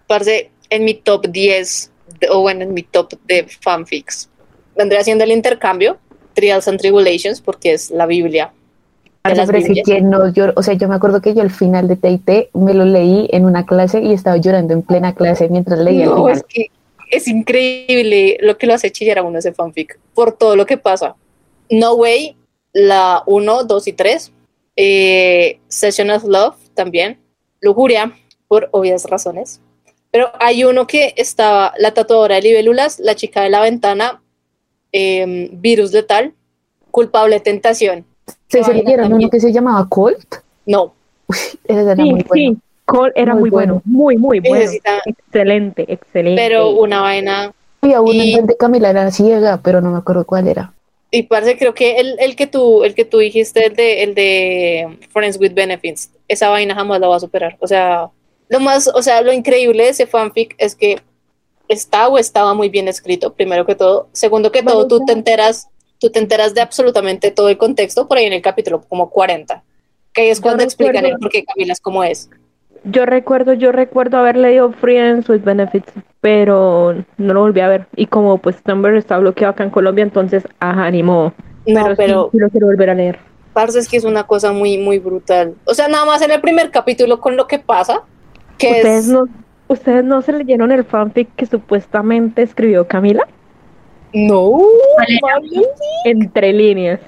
Parce, 0.08 0.50
en 0.70 0.84
mi 0.84 0.94
top 0.94 1.26
10, 1.28 1.92
de- 2.20 2.28
o 2.30 2.40
bueno, 2.40 2.62
en 2.62 2.74
mi 2.74 2.82
top 2.82 3.12
de 3.26 3.46
fanfics, 3.60 4.28
vendría 4.76 5.00
haciendo 5.00 5.22
el 5.24 5.30
intercambio, 5.32 5.98
Trials 6.34 6.68
and 6.68 6.78
Tribulations, 6.80 7.40
porque 7.40 7.72
es 7.74 7.90
la 7.90 8.06
Biblia. 8.06 8.52
pero 9.22 9.42
es 9.42 9.82
que 9.84 10.00
no 10.00 10.18
llor- 10.32 10.52
o 10.56 10.62
sea, 10.64 10.74
yo 10.74 10.88
me 10.88 10.96
acuerdo 10.96 11.20
que 11.20 11.32
yo 11.32 11.42
al 11.42 11.50
final 11.50 11.86
de 11.86 11.94
T&T 11.96 12.50
me 12.54 12.74
lo 12.74 12.84
leí 12.84 13.28
en 13.32 13.44
una 13.44 13.64
clase 13.64 14.00
y 14.00 14.12
estaba 14.12 14.36
llorando 14.36 14.72
en 14.74 14.82
plena 14.82 15.14
clase 15.14 15.48
mientras 15.48 15.78
leía 15.78 16.04
el 16.04 16.10
No, 16.10 16.16
final. 16.26 16.32
es 16.38 16.42
que 16.48 16.70
es 17.10 17.28
increíble 17.28 18.38
lo 18.40 18.56
que 18.58 18.66
lo 18.66 18.74
hace 18.74 18.90
chillar 18.90 19.18
a 19.18 19.22
uno 19.22 19.38
ese 19.38 19.52
fanfic, 19.52 19.98
por 20.14 20.32
todo 20.36 20.56
lo 20.56 20.66
que 20.66 20.76
pasa. 20.78 21.14
No 21.70 21.94
Way, 21.94 22.36
la 22.72 23.22
1, 23.26 23.64
2 23.64 23.86
y 23.88 23.92
3, 23.92 24.32
eh, 24.76 25.58
Session 25.68 26.10
of 26.10 26.24
Love 26.24 26.56
también, 26.74 27.18
Lujuria, 27.60 28.12
por 28.48 28.68
obvias 28.72 29.04
razones. 29.04 29.60
Pero 30.10 30.30
hay 30.40 30.64
uno 30.64 30.86
que 30.86 31.12
estaba, 31.16 31.74
la 31.78 31.92
tatuadora 31.94 32.36
de 32.36 32.42
libélulas, 32.42 32.98
la 32.98 33.14
chica 33.14 33.42
de 33.42 33.50
la 33.50 33.60
ventana, 33.60 34.21
eh, 34.92 35.48
Virus 35.52 35.92
Letal, 35.92 36.32
Culpable 36.90 37.40
Tentación. 37.40 38.04
¿Se, 38.48 38.62
se 38.62 38.74
leyeron 38.74 39.12
uno 39.12 39.30
que 39.30 39.40
se 39.40 39.52
llamaba 39.52 39.86
Colt? 39.88 40.36
No, 40.66 40.92
Ese 41.64 41.80
era 41.82 41.96
Sí, 41.96 42.02
muy 42.02 42.22
bueno. 42.22 42.32
sí, 42.34 42.56
Cole 42.84 43.12
era 43.14 43.32
Muy 43.34 43.42
muy, 43.42 43.50
bueno, 43.50 43.74
bueno. 43.74 43.82
muy, 43.84 44.16
muy 44.18 44.40
bueno. 44.40 44.56
Necesita- 44.56 45.00
Excelente, 45.06 45.84
excelente. 45.88 46.40
pero 46.42 46.70
una 46.70 47.00
vaina 47.00 47.52
Había 47.80 48.00
uno 48.00 48.12
Y- 48.12 48.32
en 48.32 48.36
donde 48.38 48.56
Camila 48.56 48.90
era 48.90 49.10
ciega, 49.10 49.58
pero 49.62 49.80
no 49.80 49.90
me 49.90 49.98
acuerdo 49.98 50.24
cuál 50.24 50.46
era. 50.48 50.72
Y 51.10 51.24
parece, 51.24 51.58
creo 51.58 51.74
que 51.74 51.96
el, 51.96 52.16
el 52.20 52.36
que 52.36 52.46
tú, 52.46 52.84
el 52.84 52.94
que 52.94 53.04
tú 53.04 53.18
dijiste, 53.18 53.66
el 53.66 53.74
de, 53.76 54.02
el 54.02 54.14
de 54.14 54.98
Friends 55.12 55.38
with 55.38 55.52
Benefits, 55.52 56.10
esa 56.28 56.48
vaina 56.48 56.74
jamás 56.74 57.00
la 57.00 57.08
va 57.08 57.16
a 57.16 57.20
superar. 57.20 57.56
O 57.60 57.66
sea, 57.66 58.08
lo 58.48 58.60
más, 58.60 58.88
o 58.88 59.02
sea, 59.02 59.20
lo 59.22 59.32
increíble 59.32 59.84
de 59.84 59.88
ese 59.90 60.06
fanfic 60.06 60.54
es 60.58 60.74
que 60.74 61.00
está 61.72 62.08
o 62.08 62.18
estaba 62.18 62.54
muy 62.54 62.68
bien 62.68 62.88
escrito, 62.88 63.32
primero 63.32 63.66
que 63.66 63.74
todo. 63.74 64.08
Segundo 64.12 64.52
que 64.52 64.62
todo, 64.62 64.86
tú 64.86 65.04
te 65.04 65.12
enteras, 65.12 65.68
tú 65.98 66.10
te 66.10 66.18
enteras 66.18 66.54
de 66.54 66.60
absolutamente 66.60 67.30
todo 67.30 67.48
el 67.48 67.58
contexto 67.58 68.06
por 68.06 68.18
ahí 68.18 68.26
en 68.26 68.32
el 68.34 68.42
capítulo 68.42 68.82
como 68.88 69.10
40. 69.10 69.62
Que 70.12 70.30
es 70.30 70.40
cuando 70.40 70.62
explican 70.62 71.06
el 71.06 71.16
por 71.18 71.30
qué 71.30 71.44
Camila 71.44 71.72
es 71.72 71.80
como 71.80 72.04
es. 72.04 72.28
Yo 72.84 73.06
recuerdo, 73.06 73.54
yo 73.54 73.72
recuerdo 73.72 74.18
haber 74.18 74.36
leído 74.36 74.72
Friends 74.72 75.28
with 75.28 75.42
Benefits, 75.42 75.92
pero 76.20 76.94
no 77.16 77.34
lo 77.34 77.40
volví 77.40 77.60
a 77.60 77.68
ver. 77.68 77.86
Y 77.96 78.06
como 78.06 78.38
pues 78.38 78.62
Tumblr 78.62 78.96
está 78.96 79.18
bloqueado 79.18 79.52
acá 79.52 79.64
en 79.64 79.70
Colombia, 79.70 80.02
entonces 80.02 80.44
ajá, 80.58 80.84
animó. 80.84 81.32
No, 81.66 81.86
sí, 81.86 81.92
pero 81.96 82.28
sí 82.32 82.38
lo 82.38 82.50
quiero 82.50 82.66
volver 82.66 82.90
a 82.90 82.94
leer. 82.94 83.18
parce 83.52 83.78
es 83.78 83.88
que 83.88 83.96
es 83.96 84.04
una 84.04 84.24
cosa 84.24 84.52
muy, 84.52 84.78
muy 84.78 84.98
brutal. 84.98 85.54
O 85.64 85.74
sea, 85.74 85.88
nada 85.88 86.04
más 86.04 86.22
en 86.22 86.32
el 86.32 86.40
primer 86.40 86.70
capítulo 86.70 87.20
con 87.20 87.36
lo 87.36 87.46
que 87.46 87.58
pasa, 87.58 88.02
que 88.58 88.68
¿Ustedes 88.68 89.04
es... 89.04 89.08
no, 89.08 89.26
¿Ustedes 89.68 90.04
no 90.04 90.20
se 90.22 90.32
leyeron 90.32 90.70
el 90.72 90.84
fanfic 90.84 91.34
que 91.36 91.46
supuestamente 91.46 92.42
escribió 92.42 92.86
Camila? 92.86 93.26
No. 94.12 94.60
Entre 96.04 96.52
líneas. 96.52 97.00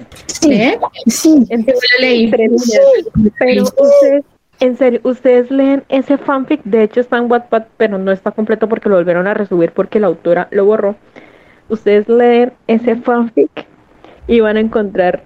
¿Eh? 0.48 0.78
Sí, 1.06 1.44
Entre, 1.50 1.74
lo 1.74 1.80
leí. 2.00 2.24
entre 2.24 2.44
líneas. 2.44 2.80
Pero 3.38 3.62
ustedes, 3.64 4.24
en 4.60 4.76
serio, 4.76 5.00
ustedes 5.04 5.50
leen 5.50 5.84
ese 5.88 6.16
fanfic, 6.16 6.62
de 6.64 6.84
hecho 6.84 7.00
está 7.00 7.18
en 7.18 7.30
Wattpad, 7.30 7.64
pero 7.76 7.98
no 7.98 8.10
está 8.12 8.30
completo 8.30 8.68
porque 8.68 8.88
lo 8.88 8.96
volvieron 8.96 9.26
a 9.26 9.34
resubir 9.34 9.72
porque 9.72 10.00
la 10.00 10.06
autora 10.06 10.48
lo 10.50 10.64
borró. 10.64 10.96
Ustedes 11.68 12.08
leen 12.08 12.52
ese 12.66 12.96
fanfic 12.96 13.66
y 14.26 14.40
van 14.40 14.56
a 14.56 14.60
encontrar 14.60 15.24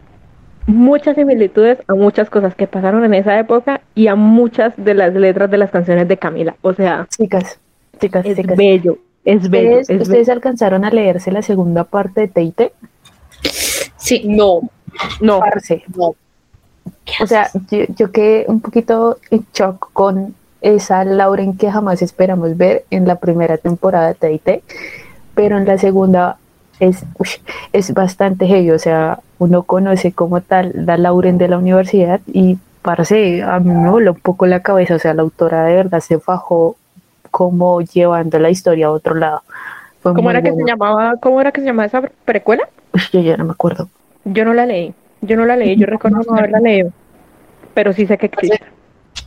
muchas 0.69 1.17
similitudes 1.17 1.79
a 1.89 1.95
muchas 1.95 2.31
cosas 2.31 2.55
que 2.55 2.67
pasaron 2.67 3.05
en 3.05 3.15
esa 3.15 3.39
época 3.39 3.81
y 3.95 4.07
a 4.09 4.15
muchas 4.15 4.75
de 4.77 4.95
las 4.95 5.15
letras 5.15 5.51
de 5.51 5.59
las 5.59 5.71
canciones 5.71 6.07
de 6.09 6.17
Camila. 6.19 6.57
O 6.63 6.75
sea, 6.75 7.07
chicas, 7.17 7.59
chicas, 8.01 8.25
es 8.27 8.37
chicas. 8.37 8.57
bello, 8.57 8.99
es 9.25 9.49
bello, 9.51 9.81
¿Ustedes, 9.81 9.91
es 9.91 10.03
ustedes 10.03 10.27
bello. 10.27 10.33
alcanzaron 10.37 10.85
a 10.85 10.91
leerse 10.91 11.33
la 11.33 11.43
segunda 11.43 11.85
parte 11.85 12.21
de 12.23 12.29
Teite? 12.29 12.73
Sí. 13.97 14.23
No, 14.27 14.61
No, 15.21 15.41
Parce. 15.41 15.83
no. 15.97 16.15
O 17.21 17.27
sea, 17.27 17.49
yo, 17.71 17.85
yo 17.97 18.13
quedé 18.13 18.45
un 18.49 18.61
poquito 18.61 19.19
en 19.31 19.47
shock 19.55 19.91
con 19.93 20.35
esa 20.61 21.05
Lauren 21.05 21.57
que 21.57 21.71
jamás 21.71 22.03
esperamos 22.03 22.57
ver 22.57 22.85
en 22.91 23.07
la 23.07 23.17
primera 23.17 23.57
temporada 23.59 24.09
de 24.09 24.15
Teite, 24.15 24.63
pero 25.35 25.57
en 25.59 25.65
la 25.67 25.79
segunda 25.79 26.39
es, 26.81 27.05
es 27.73 27.95
bastante 27.95 28.47
heavy. 28.47 28.71
O 28.73 28.79
sea, 28.79 29.21
uno 29.39 29.63
conoce 29.63 30.13
como 30.13 30.41
tal 30.41 30.73
la 30.75 30.97
Lauren 30.97 31.39
de 31.39 31.49
la 31.49 31.59
universidad 31.59 32.21
y 32.27 32.59
parece, 32.83 33.43
a 33.43 33.61
mí 33.61 33.71
me 33.71 33.91
voló 33.91 34.13
un 34.13 34.21
poco 34.21 34.47
la 34.47 34.61
cabeza. 34.61 34.97
O 34.97 34.99
sea, 34.99 35.15
la 35.15 35.23
autora 35.23 35.65
de 35.65 35.75
verdad 35.75 36.01
se 36.01 36.19
fajó 36.19 36.77
como 37.31 37.81
llevando 37.83 38.39
la 38.39 38.51
historia 38.51 38.87
a 38.87 38.91
otro 38.91 39.15
lado. 39.15 39.43
Fue 40.01 40.15
¿cómo 40.15 40.31
era 40.31 40.43
que 40.43 40.53
se 40.53 40.65
llamaba? 40.65 41.15
¿Cómo 41.21 41.41
era 41.41 41.53
que 41.53 41.61
se 41.61 41.67
llamaba 41.67 41.87
esa 41.87 42.03
precuela? 42.25 42.69
Yo 43.13 43.21
ya 43.21 43.37
no 43.37 43.45
me 43.45 43.53
acuerdo. 43.53 43.89
Yo 44.25 44.45
no 44.45 44.55
la 44.55 44.67
leí. 44.67 44.95
Yo 45.21 45.37
no 45.37 45.45
la 45.45 45.57
leí, 45.57 45.77
yo 45.77 45.87
recuerdo 45.87 46.23
no 46.27 46.37
haberla 46.37 46.61
leído. 46.61 46.93
Pero 47.75 47.93
sí 47.93 48.07
sé 48.07 48.19
que 48.19 48.27
existe. 48.27 48.61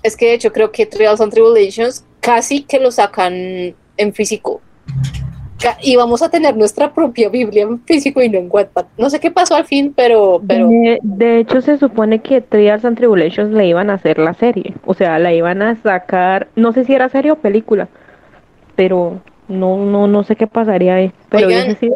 Es 0.03 0.18
que 0.18 0.28
de 0.28 0.34
hecho 0.34 0.51
creo 0.51 0.72
que 0.72 0.86
Trials 0.86 1.22
and 1.22 1.32
Tribulations 1.32 2.03
casi 2.20 2.64
que 2.64 2.80
lo 2.80 2.91
sacan 2.91 3.34
en 3.97 4.14
físico. 4.14 4.62
Y 5.82 5.95
vamos 5.95 6.22
a 6.22 6.30
tener 6.30 6.55
nuestra 6.57 6.93
propia 6.93 7.30
Biblia 7.30 7.64
en 7.64 7.80
físico 7.84 8.22
y 8.22 8.30
no 8.30 8.38
en 8.39 8.47
Wattpad. 8.49 8.86
No 8.97 9.09
sé 9.09 9.20
qué 9.20 9.32
pasó 9.32 9.55
al 9.55 9.66
fin, 9.66 9.93
pero, 9.95 10.41
pero 10.47 10.68
De, 10.68 10.99
de 11.01 11.39
hecho, 11.39 11.62
se 11.62 11.78
supone 11.78 12.20
que 12.20 12.41
Trials 12.41 12.86
and 12.86 12.97
Tribulations 12.97 13.51
le 13.53 13.68
iban 13.68 13.89
a 13.89 13.95
hacer 13.95 14.18
la 14.18 14.34
serie. 14.34 14.74
O 14.86 14.93
sea, 14.93 15.20
la 15.20 15.34
iban 15.34 15.62
a 15.62 15.76
sacar, 15.76 16.47
no 16.55 16.72
sé 16.74 16.86
si 16.86 16.93
era 16.93 17.09
serie 17.09 17.32
o 17.32 17.36
película, 17.36 17.88
pero 18.76 19.22
no, 19.47 19.78
no, 19.78 20.07
no 20.07 20.24
sé 20.24 20.36
qué 20.36 20.47
pasaría 20.47 20.95
ahí. 20.95 21.12
Pero 21.30 21.47
Oigan, 21.47 21.78
si- 21.78 21.91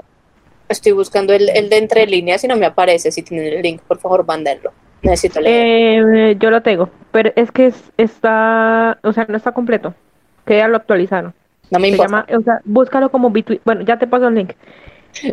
Estoy 0.68 0.94
buscando 0.94 1.32
el, 1.34 1.48
el 1.50 1.70
de 1.70 1.78
entre 1.78 2.08
líneas 2.08 2.44
y 2.44 2.48
no 2.48 2.56
me 2.58 2.66
aparece. 2.66 3.12
Si 3.12 3.22
tienen 3.22 3.54
el 3.54 3.62
link, 3.62 3.82
por 3.82 4.00
favor, 4.00 4.26
mándenlo. 4.26 4.72
Necesito 5.04 5.40
leer. 5.40 6.04
Eh, 6.18 6.36
yo 6.40 6.50
lo 6.50 6.62
tengo, 6.64 6.90
pero 7.12 7.32
es 7.36 7.52
que 7.52 7.68
es- 7.68 7.92
está, 7.98 8.98
o 9.04 9.14
sea, 9.14 9.26
no 9.30 9.38
está 9.38 9.52
completo. 9.52 9.94
Que 10.46 10.58
ya 10.58 10.68
lo 10.68 10.78
actualizaron. 10.78 11.34
No 11.72 11.80
me 11.80 11.88
Se 11.88 11.92
importa. 11.92 12.26
llama, 12.28 12.40
o 12.40 12.42
sea, 12.44 12.62
búscalo 12.66 13.10
como 13.10 13.30
Between. 13.30 13.62
Bueno, 13.66 13.82
ya 13.82 13.98
te 13.98 14.08
paso 14.08 14.28
el 14.28 14.36
link. 14.36 14.52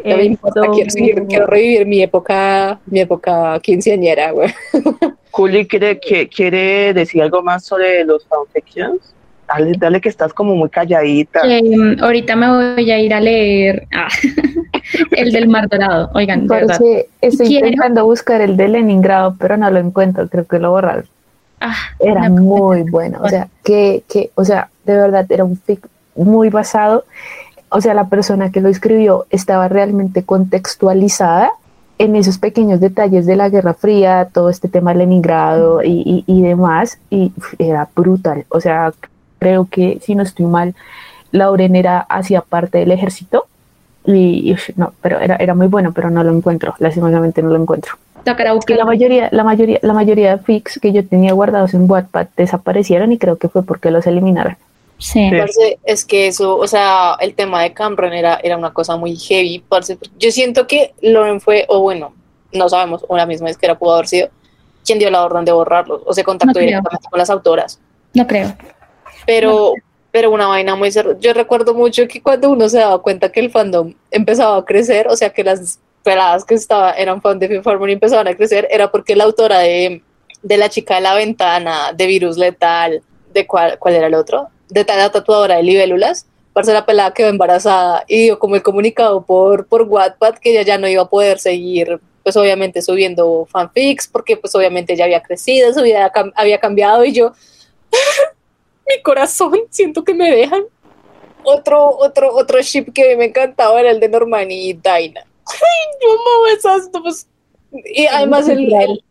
no 0.04 0.16
me 0.16 0.24
importa. 0.24 0.60
Quiero, 0.72 0.90
seguir- 0.90 1.26
quiero 1.28 1.46
revivir 1.46 1.86
mi 1.86 2.02
época, 2.02 2.78
mi 2.86 3.00
época 3.00 3.58
quinceañera, 3.60 4.30
güey. 4.32 4.50
Juli 5.30 5.66
quiere, 5.66 5.98
que, 5.98 6.28
quiere 6.28 6.92
decir 6.92 7.22
algo 7.22 7.42
más 7.42 7.64
sobre 7.64 8.04
los 8.04 8.26
fanfictions. 8.26 9.14
Dale, 9.48 9.72
dale 9.78 10.00
que 10.00 10.08
estás 10.08 10.32
como 10.32 10.54
muy 10.54 10.68
calladita. 10.70 11.40
Eh, 11.44 11.96
ahorita 12.00 12.36
me 12.36 12.74
voy 12.74 12.90
a 12.90 12.98
ir 12.98 13.12
a 13.12 13.20
leer 13.20 13.86
ah, 13.94 14.08
el 15.12 15.32
del 15.32 15.48
Mar 15.48 15.68
Dorado. 15.68 16.10
Oigan, 16.14 16.46
de 16.46 16.54
verdad. 16.54 16.68
Parce, 16.78 17.08
estoy 17.20 17.46
Quiero- 17.48 17.66
intentando 17.66 18.04
buscar 18.04 18.40
el 18.40 18.56
de 18.56 18.68
Leningrado, 18.68 19.36
pero 19.38 19.56
no 19.56 19.70
lo 19.70 19.78
encuentro, 19.78 20.28
creo 20.28 20.46
que 20.46 20.58
lo 20.58 20.70
borraron. 20.70 21.04
Ah, 21.60 21.74
Era 22.00 22.28
muy 22.28 22.82
bueno, 22.90 23.20
o 23.22 23.28
sea, 23.28 23.46
que, 23.62 24.02
que, 24.12 24.30
o 24.34 24.44
sea, 24.44 24.68
de 24.84 24.96
verdad 24.96 25.24
era 25.30 25.44
un 25.44 25.56
fic 25.56 25.86
muy 26.16 26.48
basado, 26.50 27.04
o 27.68 27.80
sea, 27.80 27.94
la 27.94 28.08
persona 28.08 28.50
que 28.50 28.60
lo 28.60 28.68
escribió 28.68 29.26
estaba 29.30 29.68
realmente 29.68 30.24
contextualizada 30.24 31.52
en 31.98 32.16
esos 32.16 32.38
pequeños 32.38 32.80
detalles 32.80 33.26
de 33.26 33.36
la 33.36 33.48
Guerra 33.48 33.74
Fría, 33.74 34.28
todo 34.32 34.50
este 34.50 34.68
tema 34.68 34.92
de 34.92 34.98
Leningrado 34.98 35.82
y, 35.82 36.02
y, 36.04 36.24
y 36.26 36.42
demás, 36.42 36.98
y 37.10 37.32
era 37.58 37.88
brutal, 37.94 38.44
o 38.48 38.60
sea, 38.60 38.92
creo 39.38 39.66
que 39.70 39.98
si 40.02 40.14
no 40.14 40.22
estoy 40.22 40.46
mal, 40.46 40.74
Lauren 41.32 41.74
era 41.76 42.00
hacía 42.00 42.42
parte 42.42 42.78
del 42.78 42.92
ejército 42.92 43.46
y, 44.04 44.54
no, 44.76 44.92
pero 45.00 45.20
era, 45.20 45.36
era 45.36 45.54
muy 45.54 45.68
bueno, 45.68 45.92
pero 45.92 46.10
no 46.10 46.22
lo 46.24 46.34
encuentro, 46.34 46.74
lastimosamente 46.78 47.42
no 47.42 47.50
lo 47.50 47.60
encuentro. 47.60 47.94
Que 48.66 48.76
la 48.76 48.84
mayoría, 48.84 49.28
la 49.32 49.42
mayoría, 49.42 49.78
la 49.82 49.92
mayoría 49.92 50.36
de 50.36 50.42
fics 50.42 50.78
que 50.80 50.92
yo 50.92 51.06
tenía 51.06 51.32
guardados 51.32 51.74
en 51.74 51.90
Wattpad 51.90 52.28
desaparecieron 52.36 53.12
y 53.12 53.18
creo 53.18 53.36
que 53.36 53.48
fue 53.48 53.62
porque 53.64 53.90
los 53.90 54.06
eliminaron. 54.06 54.56
Sí. 55.02 55.28
Sí. 55.28 55.30
Parce, 55.36 55.78
es 55.82 56.04
que 56.04 56.28
eso, 56.28 56.56
o 56.56 56.66
sea, 56.68 57.16
el 57.18 57.34
tema 57.34 57.60
de 57.62 57.74
Cameron 57.74 58.12
era, 58.12 58.38
era 58.40 58.56
una 58.56 58.72
cosa 58.72 58.96
muy 58.96 59.16
heavy, 59.16 59.58
parce. 59.58 59.98
Yo 60.16 60.30
siento 60.30 60.68
que 60.68 60.94
Lauren 61.00 61.40
fue, 61.40 61.66
o 61.68 61.80
bueno, 61.80 62.14
no 62.52 62.68
sabemos, 62.68 63.04
una 63.08 63.26
misma 63.26 63.46
vez 63.46 63.56
que 63.56 63.66
era 63.66 63.76
pudo 63.76 63.94
haber 63.94 64.06
sido, 64.06 64.28
quien 64.84 65.00
dio 65.00 65.10
la 65.10 65.24
orden 65.24 65.44
de 65.44 65.50
borrarlo, 65.50 66.02
o 66.06 66.14
se 66.14 66.22
contactó 66.22 66.60
No 66.60 66.64
directamente 66.64 67.08
con 67.10 67.18
las 67.18 67.30
autoras. 67.30 67.80
No 68.14 68.26
creo. 68.28 68.54
Pero, 69.26 69.74
pero 70.12 70.30
una 70.30 70.46
vaina 70.46 70.76
muy 70.76 70.92
cerrada. 70.92 71.16
Yo 71.18 71.32
recuerdo 71.32 71.74
mucho 71.74 72.06
que 72.06 72.22
cuando 72.22 72.50
uno 72.50 72.68
se 72.68 72.78
daba 72.78 73.02
cuenta 73.02 73.32
que 73.32 73.40
el 73.40 73.50
fandom 73.50 73.94
empezaba 74.12 74.56
a 74.56 74.64
crecer, 74.64 75.08
o 75.08 75.16
sea, 75.16 75.30
que 75.30 75.42
las 75.42 75.80
peladas 76.04 76.44
que 76.44 76.54
estaba, 76.54 76.92
eran 76.92 77.20
fan 77.20 77.40
de 77.40 77.48
Fifth 77.48 77.66
Harmony 77.66 77.92
empezaban 77.92 78.28
a 78.28 78.36
crecer, 78.36 78.68
era 78.70 78.90
porque 78.92 79.16
la 79.16 79.24
autora 79.24 79.58
de, 79.58 80.00
de 80.42 80.56
La 80.56 80.68
chica 80.68 80.94
de 80.94 81.00
la 81.00 81.14
ventana, 81.14 81.92
de 81.92 82.06
Virus 82.06 82.38
Letal, 82.38 83.02
de 83.32 83.46
cuál, 83.48 83.78
cuál 83.80 83.94
era 83.94 84.06
el 84.06 84.14
otro, 84.14 84.48
de 84.72 84.84
la 84.84 85.10
tatuadora 85.10 85.56
de 85.56 85.62
libélulas, 85.62 86.26
parce 86.52 86.72
la 86.72 86.84
pelada 86.86 87.14
quedó 87.14 87.28
embarazada 87.28 88.04
y 88.08 88.24
dio 88.24 88.38
como 88.38 88.56
el 88.56 88.62
comunicado 88.62 89.22
por, 89.24 89.66
por 89.66 89.82
Wattpad 89.82 90.34
que 90.38 90.50
ella 90.50 90.62
ya 90.62 90.78
no 90.78 90.88
iba 90.88 91.02
a 91.02 91.08
poder 91.08 91.38
seguir 91.38 92.00
pues 92.22 92.36
obviamente 92.36 92.82
subiendo 92.82 93.46
fanfics 93.50 94.06
porque 94.06 94.36
pues 94.36 94.54
obviamente 94.54 94.94
ya 94.96 95.04
había 95.04 95.22
crecido, 95.22 95.72
su 95.72 95.82
vida 95.82 96.12
cam- 96.12 96.32
había 96.36 96.58
cambiado 96.60 97.04
y 97.04 97.12
yo 97.12 97.32
mi 98.88 99.02
corazón, 99.02 99.60
siento 99.70 100.04
que 100.04 100.14
me 100.14 100.30
dejan. 100.30 100.62
Otro, 101.44 101.88
otro, 101.98 102.32
otro 102.34 102.60
ship 102.60 102.92
que 102.94 103.16
me 103.16 103.24
encantaba 103.26 103.80
era 103.80 103.90
el 103.90 103.98
de 103.98 104.08
Norman 104.08 104.50
y 104.50 104.74
Dinah. 104.74 104.84
Ay, 105.46 105.88
yo 106.00 106.12
amo 106.12 106.46
esas 106.56 106.92
dos. 106.92 107.26
Y 107.92 108.06
además 108.06 108.48
el, 108.48 108.72
el, 108.72 109.04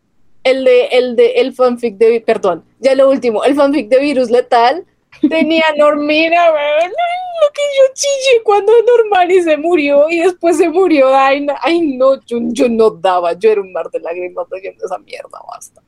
el 0.44 0.64
de, 0.64 0.86
el 0.86 1.16
de, 1.16 1.26
el 1.32 1.52
fanfic 1.52 1.96
de, 1.96 2.20
perdón, 2.20 2.64
ya 2.80 2.94
lo 2.94 3.10
último, 3.10 3.44
el 3.44 3.54
fanfic 3.54 3.88
de 3.88 3.98
Virus 3.98 4.30
Letal 4.30 4.84
tenía 5.28 5.64
Normina, 5.76 6.52
weón. 6.52 6.90
Lo 6.90 7.48
que 7.52 7.62
yo 7.76 7.92
chillé 7.94 8.42
cuando 8.44 8.72
Normani 8.86 9.42
se 9.42 9.56
murió 9.56 10.08
y 10.08 10.20
después 10.20 10.56
se 10.58 10.68
murió 10.68 11.08
Dinah. 11.08 11.56
Ay, 11.62 11.96
no, 11.96 12.20
yo, 12.24 12.38
yo 12.52 12.68
no 12.68 12.90
daba, 12.90 13.32
yo 13.32 13.50
era 13.50 13.60
un 13.60 13.72
mar 13.72 13.90
de 13.90 13.98
lágrimas 14.00 14.46
leyendo 14.50 14.84
esa 14.84 14.98
mierda, 14.98 15.40
basta. 15.50 15.80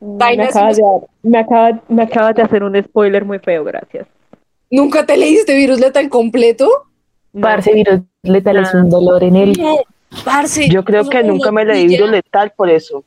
Me 0.00 0.18
Vaina 0.18 0.44
acabas, 0.46 0.76
de, 0.78 0.82
me, 1.22 1.38
acaba- 1.38 1.80
me 1.88 2.02
acabas 2.02 2.34
de 2.34 2.42
hacer 2.42 2.64
un 2.64 2.82
spoiler 2.82 3.24
muy 3.24 3.38
feo, 3.38 3.62
gracias. 3.62 4.08
¿Nunca 4.70 5.06
te 5.06 5.16
leíste 5.16 5.54
Virus 5.54 5.78
Letal 5.78 6.08
completo? 6.08 6.68
No. 7.32 7.42
Parce, 7.42 7.72
virus 7.72 8.00
letal 8.22 8.58
es 8.58 8.74
un 8.74 8.90
dolor 8.90 9.22
en 9.24 9.36
el. 9.36 9.52
No, 9.58 9.76
parce. 10.24 10.68
Yo 10.68 10.84
creo 10.84 11.08
que 11.08 11.22
nunca 11.22 11.50
me 11.52 11.64
leí 11.64 11.86
Virus 11.86 12.10
Letal 12.10 12.52
por 12.56 12.68
eso. 12.68 13.04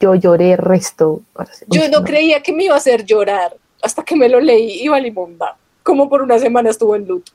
Yo 0.00 0.14
lloré 0.14 0.56
resto. 0.56 1.20
parce. 1.32 1.66
Yo 1.68 1.88
no 1.88 2.02
creía 2.04 2.42
que 2.42 2.52
me 2.52 2.64
iba 2.64 2.74
a 2.74 2.78
hacer 2.78 3.04
llorar 3.04 3.56
hasta 3.82 4.02
que 4.04 4.16
me 4.16 4.28
lo 4.28 4.40
leí. 4.40 4.82
Iba 4.82 4.98
limonda. 5.00 5.56
Como 5.82 6.08
por 6.08 6.22
una 6.22 6.38
semana 6.38 6.70
estuvo 6.70 6.94
en 6.96 7.06
luto. 7.06 7.32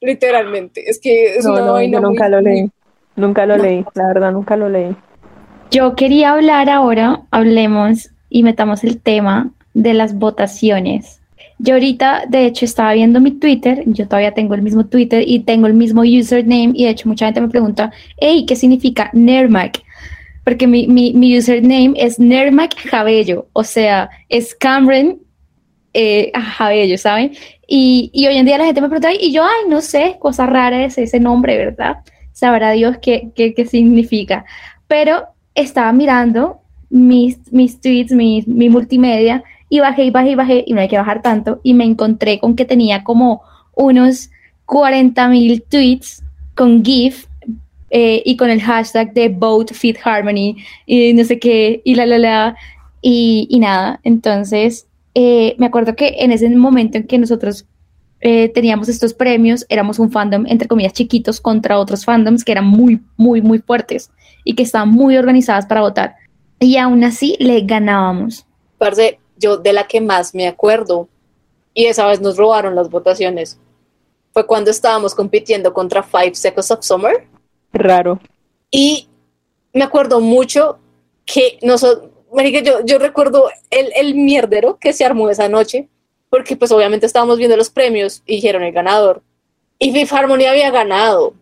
Literalmente. 0.00 0.88
Es 0.88 0.98
que 1.00 1.36
es 1.36 1.44
No, 1.44 1.52
una 1.52 1.60
no, 1.66 1.72
vaina 1.72 1.98
yo 1.98 2.06
nunca 2.06 2.24
muy- 2.24 2.32
lo 2.32 2.40
leí. 2.40 2.70
Nunca 3.16 3.46
lo 3.46 3.56
No. 3.56 3.64
leí, 3.64 3.84
la 3.94 4.06
verdad, 4.08 4.32
nunca 4.32 4.56
lo 4.56 4.68
leí. 4.68 4.94
Yo 5.70 5.96
quería 5.96 6.32
hablar 6.32 6.70
ahora, 6.70 7.22
hablemos 7.32 8.10
y 8.30 8.42
metamos 8.44 8.84
el 8.84 9.00
tema 9.00 9.50
de 9.74 9.92
las 9.94 10.14
votaciones. 10.18 11.20
Yo 11.58 11.74
ahorita, 11.74 12.24
de 12.28 12.46
hecho, 12.46 12.64
estaba 12.64 12.92
viendo 12.92 13.20
mi 13.20 13.32
Twitter, 13.32 13.82
yo 13.86 14.06
todavía 14.06 14.32
tengo 14.34 14.54
el 14.54 14.62
mismo 14.62 14.86
Twitter 14.86 15.24
y 15.26 15.40
tengo 15.40 15.66
el 15.66 15.74
mismo 15.74 16.02
username 16.02 16.70
y 16.74 16.84
de 16.84 16.90
hecho 16.90 17.08
mucha 17.08 17.26
gente 17.26 17.40
me 17.40 17.48
pregunta, 17.48 17.90
hey, 18.18 18.44
¿qué 18.46 18.54
significa 18.54 19.10
Nermac? 19.12 19.82
Porque 20.44 20.68
mi, 20.68 20.86
mi, 20.86 21.12
mi 21.14 21.36
username 21.36 21.94
es 21.96 22.20
Nermac 22.20 22.76
Jabello, 22.88 23.48
o 23.52 23.64
sea, 23.64 24.08
es 24.28 24.54
Cameron 24.54 25.18
eh, 25.94 26.32
Jabello, 26.34 26.98
¿saben? 26.98 27.32
Y, 27.66 28.10
y 28.12 28.26
hoy 28.26 28.36
en 28.36 28.46
día 28.46 28.58
la 28.58 28.66
gente 28.66 28.80
me 28.80 28.88
pregunta, 28.88 29.12
y 29.12 29.32
yo, 29.32 29.42
ay, 29.44 29.68
no 29.68 29.80
sé, 29.80 30.16
cosa 30.18 30.46
rara 30.46 30.84
es 30.84 30.98
ese 30.98 31.20
nombre, 31.20 31.56
¿verdad? 31.56 31.98
Sabrá 32.32 32.72
Dios 32.72 32.96
qué, 33.00 33.30
qué, 33.34 33.54
qué 33.54 33.66
significa. 33.66 34.44
Pero 34.86 35.26
estaba 35.54 35.92
mirando 35.92 36.60
mis, 36.90 37.52
mis 37.52 37.80
tweets, 37.80 38.12
mi, 38.12 38.44
mi 38.46 38.68
multimedia, 38.68 39.42
y 39.68 39.80
bajé 39.80 40.04
y 40.04 40.10
bajé 40.10 40.30
y 40.30 40.34
bajé, 40.34 40.64
y 40.66 40.72
no 40.72 40.80
hay 40.80 40.88
que 40.88 40.96
bajar 40.96 41.20
tanto, 41.20 41.60
y 41.62 41.74
me 41.74 41.84
encontré 41.84 42.38
con 42.38 42.56
que 42.56 42.64
tenía 42.64 43.04
como 43.04 43.42
unos 43.74 44.30
40 44.66 45.28
mil 45.28 45.62
tweets 45.62 46.22
con 46.54 46.84
GIF 46.84 47.26
eh, 47.90 48.22
y 48.24 48.36
con 48.36 48.50
el 48.50 48.60
hashtag 48.60 49.12
de 49.12 49.28
Vote 49.28 49.74
Fit 49.74 49.98
Harmony, 50.02 50.56
y 50.86 51.12
no 51.12 51.24
sé 51.24 51.38
qué, 51.38 51.82
y 51.84 51.94
la 51.94 52.06
la 52.06 52.18
la, 52.18 52.56
y, 53.02 53.46
y 53.50 53.58
nada. 53.60 54.00
Entonces, 54.04 54.86
eh, 55.20 55.56
me 55.58 55.66
acuerdo 55.66 55.96
que 55.96 56.14
en 56.20 56.30
ese 56.30 56.48
momento 56.48 56.96
en 56.96 57.04
que 57.04 57.18
nosotros 57.18 57.66
eh, 58.20 58.50
teníamos 58.50 58.88
estos 58.88 59.14
premios, 59.14 59.66
éramos 59.68 59.98
un 59.98 60.12
fandom, 60.12 60.46
entre 60.46 60.68
comillas, 60.68 60.92
chiquitos 60.92 61.40
contra 61.40 61.80
otros 61.80 62.04
fandoms 62.04 62.44
que 62.44 62.52
eran 62.52 62.66
muy, 62.68 63.02
muy, 63.16 63.42
muy 63.42 63.58
fuertes 63.58 64.12
y 64.44 64.54
que 64.54 64.62
estaban 64.62 64.90
muy 64.90 65.16
organizadas 65.16 65.66
para 65.66 65.80
votar. 65.80 66.14
Y 66.60 66.76
aún 66.76 67.02
así 67.02 67.34
le 67.40 67.62
ganábamos. 67.62 68.46
Parce, 68.78 69.18
yo 69.36 69.56
de 69.56 69.72
la 69.72 69.88
que 69.88 70.00
más 70.00 70.36
me 70.36 70.46
acuerdo, 70.46 71.08
y 71.74 71.86
esa 71.86 72.06
vez 72.06 72.20
nos 72.20 72.36
robaron 72.36 72.76
las 72.76 72.88
votaciones, 72.88 73.58
fue 74.32 74.46
cuando 74.46 74.70
estábamos 74.70 75.16
compitiendo 75.16 75.74
contra 75.74 76.04
Five 76.04 76.36
Seconds 76.36 76.70
of 76.70 76.84
Summer. 76.84 77.26
Raro. 77.72 78.20
Y 78.70 79.08
me 79.72 79.82
acuerdo 79.82 80.20
mucho 80.20 80.78
que 81.26 81.58
nosotros, 81.62 82.08
marica, 82.32 82.60
yo, 82.60 82.84
yo 82.84 82.98
recuerdo 82.98 83.50
el, 83.70 83.92
el 83.96 84.14
mierdero 84.14 84.78
que 84.78 84.92
se 84.92 85.04
armó 85.04 85.30
esa 85.30 85.48
noche, 85.48 85.88
porque 86.30 86.56
pues 86.56 86.72
obviamente 86.72 87.06
estábamos 87.06 87.38
viendo 87.38 87.56
los 87.56 87.70
premios 87.70 88.22
y 88.26 88.36
dijeron 88.36 88.62
el 88.62 88.72
ganador. 88.72 89.22
Y 89.78 89.92
Fifth 89.92 90.12
Harmony 90.12 90.44
había 90.44 90.70
ganado. 90.70 91.34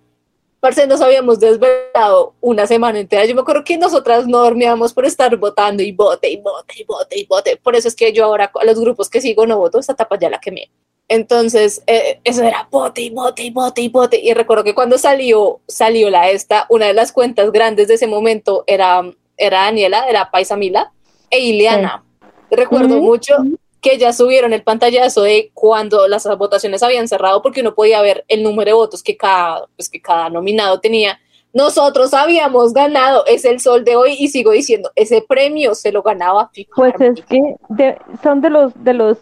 Parce, 0.61 0.87
nos 0.87 1.01
habíamos 1.01 1.39
desvelado 1.39 2.35
una 2.41 2.67
semana 2.67 2.99
entera. 2.99 3.25
Yo 3.25 3.35
me 3.35 3.43
acuerdo 3.43 3.65
que 3.65 3.79
nosotras 3.79 4.27
no 4.27 4.39
dormíamos 4.39 4.93
por 4.93 5.05
estar 5.07 5.37
votando 5.37 5.83
y 5.83 5.93
vote 5.93 6.31
y 6.31 6.37
vote 6.37 6.75
y 6.79 6.85
vote 6.85 7.19
y 7.19 7.27
vote. 7.27 7.57
Por 7.57 7.77
eso 7.77 7.89
es 7.89 7.95
que 7.95 8.13
yo 8.13 8.25
ahora 8.25 8.51
a 8.55 8.65
los 8.65 8.79
grupos 8.81 9.09
que 9.09 9.21
sigo 9.21 9.47
no 9.47 9.59
voto, 9.59 9.79
esta 9.79 9.95
tapa 9.95 10.19
ya 10.19 10.31
la 10.31 10.41
quemé. 10.41 10.71
Entonces, 11.09 11.83
eh, 11.87 12.21
eso 12.25 12.43
era 12.43 12.69
bote 12.71 13.01
y 13.01 13.11
bote 13.11 13.45
y 13.45 13.51
bote 13.51 13.81
y 13.81 13.89
bote. 13.89 14.19
Y 14.21 14.35
recuerdo 14.35 14.65
que 14.65 14.75
cuando 14.75 14.99
salió, 14.99 15.61
salió 15.69 16.11
la 16.11 16.31
esta, 16.31 16.67
una 16.69 16.87
de 16.87 16.95
las 16.95 17.13
cuentas 17.13 17.53
grandes 17.53 17.89
de 17.89 17.95
ese 17.95 18.07
momento 18.07 18.65
era, 18.67 19.03
era 19.37 19.63
Daniela, 19.63 20.07
era 20.09 20.31
Paisa 20.31 20.57
Mila, 20.57 20.93
e 21.31 21.41
Ileana. 21.41 22.05
Recuerdo 22.51 22.97
Ujú. 22.97 23.05
mucho 23.05 23.35
que 23.81 23.99
ya 23.99 24.13
subieron 24.13 24.53
el 24.53 24.63
pantallazo 24.63 25.23
de 25.23 25.51
cuando 25.55 26.09
las 26.09 26.27
votaciones 26.39 26.83
habían 26.83 27.07
cerrado, 27.09 27.43
porque 27.43 27.61
uno 27.61 27.75
podía 27.75 28.01
ver 28.03 28.25
el 28.29 28.43
número 28.43 28.71
de 28.71 28.75
votos 28.75 29.03
que 29.03 29.17
cada, 29.17 29.67
pues, 29.77 29.89
que 29.89 30.01
cada 30.01 30.29
nominado 30.29 30.81
tenía. 30.81 31.21
Nosotros 31.53 32.13
habíamos 32.13 32.73
ganado, 32.75 33.25
es 33.27 33.45
el 33.45 33.61
sol 33.61 33.85
de 33.85 33.97
hoy, 33.97 34.17
y 34.19 34.29
sigo 34.29 34.51
diciendo, 34.51 34.91
ese 34.95 35.23
premio 35.23 35.75
se 35.75 35.91
lo 35.93 36.03
ganaba 36.03 36.51
Fifth 36.53 36.71
Pues 36.75 36.95
es 37.01 37.25
que 37.25 37.41
de- 37.71 37.97
son 38.23 38.41
de 38.41 38.51
los 38.51 38.73
de 38.85 38.93
los 38.93 39.19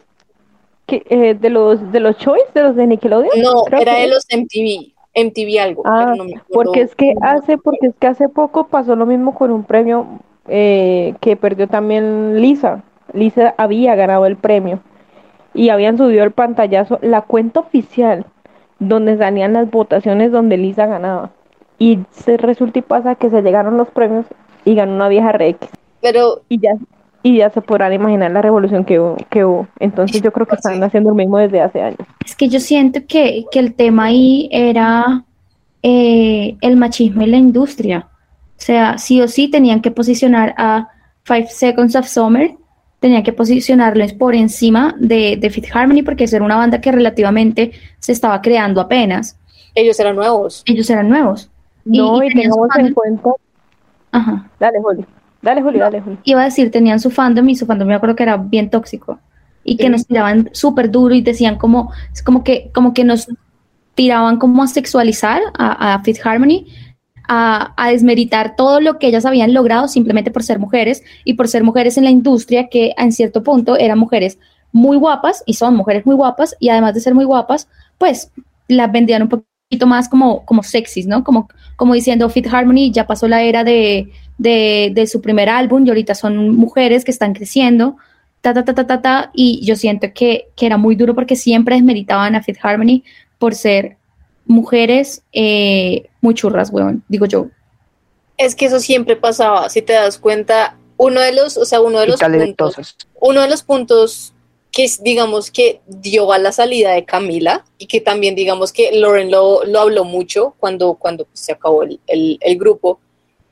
que, 0.86 1.04
eh, 1.08 1.34
de 1.34 1.50
los 1.50 1.92
de 1.92 2.00
los 2.00 2.16
choice, 2.18 2.46
de 2.54 2.62
los 2.62 2.76
de 2.76 2.86
Nickelodeon. 2.86 3.40
No, 3.40 3.64
era 3.68 3.94
que 3.94 4.00
de 4.02 4.06
los 4.08 4.24
MTV. 4.30 4.93
MTV 5.14 5.60
algo. 5.60 5.82
Ah, 5.84 6.12
pero 6.12 6.16
no 6.16 6.24
me 6.24 6.40
porque 6.52 6.80
es 6.80 6.94
que 6.94 7.14
hace, 7.22 7.58
porque 7.58 7.88
es 7.88 7.94
que 7.96 8.06
hace 8.06 8.28
poco 8.28 8.66
pasó 8.66 8.96
lo 8.96 9.06
mismo 9.06 9.34
con 9.34 9.50
un 9.50 9.64
premio 9.64 10.06
eh, 10.48 11.14
que 11.20 11.36
perdió 11.36 11.68
también 11.68 12.40
Lisa. 12.40 12.82
Lisa 13.12 13.54
había 13.56 13.94
ganado 13.94 14.26
el 14.26 14.36
premio 14.36 14.80
y 15.54 15.68
habían 15.68 15.96
subido 15.96 16.24
el 16.24 16.32
pantallazo, 16.32 16.98
la 17.00 17.22
cuenta 17.22 17.60
oficial 17.60 18.26
donde 18.78 19.16
salían 19.16 19.52
las 19.52 19.70
votaciones 19.70 20.32
donde 20.32 20.56
Lisa 20.56 20.86
ganaba. 20.86 21.30
Y 21.78 22.00
se 22.10 22.36
resulta 22.36 22.78
y 22.80 22.82
pasa 22.82 23.14
que 23.14 23.30
se 23.30 23.42
llegaron 23.42 23.76
los 23.76 23.88
premios 23.88 24.26
y 24.64 24.74
ganó 24.74 24.94
una 24.94 25.08
vieja 25.08 25.32
Rex. 25.32 25.68
Pero 26.00 26.42
Y 26.48 26.60
ya, 26.60 26.74
y 27.24 27.38
ya 27.38 27.50
se 27.50 27.60
podrán 27.62 27.92
imaginar 27.92 28.30
la 28.30 28.42
revolución 28.42 28.84
que 28.84 29.00
hubo, 29.00 29.16
que 29.30 29.44
hubo. 29.44 29.66
Entonces 29.80 30.20
yo 30.22 30.30
creo 30.32 30.46
que 30.46 30.54
están 30.54 30.80
haciendo 30.84 31.08
lo 31.10 31.16
mismo 31.16 31.38
desde 31.38 31.60
hace 31.60 31.80
años. 31.82 31.98
Es 32.24 32.36
que 32.36 32.48
yo 32.48 32.60
siento 32.60 33.00
que, 33.08 33.46
que 33.50 33.58
el 33.58 33.74
tema 33.74 34.04
ahí 34.04 34.48
era 34.52 35.24
eh, 35.82 36.56
el 36.60 36.76
machismo 36.76 37.22
en 37.22 37.30
la 37.32 37.36
industria. 37.38 38.06
O 38.56 38.60
sea, 38.60 38.98
sí 38.98 39.20
o 39.20 39.26
sí 39.28 39.48
tenían 39.48 39.80
que 39.80 39.90
posicionar 39.90 40.54
a 40.58 40.88
Five 41.24 41.48
Seconds 41.48 41.96
of 41.96 42.06
Summer, 42.06 42.52
tenían 43.00 43.22
que 43.22 43.32
posicionarles 43.32 44.12
por 44.12 44.34
encima 44.34 44.94
de, 44.98 45.36
de 45.36 45.50
Fifth 45.50 45.74
Harmony 45.74 46.02
porque 46.02 46.24
eso 46.24 46.36
era 46.36 46.44
una 46.44 46.56
banda 46.56 46.80
que 46.80 46.92
relativamente 46.92 47.72
se 47.98 48.12
estaba 48.12 48.40
creando 48.42 48.80
apenas. 48.80 49.36
ellos 49.74 49.98
eran 49.98 50.16
nuevos. 50.16 50.62
Ellos 50.66 50.88
eran 50.90 51.08
nuevos. 51.08 51.50
Y- 51.86 51.98
No, 51.98 52.22
y 52.22 52.26
y, 52.26 52.30
su 52.30 52.36
tengamos 52.38 52.68
en 52.78 52.94
cuenta. 52.94 53.30
Ajá. 54.12 54.48
Dale, 54.60 54.78
Juli. 54.80 55.04
Dale, 55.44 55.62
Juli, 55.62 55.78
dale, 55.78 56.00
Juli. 56.00 56.18
Iba 56.24 56.40
a 56.40 56.44
decir, 56.44 56.70
tenían 56.70 56.98
su 57.00 57.10
fandom 57.10 57.48
y 57.48 57.54
su 57.54 57.66
fandom 57.66 57.86
me 57.88 57.94
acuerdo 57.94 58.16
que 58.16 58.22
era 58.22 58.36
bien 58.36 58.70
tóxico 58.70 59.18
y 59.62 59.76
que 59.76 59.84
Sí. 59.84 59.90
nos 59.90 60.06
tiraban 60.06 60.50
súper 60.52 60.90
duro 60.90 61.14
y 61.14 61.20
decían 61.20 61.56
como, 61.56 61.90
como 62.24 62.42
que, 62.44 62.70
como 62.74 62.92
que 62.94 63.04
nos 63.04 63.28
tiraban 63.94 64.38
como 64.38 64.62
a 64.62 64.66
sexualizar 64.66 65.40
a, 65.56 65.94
a 65.94 66.02
Fifth 66.02 66.26
Harmony, 66.26 66.66
a, 67.28 67.72
a 67.76 67.90
desmeritar 67.90 68.56
todo 68.56 68.80
lo 68.80 68.98
que 68.98 69.06
ellas 69.06 69.24
habían 69.24 69.54
logrado 69.54 69.88
simplemente 69.88 70.30
por 70.30 70.42
ser 70.42 70.58
mujeres 70.58 71.02
y 71.24 71.34
por 71.34 71.48
ser 71.48 71.62
mujeres 71.62 71.96
en 71.96 72.04
la 72.04 72.10
industria 72.10 72.68
que 72.68 72.92
en 72.98 73.12
cierto 73.12 73.42
punto 73.42 73.76
eran 73.78 73.98
mujeres 73.98 74.38
muy 74.72 74.96
guapas 74.96 75.42
y 75.46 75.54
son 75.54 75.76
mujeres 75.76 76.04
muy 76.04 76.16
guapas 76.16 76.56
y 76.58 76.68
además 76.70 76.94
de 76.94 77.00
ser 77.00 77.14
muy 77.14 77.24
guapas, 77.24 77.68
pues 77.98 78.30
las 78.68 78.90
vendían 78.90 79.22
un 79.22 79.28
poquito 79.28 79.86
más 79.86 80.08
como, 80.08 80.44
como 80.44 80.62
sexys, 80.62 81.06
¿no? 81.06 81.24
Como, 81.24 81.48
como 81.76 81.94
diciendo 81.94 82.28
Fifth 82.28 82.52
Harmony 82.52 82.90
ya 82.92 83.06
pasó 83.06 83.26
la 83.28 83.42
era 83.42 83.64
de, 83.64 84.10
de, 84.38 84.90
de 84.94 85.06
su 85.06 85.20
primer 85.20 85.48
álbum 85.48 85.86
y 85.86 85.88
ahorita 85.90 86.14
son 86.14 86.50
mujeres 86.56 87.04
que 87.04 87.10
están 87.10 87.34
creciendo, 87.34 87.96
ta, 88.40 88.52
ta, 88.54 88.64
ta, 88.64 88.74
ta, 88.74 88.86
ta, 88.86 89.00
ta, 89.02 89.30
y 89.34 89.64
yo 89.64 89.76
siento 89.76 90.08
que, 90.14 90.48
que 90.56 90.66
era 90.66 90.76
muy 90.76 90.96
duro 90.96 91.14
porque 91.14 91.36
siempre 91.36 91.76
desmeritaban 91.76 92.34
a 92.34 92.42
Fifth 92.42 92.58
Harmony 92.64 93.02
por 93.38 93.54
ser 93.54 93.96
mujeres 94.46 95.22
eh, 95.32 96.08
muy 96.20 96.34
churras, 96.34 96.70
weón, 96.70 97.02
digo 97.08 97.26
yo. 97.26 97.46
Es 98.36 98.54
que 98.54 98.66
eso 98.66 98.80
siempre 98.80 99.16
pasaba, 99.16 99.68
si 99.70 99.80
te 99.82 99.92
das 99.92 100.18
cuenta, 100.18 100.76
uno 100.96 101.20
de 101.20 101.32
los, 101.32 101.56
o 101.56 101.64
sea, 101.64 101.80
uno 101.80 102.00
de 102.00 102.06
los 102.08 102.20
puntos, 102.46 102.74
uno 103.20 103.40
de 103.42 103.48
los 103.48 103.62
puntos 103.62 104.32
que 104.72 104.86
digamos 105.02 105.52
que 105.52 105.80
dio 105.86 106.32
a 106.32 106.38
la 106.38 106.50
salida 106.50 106.90
de 106.92 107.04
Camila 107.04 107.64
y 107.78 107.86
que 107.86 108.00
también 108.00 108.34
digamos 108.34 108.72
que 108.72 108.90
Lauren 108.92 109.30
lo, 109.30 109.64
lo 109.64 109.80
habló 109.80 110.04
mucho 110.04 110.54
cuando, 110.58 110.94
cuando 110.94 111.28
se 111.32 111.52
acabó 111.52 111.84
el, 111.84 112.00
el- 112.08 112.38
el 112.40 112.58
grupo, 112.58 112.98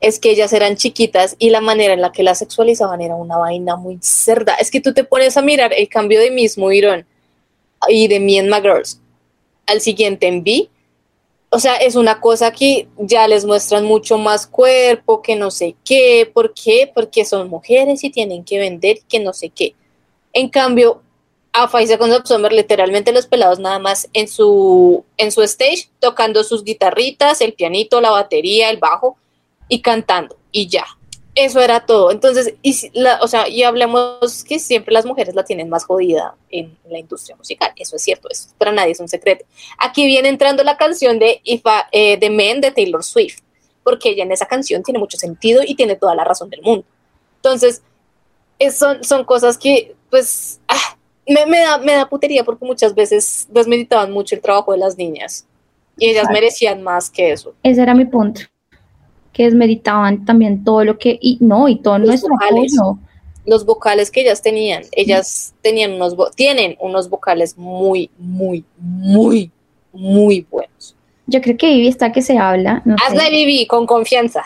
es 0.02 0.18
que 0.18 0.30
ellas 0.30 0.52
eran 0.52 0.76
chiquitas 0.76 1.36
y 1.38 1.50
la 1.50 1.60
manera 1.60 1.94
en 1.94 2.02
la 2.02 2.12
que 2.12 2.24
las 2.24 2.40
sexualizaban 2.40 3.00
era 3.00 3.14
una 3.14 3.38
vaina 3.38 3.76
muy 3.76 3.98
cerda. 4.02 4.56
Es 4.56 4.70
que 4.70 4.80
tú 4.80 4.92
te 4.92 5.04
pones 5.04 5.36
a 5.36 5.42
mirar 5.42 5.72
el 5.72 5.88
cambio 5.88 6.20
de 6.20 6.30
mismo 6.30 6.72
Irón 6.72 7.06
y 7.88 8.08
de 8.08 8.20
Me 8.20 8.38
and 8.40 8.50
My 8.50 8.60
Girls 8.60 9.00
al 9.66 9.80
siguiente 9.80 10.26
en 10.26 10.42
B, 10.42 10.68
o 11.54 11.58
sea, 11.58 11.76
es 11.76 11.94
una 11.94 12.18
cosa 12.18 12.50
que 12.50 12.88
ya 12.96 13.28
les 13.28 13.44
muestran 13.44 13.84
mucho 13.84 14.18
más 14.18 14.46
cuerpo, 14.46 15.22
que 15.22 15.36
no 15.36 15.50
sé 15.50 15.76
qué, 15.84 16.28
¿por 16.32 16.52
qué? 16.52 16.90
Porque 16.92 17.24
son 17.24 17.48
mujeres 17.48 18.02
y 18.02 18.10
tienen 18.10 18.42
que 18.42 18.58
vender, 18.58 19.00
que 19.08 19.20
no 19.20 19.32
sé 19.32 19.50
qué. 19.50 19.74
En 20.32 20.48
cambio, 20.48 21.02
a 21.52 21.68
Seconds 21.68 22.16
of 22.16 22.26
Summer, 22.26 22.52
literalmente 22.52 23.12
los 23.12 23.26
pelados 23.26 23.58
nada 23.58 23.78
más 23.78 24.08
en 24.14 24.28
su, 24.28 25.04
en 25.18 25.30
su 25.30 25.42
stage, 25.42 25.90
tocando 26.00 26.42
sus 26.42 26.64
guitarritas, 26.64 27.42
el 27.42 27.52
pianito, 27.52 28.00
la 28.00 28.10
batería, 28.10 28.70
el 28.70 28.78
bajo 28.78 29.18
y 29.72 29.80
cantando, 29.80 30.36
y 30.50 30.66
ya. 30.68 30.84
Eso 31.34 31.60
era 31.62 31.86
todo. 31.86 32.10
Entonces, 32.10 32.52
y, 32.60 32.90
la- 32.92 33.18
o 33.22 33.26
sea, 33.26 33.48
y 33.48 33.62
hablemos 33.62 34.44
que 34.44 34.58
siempre 34.58 34.92
las 34.92 35.06
mujeres 35.06 35.34
la 35.34 35.44
tienen 35.44 35.70
más 35.70 35.86
jodida 35.86 36.34
en 36.50 36.76
la 36.90 36.98
industria 36.98 37.36
musical. 37.36 37.72
Eso 37.76 37.96
es 37.96 38.02
cierto, 38.02 38.28
eso 38.30 38.50
para 38.58 38.70
nadie 38.70 38.92
es 38.92 39.00
un 39.00 39.08
secreto. 39.08 39.46
Aquí 39.78 40.04
viene 40.04 40.28
entrando 40.28 40.62
la 40.62 40.76
canción 40.76 41.18
de 41.18 41.40
If 41.44 41.62
I- 41.64 41.86
eh, 41.90 42.18
The 42.18 42.28
Men 42.28 42.60
de 42.60 42.70
Taylor 42.70 43.02
Swift, 43.02 43.38
porque 43.82 44.10
ella 44.10 44.24
en 44.24 44.32
esa 44.32 44.44
canción 44.44 44.82
tiene 44.82 44.98
mucho 44.98 45.16
sentido 45.16 45.62
y 45.66 45.74
tiene 45.74 45.96
toda 45.96 46.14
la 46.14 46.24
razón 46.24 46.50
del 46.50 46.60
mundo. 46.60 46.84
Entonces, 47.36 47.80
es- 48.58 48.76
son, 48.76 49.02
son 49.02 49.24
cosas 49.24 49.56
que, 49.56 49.96
pues, 50.10 50.60
ah, 50.68 50.98
me, 51.26 51.46
me 51.46 51.60
da, 51.60 51.78
me 51.78 51.92
da 51.94 52.06
putería 52.10 52.44
porque 52.44 52.66
muchas 52.66 52.94
veces 52.94 53.46
desmeditaban 53.48 54.10
mucho 54.12 54.34
el 54.34 54.42
trabajo 54.42 54.72
de 54.72 54.78
las 54.78 54.98
niñas 54.98 55.46
y 55.96 56.06
ellas 56.10 56.24
Exacto. 56.24 56.32
merecían 56.34 56.82
más 56.82 57.08
que 57.08 57.32
eso. 57.32 57.54
Ese 57.62 57.80
era 57.80 57.94
mi 57.94 58.04
punto, 58.04 58.42
que 59.32 59.44
desmeritaban 59.44 60.24
también 60.24 60.64
todo 60.64 60.84
lo 60.84 60.98
que, 60.98 61.18
y 61.20 61.38
no, 61.40 61.68
y 61.68 61.76
todo 61.76 61.98
Los 61.98 62.08
nuestro 62.08 62.30
vocales. 62.34 62.78
apoyo. 62.78 62.98
Los 63.44 63.66
vocales 63.66 64.10
que 64.10 64.20
ellas 64.20 64.40
tenían, 64.40 64.82
ellas 64.92 65.52
tenían 65.62 65.94
unos, 65.94 66.14
tienen 66.36 66.76
unos 66.78 67.10
vocales 67.10 67.58
muy, 67.58 68.08
muy, 68.18 68.64
muy, 68.78 69.50
muy 69.92 70.46
buenos. 70.48 70.94
Yo 71.26 71.40
creo 71.40 71.56
que 71.56 71.68
Vivi 71.68 71.88
está 71.88 72.12
que 72.12 72.22
se 72.22 72.38
habla, 72.38 72.82
no 72.84 72.96
sé. 72.98 73.04
Hazle, 73.04 73.30
Vivi, 73.30 73.66
con 73.66 73.86
confianza. 73.86 74.44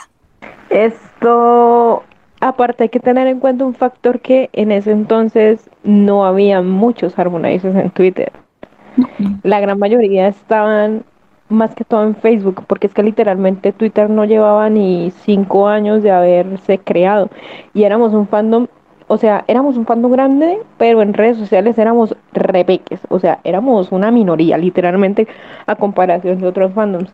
Esto, 0.70 2.04
aparte 2.40 2.84
hay 2.84 2.88
que 2.88 3.00
tener 3.00 3.26
en 3.26 3.40
cuenta 3.40 3.64
un 3.64 3.74
factor 3.74 4.20
que 4.20 4.48
en 4.52 4.72
ese 4.72 4.92
entonces 4.92 5.68
no 5.82 6.24
había 6.24 6.62
muchos 6.62 7.18
harmonizers 7.18 7.76
en 7.76 7.90
Twitter. 7.90 8.32
La 9.42 9.60
gran 9.60 9.78
mayoría 9.78 10.28
estaban 10.28 11.04
más 11.48 11.74
que 11.74 11.84
todo 11.84 12.04
en 12.04 12.16
Facebook, 12.16 12.64
porque 12.66 12.86
es 12.86 12.94
que 12.94 13.02
literalmente 13.02 13.72
Twitter 13.72 14.10
no 14.10 14.24
llevaba 14.24 14.68
ni 14.68 15.10
cinco 15.24 15.68
años 15.68 16.02
de 16.02 16.10
haberse 16.10 16.78
creado. 16.78 17.30
Y 17.72 17.84
éramos 17.84 18.12
un 18.12 18.26
fandom, 18.26 18.66
o 19.06 19.18
sea, 19.18 19.44
éramos 19.46 19.76
un 19.76 19.86
fandom 19.86 20.12
grande, 20.12 20.58
pero 20.78 21.02
en 21.02 21.14
redes 21.14 21.36
sociales 21.36 21.78
éramos 21.78 22.16
rebeques, 22.32 23.00
o 23.08 23.20
sea, 23.20 23.38
éramos 23.44 23.92
una 23.92 24.10
minoría, 24.10 24.58
literalmente, 24.58 25.28
a 25.66 25.76
comparación 25.76 26.40
de 26.40 26.46
otros 26.46 26.72
fandoms. 26.72 27.12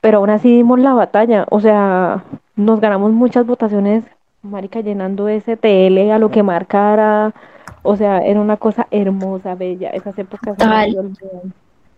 Pero 0.00 0.18
aún 0.18 0.30
así 0.30 0.48
dimos 0.50 0.78
la 0.78 0.94
batalla, 0.94 1.46
o 1.50 1.60
sea, 1.60 2.24
nos 2.54 2.80
ganamos 2.80 3.12
muchas 3.12 3.46
votaciones, 3.46 4.04
marica, 4.42 4.80
llenando 4.80 5.28
STL 5.28 6.10
a 6.12 6.18
lo 6.18 6.30
que 6.30 6.42
marcara, 6.42 7.34
o 7.82 7.96
sea, 7.96 8.18
era 8.18 8.40
una 8.40 8.56
cosa 8.56 8.86
hermosa, 8.90 9.54
bella, 9.54 9.90
esas 9.90 10.16
épocas 10.18 10.56
no 10.58 10.64
se 10.64 10.98
olvidan. 10.98 11.16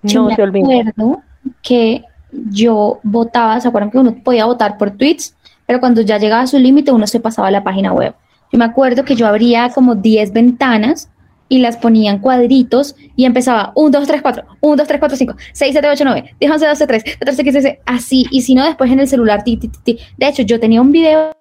No 0.03 0.31
se 0.31 0.43
olvidan. 0.43 0.93
Que 1.63 2.05
yo 2.31 3.01
votaba, 3.03 3.61
¿se 3.61 3.69
acuerdan 3.69 3.91
que 3.91 3.99
uno 3.99 4.15
podía 4.23 4.47
votar 4.47 4.77
por 4.79 4.91
tweets? 4.91 5.35
Pero 5.67 5.81
cuando 5.81 6.01
ya 6.01 6.19
llegaba 6.19 6.43
a 6.43 6.47
su 6.47 6.59
límite, 6.59 6.93
uno 6.93 7.07
se 7.07 7.21
pasaba 7.21 7.49
a 7.49 7.51
la 7.51 7.63
página 7.63 7.93
web. 7.93 8.15
Yo 8.53 8.59
me 8.59 8.65
acuerdo 8.65 9.05
que 9.05 9.15
yo 9.15 9.27
abría 9.27 9.69
como 9.71 9.95
10 9.95 10.33
ventanas 10.33 11.11
y 11.49 11.59
las 11.59 11.77
ponía 11.77 12.11
en 12.11 12.19
cuadritos 12.19 12.95
y 13.17 13.25
empezaba 13.25 13.73
1, 13.75 13.91
2, 13.91 14.07
3, 14.07 14.23
4, 14.23 14.45
1, 14.61 14.77
2, 14.77 14.87
3, 14.87 15.01
4, 15.01 15.17
5, 15.17 15.35
6, 15.53 15.73
7, 15.73 15.89
8, 15.91 16.05
9, 16.05 16.35
10, 16.41 16.53
11, 16.53 16.67
12, 16.67 16.87
13, 16.87 17.19
14, 17.19 17.45
15, 17.45 17.61
16, 17.61 17.83
así. 17.87 18.27
Y 18.31 18.43
si 18.43 18.55
no, 18.55 18.65
después 18.65 18.91
en 18.91 19.01
el 19.01 19.09
celular, 19.09 19.45
ti, 19.45 19.57
ti, 19.57 19.71
ti. 19.83 19.99
De 20.17 20.29
hecho, 20.29 20.43
yo 20.43 20.61
tenía 20.61 20.81
un 20.81 20.93
video 20.93 21.33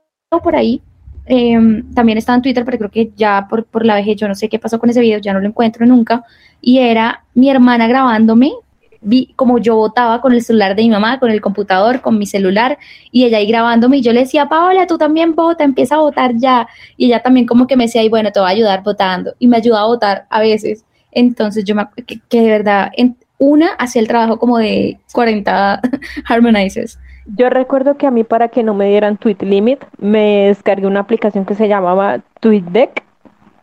por 0.44 0.56
ahí, 0.56 0.82
eh, 1.26 1.84
también 1.94 2.18
estaba 2.18 2.38
en 2.38 2.42
Twitter, 2.42 2.64
pero 2.64 2.78
creo 2.78 2.92
que 2.92 3.12
ya 3.16 3.48
por, 3.50 3.66
por 3.66 3.86
la 3.86 3.96
vejez, 3.96 4.18
yo 4.18 4.28
no 4.28 4.36
sé 4.36 4.50
qué 4.50 4.60
pasó 4.60 4.80
con 4.80 4.90
ese 4.90 5.02
video, 5.02 5.20
ya 5.20 5.34
no 5.34 5.40
lo 5.40 5.48
encuentro 5.48 5.86
nunca. 5.86 6.24
Y 6.62 6.80
era 6.80 7.24
mi 7.34 7.50
hermana 7.50 7.88
grabándome, 7.88 8.54
vi 9.02 9.34
como 9.36 9.58
yo 9.58 9.76
votaba 9.76 10.22
con 10.22 10.34
el 10.34 10.42
celular 10.42 10.76
de 10.76 10.84
mi 10.84 10.90
mamá, 10.90 11.20
con 11.20 11.32
el 11.32 11.42
computador, 11.42 12.02
con 12.02 12.18
mi 12.18 12.26
celular, 12.26 12.78
y 13.12 13.26
ella 13.26 13.38
ahí 13.38 13.48
grabándome, 13.48 13.98
y 13.98 14.02
yo 14.02 14.14
le 14.14 14.22
decía, 14.22 14.50
Paola, 14.50 14.88
tú 14.88 14.98
también 14.98 15.36
vota, 15.36 15.64
empieza 15.64 15.96
a 15.96 16.00
votar 16.00 16.36
ya. 16.36 16.68
Y 16.98 17.08
ella 17.08 17.22
también 17.22 17.46
como 17.46 17.68
que 17.68 17.76
me 17.76 17.86
decía, 17.86 18.04
y 18.04 18.10
bueno, 18.10 18.32
te 18.32 18.40
voy 18.40 18.50
a 18.50 18.52
ayudar 18.52 18.84
votando, 18.84 19.34
y 19.40 19.48
me 19.48 19.58
ayudaba 19.58 19.84
a 19.84 19.88
votar 19.88 20.26
a 20.30 20.40
veces. 20.40 20.86
Entonces 21.12 21.64
yo 21.64 21.76
me 21.76 21.88
que, 22.06 22.20
que 22.30 22.42
de 22.42 22.50
verdad, 22.50 22.92
en, 22.96 23.18
una 23.40 23.70
hacía 23.74 24.02
el 24.02 24.08
trabajo 24.08 24.40
como 24.40 24.58
de 24.58 25.00
40 25.14 25.82
harmonizers. 26.26 27.00
Yo 27.36 27.50
recuerdo 27.50 27.98
que 27.98 28.08
a 28.08 28.12
mí 28.12 28.24
para 28.24 28.48
que 28.48 28.64
no 28.64 28.74
me 28.74 28.88
dieran 28.88 29.18
tweet 29.18 29.38
limit, 29.42 29.84
me 29.98 30.48
descargué 30.48 30.88
una 30.88 31.02
aplicación 31.02 31.46
que 31.46 31.56
se 31.56 31.68
llamaba 31.68 32.22
TweetDeck, 32.40 33.04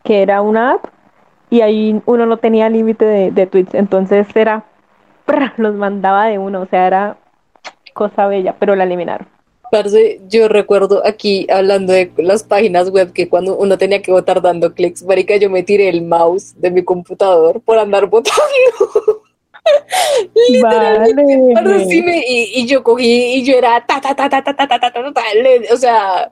que 0.02 0.22
era 0.22 0.42
una 0.42 0.72
app, 0.72 0.86
y 1.50 1.62
ahí 1.62 2.00
uno 2.04 2.26
no 2.26 2.36
tenía 2.36 2.68
límite 2.68 3.04
de, 3.04 3.30
de 3.30 3.46
tweets, 3.46 3.74
entonces 3.74 4.26
era, 4.34 4.64
¡prr! 5.26 5.52
los 5.58 5.74
mandaba 5.74 6.26
de 6.26 6.38
uno, 6.38 6.62
o 6.62 6.66
sea, 6.66 6.86
era 6.86 7.18
cosa 7.94 8.26
bella, 8.26 8.56
pero 8.58 8.74
la 8.76 8.84
eliminaron. 8.84 9.28
Parce, 9.70 10.20
yo 10.28 10.48
recuerdo 10.48 11.02
aquí 11.04 11.46
hablando 11.50 11.92
de 11.92 12.12
las 12.18 12.42
páginas 12.44 12.90
web 12.90 13.12
que 13.12 13.28
cuando 13.28 13.56
uno 13.56 13.76
tenía 13.78 14.02
que 14.02 14.12
votar 14.12 14.40
dando 14.40 14.72
clics, 14.72 15.02
marica, 15.02 15.36
yo 15.36 15.50
me 15.50 15.62
tiré 15.62 15.88
el 15.88 16.02
mouse 16.02 16.54
de 16.60 16.70
mi 16.70 16.84
computador 16.84 17.60
por 17.60 17.78
andar 17.78 18.06
votando. 18.06 18.38
Literalmente, 20.48 21.54
Vale. 21.54 21.86
y, 22.28 22.60
y 22.60 22.66
yo 22.66 22.82
cogí 22.82 23.36
y 23.36 23.44
yo 23.44 23.56
era 23.56 23.84
ta 23.84 24.00
ta 24.00 24.14
ta 24.14 24.28
ta 24.28 24.42
ta 24.42 24.54
ta 24.54 24.66
ta 24.66 24.78
ta 24.78 24.92
ta, 24.92 24.92
ta, 24.92 25.12
ta, 25.12 25.22
le- 25.34 25.72
o 25.72 25.76
sea, 25.76 26.30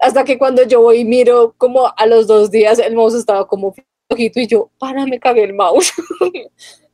hasta 0.00 0.24
que 0.24 0.38
cuando 0.38 0.62
yo 0.62 0.80
voy 0.80 1.00
y 1.00 1.04
miro 1.04 1.54
como 1.58 1.92
a 1.96 2.06
los 2.06 2.26
dos 2.26 2.50
días 2.50 2.78
el 2.78 2.94
mouse 2.94 3.14
estaba 3.14 3.46
como 3.48 3.74
flojito 4.08 4.40
y 4.40 4.46
yo, 4.46 4.70
para, 4.78 5.04
me 5.06 5.18
cagué 5.18 5.44
el 5.44 5.54
mouse. 5.54 5.92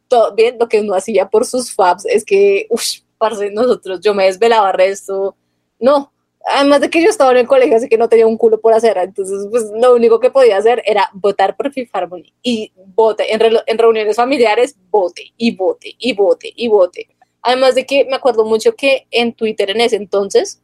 Todo 0.09 0.35
bien, 0.35 0.57
lo 0.59 0.69
que 0.69 0.81
uno 0.81 0.95
hacía 0.95 1.29
por 1.29 1.47
sus 1.47 1.75
fabs 1.75 2.05
es 2.07 2.25
que, 2.25 2.67
uff, 2.71 2.83
parce, 3.19 3.51
nosotros, 3.51 4.01
yo 4.01 4.15
me 4.15 4.25
desvelaba 4.27 4.73
resto, 4.73 5.35
no, 5.79 6.13
además 6.47 6.81
de 6.83 6.91
que 6.91 7.03
yo 7.03 7.09
estaba 7.09 7.31
en 7.31 7.39
el 7.39 7.47
colegio, 7.47 7.77
así 7.77 7.89
que 7.89 7.97
no 7.97 8.09
tenía 8.09 8.27
un 8.27 8.37
culo 8.37 8.61
por 8.61 8.75
hacer, 8.75 8.99
entonces 8.99 9.47
pues 9.51 9.65
lo 9.75 9.95
único 9.95 10.21
que 10.21 10.31
podía 10.31 10.59
hacer 10.59 10.83
era 10.85 11.09
votar 11.15 11.57
por 11.57 11.73
Fifth 11.73 11.91
Harmony. 11.95 12.33
Y 12.43 12.73
vote, 12.95 13.33
en, 13.33 13.41
relo- 13.41 13.63
en 13.67 13.79
reuniones 13.79 14.17
familiares, 14.17 14.77
vote 14.91 15.33
y 15.37 15.57
vote 15.57 15.95
y 15.99 16.13
vote 16.13 16.53
y 16.55 16.69
vote. 16.69 17.09
Además 17.41 17.75
de 17.75 17.87
que 17.87 18.05
me 18.05 18.17
acuerdo 18.17 18.45
mucho 18.45 18.75
que 18.75 19.07
en 19.11 19.33
Twitter 19.33 19.71
en 19.71 19.81
ese 19.81 19.97
entonces, 19.97 20.61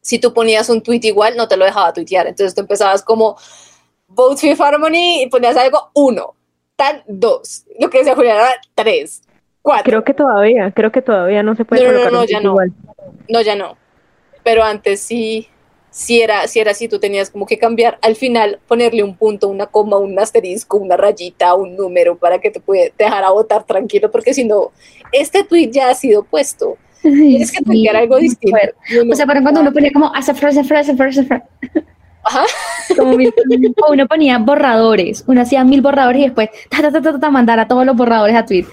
si 0.00 0.18
tú 0.18 0.32
ponías 0.34 0.68
un 0.68 0.82
tweet 0.82 1.00
igual, 1.04 1.36
no 1.36 1.46
te 1.46 1.56
lo 1.56 1.64
dejaba 1.64 1.92
tuitear, 1.92 2.26
entonces 2.26 2.54
tú 2.54 2.60
empezabas 2.62 3.02
como 3.02 3.36
vote 4.08 4.40
Fifth 4.40 4.60
Harmony 4.60 5.22
y 5.22 5.26
ponías 5.28 5.56
algo 5.56 5.90
uno, 5.94 6.34
tal 6.78 7.04
dos, 7.08 7.66
lo 7.80 7.90
que 7.90 7.98
decía 8.00 8.16
Julián 8.16 8.38
era 8.38 8.50
tres, 8.76 9.22
cuatro. 9.62 9.84
Creo 9.84 10.04
que 10.04 10.14
todavía, 10.14 10.72
creo 10.72 10.92
que 10.92 11.02
todavía 11.02 11.42
no 11.42 11.54
se 11.56 11.64
puede 11.64 11.82
No, 11.82 11.92
no, 11.92 12.04
colocar 12.04 12.12
no, 12.12 12.20
un 12.22 12.26
ya 12.26 12.40
no. 12.40 12.48
igual. 12.50 12.72
No, 13.28 13.40
ya 13.42 13.56
no. 13.56 13.78
Pero 14.44 14.64
antes 14.64 15.00
sí, 15.00 15.48
sí 15.90 16.22
era, 16.22 16.46
sí 16.48 16.60
era 16.60 16.72
así, 16.72 16.88
tú 16.88 17.00
tenías 17.00 17.30
como 17.30 17.46
que 17.46 17.58
cambiar 17.58 17.98
al 18.02 18.16
final, 18.16 18.60
ponerle 18.68 19.02
un 19.04 19.16
punto, 19.18 19.48
una 19.48 19.66
coma, 19.68 19.98
un 19.98 20.18
asterisco, 20.18 20.78
una 20.78 20.96
rayita, 20.96 21.54
un 21.54 21.76
número 21.76 22.18
para 22.18 22.40
que 22.40 22.50
te 22.50 22.60
puede 22.60 22.94
dejar 22.98 23.24
a 23.24 23.30
votar 23.32 23.64
tranquilo, 23.64 24.10
porque 24.10 24.34
si 24.34 24.44
no, 24.44 24.72
este 25.12 25.44
tweet 25.44 25.70
ya 25.72 25.90
ha 25.90 25.94
sido 25.94 26.24
puesto. 26.24 26.80
Tienes 27.28 27.52
que 27.52 27.60
Sí, 27.60 27.64
tuitear 27.64 27.96
algo 27.96 28.16
muy 28.16 28.22
distinto. 28.22 28.72
O 29.10 29.14
sea, 29.16 29.26
pero 29.26 29.42
cuando 29.42 29.60
uno 29.60 29.72
ponía 29.72 29.92
como 29.92 30.14
hace 30.14 30.34
frase, 30.34 30.64
frase, 30.64 30.96
frase, 30.96 31.24
frase, 31.24 31.46
Ajá. 32.28 32.42
como 32.96 33.16
mil- 33.16 33.32
o 33.86 33.92
uno 33.92 34.06
ponía 34.06 34.38
borradores, 34.38 35.24
uno 35.26 35.40
hacía 35.40 35.64
mil 35.64 35.80
borradores 35.80 36.20
y 36.20 36.24
después 36.24 36.50
ta, 36.70 36.82
ta, 36.82 36.90
ta, 36.92 37.00
ta, 37.02 37.18
ta, 37.18 37.30
mandar 37.30 37.58
a 37.58 37.66
todos 37.68 37.84
los 37.86 37.96
borradores 37.96 38.36
a 38.36 38.44
Twitter. 38.44 38.70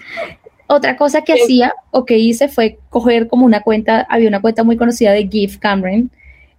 Otra 0.68 0.98
cosa 0.98 1.22
que 1.22 1.36
Sí. 1.36 1.42
hacía 1.44 1.74
o 1.92 2.06
que 2.06 2.18
hice 2.18 2.48
fue 2.48 2.80
coger 2.90 3.28
como 3.28 3.46
una 3.46 3.62
cuenta, 3.62 4.06
había 4.10 4.28
una 4.28 4.42
cuenta 4.42 4.64
muy 4.64 4.78
conocida 4.78 5.12
de 5.12 5.28
GIF 5.28 5.58
Cameron 5.60 6.10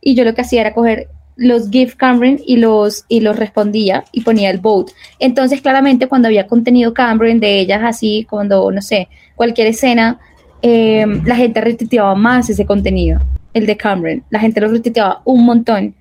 y 0.01 0.14
yo 0.14 0.24
lo 0.24 0.34
que 0.34 0.42
hacía 0.42 0.61
era 0.61 0.74
coger 0.74 1.09
los 1.34 1.68
GIF 1.70 1.97
Cameron 1.97 2.38
y 2.47 2.57
los, 2.57 3.05
y 3.09 3.20
los 3.20 3.36
respondía 3.36 4.05
y 4.12 4.22
ponía 4.22 4.49
el 4.51 4.59
vote. 4.59 4.92
Entonces, 5.18 5.61
claramente, 5.61 6.07
cuando 6.07 6.28
había 6.28 6.47
contenido 6.47 6.94
Cameron 6.94 7.40
de 7.40 7.59
ellas, 7.59 7.80
así, 7.84 8.26
cuando, 8.30 8.70
no 8.70 8.80
sé, 8.80 9.09
cualquier 9.34 9.66
escena, 9.66 10.18
eh, 10.62 11.05
la 11.26 11.36
gente 11.36 11.61
retuiteaba 11.61 12.14
más 12.14 12.49
ese 12.49 12.64
contenido, 12.64 13.20
el 13.53 13.66
de 13.66 13.76
Cameron. 13.76 14.22
La 14.30 14.38
gente 14.40 14.61
lo 14.62 14.68
retuiteaba 14.68 15.20
un 15.26 15.44
montón. 15.44 15.94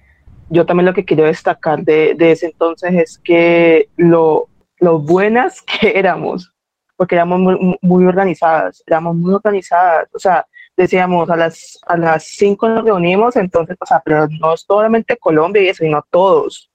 Yo 0.49 0.65
también 0.65 0.85
lo 0.85 0.93
que 0.93 1.05
quiero 1.05 1.23
destacar 1.23 1.83
de, 1.83 2.15
de 2.15 2.31
ese 2.31 2.47
entonces 2.47 2.93
es 2.93 3.17
que 3.19 3.89
lo, 3.97 4.47
buenas 4.79 5.61
que 5.81 5.97
éramos, 5.97 6.53
porque 6.95 7.15
éramos 7.15 7.39
muy, 7.39 7.77
muy 7.81 8.05
organizadas, 8.05 8.83
éramos 8.85 9.15
muy 9.15 9.33
organizadas, 9.33 10.07
o 10.13 10.19
sea, 10.19 10.45
decíamos 10.77 11.29
a 11.29 11.35
las 11.35 11.79
a 11.87 11.97
las 11.97 12.25
5 12.25 12.69
nos 12.69 12.83
reunimos, 12.83 13.35
entonces, 13.35 13.77
o 13.79 13.85
sea, 13.85 14.01
pero 14.03 14.27
no 14.39 14.55
solamente 14.57 15.17
Colombia 15.17 15.61
y 15.61 15.69
eso, 15.69 15.83
sino 15.83 16.03
todos, 16.09 16.69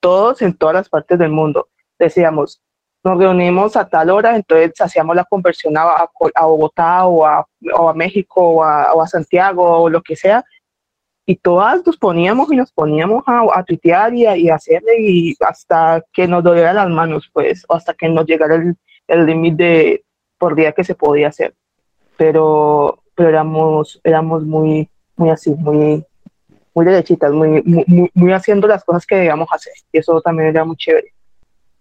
todos 0.00 0.42
en 0.42 0.54
todas 0.54 0.74
las 0.74 0.88
partes 0.88 1.18
del 1.18 1.30
mundo. 1.30 1.68
Decíamos, 1.98 2.62
nos 3.04 3.18
reunimos 3.18 3.76
a 3.76 3.88
tal 3.88 4.10
hora, 4.10 4.36
entonces 4.36 4.78
hacíamos 4.80 5.16
la 5.16 5.24
conversión 5.24 5.76
a, 5.76 5.82
a, 6.34 6.46
Bogotá 6.46 7.06
o 7.06 7.24
a, 7.24 7.46
o 7.74 7.88
a 7.88 7.94
México 7.94 8.40
o 8.40 8.62
o 8.62 9.02
a 9.02 9.06
Santiago 9.06 9.82
o 9.82 9.88
lo 9.88 10.02
que 10.02 10.16
sea, 10.16 10.44
y 11.30 11.36
todas 11.36 11.84
nos 11.86 11.98
poníamos 11.98 12.50
y 12.50 12.56
nos 12.56 12.72
poníamos 12.72 13.22
a, 13.26 13.44
a 13.52 13.62
tuitear 13.62 14.14
y 14.14 14.24
a, 14.24 14.34
y 14.34 14.48
hacerle 14.48 14.92
y 14.98 15.34
hasta 15.46 16.02
que 16.10 16.26
nos 16.26 16.42
dolieran 16.42 16.76
las 16.76 16.88
manos, 16.88 17.28
pues, 17.34 17.66
o 17.68 17.74
hasta 17.74 17.92
que 17.92 18.08
nos 18.08 18.24
llegara 18.24 18.54
el 18.54 19.26
límite 19.26 20.04
por 20.38 20.54
día 20.54 20.72
que 20.72 20.84
se 20.84 20.94
podía 20.94 21.28
hacer. 21.28 21.54
Pero, 22.16 23.02
pero 23.14 23.28
éramos, 23.28 24.00
éramos 24.02 24.42
muy, 24.42 24.88
muy 25.16 25.28
así, 25.28 25.50
muy, 25.50 26.02
muy 26.74 26.84
derechitas, 26.86 27.30
muy- 27.30 27.62
muy 28.14 28.32
haciendo 28.32 28.66
las 28.66 28.82
cosas 28.82 29.04
que 29.04 29.16
debíamos 29.16 29.48
hacer. 29.52 29.74
Y 29.92 29.98
eso 29.98 30.22
también 30.22 30.48
era 30.48 30.64
muy 30.64 30.76
chévere. 30.76 31.12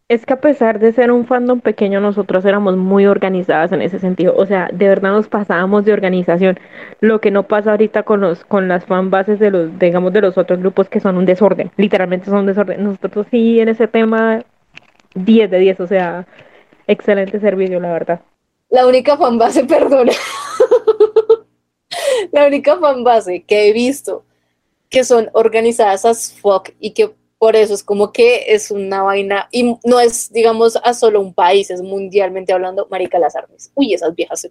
Es 0.10 0.26
que 0.26 0.34
a 0.34 0.40
pesar 0.40 0.80
de 0.80 0.94
ser 0.94 1.12
un 1.12 1.26
fandom 1.26 1.60
pequeño, 1.60 2.00
nosotros 2.00 2.46
éramos 2.46 2.78
muy 2.78 3.06
organizadas 3.06 3.74
en 3.74 3.82
ese 3.82 4.00
sentido. 4.00 4.36
O 4.38 4.46
sea, 4.46 4.70
de 4.72 4.88
verdad 4.88 5.12
nos 5.12 5.28
pasábamos 5.28 5.84
de 5.84 5.92
organización. 5.92 6.58
Lo 7.02 7.20
que 7.20 7.30
no 7.30 7.44
pasa 7.44 7.72
ahorita 7.72 8.04
con 8.04 8.22
los, 8.22 8.46
con 8.46 8.70
las 8.70 8.86
fanbases 8.86 9.38
de 9.38 9.52
los, 9.52 9.78
digamos, 9.78 10.14
de 10.14 10.22
los 10.22 10.38
otros 10.38 10.60
grupos 10.60 10.88
que 10.88 11.02
son 11.02 11.18
un 11.18 11.26
desorden. 11.26 11.72
Literalmente 11.76 12.28
son 12.28 12.40
un 12.40 12.46
desorden. 12.46 12.86
Nosotros 12.86 13.28
sí 13.30 13.60
en 13.60 13.68
ese 13.68 13.90
tema 13.90 14.46
10 15.16 15.52
de 15.52 15.60
10, 15.60 15.80
o 15.82 15.88
sea, 15.88 16.26
excelente 16.88 17.42
servicio, 17.42 17.80
la 17.82 17.92
verdad. 17.92 18.22
La 18.70 18.88
única 18.88 19.18
fanbase, 19.18 19.64
perdona. 19.66 20.14
la 22.32 22.48
única 22.48 22.78
fanbase 22.78 23.44
que 23.44 23.68
he 23.68 23.74
visto 23.74 24.24
que 24.90 25.04
son 25.04 25.30
organizadas 25.34 26.06
as 26.06 26.32
fuck 26.32 26.70
y 26.80 26.92
que 26.92 27.14
por 27.40 27.56
eso 27.56 27.74
es 27.74 27.84
como 27.84 28.12
que 28.12 28.46
es 28.54 28.72
una 28.72 29.04
vaina 29.04 29.48
y 29.52 29.76
no 29.86 30.00
es, 30.00 30.32
digamos, 30.34 30.78
a 30.84 30.94
solo 30.94 31.22
un 31.22 31.34
país, 31.34 31.70
es 31.70 31.82
mundialmente 31.82 32.52
hablando, 32.54 32.88
marica 32.90 33.20
las 33.20 33.36
armas. 33.36 33.72
Uy, 33.76 33.94
esas 33.94 34.16
viejas 34.16 34.48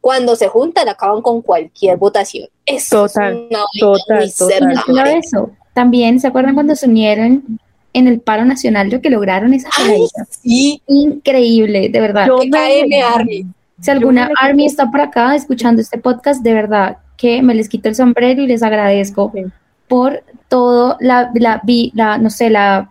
cuando 0.00 0.36
se 0.36 0.48
juntan 0.48 0.88
acaban 0.88 1.22
con 1.22 1.42
cualquier 1.42 1.96
votación. 1.96 2.48
Eso 2.66 3.06
Total, 3.08 3.32
es 3.32 3.38
una 3.50 3.58
vaina 3.58 3.64
total, 3.80 4.32
total. 4.38 4.68
No 4.74 4.82
solo 4.82 5.04
eso, 5.04 5.50
también, 5.74 6.20
¿se 6.20 6.26
acuerdan 6.28 6.54
cuando 6.54 6.76
se 6.76 6.86
unieron 6.86 7.58
en 7.92 8.06
el 8.06 8.20
paro 8.20 8.44
nacional 8.44 8.88
lo 8.90 9.00
que 9.00 9.10
lograron 9.10 9.52
esa 9.52 9.68
Ay, 9.76 10.06
sí, 10.28 10.82
Increíble, 10.86 11.88
de 11.88 12.00
verdad. 12.00 12.26
Yo 12.26 12.38
KM 12.38 13.02
Army. 13.02 13.46
Si 13.80 13.90
alguna 13.90 14.30
Army 14.40 14.66
está 14.66 14.90
por 14.90 15.00
acá 15.00 15.34
escuchando 15.34 15.80
este 15.82 15.98
podcast, 15.98 16.42
de 16.42 16.52
verdad 16.54 16.98
que 17.16 17.42
me 17.42 17.54
les 17.54 17.68
quito 17.68 17.88
el 17.88 17.94
sombrero 17.94 18.40
y 18.42 18.46
les 18.46 18.62
agradezco 18.62 19.32
Sí. 19.34 19.44
por 19.88 20.22
todo 20.50 20.98
la, 21.00 21.30
la, 21.34 21.60
vi- 21.64 21.92
la, 21.94 22.18
no 22.18 22.28
sé, 22.28 22.50
la, 22.50 22.90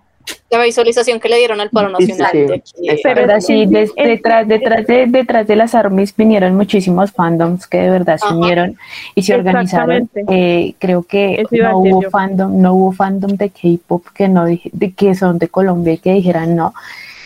La 0.51 0.64
visualización 0.64 1.20
que 1.20 1.28
le 1.30 1.38
dieron 1.38 1.60
al 1.60 1.70
paro 1.70 1.89
nacional. 1.89 2.30
sí. 2.32 2.38
de 2.39 2.53
aquí 2.55 2.72
de- 2.78 2.93
Exacto. 2.93 3.01
Pero 3.03 3.16
verdad, 3.28 3.39
sí, 3.41 3.66
detrás, 3.68 4.47
detrás, 4.47 4.88
de, 4.88 5.05
detrás 5.07 5.45
de 5.47 5.55
las 5.55 5.76
armies 5.76 6.16
vinieron 6.16 6.55
muchísimos 6.55 7.12
fandoms 7.12 7.68
que 7.68 7.78
de 7.82 7.89
verdad 7.89 8.18
se 8.18 8.34
unieron 8.34 8.78
y 9.16 9.22
se 9.24 9.36
organizaron. 9.36 10.10
Eh, 10.30 10.74
creo 10.80 11.03
que 11.03 11.43
no 11.51 11.78
hubo 11.80 12.01
yo. 12.03 12.10
fandom, 12.10 12.60
no 12.62 12.74
hubo 12.74 12.91
fandom 12.93 13.32
de 13.38 13.49
K-pop 13.49 14.05
que 14.16 14.28
no 14.30 14.45
de 14.45 14.91
que 14.95 15.14
son 15.16 15.38
de 15.39 15.47
Colombia 15.49 15.93
y 15.93 15.97
que 15.97 16.14
dijeran 16.14 16.55
no. 16.55 16.74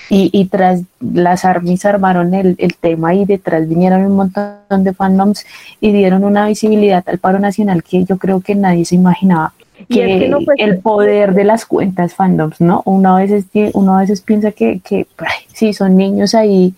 Y, 0.09 0.29
y 0.33 0.45
tras 0.45 0.81
las 0.99 1.43
armies 1.45 1.85
armaron 1.85 2.33
el, 2.33 2.55
el 2.59 2.75
tema 2.75 3.13
y 3.15 3.25
detrás 3.25 3.67
vinieron 3.67 4.01
un 4.05 4.15
montón 4.15 4.83
de 4.83 4.93
fandoms 4.93 5.45
y 5.81 5.91
dieron 5.91 6.23
una 6.23 6.45
visibilidad 6.47 7.03
al 7.07 7.17
paro 7.19 7.39
nacional 7.39 7.83
que 7.83 8.03
yo 8.03 8.17
creo 8.17 8.41
que 8.41 8.53
nadie 8.55 8.85
se 8.85 8.95
imaginaba 8.95 9.53
Es 9.89 10.19
que 10.21 10.29
no 10.29 10.41
fue- 10.41 10.55
el 10.57 10.79
poder 10.79 11.33
de 11.33 11.43
las 11.43 11.65
cuentas 11.65 12.13
fandoms, 12.13 12.59
¿no? 12.61 12.81
Uno 12.85 13.15
a 13.17 13.19
veces, 13.19 13.45
uno 13.73 13.95
a 13.97 14.01
veces 14.01 14.21
piensa 14.21 14.51
que, 14.51 14.79
que 14.79 15.07
ay, 15.17 15.45
sí, 15.53 15.73
son 15.73 15.95
niños 15.97 16.35
ahí 16.35 16.73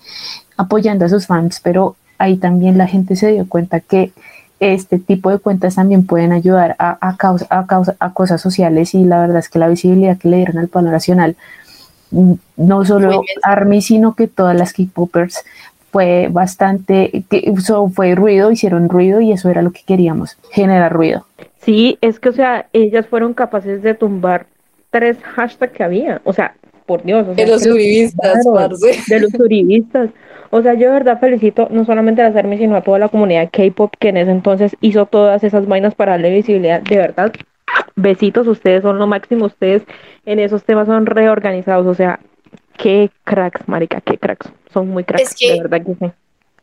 apoyando 0.56 1.04
a 1.04 1.08
sus 1.08 1.26
fans, 1.26 1.60
pero 1.62 1.96
ahí 2.18 2.36
también 2.36 2.78
la 2.78 2.86
gente 2.86 3.14
se 3.16 3.32
dio 3.32 3.48
cuenta 3.48 3.80
que 3.80 4.12
este 4.58 4.98
tipo 4.98 5.30
de 5.30 5.38
cuentas 5.38 5.74
también 5.74 6.06
pueden 6.06 6.32
ayudar 6.32 6.76
a, 6.78 6.96
a, 7.06 7.16
causa- 7.16 7.46
a, 7.50 7.66
causa- 7.66 7.94
a 8.00 8.12
cosas 8.14 8.40
sociales 8.40 8.94
y 8.94 9.04
la 9.04 9.20
verdad 9.20 9.38
es 9.38 9.48
que 9.50 9.58
la 9.58 9.68
visibilidad 9.68 10.16
que 10.16 10.28
le 10.28 10.38
dieron 10.38 10.56
al 10.58 10.68
palo 10.68 10.90
nacional, 10.90 11.36
mm, 12.10 12.32
no 12.56 12.84
solo. 12.86 13.08
Army, 13.42 13.82
sino 13.82 14.14
que 14.14 14.28
todas 14.28 14.56
las 14.56 14.72
K-Popers 14.72 15.44
fue 15.92 16.28
bastante, 16.30 17.24
que 17.28 17.52
so- 17.62 17.88
fue 17.90 18.14
ruido, 18.14 18.50
hicieron 18.50 18.88
ruido 18.88 19.20
y 19.20 19.32
eso 19.32 19.50
era 19.50 19.60
lo 19.62 19.72
que 19.72 19.82
queríamos, 19.86 20.36
generar 20.50 20.92
ruido. 20.92 21.26
Sí, 21.66 21.98
es 22.00 22.18
que, 22.20 22.30
o 22.30 22.32
sea, 22.32 22.68
ellas 22.72 23.06
fueron 23.06 23.34
capaces 23.34 23.82
de 23.82 23.92
tumbar 23.94 24.46
tres 24.90 25.18
hashtags 25.22 25.72
que 25.74 25.82
había. 25.84 26.22
O 26.24 26.32
sea, 26.32 26.54
por 26.86 27.02
Dios. 27.02 27.26
O 27.28 27.34
sea, 27.34 27.44
De 27.44 27.50
los 27.50 27.66
uribistas, 27.66 28.42
tumbaron, 28.44 28.78
parce. 28.80 29.02
De 29.14 29.20
los 29.20 29.34
uribistas. 29.34 30.10
O 30.50 30.62
sea, 30.62 30.74
yo 30.74 30.86
de 30.86 30.94
verdad 30.94 31.18
felicito 31.20 31.66
no 31.70 31.84
solamente 31.84 32.22
a 32.22 32.28
las 32.28 32.36
armies, 32.36 32.60
sino 32.60 32.76
a 32.76 32.82
toda 32.82 32.98
la 33.00 33.08
comunidad 33.08 33.50
K-pop 33.52 33.92
que 33.98 34.08
en 34.10 34.16
ese 34.16 34.30
entonces 34.30 34.76
hizo 34.80 35.04
todas 35.06 35.42
esas 35.44 35.66
vainas 35.66 35.94
para 35.96 36.12
darle 36.12 36.30
visibilidad. 36.32 36.80
De 36.80 36.96
verdad, 36.96 37.32
besitos, 37.96 38.46
ustedes 38.46 38.82
son 38.82 38.98
lo 38.98 39.06
máximo. 39.08 39.46
Ustedes 39.46 39.82
en 40.24 40.38
esos 40.38 40.62
temas 40.62 40.86
son 40.86 41.04
reorganizados. 41.04 41.84
O 41.86 41.94
sea, 41.94 42.20
qué 42.78 43.10
cracks, 43.24 43.68
marica, 43.68 44.00
qué 44.00 44.18
cracks. 44.18 44.48
Son 44.72 44.88
muy 44.88 45.02
cracks, 45.02 45.32
Es 45.32 45.34
que- 45.36 45.52
de 45.54 45.62
verdad 45.62 45.84
que 45.84 45.94
sí. 45.94 46.12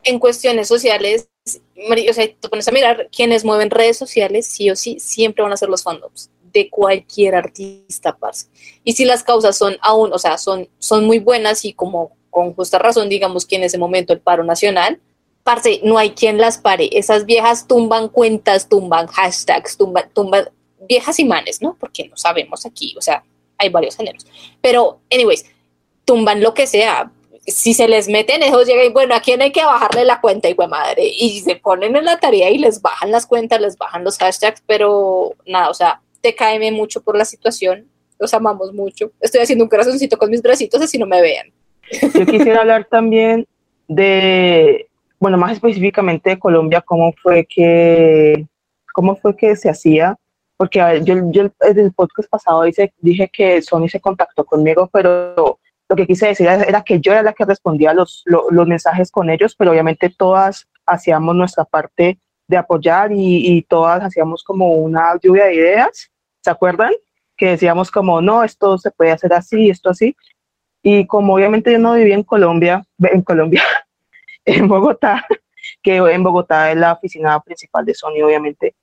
en 0.05 0.19
cuestiones 0.19 0.67
sociales, 0.69 1.27
o 1.45 2.13
sea, 2.13 2.27
te 2.27 2.49
pones 2.49 2.67
a 2.67 2.71
mirar 2.71 3.09
quienes 3.15 3.43
mueven 3.43 3.69
redes 3.69 3.97
sociales, 3.97 4.47
sí 4.47 4.69
o 4.69 4.75
sí, 4.75 4.99
siempre 4.99 5.43
van 5.43 5.53
a 5.53 5.57
ser 5.57 5.69
los 5.69 5.83
fandoms 5.83 6.29
de 6.53 6.69
cualquier 6.69 7.35
artista, 7.35 8.15
parce. 8.15 8.47
Y 8.83 8.93
si 8.93 9.05
las 9.05 9.23
causas 9.23 9.57
son 9.57 9.75
aún, 9.81 10.13
o 10.13 10.19
sea, 10.19 10.37
son, 10.37 10.69
son 10.77 11.05
muy 11.05 11.19
buenas 11.19 11.65
y 11.65 11.73
como 11.73 12.11
con 12.29 12.53
justa 12.53 12.79
razón, 12.79 13.09
digamos 13.09 13.45
que 13.45 13.55
en 13.55 13.63
ese 13.63 13.77
momento 13.77 14.13
el 14.13 14.19
paro 14.19 14.43
nacional 14.43 14.99
parce, 15.43 15.81
no 15.83 15.97
hay 15.97 16.11
quien 16.11 16.37
las 16.37 16.57
pare. 16.57 16.89
Esas 16.93 17.25
viejas 17.25 17.67
tumban 17.67 18.09
cuentas, 18.09 18.69
tumban 18.69 19.07
hashtags, 19.07 19.77
tumban, 19.77 20.09
tumban 20.13 20.49
viejas 20.87 21.19
y 21.19 21.25
manes, 21.25 21.61
¿no? 21.61 21.75
Porque 21.79 22.07
no 22.07 22.17
sabemos 22.17 22.65
aquí, 22.65 22.95
o 22.97 23.01
sea, 23.01 23.23
hay 23.57 23.69
varios 23.69 23.95
géneros. 23.95 24.25
Pero, 24.61 24.99
anyways, 25.11 25.45
tumban 26.05 26.41
lo 26.41 26.53
que 26.53 26.67
sea. 26.67 27.11
Si 27.45 27.73
se 27.73 27.87
les 27.87 28.07
meten 28.07 28.41
eso, 28.41 28.63
llega 28.63 28.83
y 28.85 28.89
bueno, 28.89 29.15
a 29.15 29.19
quién 29.19 29.41
hay 29.41 29.51
que 29.51 29.63
bajarle 29.63 30.05
la 30.05 30.21
cuenta, 30.21 30.49
y 30.49 30.55
madre, 30.55 31.03
y 31.05 31.41
se 31.41 31.55
ponen 31.57 31.95
en 31.95 32.05
la 32.05 32.19
tarea 32.19 32.49
y 32.49 32.57
les 32.57 32.81
bajan 32.81 33.11
las 33.11 33.25
cuentas, 33.25 33.59
les 33.59 33.77
bajan 33.77 34.03
los 34.03 34.17
hashtags, 34.17 34.63
pero 34.65 35.33
nada, 35.45 35.69
o 35.69 35.73
sea, 35.73 36.01
te 36.21 36.35
caeme 36.35 36.71
mucho 36.71 37.01
por 37.01 37.17
la 37.17 37.25
situación, 37.25 37.87
los 38.17 38.33
amamos 38.33 38.73
mucho. 38.73 39.11
Estoy 39.19 39.41
haciendo 39.41 39.65
un 39.65 39.69
corazoncito 39.69 40.17
con 40.17 40.29
mis 40.29 40.41
bracitos, 40.41 40.81
así 40.81 40.97
no 40.97 41.05
me 41.05 41.21
vean. 41.21 41.47
Yo 42.13 42.25
quisiera 42.25 42.61
hablar 42.61 42.85
también 42.85 43.45
de, 43.89 44.87
bueno, 45.19 45.37
más 45.37 45.51
específicamente 45.51 46.29
de 46.29 46.39
Colombia, 46.39 46.81
cómo 46.81 47.13
fue 47.21 47.45
que, 47.45 48.45
cómo 48.93 49.17
fue 49.17 49.35
que 49.35 49.55
se 49.57 49.69
hacía 49.69 50.17
porque 50.63 50.79
yo, 51.03 51.15
yo 51.31 51.49
en 51.61 51.79
el 51.79 51.91
podcast 51.93 52.29
pasado 52.29 52.63
dice, 52.63 52.93
dije 52.99 53.29
que 53.31 53.61
Sony 53.61 53.89
se 53.89 53.99
contactó 53.99 54.45
conmigo, 54.45 54.89
pero 54.93 55.59
lo 55.89 55.95
que 55.95 56.07
quise 56.07 56.27
decir 56.27 56.47
era 56.47 56.81
que 56.81 56.99
yo 56.99 57.11
era 57.11 57.23
la 57.23 57.33
que 57.33 57.45
respondía 57.45 57.93
los, 57.93 58.23
los, 58.25 58.67
mensajes 58.67 59.11
con 59.11 59.29
ellos, 59.29 59.55
pero 59.55 59.71
obviamente 59.71 60.09
todas 60.09 60.67
hacíamos 60.85 61.35
nuestra 61.35 61.65
parte 61.65 62.19
de 62.47 62.57
apoyar 62.57 63.11
y, 63.11 63.57
y, 63.57 63.61
todas 63.63 64.03
hacíamos 64.03 64.43
como 64.43 64.73
una 64.73 65.17
lluvia 65.21 65.45
de 65.45 65.55
ideas, 65.55 66.11
¿se 66.41 66.49
acuerdan? 66.49 66.91
Que 67.37 67.51
decíamos 67.51 67.91
como, 67.91 68.21
no, 68.21 68.43
esto 68.43 68.77
se 68.77 68.91
puede 68.91 69.11
hacer 69.11 69.33
así, 69.33 69.69
esto 69.69 69.89
así. 69.89 70.15
Y 70.81 71.07
como 71.07 71.35
obviamente 71.35 71.71
yo 71.71 71.79
no 71.79 71.93
vivía 71.93 72.15
en 72.15 72.23
Colombia, 72.23 72.83
en 72.99 73.21
Colombia, 73.21 73.63
en 74.45 74.67
Bogotá, 74.67 75.25
que 75.81 75.95
en 75.95 76.23
Bogotá 76.23 76.71
es 76.71 76.77
la 76.77 76.93
oficina 76.93 77.39
principal 77.39 77.85
de 77.85 77.93
Sony, 77.93 78.21
obviamente, 78.23 78.75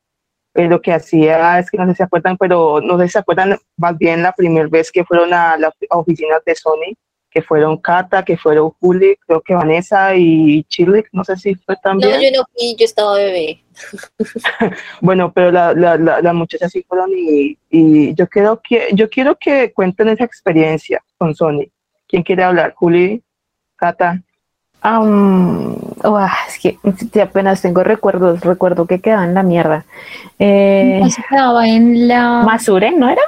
eh, 0.55 0.67
lo 0.67 0.81
que 0.81 0.93
hacía 0.93 1.59
es 1.59 1.71
que 1.71 1.79
no 1.79 1.85
sé 1.87 1.93
si 1.93 1.97
se 1.99 2.03
acuerdan, 2.03 2.37
pero 2.37 2.81
no 2.81 2.99
sé 2.99 3.07
si 3.07 3.13
se 3.13 3.19
acuerdan 3.21 3.59
más 3.77 3.97
bien 3.97 4.23
la 4.23 4.33
primera 4.33 4.69
vez 4.69 4.91
que 4.91 5.05
fueron 5.05 5.33
a 5.33 5.57
las 5.57 5.73
oficinas 5.91 6.43
de 6.45 6.55
Sony, 6.55 6.95
que 7.31 7.43
fueron 7.43 7.77
Cata, 7.77 8.25
que 8.25 8.37
fueron 8.37 8.71
Juli, 8.81 9.17
creo 9.25 9.41
que 9.41 9.55
Vanessa 9.55 10.17
y 10.17 10.65
Chile, 10.65 11.05
no 11.13 11.23
sé 11.23 11.37
si 11.37 11.55
fue 11.55 11.77
también. 11.77 12.11
No, 12.11 12.21
yo 12.21 12.31
no 12.39 12.45
fui, 12.53 12.75
yo 12.77 12.85
estaba 12.85 13.15
bebé. 13.17 13.63
bueno, 15.01 15.33
pero 15.33 15.53
las 15.53 15.77
la, 15.77 15.97
la, 15.97 16.33
muchachas 16.33 16.73
sí 16.73 16.85
fueron 16.87 17.11
y, 17.17 17.57
y, 17.71 18.15
yo, 18.15 18.27
quiero 18.27 18.61
que, 18.61 18.89
yo 18.93 19.09
quiero 19.09 19.37
que 19.37 19.73
cuenten 19.73 20.09
esa 20.09 20.25
experiencia 20.25 21.03
con 21.17 21.35
Sony. 21.35 21.67
¿Quién 22.09 22.25
quiere 22.25 22.43
hablar? 22.43 22.75
Juli, 22.75 23.23
Cata. 23.77 24.21
Um, 24.83 25.77
es 26.45 27.11
que 27.11 27.23
apenas 27.23 27.63
tengo 27.63 27.83
recuerdos, 27.83 28.41
recuerdo 28.41 28.87
que 28.87 29.01
quedaba 29.01 29.25
en 29.25 29.35
la 29.35 29.43
mierda. 29.43 29.85
Eh, 30.39 31.03
quedaba 31.29 31.69
en 31.69 32.09
la... 32.09 32.43
Masure, 32.45 32.93
¿no 32.93 33.09
era? 33.09 33.23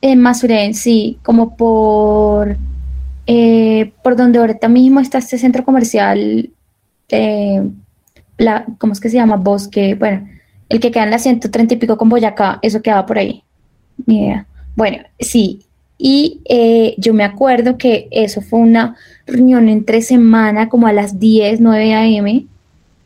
En 0.00 0.20
Masure, 0.20 0.72
sí, 0.74 1.18
como 1.22 1.56
por... 1.56 2.56
Eh, 3.26 3.92
por 4.02 4.16
donde 4.16 4.38
ahorita 4.38 4.68
mismo 4.68 5.00
está 5.00 5.18
este 5.18 5.38
centro 5.38 5.64
comercial, 5.64 6.50
eh, 7.08 7.62
la, 8.36 8.66
¿cómo 8.78 8.92
es 8.92 9.00
que 9.00 9.08
se 9.08 9.16
llama? 9.16 9.36
Bosque, 9.36 9.94
bueno, 9.94 10.28
el 10.68 10.80
que 10.80 10.90
queda 10.90 11.04
en 11.04 11.10
la 11.10 11.18
130 11.18 11.74
y 11.74 11.76
pico 11.78 11.96
con 11.96 12.10
Boyacá, 12.10 12.58
eso 12.60 12.82
quedaba 12.82 13.06
por 13.06 13.18
ahí. 13.18 13.42
Ni 14.06 14.24
idea. 14.24 14.46
Bueno, 14.76 14.98
sí, 15.18 15.64
y 15.98 16.40
eh, 16.46 16.94
yo 16.98 17.14
me 17.14 17.24
acuerdo 17.24 17.78
que 17.78 18.08
eso 18.10 18.40
fue 18.40 18.58
una 18.58 18.96
reunión 19.26 19.68
entre 19.68 20.02
semana, 20.02 20.68
como 20.68 20.86
a 20.86 20.92
las 20.92 21.20
10, 21.20 21.60
9 21.60 21.94
a.m. 21.94 22.46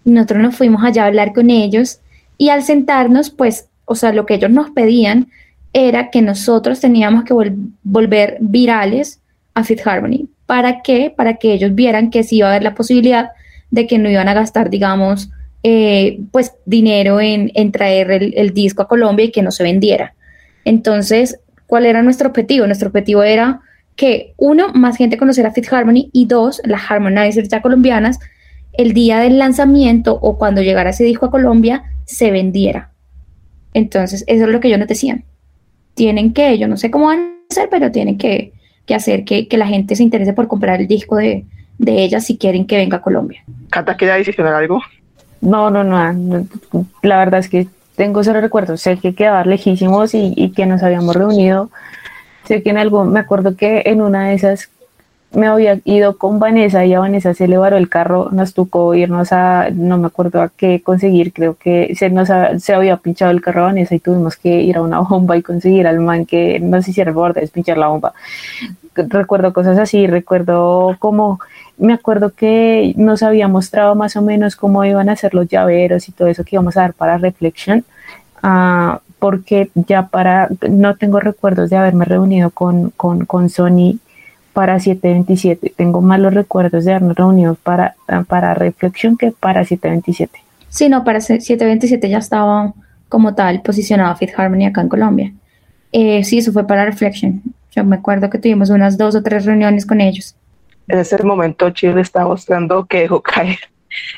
Nosotros 0.05 0.43
nos 0.43 0.57
fuimos 0.57 0.83
allá 0.83 1.05
a 1.05 1.07
hablar 1.07 1.33
con 1.33 1.51
ellos 1.51 2.01
y 2.39 2.49
al 2.49 2.63
sentarnos, 2.63 3.31
pues, 3.31 3.69
o 3.85 3.95
sea, 3.95 4.13
lo 4.13 4.27
que 4.27 4.35
ellos 4.35 4.51
nos 4.51 4.71
pedían 4.71 5.29
era 5.73 6.11
que 6.11 6.23
nosotros 6.23 6.81
teníamos 6.81 7.25
que 7.25 7.35
volver 7.83 8.39
virales 8.41 9.21
a 9.55 9.65
Fit 9.65 9.87
Harmony. 9.87 10.29
¿Para 10.47 10.81
qué? 10.83 11.13
Para 11.15 11.35
que 11.35 11.53
ellos 11.53 11.75
vieran 11.75 12.11
que 12.11 12.23
sí 12.23 12.37
iba 12.37 12.49
a 12.49 12.51
haber 12.53 12.63
la 12.63 12.75
posibilidad 12.75 13.31
de 13.71 13.87
que 13.87 13.99
no 13.99 14.09
iban 14.09 14.29
a 14.29 14.35
gastar, 14.35 14.71
digamos, 14.71 15.31
eh, 15.63 16.21
pues 16.33 16.55
dinero 16.65 17.21
en, 17.21 17.73
traer 17.73 18.11
el, 18.11 18.35
el 18.37 18.55
disco 18.55 18.83
a 18.83 18.89
Colombia 18.89 19.27
y 19.27 19.31
que 19.31 19.43
no 19.43 19.51
se 19.51 19.63
vendiera. 19.63 20.15
Entonces, 20.65 21.39
¿Cuál 21.69 21.85
era 21.85 22.03
nuestro 22.03 22.31
objetivo? 22.31 22.67
Nuestro 22.67 22.89
objetivo 22.89 23.23
era 23.23 23.61
que, 23.95 24.33
uno, 24.39 24.69
más 24.73 24.97
gente 24.97 25.19
conociera 25.19 25.53
Fit 25.53 25.71
Harmony 25.71 26.09
y 26.15 26.25
dos, 26.25 26.63
las 26.65 26.91
harmonizers 26.91 27.51
ya 27.51 27.61
colombianas, 27.61 28.19
el 28.73 28.95
día 28.95 29.19
del 29.21 29.39
lanzamiento 29.39 30.19
o 30.23 30.39
cuando 30.39 30.63
llegara 30.63 30.91
ese 30.91 31.05
disco 31.05 31.27
a 31.27 31.31
Colombia, 31.31 31.85
se 32.07 32.31
vendiera. 32.31 32.93
Entonces, 33.75 34.25
eso 34.29 34.47
es 34.47 34.51
lo 34.51 34.61
que 34.61 34.69
ellos 34.69 34.79
nos 34.79 34.89
decían. 34.89 35.25
Tienen 35.93 36.33
que, 36.33 36.59
yo 36.59 36.69
no 36.69 36.79
sé 36.79 36.91
cómo 36.91 37.09
van 37.09 37.19
a 37.19 37.33
hacer, 37.51 37.69
pero 37.71 37.93
tienen 37.93 38.17
que, 38.17 38.55
hacer 38.89 39.27
que, 39.27 39.47
la 39.53 39.67
gente 39.67 39.95
se 39.95 40.03
interese 40.03 40.33
por 40.33 40.49
comprar 40.49 40.81
el 40.81 40.87
disco 40.87 41.17
de, 41.17 41.45
de 41.77 42.03
ellas 42.03 42.25
si 42.25 42.39
quieren 42.39 42.67
que 42.67 42.79
venga 42.79 42.97
a 42.97 43.03
Colombia. 43.03 43.45
¿Cata 43.69 43.95
quiere 43.95 44.15
adicionar 44.15 44.55
algo? 44.55 44.81
No, 45.43 45.69
no, 45.69 45.85
no. 45.85 46.47
La 47.03 47.19
verdad 47.19 47.41
es 47.41 47.51
que 47.51 47.69
tengo 47.99 48.23
solo 48.23 48.41
recuerdos, 48.41 48.81
sé 48.81 48.97
que 48.97 49.13
quedaba 49.13 49.45
lejísimos 49.45 50.15
y, 50.15 50.53
que 50.55 50.67
nos 50.67 50.85
habíamos 50.85 51.17
reunido. 51.17 51.69
Sé 52.45 52.63
que 52.63 52.71
en 52.71 52.79
algo, 52.79 53.05
me 53.05 53.19
acuerdo 53.19 53.57
que 53.57 53.83
en 53.87 54.01
una 54.01 54.29
de 54.29 54.35
esas 54.35 54.71
me 55.33 55.49
había 55.49 55.81
ido 55.85 56.17
con 56.17 56.39
Vanessa 56.39 56.87
y 56.87 56.95
a 56.95 57.01
Vanessa 57.01 57.35
se 57.35 57.49
le 57.49 57.59
varó 57.59 57.77
el 57.77 57.89
carro, 57.89 58.29
nos 58.31 58.55
tocó 58.55 58.95
irnos 58.95 59.33
a, 59.33 59.71
no 59.73 59.99
me 59.99 60.07
acuerdo 60.07 60.41
a 60.41 60.49
qué 60.49 60.81
conseguir, 60.81 61.33
creo 61.33 61.57
que 61.57 61.93
se 61.97 62.09
nos 62.09 62.29
se 62.63 62.73
había 62.73 62.99
pinchado 62.99 63.33
el 63.33 63.43
carro 63.43 63.63
a 63.63 63.67
Vanessa 63.67 63.97
y 63.97 63.99
tuvimos 63.99 64.37
que 64.37 64.63
ir 64.63 64.77
a 64.77 64.83
una 64.83 65.01
bomba 65.11 65.37
y 65.37 65.43
conseguir 65.43 65.89
al 65.89 65.99
man 65.99 66.25
que 66.25 66.61
nos 66.61 66.87
hiciera 66.87 67.11
el 67.11 67.17
borde, 67.17 67.49
pinchar 67.49 67.79
la 67.79 67.89
bomba. 67.89 68.15
Recuerdo 68.95 69.53
cosas 69.53 69.77
así, 69.77 70.07
recuerdo 70.07 70.97
cómo 71.01 71.41
me 71.79 71.93
acuerdo 71.93 72.31
que 72.35 72.93
nos 72.97 73.23
había 73.23 73.49
mostrado 73.49 73.95
más 73.95 74.17
o 74.17 74.23
menos 74.23 74.57
cómo 74.57 74.85
iban 74.85 75.09
a 75.09 75.17
ser 75.17 75.35
los 75.35 75.49
llaveros 75.49 76.09
y 76.09 76.13
todo 76.13 76.29
eso 76.29 76.45
que 76.45 76.57
íbamos 76.57 76.77
a 76.77 76.83
dar 76.83 76.93
para 76.93 77.19
Reflection, 77.19 77.85
uh, 78.43 78.99
porque 79.19 79.71
ya 79.75 80.09
para, 80.09 80.49
no 80.69 80.97
tengo 80.97 81.21
recuerdos 81.21 81.71
de 81.71 81.77
haberme 81.77 82.05
reunido 82.05 82.51
con, 82.51 82.91
con, 82.91 83.25
con 83.27 83.49
Sony 83.49 83.99
para 84.53 84.81
727, 84.81 85.73
tengo 85.77 86.01
malos 86.01 86.35
recuerdos 86.35 86.85
de 86.85 86.93
haberme 86.93 87.15
reunido 87.15 87.55
para, 87.55 87.95
para 88.27 88.55
Reflection 88.55 89.17
que 89.17 89.31
para 89.31 89.65
727. 89.65 90.43
Sí, 90.69 90.89
no, 90.89 91.05
para 91.05 91.21
727 91.21 92.09
ya 92.09 92.19
estaba 92.19 92.73
como 93.09 93.35
tal 93.35 93.63
posicionado 93.63 94.15
Fit 94.17 94.31
Harmony 94.37 94.67
acá 94.67 94.81
en 94.81 94.89
Colombia. 94.89 95.33
Eh, 95.93 96.25
sí, 96.25 96.39
eso 96.39 96.53
fue 96.53 96.67
para 96.67 96.85
Reflection. 96.85 97.41
Yo 97.75 97.85
me 97.85 97.97
acuerdo 97.97 98.29
que 98.29 98.39
tuvimos 98.39 98.71
unas 98.71 98.99
dos 98.99 99.15
o 99.15 99.23
tres 99.23 99.45
reuniones 99.47 99.87
con 99.87 100.01
ellos 100.01 100.35
en 100.89 100.99
ese 100.99 101.23
momento 101.23 101.71
Chile 101.71 102.01
está 102.01 102.25
mostrando 102.27 102.87
que 102.87 103.01
dejó 103.01 103.23
caer 103.23 103.59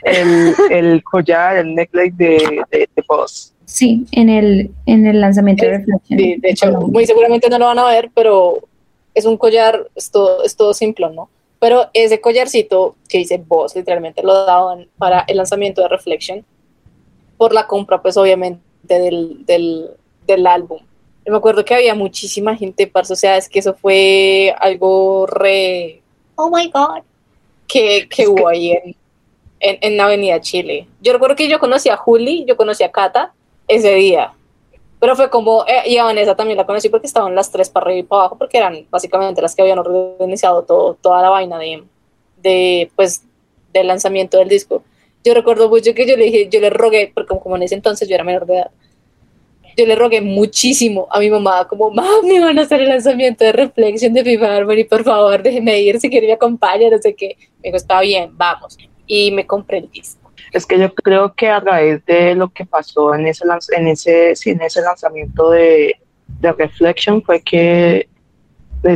el, 0.03 0.55
el 0.71 1.05
collar, 1.05 1.57
el 1.57 1.75
necklace 1.75 2.12
de, 2.16 2.64
de, 2.71 2.89
Boss. 3.09 3.53
Sí, 3.64 4.05
en 4.12 4.29
el, 4.29 4.71
en 4.87 5.07
el 5.07 5.21
lanzamiento 5.21 5.64
de 5.64 5.79
Reflection. 5.79 6.18
Sí, 6.18 6.37
de 6.37 6.51
hecho, 6.51 6.71
muy 6.73 7.07
seguramente 7.07 7.49
no 7.49 7.59
lo 7.59 7.66
van 7.66 7.79
a 7.79 7.87
ver, 7.87 8.11
pero 8.14 8.59
es 9.14 9.27
un 9.27 9.37
collar, 9.37 9.89
es 9.95 10.11
todo, 10.11 10.43
es 10.45 10.57
todo 10.57 10.75
simple, 10.75 11.09
¿no? 11.11 11.29
Pero 11.59 11.89
ese 11.93 12.21
collarcito 12.21 12.97
que 13.09 13.18
dice 13.18 13.43
Boss, 13.47 13.77
literalmente 13.77 14.23
lo 14.23 14.47
daban 14.47 14.89
para 14.97 15.25
el 15.29 15.37
lanzamiento 15.37 15.83
de 15.83 15.89
Reflection, 15.89 16.45
por 17.37 17.53
la 17.53 17.66
compra, 17.66 18.01
pues 18.01 18.16
obviamente, 18.16 18.62
del, 18.83 19.45
del, 19.47 19.91
del 20.27 20.47
álbum. 20.47 20.81
Yo 21.25 21.33
me 21.33 21.39
acuerdo 21.39 21.64
que 21.64 21.75
había 21.75 21.95
muchísima 21.95 22.57
gente, 22.57 22.87
parce, 22.87 23.12
o 23.12 23.16
sea, 23.16 23.37
es 23.37 23.49
que 23.49 23.59
eso 23.59 23.75
fue 23.75 24.55
algo 24.59 25.27
re 25.27 25.99
oh 26.37 26.51
my 26.51 26.70
God, 26.70 27.03
que, 27.66 28.09
que 28.09 28.26
hubo 28.26 28.49
ahí 28.49 28.72
en, 28.72 28.97
en, 29.61 29.97
la 29.97 30.05
Avenida 30.05 30.41
Chile. 30.41 30.87
Yo 31.01 31.12
recuerdo 31.12 31.37
que 31.37 31.49
yo 31.49 31.59
conocí 31.59 31.89
a 31.89 31.97
Juli, 31.97 32.45
yo 32.47 32.57
conocí 32.57 32.83
a 32.83 32.91
Cata 32.91 33.33
ese 33.68 33.95
día. 33.95 34.33
Pero 34.99 35.16
fue 35.16 35.31
como, 35.31 35.64
eh, 35.66 35.83
y 35.87 35.97
a 35.97 36.05
Vanessa 36.05 36.37
también 36.37 36.59
la 36.59 36.66
conocí 36.66 36.89
porque 36.89 37.07
estaban 37.07 37.35
las 37.35 37.51
tres 37.51 37.70
para 37.70 37.87
arriba 37.87 38.01
y 38.01 38.03
para 38.03 38.22
abajo, 38.22 38.37
porque 38.37 38.59
eran 38.59 38.87
básicamente 38.91 39.41
las 39.41 39.55
que 39.55 39.62
habían 39.62 39.78
organizado 39.78 40.62
todo, 40.64 40.95
toda 41.01 41.22
la 41.22 41.31
vaina 41.31 41.59
de, 41.59 41.85
de, 42.43 42.91
pues, 42.97 43.22
del 43.72 43.87
lanzamiento 43.87 44.37
del 44.37 44.49
disco. 44.49 44.83
Yo 45.24 45.33
recuerdo 45.33 45.68
mucho 45.68 45.95
que 45.95 46.07
yo 46.07 46.16
le 46.16 46.24
dije, 46.24 46.49
yo 46.51 46.61
le 46.61 46.70
rogué, 46.70 47.11
porque 47.14 47.39
como 47.39 47.57
en 47.57 47.62
ese 47.62 47.74
entonces 47.74 48.09
yo 48.09 48.14
era 48.14 48.24
menor 48.24 48.47
de 48.47 48.57
edad, 48.57 48.70
yo 49.77 49.87
le 49.87 49.95
rogué 49.95 50.21
muchísimo 50.21 51.09
a 51.11 51.18
mi 51.21 51.31
mamá, 51.31 51.66
como, 51.68 51.91
mami, 51.91 52.39
van 52.39 52.59
a 52.59 52.62
hacer 52.62 52.81
el 52.81 52.89
lanzamiento 52.89 53.45
de 53.45 53.53
Reflexion 53.53 54.12
de 54.12 54.25
FIFA 54.25 54.57
Harmony, 54.57 54.85
por 54.85 55.05
favor, 55.05 55.43
déjeme 55.43 55.81
ir, 55.81 56.01
si 56.01 56.11
quiere 56.11 56.27
me 56.27 56.33
acompaña, 56.35 56.91
no 56.91 56.99
sé 56.99 57.14
qué. 57.14 57.37
Me 57.59 57.68
dijo, 57.68 57.77
está 57.77 58.01
bien, 58.01 58.31
vamos. 58.35 58.77
Y 59.07 59.31
me 59.33 59.47
compré. 59.47 59.89
Es 60.53 60.66
que 60.66 60.79
yo 60.79 60.93
creo 60.95 61.33
que 61.35 61.49
a 61.49 61.61
raíz 61.61 62.05
de 62.07 62.35
lo 62.35 62.49
que 62.49 62.64
pasó 62.64 63.14
en 63.14 63.27
ese, 63.27 63.45
en 63.77 63.89
ese, 63.89 64.35
en 64.45 64.61
ese 64.61 64.83
lanzamiento 64.83 65.51
de, 65.51 65.97
de 66.41 66.53
Reflection 66.53 67.23
fue 67.23 67.41
que 67.43 68.09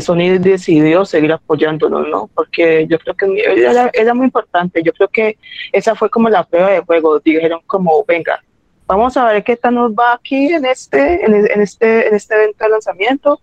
Sony 0.01 0.39
decidió 0.39 1.05
seguir 1.05 1.33
apoyándonos, 1.33 2.09
¿no? 2.09 2.31
Porque 2.35 2.87
yo 2.89 2.99
creo 2.99 3.14
que 3.14 3.45
era, 3.45 3.91
era, 3.93 4.14
muy 4.14 4.27
importante. 4.27 4.83
Yo 4.83 4.93
creo 4.93 5.09
que 5.09 5.37
esa 5.72 5.95
fue 5.95 6.09
como 6.09 6.29
la 6.29 6.45
prueba 6.45 6.70
de 6.70 6.81
juego. 6.81 7.20
Dijeron 7.20 7.61
como, 7.66 8.05
venga, 8.05 8.43
vamos 8.87 9.16
a 9.16 9.24
ver 9.24 9.45
qué 9.45 9.57
tal 9.57 9.74
nos 9.74 9.93
va 9.93 10.14
aquí 10.14 10.53
en 10.53 10.64
este, 10.64 11.24
en, 11.24 11.61
este, 11.61 12.09
en 12.09 12.14
este 12.14 12.35
evento 12.35 12.64
de 12.64 12.70
lanzamiento. 12.70 13.41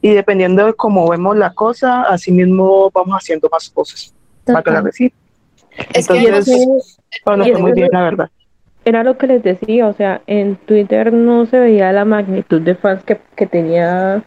Y 0.00 0.14
dependiendo 0.14 0.64
de 0.64 0.74
cómo 0.74 1.08
vemos 1.08 1.36
la 1.36 1.52
cosa, 1.52 2.02
así 2.02 2.30
mismo 2.30 2.90
vamos 2.92 3.16
haciendo 3.16 3.48
más 3.50 3.68
cosas. 3.70 4.14
Para 4.44 4.80
decir. 4.80 5.12
Entonces, 5.92 7.00
bueno, 7.24 7.44
muy 7.58 7.72
bien, 7.72 7.88
la 7.92 8.02
verdad. 8.02 8.30
Era 8.84 9.02
lo 9.02 9.18
que 9.18 9.26
les 9.26 9.42
decía, 9.42 9.86
o 9.86 9.92
sea, 9.92 10.22
en 10.26 10.56
Twitter 10.56 11.12
no 11.12 11.44
se 11.46 11.58
veía 11.58 11.92
la 11.92 12.04
magnitud 12.04 12.60
de 12.62 12.74
fans 12.74 13.02
que, 13.04 13.20
que 13.36 13.46
tenía 13.46 14.22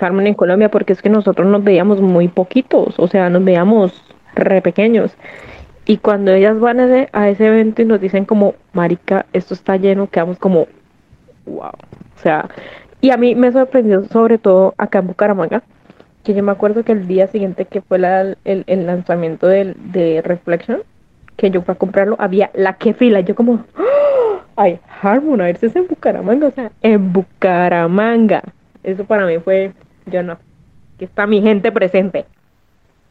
Harmony 0.00 0.28
en 0.28 0.34
Colombia, 0.34 0.70
porque 0.70 0.92
es 0.92 1.02
que 1.02 1.08
nosotros 1.08 1.46
nos 1.46 1.62
veíamos 1.62 2.00
muy 2.00 2.28
poquitos, 2.28 2.98
o 2.98 3.08
sea, 3.08 3.28
nos 3.28 3.44
veíamos 3.44 4.02
re 4.34 4.62
pequeños. 4.62 5.12
Y 5.92 5.98
cuando 5.98 6.32
ellas 6.32 6.58
van 6.58 6.80
a 6.80 7.28
ese, 7.28 7.46
evento 7.46 7.82
y 7.82 7.84
nos 7.84 8.00
dicen 8.00 8.24
como, 8.24 8.54
marica, 8.72 9.26
esto 9.34 9.52
está 9.52 9.76
lleno, 9.76 10.08
quedamos 10.08 10.38
como, 10.38 10.66
wow. 11.44 11.66
O 11.66 12.18
sea, 12.22 12.48
y 13.02 13.10
a 13.10 13.18
mí 13.18 13.34
me 13.34 13.52
sorprendió 13.52 14.02
sobre 14.06 14.38
todo 14.38 14.72
acá 14.78 15.00
en 15.00 15.08
Bucaramanga, 15.08 15.62
que 16.24 16.32
yo 16.32 16.42
me 16.42 16.50
acuerdo 16.50 16.82
que 16.82 16.92
el 16.92 17.06
día 17.06 17.26
siguiente 17.26 17.66
que 17.66 17.82
fue 17.82 17.98
el, 17.98 18.86
lanzamiento 18.86 19.46
de, 19.46 20.22
Reflection, 20.24 20.80
que 21.36 21.50
yo 21.50 21.60
fui 21.60 21.74
a 21.74 21.76
comprarlo, 21.76 22.16
había 22.18 22.50
la 22.54 22.72
que 22.78 22.94
fila, 22.94 23.20
yo 23.20 23.34
como, 23.34 23.62
¡Ah! 23.76 24.40
ay, 24.56 24.80
Harmonize 25.02 25.66
es 25.66 25.76
en 25.76 25.88
Bucaramanga, 25.88 26.46
o 26.46 26.52
sea, 26.52 26.72
en 26.80 27.12
Bucaramanga. 27.12 28.42
Eso 28.82 29.04
para 29.04 29.26
mí 29.26 29.38
fue, 29.40 29.72
yo 30.06 30.22
no, 30.22 30.38
que 30.98 31.04
está 31.04 31.26
mi 31.26 31.42
gente 31.42 31.70
presente. 31.70 32.24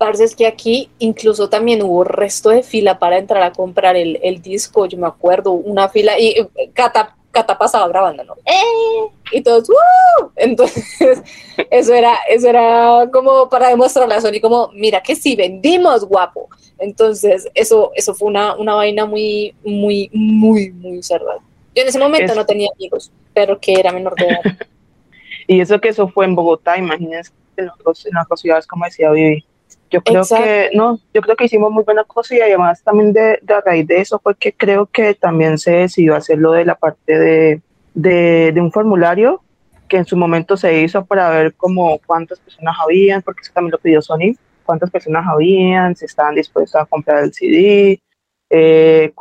Parce, 0.02 0.24
es 0.24 0.36
que 0.36 0.47
aquí 0.47 0.89
incluso 0.97 1.47
también 1.47 1.84
hubo 1.84 2.04
resto 2.04 2.49
de 2.49 2.64
fila 2.64 2.97
para 2.97 3.20
entrar 3.20 3.43
a 3.43 3.52
comprar 3.52 3.95
el, 3.95 4.18
el 4.24 4.41
disco, 4.41 4.88
yo 4.88 4.97
me 4.97 5.06
acuerdo, 5.06 5.52
una 5.52 5.89
fila, 5.89 6.18
y 6.20 6.30
eh, 6.30 6.72
Cata, 6.74 7.16
Cata 7.30 7.56
pasaba 7.56 7.88
grabando, 7.88 8.24
¿no? 8.24 8.34
¡Eh! 8.43 9.12
Y 9.32 9.41
todos, 9.41 9.70
¡uh! 9.70 10.32
Entonces, 10.36 11.22
eso 11.70 11.93
era, 11.93 12.18
eso 12.28 12.49
era 12.49 13.12
como 13.14 13.47
para 13.47 13.68
demostrarle 13.68 14.16
a 14.16 14.22
Sony 14.22 14.41
como, 14.41 14.72
mira 14.74 15.04
que 15.04 15.16
sí, 15.16 15.36
vendimos, 15.36 16.04
guapo. 16.04 16.49
Entonces, 16.80 17.47
eso, 17.54 17.91
eso 17.93 18.16
fue 18.16 18.30
una, 18.30 18.56
una 18.56 18.74
vaina 18.74 19.06
muy, 19.06 19.54
muy, 19.64 20.10
muy, 20.12 20.72
muy 20.72 21.04
cerrada. 21.04 21.41
Yo 21.76 21.84
en 21.84 21.89
ese 21.89 21.99
momento 21.99 22.34
no 22.34 22.43
tenía 22.47 22.72
amigos, 22.74 23.12
pero 23.36 23.60
que 23.60 23.74
era 23.74 23.91
menor 23.91 24.16
de 24.16 24.26
edad. 24.26 24.41
y 25.47 25.62
eso 25.62 25.80
que 25.80 25.89
eso 25.89 26.08
fue 26.08 26.26
en 26.26 26.34
Bogotá, 26.34 26.76
imagínense 26.76 27.32
en, 27.56 27.70
otros, 27.70 28.04
en 28.08 28.18
otras 28.18 28.39
ciudades, 28.39 28.66
como 28.66 28.86
decía 28.86 29.12
Vivi. 29.12 29.45
Yo 29.92 30.02
creo 30.02 30.24
que, 30.24 30.70
no, 30.74 31.00
yo 31.14 31.22
creo 31.22 31.36
que 31.36 31.46
hicimos 31.46 31.72
muy 31.72 31.84
buena 31.84 32.06
cosa 32.06 32.36
y 32.36 32.39
además 32.39 32.82
también 32.82 33.12
de, 33.12 33.39
de 33.42 33.54
a 33.54 33.62
raíz 33.62 33.86
de 33.88 34.00
eso 34.00 34.20
fue 34.20 34.36
que 34.36 34.54
creo 34.54 34.86
que 34.86 35.14
también 35.14 35.58
se 35.58 35.72
decidió 35.72 36.16
hacerlo 36.16 36.54
de 36.54 36.64
la 36.64 36.76
parte 36.76 37.20
de, 37.20 37.62
de, 37.94 38.52
de 38.54 38.62
un 38.62 38.72
formulario 38.72 39.42
que 39.89 39.98
en 39.98 40.06
su 40.06 40.16
momento 40.16 40.56
se 40.56 40.82
hizo 40.82 41.04
para 41.06 41.30
ver 41.30 41.54
como 41.56 42.00
cuántas 42.06 42.39
personas 42.39 42.78
habían, 42.82 43.22
porque 43.22 43.42
eso 43.42 43.52
también 43.54 43.74
lo 43.74 43.80
pidió 43.80 44.02
Sony, 44.02 44.38
cuántas 44.66 44.89
personas 44.89 45.26
habían, 45.28 45.94
si 45.98 46.06
estaban 46.06 46.36
dispuestos 46.36 46.82
a 46.82 46.86
comprar 46.86 47.26
el 47.26 47.34
CD, 47.34 48.02
eh, 48.50 49.14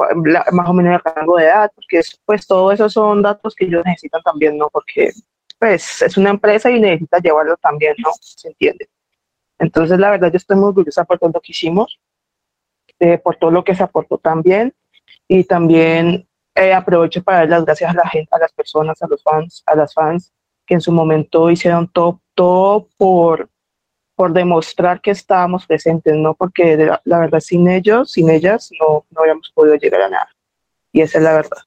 más 0.53 0.69
o 0.69 0.73
menos 0.73 0.95
el 0.95 1.13
rango 1.15 1.37
de 1.37 1.47
edad, 1.47 1.73
porque 1.75 2.01
pues 2.25 2.47
todo 2.47 2.71
eso 2.71 2.89
son 2.89 3.23
datos 3.23 3.57
que 3.57 3.65
ellos 3.65 3.83
necesitan 3.85 4.23
también, 4.23 4.57
¿no? 4.57 4.69
Porque 4.71 5.11
pues 5.59 6.03
es 6.03 6.17
una 6.17 6.31
empresa 6.31 6.71
y 6.71 6.79
necesita 6.81 7.19
llevarlo 7.19 7.57
también, 7.57 7.97
¿no? 7.99 8.11
¿Se 8.21 8.49
entiende? 8.49 8.89
Entonces, 9.61 9.99
la 9.99 10.11
verdad, 10.11 10.33
yo 10.33 10.39
estoy 10.39 10.57
muy 10.57 10.69
orgullosa 10.69 11.05
por 11.05 11.19
todo 11.19 11.31
lo 11.35 11.41
que 11.41 11.53
hicimos, 11.53 12.01
eh, 12.99 13.19
por 13.19 13.37
todo 13.37 13.51
lo 13.51 13.63
que 13.63 13.75
se 13.75 13.83
aportó 13.83 14.17
también, 14.17 14.75
y 15.29 15.45
también 15.45 16.27
eh, 16.55 16.73
aprovecho 16.73 17.23
para 17.23 17.41
dar 17.41 17.51
las 17.51 17.65
gracias 17.67 17.91
a 17.91 17.95
la 17.95 18.09
gente, 18.09 18.29
a 18.33 18.39
las 18.39 18.53
personas, 18.53 19.01
a 19.03 19.07
los 19.07 19.23
fans, 19.23 19.63
a 19.67 19.75
las 19.77 19.93
fans 19.93 20.33
que 20.67 20.75
en 20.75 20.81
su 20.81 20.93
momento 20.93 21.51
hicieron 21.51 21.89
todo, 21.89 22.21
todo 22.35 22.89
por, 22.97 23.51
por 24.15 24.33
demostrar 24.33 25.01
que 25.01 25.11
estábamos 25.11 25.67
presentes, 25.67 26.17
¿no? 26.17 26.35
Porque 26.35 26.77
la, 27.05 27.19
verdad, 27.19 27.41
sin 27.41 27.69
ellos, 27.69 28.13
sin 28.13 28.31
ellas, 28.31 28.71
no, 28.81 29.05
no 29.11 29.21
habíamos 29.21 29.51
podido 29.55 29.77
llegar 29.77 30.03
a 30.03 30.09
nada. 30.09 30.29
Y 30.91 31.03
esa 31.03 31.19
es 31.19 31.25
la 31.25 31.35
verdad. 31.35 31.59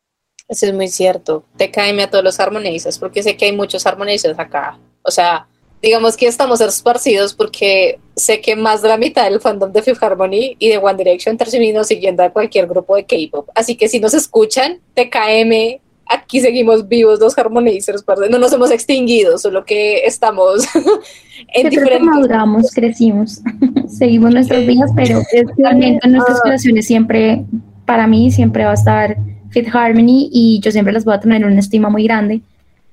Eso 0.48 0.66
es 0.66 0.74
muy 0.74 0.88
cierto. 0.88 1.46
Te 1.58 1.70
caeme 1.70 2.04
a 2.04 2.10
todos 2.10 2.24
los 2.24 2.40
armonistas, 2.40 2.98
porque 2.98 3.22
sé 3.22 3.38
que 3.38 3.46
hay 3.46 3.56
muchos 3.56 3.86
armonistas 3.86 4.38
acá. 4.40 4.80
O 5.04 5.12
sea, 5.12 5.48
digamos 5.84 6.16
que 6.16 6.28
estamos 6.28 6.62
esparcidos 6.62 7.34
porque 7.34 8.00
sé 8.16 8.40
que 8.40 8.56
más 8.56 8.82
de 8.82 8.88
la 8.88 8.98
mitad 8.98 9.30
del 9.30 9.42
fandom 9.42 9.70
de 9.74 9.82
Fifth 9.82 10.02
Harmony 10.02 10.56
y 10.58 10.70
de 10.70 10.78
One 10.78 10.96
Direction 10.96 11.38
terminó 11.38 11.84
siguiendo 11.84 12.24
a 12.24 12.30
cualquier 12.30 12.68
grupo 12.68 12.96
de 12.96 13.06
K-pop. 13.06 13.50
Así 13.54 13.76
que 13.76 13.90
si 13.90 14.00
nos 14.00 14.14
escuchan, 14.14 14.80
TKM, 14.94 15.82
aquí 16.08 16.40
seguimos 16.40 16.88
vivos 16.88 17.20
los 17.20 17.38
Harmonizers, 17.38 18.06
no 18.30 18.40
nos 18.40 18.54
hemos 18.54 18.72
extinguido, 18.72 19.38
solo 19.38 19.66
que 19.66 20.06
estamos 20.06 20.64
en 21.54 21.70
diferentes... 21.70 22.02
maduramos, 22.02 22.72
crecimos, 22.72 23.42
seguimos 23.88 24.32
nuestras 24.32 24.66
vidas, 24.66 24.90
pero 24.96 25.22
realmente 25.58 26.08
nuestras 26.08 26.40
relaciones 26.46 26.88
siempre, 26.88 27.44
para 27.86 28.08
mí, 28.08 28.32
siempre 28.32 28.64
va 28.64 28.72
a 28.72 28.76
estar 28.76 29.18
Fifth 29.50 29.76
Harmony 29.76 30.30
y 30.32 30.62
yo 30.64 30.72
siempre 30.72 30.94
las 30.94 31.04
voy 31.04 31.16
a 31.16 31.20
tener 31.20 31.42
en 31.42 31.50
una 31.50 31.60
estima 31.60 31.90
muy 31.90 32.06
grande, 32.06 32.40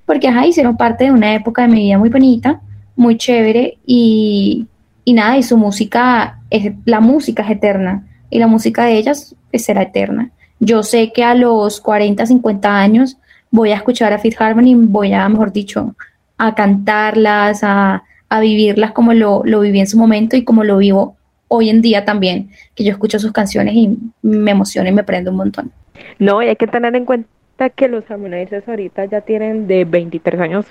porque 0.07 0.26
ajá, 0.26 0.45
hicieron 0.45 0.76
parte 0.76 1.05
de 1.05 1.12
una 1.12 1.36
época 1.36 1.62
de 1.62 1.68
mi 1.68 1.84
vida 1.84 1.97
muy 1.97 2.09
bonita, 2.09 2.61
muy 3.01 3.16
chévere 3.16 3.78
y, 3.86 4.66
y 5.07 5.14
nada, 5.14 5.38
y 5.38 5.42
su 5.42 5.57
música, 5.57 6.38
es, 6.51 6.72
la 6.84 7.01
música 7.01 7.42
es 7.42 7.51
eterna 7.51 8.07
y 8.28 8.38
la 8.38 8.46
música 8.46 8.84
de 8.84 8.98
ellas 8.98 9.34
pues, 9.51 9.64
será 9.64 9.82
eterna. 9.82 10.30
Yo 10.59 10.82
sé 10.82 11.11
que 11.11 11.24
a 11.24 11.34
los 11.34 11.80
40, 11.80 12.26
50 12.26 12.76
años 12.76 13.16
voy 13.51 13.70
a 13.70 13.76
escuchar 13.76 14.12
a 14.12 14.18
Fifth 14.18 14.38
Harmony, 14.38 14.74
voy 14.74 15.14
a, 15.14 15.26
mejor 15.30 15.51
dicho, 15.51 15.94
a 16.36 16.55
cantarlas, 16.55 17.64
a, 17.64 18.05
a 18.28 18.40
vivirlas 18.40 18.92
como 18.92 19.14
lo, 19.14 19.40
lo, 19.46 19.61
viví 19.61 19.80
en 19.80 19.86
su 19.86 19.96
momento 19.96 20.36
y 20.36 20.44
como 20.44 20.62
lo 20.62 20.76
vivo 20.76 21.16
hoy 21.48 21.70
en 21.70 21.80
día 21.80 22.05
también, 22.05 22.51
que 22.74 22.84
yo 22.84 22.92
escucho 22.92 23.18
sus 23.18 23.32
canciones 23.32 23.74
y 23.76 23.96
me 24.20 24.51
emociona 24.51 24.90
y 24.90 24.92
me 24.92 25.05
prende 25.05 25.30
un 25.30 25.36
montón. 25.36 25.72
No, 26.18 26.42
y 26.42 26.48
hay 26.48 26.57
que 26.57 26.66
tener 26.66 26.94
en 26.94 27.07
cuenta 27.07 27.70
que 27.74 27.88
los 27.88 28.09
Harmonizers 28.11 28.68
ahorita 28.68 29.07
ya 29.07 29.22
tienen 29.22 29.66
de 29.66 29.86
23 29.86 30.38
años 30.38 30.66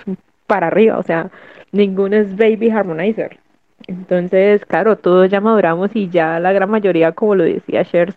para 0.50 0.66
arriba, 0.66 0.98
o 0.98 1.02
sea, 1.04 1.30
ninguno 1.70 2.16
es 2.16 2.36
baby 2.36 2.70
harmonizer. 2.70 3.38
Entonces, 3.86 4.64
claro, 4.66 4.96
todos 4.98 5.30
ya 5.30 5.40
maduramos 5.40 5.90
y 5.94 6.08
ya 6.08 6.40
la 6.40 6.52
gran 6.52 6.68
mayoría, 6.68 7.12
como 7.12 7.36
lo 7.36 7.44
decía 7.44 7.84
Shers, 7.84 8.16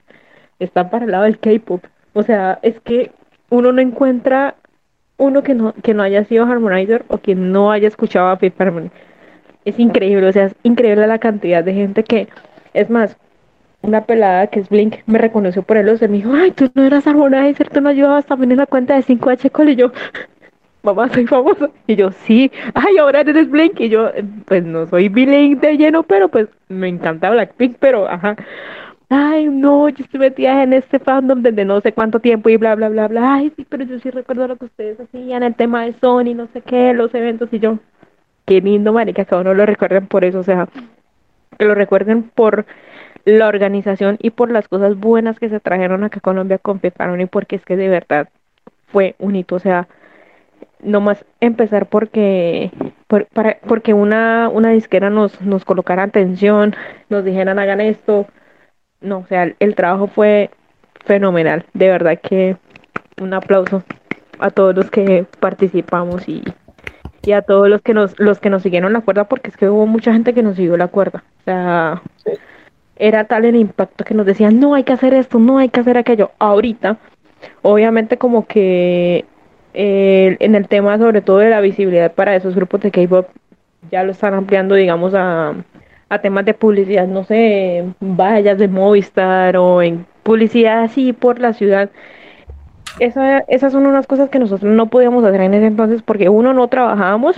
están 0.58 0.90
para 0.90 1.06
el 1.06 1.12
lado 1.12 1.26
del 1.26 1.38
K-pop. 1.38 1.84
O 2.14 2.24
sea, 2.24 2.58
es 2.64 2.80
que 2.80 3.12
uno 3.52 3.72
no 3.72 3.82
encuentra 3.82 4.56
uno 5.18 5.44
que 5.44 5.54
no, 5.54 5.76
que 5.84 5.94
no 5.94 6.02
haya 6.02 6.26
sido 6.26 6.46
harmonizer 6.46 7.06
o 7.08 7.20
que 7.20 7.36
no 7.36 7.72
haya 7.72 7.88
escuchado 7.88 8.30
a 8.30 8.38
Fifth 8.38 8.60
Harmony. 8.60 8.90
Es 9.64 9.78
increíble, 9.78 10.28
o 10.28 10.32
sea, 10.32 10.46
es 10.46 10.56
increíble 10.64 11.06
la 11.06 11.20
cantidad 11.20 11.64
de 11.64 11.74
gente 11.76 12.04
que, 12.04 12.30
es 12.74 12.90
más, 12.90 13.16
una 13.84 14.06
pelada 14.06 14.48
que 14.48 14.60
es 14.60 14.70
Blink 14.70 14.96
me 15.06 15.20
reconoció 15.20 15.62
por 15.62 15.78
el 15.78 15.88
y 15.88 16.08
me 16.08 16.18
dijo, 16.18 16.34
ay, 16.34 16.52
tú 16.52 16.72
no 16.74 16.84
eras 16.84 17.06
harmonizer, 17.06 17.70
tú 17.70 17.80
no 17.80 17.90
ayudabas 17.90 18.26
también 18.26 18.52
en 18.54 18.58
la 18.58 18.66
cuenta 18.66 18.96
de 18.96 19.04
5H 19.04 19.52
Cole 19.52 19.74
y 19.74 19.76
yo, 19.76 19.92
mamá, 20.84 21.10
soy 21.10 21.26
famosa. 21.26 21.70
Y 21.88 21.96
yo, 21.96 22.12
sí, 22.12 22.52
ay, 22.74 22.98
ahora 22.98 23.22
eres 23.22 23.50
Blink. 23.50 23.80
Y 23.80 23.90
yo, 23.90 24.12
pues 24.46 24.64
no 24.64 24.86
soy 24.88 25.10
Blink 25.10 25.60
de 25.62 25.78
lleno, 25.78 26.04
pero 26.04 26.30
pues 26.30 26.48
me 26.70 26.88
encanta 26.88 27.32
Blackpink, 27.32 27.78
pero 27.80 28.08
ajá. 28.08 28.36
Ay, 29.10 29.48
no, 29.48 29.90
yo 29.90 30.04
estoy 30.04 30.20
metida 30.20 30.64
en 30.64 30.74
este 30.74 30.98
fandom 31.00 31.42
desde 31.44 31.66
no 31.66 31.82
sé 31.82 31.94
cuánto 31.94 32.20
tiempo 32.20 32.50
y 32.50 32.58
bla, 32.58 32.76
bla, 32.76 32.90
bla, 32.90 33.08
bla. 33.08 33.36
Ay, 33.36 33.52
sí, 33.56 33.66
pero 33.68 33.84
yo 33.84 34.00
sí 34.00 34.10
recuerdo 34.10 34.48
lo 34.48 34.56
que 34.58 34.66
ustedes 34.66 35.00
hacían, 35.00 35.44
el 35.44 35.56
tema 35.56 35.86
de 35.86 35.94
Sony, 35.94 36.34
no 36.36 36.48
sé 36.48 36.62
qué, 36.62 36.94
los 36.94 37.14
eventos. 37.14 37.50
Y 37.52 37.60
yo, 37.60 37.80
qué 38.46 38.62
lindo, 38.62 38.94
marica, 38.94 39.26
que 39.26 39.36
uno 39.36 39.54
lo 39.54 39.66
recuerden 39.66 40.08
por 40.08 40.26
eso, 40.26 40.40
o 40.40 40.44
sea, 40.44 40.68
que 41.58 41.66
lo 41.66 41.76
recuerden 41.76 42.24
por 42.24 42.66
la 43.26 43.48
organización 43.48 44.18
y 44.22 44.32
por 44.32 44.52
las 44.52 44.68
cosas 44.68 44.98
buenas 44.98 45.40
que 45.40 45.50
se 45.50 45.60
trajeron 45.60 46.04
acá 46.04 46.18
a 46.18 46.22
Colombia 46.22 46.58
con 46.58 46.82
y 46.84 47.26
porque 47.28 47.56
es 47.56 47.66
que 47.66 47.78
de 47.78 47.88
verdad 47.88 48.30
fue 48.88 49.16
un 49.20 49.36
hito, 49.36 49.56
o 49.56 49.60
sea, 49.60 49.88
nomás 50.84 51.26
empezar 51.40 51.88
porque 51.88 52.72
para, 53.34 53.58
porque 53.68 53.94
una, 53.94 54.50
una 54.50 54.70
disquera 54.70 55.10
nos, 55.10 55.40
nos 55.42 55.66
colocara 55.66 56.04
atención, 56.04 56.76
nos 57.10 57.24
dijeran 57.24 57.60
hagan 57.60 57.82
esto. 57.82 58.28
No, 59.02 59.20
o 59.20 59.28
sea, 59.28 59.54
el, 59.60 59.76
trabajo 59.76 60.08
fue 60.08 60.50
fenomenal. 61.06 61.66
De 61.74 61.90
verdad 61.90 62.20
que 62.22 62.58
un 63.22 63.34
aplauso 63.34 63.84
a 64.40 64.50
todos 64.50 64.76
los 64.76 64.90
que 64.90 65.26
participamos 65.40 66.28
y, 66.28 66.44
y 67.24 67.34
a 67.34 67.42
todos 67.42 67.70
los 67.70 67.82
que 67.82 67.94
nos 67.94 68.20
los 68.20 68.40
que 68.40 68.50
nos 68.50 68.64
siguieron 68.64 68.94
la 68.94 69.02
cuerda 69.02 69.26
porque 69.26 69.50
es 69.50 69.58
que 69.58 69.70
hubo 69.70 69.86
mucha 69.86 70.14
gente 70.14 70.34
que 70.34 70.44
nos 70.44 70.56
siguió 70.56 70.78
la 70.78 70.88
cuerda. 70.88 71.24
O 71.42 71.44
sea, 71.44 72.02
era 72.96 73.26
tal 73.26 73.46
el 73.46 73.56
impacto 73.56 74.04
que 74.06 74.14
nos 74.14 74.26
decían, 74.26 74.60
"No 74.60 74.76
hay 74.76 74.84
que 74.84 74.94
hacer 74.94 75.14
esto, 75.14 75.40
no 75.40 75.58
hay 75.58 75.70
que 75.70 75.82
hacer 75.82 75.98
aquello." 75.98 76.32
Ahorita 76.40 76.98
obviamente 77.62 78.18
como 78.18 78.48
que 78.48 79.26
en 79.74 80.56
el 80.56 80.68
tema 80.68 80.98
sobre 80.98 81.22
todo 81.22 81.40
de 81.40 81.50
la 81.50 81.62
visibilidad 81.62 82.14
para 82.14 82.36
esos 82.36 82.56
grupos 82.56 82.82
de 82.82 82.92
K-pop 82.92 83.28
ya 83.92 84.04
lo 84.04 84.12
están 84.12 84.34
ampliando, 84.34 84.76
digamos, 84.76 85.14
a, 85.14 85.54
a 86.10 86.20
temas 86.20 86.46
de 86.46 86.54
publicidad, 86.54 87.08
no 87.08 87.24
sé, 87.24 87.86
vallas 88.00 88.58
de 88.58 88.68
Movistar 88.68 89.58
o 89.58 89.82
en 89.82 90.06
publicidad 90.24 90.84
así 90.84 91.14
por 91.14 91.40
la 91.40 91.54
ciudad. 91.54 91.90
Esa, 93.00 93.40
esas 93.40 93.74
son 93.74 93.86
unas 93.88 94.08
cosas 94.08 94.30
que 94.30 94.40
nosotros 94.40 94.74
no 94.74 94.88
podíamos 94.88 95.26
hacer 95.26 95.42
en 95.42 95.54
ese 95.56 95.66
entonces 95.66 96.02
porque 96.04 96.30
uno 96.30 96.54
no 96.54 96.68
trabajábamos 96.68 97.36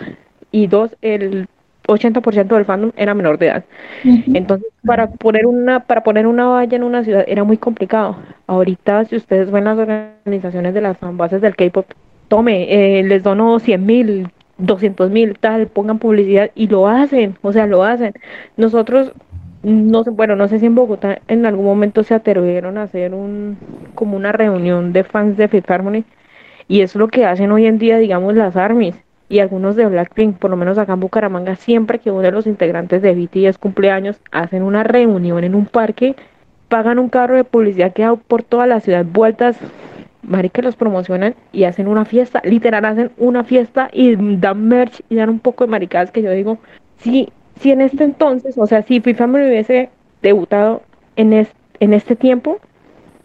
y 0.51 0.67
dos, 0.67 0.95
el 1.01 1.47
80% 1.87 2.47
del 2.47 2.65
fandom 2.65 2.91
era 2.97 3.13
menor 3.13 3.37
de 3.37 3.47
edad. 3.47 3.65
Entonces, 4.03 4.67
para 4.85 5.07
poner 5.11 5.45
una 5.45 5.81
para 5.81 6.03
poner 6.03 6.27
una 6.27 6.45
valla 6.47 6.75
en 6.75 6.83
una 6.83 7.03
ciudad 7.03 7.23
era 7.27 7.43
muy 7.43 7.57
complicado. 7.57 8.17
Ahorita, 8.47 9.05
si 9.05 9.15
ustedes 9.15 9.51
ven 9.51 9.65
las 9.65 9.77
organizaciones 9.77 10.73
de 10.73 10.81
las 10.81 10.97
fanbases 10.97 11.41
del 11.41 11.55
K-pop, 11.55 11.85
tome, 12.27 12.99
eh, 12.99 13.03
les 13.03 13.23
dono 13.23 13.59
100 13.59 13.85
mil, 13.85 14.29
200 14.57 15.11
mil, 15.11 15.37
tal, 15.39 15.67
pongan 15.67 15.99
publicidad 15.99 16.51
y 16.55 16.67
lo 16.67 16.87
hacen, 16.87 17.37
o 17.41 17.51
sea, 17.53 17.67
lo 17.67 17.83
hacen. 17.83 18.13
Nosotros, 18.57 19.11
no 19.63 20.03
sé, 20.03 20.11
bueno, 20.11 20.35
no 20.35 20.47
sé 20.47 20.59
si 20.59 20.65
en 20.65 20.75
Bogotá 20.75 21.19
en 21.27 21.45
algún 21.45 21.65
momento 21.65 22.03
se 22.03 22.13
atrevieron 22.13 22.77
a 22.77 22.83
hacer 22.83 23.13
un 23.13 23.57
como 23.95 24.17
una 24.17 24.31
reunión 24.31 24.93
de 24.93 25.03
fans 25.03 25.37
de 25.37 25.47
Fifth 25.47 25.69
Harmony 25.71 26.03
y 26.67 26.81
es 26.81 26.95
lo 26.95 27.07
que 27.07 27.25
hacen 27.25 27.51
hoy 27.51 27.65
en 27.65 27.77
día, 27.79 27.97
digamos, 27.97 28.35
las 28.35 28.55
ARMYs 28.55 28.95
y 29.29 29.39
algunos 29.39 29.75
de 29.75 29.85
Blackpink, 29.87 30.37
por 30.37 30.51
lo 30.51 30.57
menos 30.57 30.77
acá 30.77 30.93
en 30.93 30.99
Bucaramanga, 30.99 31.55
siempre 31.55 31.99
que 31.99 32.11
uno 32.11 32.21
de 32.21 32.31
los 32.31 32.47
integrantes 32.47 33.01
de 33.01 33.13
BTS 33.15 33.57
cumpleaños, 33.57 34.19
hacen 34.31 34.63
una 34.63 34.83
reunión 34.83 35.43
en 35.43 35.55
un 35.55 35.65
parque, 35.65 36.15
pagan 36.69 36.99
un 36.99 37.09
carro 37.09 37.35
de 37.35 37.43
publicidad 37.43 37.93
que 37.93 38.03
da 38.03 38.15
por 38.15 38.43
toda 38.43 38.67
la 38.67 38.79
ciudad, 38.79 39.05
vueltas, 39.05 39.57
marica, 40.27 40.61
los 40.61 40.75
promocionan 40.75 41.35
y 41.51 41.63
hacen 41.63 41.87
una 41.87 42.05
fiesta, 42.05 42.41
literal 42.43 42.85
hacen 42.85 43.11
una 43.17 43.43
fiesta 43.43 43.89
y 43.91 44.15
dan 44.37 44.67
merch 44.67 45.01
y 45.09 45.15
dan 45.15 45.29
un 45.29 45.39
poco 45.39 45.65
de 45.65 45.71
maricadas 45.71 46.11
que 46.11 46.21
yo 46.21 46.31
digo, 46.31 46.57
si, 46.97 47.29
si 47.59 47.71
en 47.71 47.81
este 47.81 48.03
entonces, 48.03 48.57
o 48.57 48.67
sea, 48.67 48.81
si 48.83 48.99
FIFA 49.01 49.27
me 49.27 49.47
hubiese 49.47 49.89
debutado 50.21 50.81
en, 51.15 51.33
en 51.33 51.93
este 51.93 52.15
tiempo, 52.15 52.59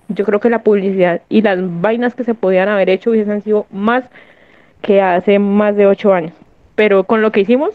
yo 0.08 0.24
creo 0.24 0.40
que 0.40 0.50
la 0.50 0.62
publicidad 0.62 1.22
y 1.28 1.42
las 1.42 1.58
vainas 1.80 2.14
que 2.14 2.24
se 2.24 2.34
podían 2.34 2.68
haber 2.68 2.90
hecho 2.90 3.10
hubiesen 3.10 3.42
sido 3.42 3.66
más 3.70 4.04
que 4.82 5.00
hace 5.00 5.38
más 5.38 5.76
de 5.76 5.86
ocho 5.86 6.12
años. 6.12 6.32
Pero 6.74 7.04
con 7.04 7.22
lo 7.22 7.30
que 7.32 7.40
hicimos, 7.40 7.70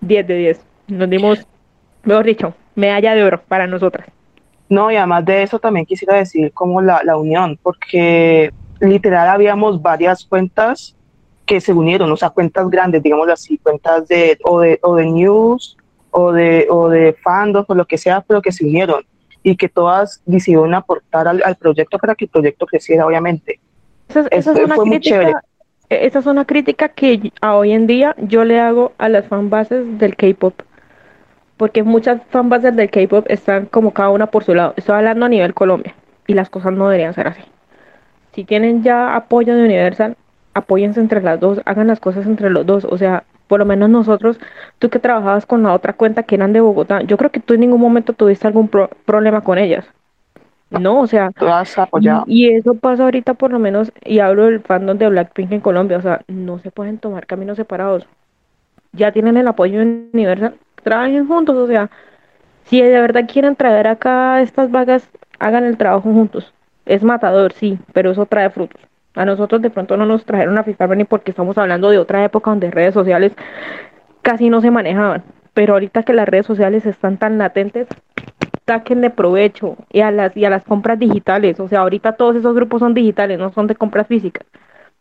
10 0.00 0.26
de 0.26 0.36
10. 0.36 0.60
Nos 0.88 1.10
dimos, 1.10 1.46
mejor 2.04 2.26
dicho, 2.26 2.54
medalla 2.74 3.14
de 3.14 3.24
oro 3.24 3.40
para 3.46 3.66
nosotras. 3.66 4.08
No, 4.68 4.90
y 4.90 4.96
además 4.96 5.24
de 5.24 5.42
eso 5.42 5.58
también 5.58 5.86
quisiera 5.86 6.16
decir 6.16 6.52
como 6.52 6.82
la, 6.82 7.00
la 7.04 7.16
unión, 7.16 7.58
porque 7.62 8.52
literal 8.80 9.28
habíamos 9.28 9.80
varias 9.80 10.24
cuentas 10.24 10.94
que 11.46 11.60
se 11.60 11.72
unieron, 11.72 12.10
o 12.12 12.16
sea, 12.16 12.30
cuentas 12.30 12.68
grandes, 12.68 13.02
digamos 13.02 13.28
así, 13.28 13.58
cuentas 13.58 14.06
de 14.08 14.38
o 14.44 14.60
de, 14.60 14.78
o 14.82 14.96
de 14.96 15.06
news 15.06 15.76
o 16.10 16.32
de, 16.32 16.66
o 16.70 16.88
de 16.88 17.14
fandoms 17.22 17.68
o 17.70 17.74
lo 17.74 17.86
que 17.86 17.96
sea, 17.96 18.20
pero 18.20 18.42
que 18.42 18.52
se 18.52 18.64
unieron 18.64 19.04
y 19.42 19.56
que 19.56 19.68
todas 19.68 20.20
decidieron 20.26 20.74
aportar 20.74 21.26
al, 21.26 21.42
al 21.44 21.56
proyecto 21.56 21.98
para 21.98 22.14
que 22.14 22.26
el 22.26 22.30
proyecto 22.30 22.66
creciera, 22.66 23.06
obviamente. 23.06 23.60
Esa, 24.08 24.26
esa 24.30 24.52
es 24.52 24.58
una 24.58 24.74
fue 24.74 24.84
muy 24.84 25.00
chévere 25.00 25.32
esa 25.88 26.18
es 26.18 26.26
una 26.26 26.44
crítica 26.44 26.90
que 26.90 27.32
a 27.40 27.56
hoy 27.56 27.72
en 27.72 27.86
día 27.86 28.14
yo 28.18 28.44
le 28.44 28.60
hago 28.60 28.92
a 28.98 29.08
las 29.08 29.26
fanbases 29.26 29.98
del 29.98 30.16
K-pop. 30.16 30.60
Porque 31.56 31.82
muchas 31.82 32.20
fanbases 32.30 32.76
del 32.76 32.90
K-pop 32.90 33.26
están 33.28 33.66
como 33.66 33.92
cada 33.92 34.10
una 34.10 34.26
por 34.26 34.44
su 34.44 34.54
lado. 34.54 34.74
Estoy 34.76 34.96
hablando 34.96 35.26
a 35.26 35.28
nivel 35.28 35.54
Colombia. 35.54 35.94
Y 36.26 36.34
las 36.34 36.50
cosas 36.50 36.72
no 36.72 36.88
deberían 36.88 37.14
ser 37.14 37.28
así. 37.28 37.40
Si 38.32 38.44
tienen 38.44 38.82
ya 38.82 39.16
apoyo 39.16 39.54
de 39.56 39.64
Universal, 39.64 40.16
apóyense 40.54 41.00
entre 41.00 41.22
las 41.22 41.40
dos, 41.40 41.60
hagan 41.64 41.86
las 41.86 42.00
cosas 42.00 42.26
entre 42.26 42.50
los 42.50 42.66
dos. 42.66 42.84
O 42.84 42.98
sea, 42.98 43.24
por 43.48 43.58
lo 43.60 43.66
menos 43.66 43.88
nosotros, 43.90 44.38
tú 44.78 44.90
que 44.90 44.98
trabajabas 44.98 45.46
con 45.46 45.62
la 45.62 45.72
otra 45.72 45.94
cuenta 45.94 46.22
que 46.22 46.34
eran 46.34 46.52
de 46.52 46.60
Bogotá, 46.60 47.02
yo 47.02 47.16
creo 47.16 47.30
que 47.30 47.40
tú 47.40 47.54
en 47.54 47.60
ningún 47.60 47.80
momento 47.80 48.12
tuviste 48.12 48.46
algún 48.46 48.68
problema 48.68 49.40
con 49.40 49.58
ellas. 49.58 49.86
No, 50.70 51.00
o 51.00 51.06
sea, 51.06 51.30
y 52.26 52.54
eso 52.54 52.74
pasa 52.74 53.04
ahorita 53.04 53.32
por 53.34 53.50
lo 53.50 53.58
menos, 53.58 53.90
y 54.04 54.18
hablo 54.18 54.44
del 54.44 54.60
fandom 54.60 54.98
de 54.98 55.08
Blackpink 55.08 55.52
en 55.52 55.60
Colombia, 55.60 55.96
o 55.96 56.02
sea, 56.02 56.20
no 56.28 56.58
se 56.58 56.70
pueden 56.70 56.98
tomar 56.98 57.26
caminos 57.26 57.56
separados. 57.56 58.06
Ya 58.92 59.10
tienen 59.12 59.38
el 59.38 59.48
apoyo 59.48 59.80
Universal, 59.80 60.56
trabajen 60.82 61.26
juntos, 61.26 61.56
o 61.56 61.66
sea, 61.66 61.90
si 62.64 62.82
de 62.82 63.00
verdad 63.00 63.24
quieren 63.26 63.56
traer 63.56 63.86
acá 63.86 64.42
estas 64.42 64.70
vagas, 64.70 65.08
hagan 65.38 65.64
el 65.64 65.78
trabajo 65.78 66.12
juntos. 66.12 66.52
Es 66.88 67.04
matador, 67.04 67.52
sí, 67.52 67.78
pero 67.92 68.10
eso 68.10 68.26
trae 68.26 68.50
frutos. 68.50 68.80
A 69.14 69.24
nosotros 69.24 69.62
de 69.62 69.70
pronto 69.70 69.96
no 69.96 70.06
nos 70.06 70.24
trajeron 70.24 70.58
a 70.58 70.64
fijar 70.64 70.96
ni 70.96 71.04
porque 71.04 71.30
estamos 71.30 71.56
hablando 71.56 71.90
de 71.90 71.98
otra 71.98 72.24
época 72.24 72.50
donde 72.50 72.70
redes 72.70 72.94
sociales 72.94 73.32
casi 74.22 74.50
no 74.50 74.60
se 74.60 74.70
manejaban. 74.70 75.22
Pero 75.54 75.74
ahorita 75.74 76.02
que 76.02 76.12
las 76.14 76.28
redes 76.28 76.46
sociales 76.46 76.86
están 76.86 77.18
tan 77.18 77.38
latentes, 77.38 77.88
de 78.68 79.10
provecho 79.10 79.76
y 79.90 80.00
a 80.00 80.10
las 80.10 80.36
y 80.36 80.44
a 80.44 80.50
las 80.50 80.62
compras 80.62 80.98
digitales. 80.98 81.58
O 81.58 81.68
sea, 81.68 81.80
ahorita 81.80 82.12
todos 82.12 82.36
esos 82.36 82.54
grupos 82.54 82.80
son 82.80 82.92
digitales, 82.92 83.38
no 83.38 83.50
son 83.52 83.66
de 83.66 83.74
compras 83.74 84.06
físicas. 84.06 84.46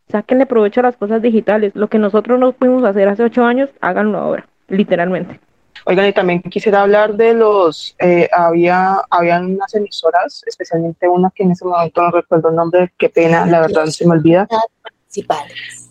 Sáquenle 0.08 0.46
provecho 0.46 0.80
a 0.80 0.84
las 0.84 0.96
cosas 0.96 1.22
digitales. 1.22 1.76
Lo 1.76 1.90
que 1.90 2.00
nosotros 2.00 2.40
no 2.40 2.54
pudimos 2.54 2.84
hacer 2.86 3.10
hace 3.10 3.24
ocho 3.24 3.44
años, 3.44 3.70
háganlo 3.82 4.18
ahora, 4.20 4.48
literalmente. 4.70 5.42
Oigan, 5.90 6.08
y 6.08 6.14
también 6.14 6.42
quisiera 6.42 6.82
hablar 6.82 7.16
de 7.16 7.34
los, 7.34 7.96
eh, 8.00 8.30
había, 8.34 9.02
habían 9.10 9.56
unas 9.56 9.74
emisoras, 9.74 10.44
especialmente 10.46 11.08
una 11.08 11.32
que 11.34 11.44
en 11.44 11.52
ese 11.52 11.64
momento 11.64 12.02
no 12.02 12.12
recuerdo 12.12 12.50
el 12.50 12.56
nombre, 12.56 12.94
qué 12.98 13.08
pena, 13.10 13.46
la 13.46 13.62
verdad 13.62 13.86
se 13.86 14.06
me 14.06 14.16
olvida. 14.16 14.48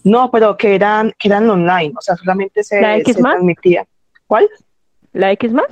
No, 0.05 0.31
pero 0.31 0.57
que 0.57 0.75
eran, 0.75 1.15
que 1.19 1.29
eran 1.29 1.49
online, 1.49 1.95
o 1.97 2.03
sea, 2.03 2.15
solamente 2.17 2.63
se, 2.63 2.79
se 3.05 3.15
transmitía. 3.15 3.87
¿Cuál? 4.27 4.49
¿La 5.13 5.33
X 5.33 5.53
más? 5.53 5.67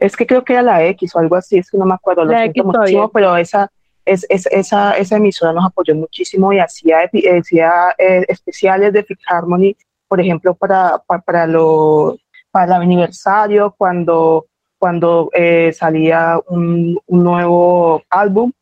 es 0.00 0.16
que 0.16 0.26
creo 0.26 0.44
que 0.44 0.54
era 0.54 0.62
la 0.62 0.84
X 0.86 1.14
o 1.14 1.18
algo 1.18 1.36
así, 1.36 1.58
es 1.58 1.70
que 1.70 1.78
no 1.78 1.84
me 1.84 1.94
acuerdo, 1.94 2.24
lo 2.24 2.36
siento 2.36 2.64
muchísimo, 2.64 3.08
pero 3.10 3.36
esa, 3.36 3.70
es, 4.04 4.26
esa, 4.28 4.92
esa 4.92 5.16
emisora 5.16 5.52
nos 5.52 5.64
apoyó 5.64 5.94
muchísimo 5.94 6.52
y 6.52 6.58
hacía, 6.58 6.98
hacía 7.38 7.94
eh, 7.98 8.24
especiales 8.28 8.92
de 8.92 9.04
Fifth 9.04 9.22
Harmony, 9.28 9.76
por 10.06 10.20
ejemplo, 10.20 10.54
para, 10.54 10.98
para, 11.24 11.46
lo, 11.46 12.16
para 12.50 12.76
el 12.76 12.82
aniversario, 12.82 13.74
cuando, 13.76 14.46
cuando 14.78 15.30
eh, 15.32 15.72
salía 15.72 16.38
un, 16.48 16.98
nuevo 17.06 18.02
álbum, 18.10 18.52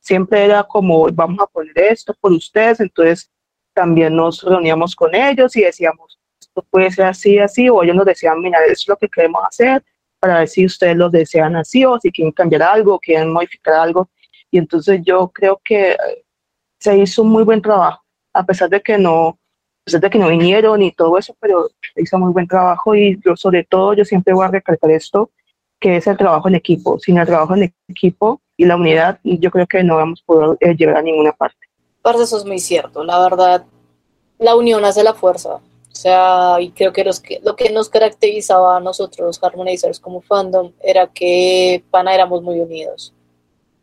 siempre 0.00 0.44
era 0.44 0.64
como, 0.64 1.08
vamos 1.12 1.40
a 1.40 1.46
poner 1.46 1.76
esto 1.78 2.14
por 2.20 2.32
ustedes, 2.32 2.80
entonces 2.80 3.30
también 3.74 4.16
nos 4.16 4.42
reuníamos 4.42 4.96
con 4.96 5.14
ellos 5.14 5.54
y 5.56 5.62
decíamos, 5.62 6.18
esto 6.40 6.64
puede 6.70 6.90
ser 6.90 7.06
así, 7.06 7.38
así, 7.38 7.68
o 7.68 7.82
ellos 7.82 7.96
nos 7.96 8.06
decían, 8.06 8.40
mira, 8.40 8.58
eso 8.64 8.72
es 8.72 8.88
lo 8.88 8.96
que 8.96 9.08
queremos 9.08 9.42
hacer, 9.46 9.84
para 10.18 10.38
ver 10.38 10.48
si 10.48 10.64
ustedes 10.66 10.96
lo 10.96 11.10
desean 11.10 11.56
así 11.56 11.84
o 11.84 11.98
si 12.00 12.10
quieren 12.10 12.32
cambiar 12.32 12.62
algo, 12.62 12.98
quieren 12.98 13.32
modificar 13.32 13.74
algo. 13.74 14.08
Y 14.50 14.58
entonces 14.58 15.00
yo 15.04 15.28
creo 15.28 15.60
que 15.62 15.92
eh, 15.92 16.24
se 16.80 16.96
hizo 16.96 17.22
un 17.22 17.30
muy 17.30 17.44
buen 17.44 17.62
trabajo, 17.62 18.02
a 18.32 18.44
pesar 18.44 18.68
de 18.70 18.80
que 18.80 18.98
no, 18.98 19.38
pesar 19.88 20.00
de 20.02 20.10
que 20.10 20.18
no 20.18 20.28
vinieron 20.28 20.82
y 20.82 20.92
todo 20.92 21.16
eso, 21.18 21.34
pero 21.40 21.70
hizo 21.96 22.18
muy 22.18 22.32
buen 22.32 22.46
trabajo 22.46 22.94
y 22.94 23.18
yo 23.24 23.36
sobre 23.36 23.64
todo 23.64 23.94
yo 23.94 24.04
siempre 24.04 24.34
voy 24.34 24.44
a 24.44 24.50
recalcar 24.50 24.90
esto, 24.90 25.30
que 25.80 25.96
es 25.96 26.06
el 26.06 26.16
trabajo 26.16 26.48
en 26.48 26.54
equipo. 26.54 26.98
Sin 26.98 27.18
el 27.18 27.26
trabajo 27.26 27.56
en 27.56 27.72
equipo 27.88 28.40
y 28.56 28.66
la 28.66 28.76
unidad, 28.76 29.18
yo 29.24 29.50
creo 29.50 29.66
que 29.66 29.82
no 29.82 29.96
vamos 29.96 30.22
a 30.22 30.26
poder 30.26 30.58
eh, 30.60 30.74
llegar 30.76 30.98
a 30.98 31.02
ninguna 31.02 31.32
parte. 31.32 31.56
Parte 32.02 32.22
eso 32.22 32.36
es 32.36 32.44
muy 32.44 32.58
cierto, 32.58 33.02
la 33.02 33.18
verdad, 33.20 33.64
la 34.38 34.54
unión 34.56 34.84
hace 34.84 35.02
la 35.02 35.14
fuerza. 35.14 35.54
O 35.54 36.00
sea, 36.00 36.60
y 36.60 36.70
creo 36.70 36.92
que, 36.92 37.02
los 37.02 37.18
que 37.18 37.40
lo 37.42 37.56
que 37.56 37.70
nos 37.70 37.88
caracterizaba 37.88 38.76
a 38.76 38.80
nosotros, 38.80 39.26
los 39.26 39.42
Harmonizers, 39.42 39.98
como 39.98 40.20
fandom, 40.20 40.70
era 40.80 41.08
que 41.08 41.82
pana 41.90 42.14
éramos 42.14 42.42
muy 42.42 42.60
unidos. 42.60 43.12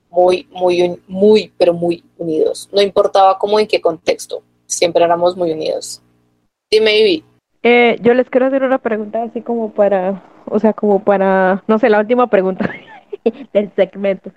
Muy, 0.10 0.48
muy, 0.52 1.02
muy, 1.08 1.52
pero 1.58 1.74
muy 1.74 2.06
unidos. 2.18 2.70
No 2.72 2.82
importaba 2.82 3.38
cómo 3.38 3.60
en 3.60 3.68
qué 3.68 3.82
contexto, 3.82 4.44
siempre 4.66 5.04
éramos 5.04 5.36
muy 5.38 5.52
unidos. 5.52 6.02
Dime, 6.72 7.00
Ivy. 7.00 7.24
Eh, 7.64 7.98
yo 8.02 8.14
les 8.14 8.30
quiero 8.30 8.46
hacer 8.46 8.64
una 8.64 8.78
pregunta 8.78 9.24
así 9.24 9.42
como 9.42 9.72
para, 9.72 10.24
o 10.46 10.60
sea, 10.60 10.74
como 10.74 11.04
para, 11.04 11.64
no 11.68 11.80
sé, 11.80 11.90
la 11.90 12.00
última 12.00 12.28
pregunta 12.28 12.70
del 13.54 13.72
segmento. 13.76 14.32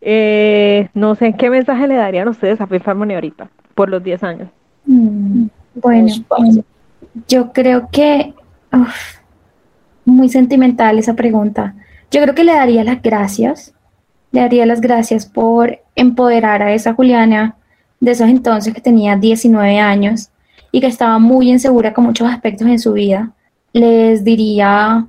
Eh, 0.00 0.88
no 0.94 1.14
sé, 1.14 1.34
¿qué 1.34 1.50
mensaje 1.50 1.86
le 1.86 1.96
darían 1.96 2.28
ustedes 2.28 2.60
a 2.60 2.66
Fifth 2.66 2.88
Harmony 2.88 3.14
ahorita 3.14 3.50
por 3.74 3.90
los 3.90 4.02
10 4.02 4.22
años? 4.22 4.48
Mm, 4.86 5.46
bueno, 5.74 6.06
yo 7.28 7.52
creo 7.52 7.88
que 7.92 8.32
muy 10.04 10.28
sentimental 10.28 10.98
esa 10.98 11.14
pregunta. 11.14 11.74
Yo 12.10 12.22
creo 12.22 12.34
que 12.34 12.44
le 12.44 12.54
daría 12.54 12.82
las 12.82 13.02
gracias, 13.02 13.74
le 14.32 14.40
daría 14.40 14.66
las 14.66 14.80
gracias 14.80 15.26
por 15.26 15.80
empoderar 15.94 16.62
a 16.62 16.72
esa 16.72 16.94
Juliana 16.94 17.56
de 18.00 18.10
esos 18.10 18.28
entonces 18.28 18.74
que 18.74 18.80
tenía 18.80 19.16
19 19.16 19.78
años 19.78 20.30
y 20.72 20.80
que 20.80 20.86
estaba 20.86 21.18
muy 21.18 21.50
insegura 21.50 21.92
con 21.92 22.04
muchos 22.04 22.28
aspectos 22.28 22.66
en 22.66 22.78
su 22.78 22.94
vida. 22.94 23.32
Les 23.72 24.24
diría 24.24 25.06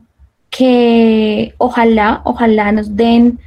que 0.49 1.53
ojalá, 1.57 2.21
ojalá 2.25 2.71
nos 2.71 2.95
den 2.95 3.39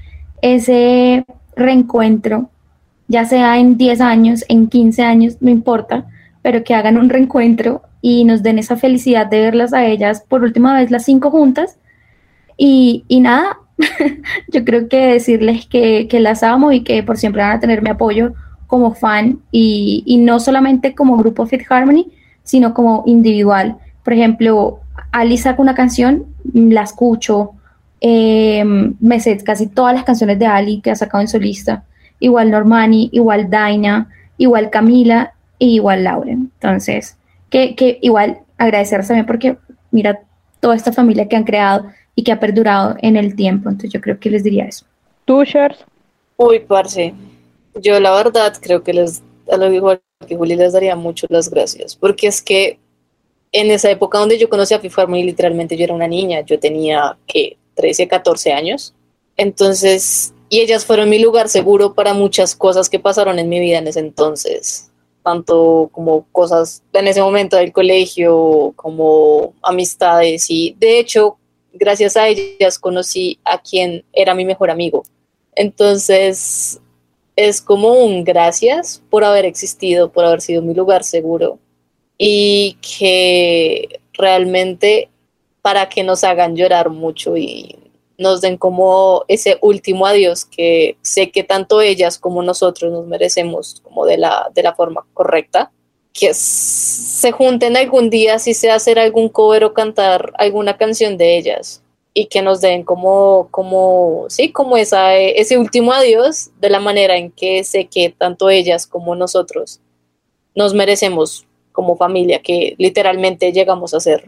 ese 0.43 1.25
reencuentro, 1.55 2.51
ya 3.07 3.25
sea 3.25 3.59
en 3.59 3.77
10 3.77 4.01
años, 4.01 4.45
en 4.49 4.69
15 4.69 5.03
años, 5.03 5.37
no 5.41 5.51
importa, 5.51 6.07
pero 6.43 6.65
que 6.65 6.75
hagan 6.75 6.97
un 6.97 7.11
reencuentro 7.11 7.83
y 8.01 8.25
nos 8.25 8.43
den 8.43 8.59
esa 8.59 8.77
felicidad 8.77 9.27
de 9.27 9.41
verlas 9.41 9.73
a 9.73 9.87
ellas 9.87 10.25
por 10.29 10.43
última 10.43 10.75
vez 10.75 10.91
las 10.91 11.05
cinco 11.05 11.31
juntas. 11.31 11.79
Y, 12.57 13.05
y 13.09 13.21
nada, 13.21 13.59
yo 14.49 14.65
creo 14.65 14.89
que 14.89 15.07
decirles 15.07 15.67
que, 15.67 16.07
que, 16.09 16.21
las 16.21 16.43
amo 16.43 16.73
y 16.73 16.83
que 16.83 17.03
por 17.03 17.17
siempre 17.19 17.43
van 17.43 17.57
a 17.57 17.61
tener 17.61 17.83
mi 17.83 17.91
apoyo 17.91 18.35
como 18.67 18.95
fan 18.95 19.41
y, 19.51 20.03
y 20.07 20.17
no 20.19 20.41
solamente 20.41 20.95
como 20.95 21.17
grupo 21.17 21.47
Fit 21.47 21.63
Harmony, 21.69 22.11
sino 22.43 22.75
como 22.75 23.03
individual. 23.07 23.77
Por 24.03 24.13
ejemplo, 24.13 24.81
Ali 25.13 25.39
saca 25.39 25.63
una 25.63 25.75
canción, 25.75 26.27
la 26.53 26.83
escucho, 26.83 27.53
eh, 28.01 28.65
me 28.65 29.21
sé 29.21 29.37
casi 29.39 29.67
todas 29.67 29.95
las 29.95 30.05
canciones 30.05 30.39
de 30.39 30.47
Ali 30.47 30.81
que 30.81 30.91
ha 30.91 30.95
sacado 30.95 31.23
en 31.23 31.29
solista, 31.29 31.85
igual 32.21 32.51
Normani, 32.51 33.09
igual 33.13 33.49
Daina, 33.49 34.09
igual 34.37 34.71
Camila 34.71 35.33
e 35.59 35.67
igual 35.67 36.05
Lauren. 36.05 36.51
Entonces, 36.61 37.17
que, 37.49 37.75
que 37.75 37.99
igual 38.03 38.41
agradecerles 38.59 39.09
también 39.09 39.27
porque 39.27 39.57
mira 39.91 40.21
toda 40.61 40.77
esta 40.77 40.93
familia 40.93 41.29
que 41.29 41.37
han 41.37 41.45
creado 41.45 41.87
y 42.15 42.23
que 42.23 42.33
ha 42.33 42.41
perdurado 42.41 42.97
en 43.01 43.17
el 43.17 43.35
tiempo. 43.35 43.69
Entonces 43.69 43.93
yo 43.93 44.01
creo 44.01 44.19
que 44.19 44.31
les 44.31 44.45
diría 44.45 44.65
eso. 44.65 44.85
¿Tú, 45.25 45.43
Shars? 45.45 45.85
Uy, 46.37 46.61
parce. 46.61 47.15
Yo 47.81 47.99
la 48.01 48.13
verdad 48.13 48.57
creo 48.61 48.83
que 48.83 48.93
les, 48.93 49.23
a 49.51 49.57
lo 49.57 49.73
igual 49.73 50.01
que 50.27 50.37
Juli 50.37 50.57
les 50.57 50.73
daría 50.73 50.97
mucho 50.97 51.27
las 51.31 51.51
gracias, 51.51 51.97
porque 51.97 52.29
es 52.29 52.41
que 52.43 52.79
en 53.53 53.71
esa 53.71 53.91
época 53.91 54.19
donde 54.19 54.39
yo 54.39 54.49
conocí 54.49 54.75
a 54.75 54.81
Fifarmo 54.81 55.17
y 55.17 55.23
literalmente 55.23 55.77
yo 55.77 55.85
era 55.85 55.95
una 55.95 56.09
niña, 56.09 56.41
yo 56.41 56.59
tenía 56.59 57.17
que 57.27 57.57
13, 57.75 58.09
14 58.09 58.53
años. 58.53 58.95
Entonces, 59.37 60.35
y 60.49 60.61
ellas 60.61 60.85
fueron 60.85 61.09
mi 61.09 61.19
lugar 61.19 61.49
seguro 61.49 61.95
para 61.95 62.15
muchas 62.15 62.55
cosas 62.55 62.89
que 62.89 63.01
pasaron 63.01 63.39
en 63.39 63.49
mi 63.49 63.61
vida 63.61 63.79
en 63.79 63.89
ese 63.89 64.01
entonces, 64.01 64.91
tanto 65.23 65.89
como 65.93 66.27
cosas 66.33 66.83
en 66.93 67.09
ese 67.09 67.21
momento 67.23 67.57
del 67.57 67.73
colegio, 67.73 68.73
como 68.77 69.55
amistades 69.63 70.47
y 70.49 70.77
de 70.79 70.99
hecho 70.99 71.39
gracias 71.73 72.17
a 72.17 72.29
ellas 72.29 72.79
conocí 72.79 73.39
a 73.45 73.61
quien 73.61 74.05
era 74.13 74.35
mi 74.35 74.45
mejor 74.45 74.71
amigo. 74.71 75.03
Entonces, 75.57 76.81
es 77.37 77.61
como 77.61 77.93
un 77.93 78.25
gracias 78.25 79.03
por 79.11 79.25
haber 79.25 79.45
existido, 79.45 80.13
por 80.13 80.25
haber 80.25 80.41
sido 80.41 80.63
mi 80.63 80.75
lugar 80.75 81.05
seguro 81.05 81.59
y 82.17 82.79
que 82.81 84.01
realmente 84.13 85.09
para 85.63 85.89
que 85.89 86.05
nos 86.05 86.25
hagan 86.25 86.57
llorar 86.57 86.91
mucho 86.91 87.37
y 87.37 87.77
nos 88.17 88.41
den 88.41 88.57
como 88.57 89.25
ese 89.27 89.59
último 89.61 90.07
adiós 90.07 90.45
que 90.45 90.97
sé 91.03 91.31
que 91.31 91.43
tanto 91.43 91.81
ellas 91.81 92.19
como 92.19 92.43
nosotros 92.43 92.93
nos 92.93 93.07
merecemos 93.07 93.81
como 93.83 94.07
de 94.07 94.19
la, 94.19 94.51
de 94.55 94.63
la 94.63 94.75
forma 94.75 95.05
correcta 95.13 95.73
que 96.13 96.33
se 96.33 97.33
junten 97.33 97.77
algún 97.77 98.09
día, 98.09 98.39
si 98.39 98.55
sea 98.55 98.77
hacer 98.77 99.01
algún 99.01 99.29
cover 99.29 99.65
o 99.65 99.75
cantar 99.75 100.33
alguna 100.39 100.77
canción 100.77 101.17
de 101.17 101.37
ellas 101.37 101.83
y 102.15 102.27
que 102.27 102.43
nos 102.43 102.61
den 102.61 102.85
como, 102.85 103.49
como, 103.51 104.27
sí, 104.29 104.53
como 104.53 104.77
esa, 104.77 105.17
ese 105.17 105.59
último 105.59 105.93
adiós 105.93 106.51
de 106.61 106.71
la 106.71 106.79
manera 106.79 107.17
en 107.17 107.33
que 107.33 107.65
sé 107.65 107.87
que 107.87 108.15
tanto 108.17 108.49
ellas 108.49 108.87
como 108.87 109.17
nosotros 109.17 109.81
nos 110.55 110.73
merecemos 110.73 111.45
como 111.73 111.97
familia, 111.97 112.41
que 112.41 112.77
literalmente 112.79 113.53
llegamos 113.53 113.95
a 113.95 114.01
ser 114.01 114.25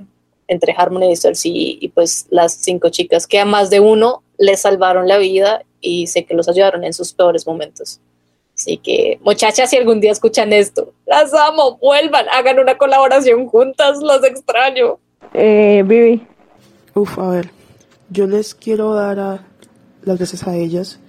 entre 0.49 0.75
Harmony 0.77 1.15
y, 1.45 1.79
y 1.81 1.89
pues 1.89 2.27
las 2.31 2.55
cinco 2.55 2.89
chicas 2.89 3.27
que 3.27 3.39
a 3.39 3.45
más 3.45 3.71
de 3.71 3.79
uno 3.79 4.23
les 4.37 4.61
salvaron 4.63 5.07
la 5.07 5.19
vida 5.19 5.63
y 5.81 6.09
sé 6.09 6.25
que 6.25 6.35
los 6.35 6.49
ayudaron 6.49 6.83
en 6.83 6.93
sus 6.93 7.13
peores 7.13 7.47
momentos. 7.47 8.01
Así 8.55 8.79
que, 8.79 9.19
muchachas, 9.23 9.71
si 9.71 9.77
algún 9.77 10.01
día 10.01 10.11
escuchan 10.11 10.53
esto, 10.53 10.93
las 11.05 11.33
amo, 11.35 11.77
vuelvan, 11.77 12.27
hagan 12.33 12.59
una 12.59 12.77
colaboración 12.79 13.47
juntas, 13.47 13.99
los 14.01 14.25
extraño. 14.25 14.99
Eh, 15.35 15.83
Vivi. 15.85 16.27
Uf, 16.95 17.19
a 17.19 17.29
ver, 17.29 17.51
yo 18.11 18.27
les 18.27 18.55
quiero 18.55 18.95
dar 18.95 19.47
las 20.03 20.19
gracias 20.19 20.47
a 20.47 20.57
ellas 20.57 21.01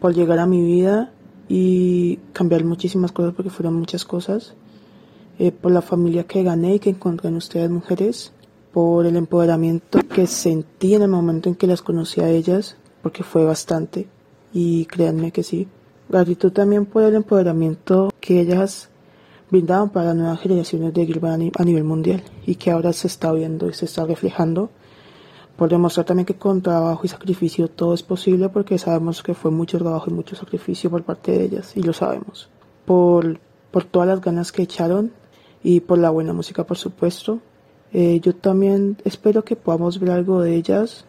por 0.00 0.14
llegar 0.14 0.38
a 0.38 0.46
mi 0.46 0.62
vida 0.62 1.12
y 1.48 2.16
cambiar 2.32 2.64
muchísimas 2.64 3.12
cosas 3.12 3.34
porque 3.34 3.50
fueron 3.50 3.74
muchas 3.74 4.04
cosas. 4.04 4.54
Eh, 5.38 5.50
por 5.50 5.72
la 5.72 5.82
familia 5.82 6.24
que 6.24 6.44
gané 6.44 6.76
y 6.76 6.78
que 6.78 6.90
encontré 6.90 7.28
en 7.28 7.36
ustedes 7.36 7.68
mujeres, 7.68 8.32
por 8.72 9.04
el 9.04 9.16
empoderamiento 9.16 9.98
que 10.00 10.28
sentí 10.28 10.94
en 10.94 11.02
el 11.02 11.08
momento 11.08 11.48
en 11.48 11.56
que 11.56 11.66
las 11.66 11.82
conocí 11.82 12.20
a 12.20 12.28
ellas, 12.28 12.76
porque 13.02 13.24
fue 13.24 13.44
bastante, 13.44 14.06
y 14.52 14.86
créanme 14.86 15.32
que 15.32 15.42
sí, 15.42 15.66
Gratitud 16.08 16.52
también 16.52 16.84
por 16.84 17.02
el 17.02 17.14
empoderamiento 17.14 18.12
que 18.20 18.40
ellas 18.40 18.90
brindaban 19.50 19.90
para 19.90 20.06
las 20.08 20.16
nuevas 20.16 20.40
generaciones 20.40 20.92
de 20.92 21.06
Gilbert 21.06 21.52
a 21.58 21.64
nivel 21.64 21.84
mundial 21.84 22.22
y 22.46 22.56
que 22.56 22.70
ahora 22.70 22.92
se 22.92 23.06
está 23.06 23.32
viendo 23.32 23.68
y 23.68 23.74
se 23.74 23.86
está 23.86 24.04
reflejando. 24.04 24.70
Por 25.56 25.68
demostrar 25.70 26.04
también 26.04 26.26
que 26.26 26.34
con 26.34 26.62
trabajo 26.62 27.02
y 27.04 27.08
sacrificio 27.08 27.68
todo 27.68 27.94
es 27.94 28.02
posible 28.02 28.48
porque 28.48 28.76
sabemos 28.78 29.22
que 29.22 29.34
fue 29.34 29.50
mucho 29.50 29.78
trabajo 29.78 30.10
y 30.10 30.14
mucho 30.14 30.34
sacrificio 30.34 30.90
por 30.90 31.04
parte 31.04 31.32
de 31.32 31.44
ellas 31.44 31.76
y 31.76 31.82
lo 31.82 31.92
sabemos. 31.92 32.48
Por, 32.84 33.38
por 33.70 33.84
todas 33.84 34.08
las 34.08 34.20
ganas 34.20 34.50
que 34.50 34.62
echaron 34.62 35.12
y 35.62 35.80
por 35.80 35.98
la 35.98 36.10
buena 36.10 36.32
música 36.32 36.64
por 36.64 36.76
supuesto. 36.76 37.40
Eh, 37.92 38.18
yo 38.20 38.34
también 38.34 38.96
espero 39.04 39.44
que 39.44 39.54
podamos 39.54 40.00
ver 40.00 40.10
algo 40.10 40.40
de 40.40 40.56
ellas, 40.56 41.04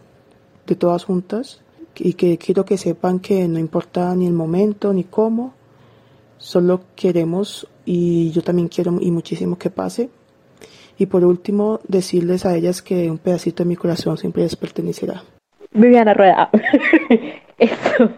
de 0.67 0.75
todas 0.75 1.03
juntas, 1.03 1.61
y 1.97 2.13
que 2.13 2.37
quiero 2.37 2.65
que 2.65 2.77
sepan 2.77 3.19
que 3.19 3.47
no 3.47 3.57
importa 3.57 4.15
ni 4.15 4.27
el 4.27 4.33
momento 4.33 4.93
ni 4.93 5.03
cómo, 5.03 5.53
solo 6.37 6.81
queremos 6.95 7.67
y 7.85 8.31
yo 8.31 8.43
también 8.43 8.67
quiero 8.67 8.97
y 9.01 9.11
muchísimo 9.11 9.57
que 9.57 9.69
pase. 9.69 10.09
Y 10.97 11.07
por 11.07 11.23
último, 11.25 11.79
decirles 11.87 12.45
a 12.45 12.55
ellas 12.55 12.81
que 12.81 13.09
un 13.11 13.17
pedacito 13.17 13.63
de 13.63 13.69
mi 13.69 13.75
corazón 13.75 14.17
siempre 14.17 14.43
les 14.43 14.55
pertenecerá. 14.55 15.23
Viviana 15.71 16.13
Rueda, 16.13 16.49
Eso. 17.57 18.09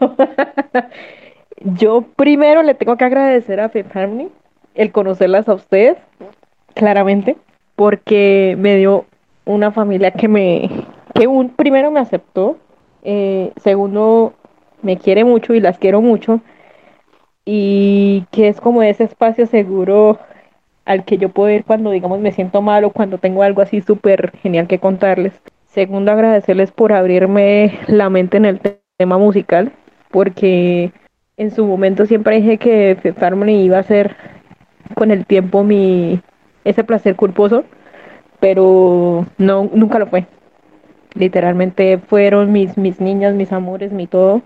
yo 1.60 2.04
primero 2.16 2.62
le 2.64 2.76
tengo 2.76 2.98
que 2.98 3.06
agradecer 3.06 3.60
a 3.60 3.70
Fifth 3.70 3.96
Harmony 3.96 4.30
el 4.76 4.92
conocerlas 4.92 5.50
a 5.50 5.56
ustedes, 5.56 5.98
claramente, 6.76 7.36
porque 7.76 8.56
me 8.60 8.76
dio 8.76 9.06
una 9.46 9.72
familia 9.72 10.12
que 10.12 10.28
me, 10.28 10.70
que 11.16 11.26
un 11.26 11.50
primero 11.50 11.90
me 11.90 12.00
aceptó, 12.00 12.58
eh, 13.04 13.52
segundo, 13.64 14.34
me 14.84 14.98
quiere 14.98 15.24
mucho 15.24 15.54
y 15.56 15.60
las 15.60 15.80
quiero 15.80 16.02
mucho. 16.02 16.42
Y 17.44 18.26
que 18.32 18.50
es 18.50 18.60
como 18.62 18.84
ese 18.84 19.06
espacio 19.06 19.48
seguro 19.48 20.20
al 20.88 21.04
que 21.04 21.18
yo 21.18 21.30
puedo 21.30 21.50
ir 21.50 21.66
cuando, 21.66 21.92
digamos, 21.92 22.20
me 22.20 22.32
siento 22.32 22.62
mal 22.62 22.86
o 22.86 22.92
cuando 22.92 23.18
tengo 23.18 23.44
algo 23.44 23.62
así 23.62 23.82
súper 23.82 24.32
genial 24.38 24.68
que 24.68 24.80
contarles. 24.80 25.34
Segundo, 25.66 26.12
agradecerles 26.12 26.72
por 26.72 26.94
abrirme 26.94 27.78
la 27.88 28.10
mente 28.10 28.38
en 28.38 28.46
el 28.46 28.62
tema 28.98 29.18
musical, 29.18 29.74
porque 30.10 30.92
en 31.36 31.52
su 31.52 31.66
momento 31.68 32.06
siempre 32.06 32.38
dije 32.38 32.58
que 32.58 32.98
Fifth 33.02 33.22
Harmony 33.22 33.64
iba 33.64 33.78
a 33.78 33.84
ser 33.84 34.16
con 34.96 35.12
el 35.12 35.26
tiempo 35.26 35.64
mi 35.64 36.22
ese 36.64 36.84
placer 36.86 37.16
culposo, 37.18 37.66
pero 38.40 39.26
no 39.38 39.70
nunca 39.74 40.00
lo 40.00 40.08
fue. 40.08 40.26
Literalmente 41.16 41.98
fueron 41.98 42.54
mis, 42.54 42.78
mis 42.78 43.02
niñas, 43.02 43.36
mis 43.36 43.52
amores, 43.52 43.92
mi 43.92 44.08
todo. 44.08 44.42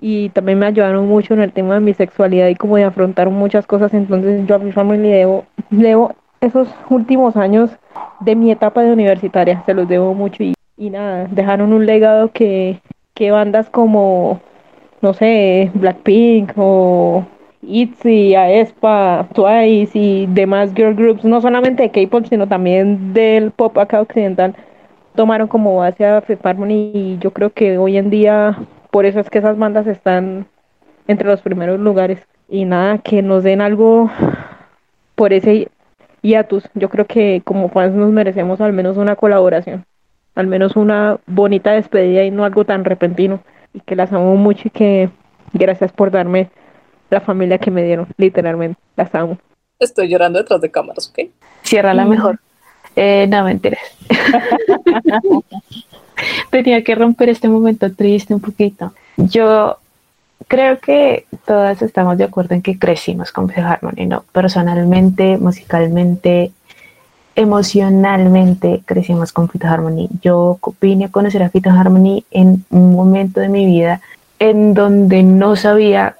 Y 0.00 0.30
también 0.30 0.58
me 0.58 0.66
ayudaron 0.66 1.06
mucho 1.06 1.34
en 1.34 1.40
el 1.40 1.52
tema 1.52 1.74
de 1.74 1.80
mi 1.80 1.92
sexualidad 1.94 2.48
y 2.48 2.54
como 2.54 2.76
de 2.76 2.84
afrontar 2.84 3.28
muchas 3.30 3.66
cosas. 3.66 3.92
Entonces 3.92 4.46
yo 4.46 4.54
a 4.54 4.58
mi 4.58 4.72
familia 4.72 5.10
le 5.10 5.16
debo, 5.18 5.44
debo 5.70 6.14
esos 6.40 6.68
últimos 6.88 7.36
años 7.36 7.70
de 8.20 8.34
mi 8.34 8.50
etapa 8.50 8.82
de 8.82 8.92
universitaria, 8.92 9.62
se 9.66 9.74
los 9.74 9.88
debo 9.88 10.14
mucho. 10.14 10.42
Y, 10.42 10.54
y 10.76 10.90
nada, 10.90 11.26
dejaron 11.30 11.72
un 11.72 11.86
legado 11.86 12.32
que, 12.32 12.80
que 13.14 13.30
bandas 13.30 13.68
como, 13.68 14.40
no 15.02 15.12
sé, 15.12 15.70
Blackpink 15.74 16.52
o 16.56 17.24
ITZY, 17.62 18.34
aespa, 18.34 19.28
Twice 19.34 19.98
y 19.98 20.26
demás 20.26 20.72
girl 20.74 20.94
groups, 20.94 21.24
no 21.24 21.40
solamente 21.40 21.82
de 21.82 21.90
K-pop, 21.90 22.24
sino 22.26 22.48
también 22.48 23.12
del 23.12 23.50
pop 23.50 23.76
acá 23.78 24.00
occidental, 24.00 24.54
tomaron 25.14 25.48
como 25.48 25.76
base 25.76 26.06
a 26.06 26.20
Fifth 26.22 26.44
Harmony 26.46 26.90
y 26.94 27.18
yo 27.20 27.32
creo 27.32 27.50
que 27.50 27.76
hoy 27.76 27.98
en 27.98 28.08
día 28.10 28.56
por 28.90 29.06
eso 29.06 29.20
es 29.20 29.30
que 29.30 29.38
esas 29.38 29.58
bandas 29.58 29.86
están 29.86 30.46
entre 31.06 31.28
los 31.28 31.40
primeros 31.40 31.80
lugares 31.80 32.20
y 32.48 32.64
nada, 32.64 32.98
que 32.98 33.22
nos 33.22 33.42
den 33.42 33.60
algo 33.60 34.10
por 35.14 35.32
ese 35.32 35.68
hiatus. 36.22 36.64
Yo 36.74 36.88
creo 36.88 37.06
que 37.06 37.42
como 37.44 37.68
fans 37.68 37.94
nos 37.94 38.10
merecemos 38.10 38.60
al 38.60 38.72
menos 38.72 38.96
una 38.96 39.16
colaboración, 39.16 39.84
al 40.34 40.46
menos 40.46 40.76
una 40.76 41.18
bonita 41.26 41.72
despedida 41.72 42.24
y 42.24 42.30
no 42.30 42.44
algo 42.44 42.64
tan 42.64 42.84
repentino 42.84 43.40
y 43.72 43.80
que 43.80 43.96
las 43.96 44.12
amo 44.12 44.36
mucho 44.36 44.68
y 44.68 44.70
que 44.70 45.10
gracias 45.52 45.92
por 45.92 46.10
darme 46.10 46.50
la 47.10 47.20
familia 47.20 47.58
que 47.58 47.70
me 47.70 47.84
dieron, 47.84 48.08
literalmente, 48.16 48.80
las 48.96 49.14
amo. 49.14 49.38
Estoy 49.78 50.08
llorando 50.08 50.38
detrás 50.38 50.60
de 50.60 50.70
cámaras, 50.70 51.08
¿ok? 51.08 51.30
Cierra 51.62 51.94
la 51.94 52.04
mejor. 52.04 52.38
Eh, 52.96 53.26
no, 53.28 53.44
mentiras. 53.44 53.80
Tenía 56.50 56.82
que 56.84 56.94
romper 56.94 57.28
este 57.28 57.48
momento 57.48 57.92
triste 57.92 58.34
un 58.34 58.40
poquito. 58.40 58.92
Yo 59.16 59.78
creo 60.48 60.78
que 60.78 61.26
todas 61.46 61.82
estamos 61.82 62.18
de 62.18 62.24
acuerdo 62.24 62.54
en 62.54 62.62
que 62.62 62.78
crecimos 62.78 63.32
con 63.32 63.48
Fifth 63.48 63.64
Harmony, 63.64 64.06
¿no? 64.06 64.24
Personalmente, 64.32 65.38
musicalmente, 65.38 66.52
emocionalmente 67.36 68.82
crecimos 68.84 69.32
con 69.32 69.48
Fifth 69.48 69.64
Harmony. 69.64 70.08
Yo 70.22 70.58
vine 70.80 71.06
a 71.06 71.10
conocer 71.10 71.42
a 71.42 71.50
Fifth 71.50 71.68
Harmony 71.68 72.24
en 72.30 72.64
un 72.70 72.94
momento 72.94 73.40
de 73.40 73.48
mi 73.48 73.66
vida 73.66 74.00
en 74.38 74.74
donde 74.74 75.22
no 75.22 75.54
sabía 75.54 76.16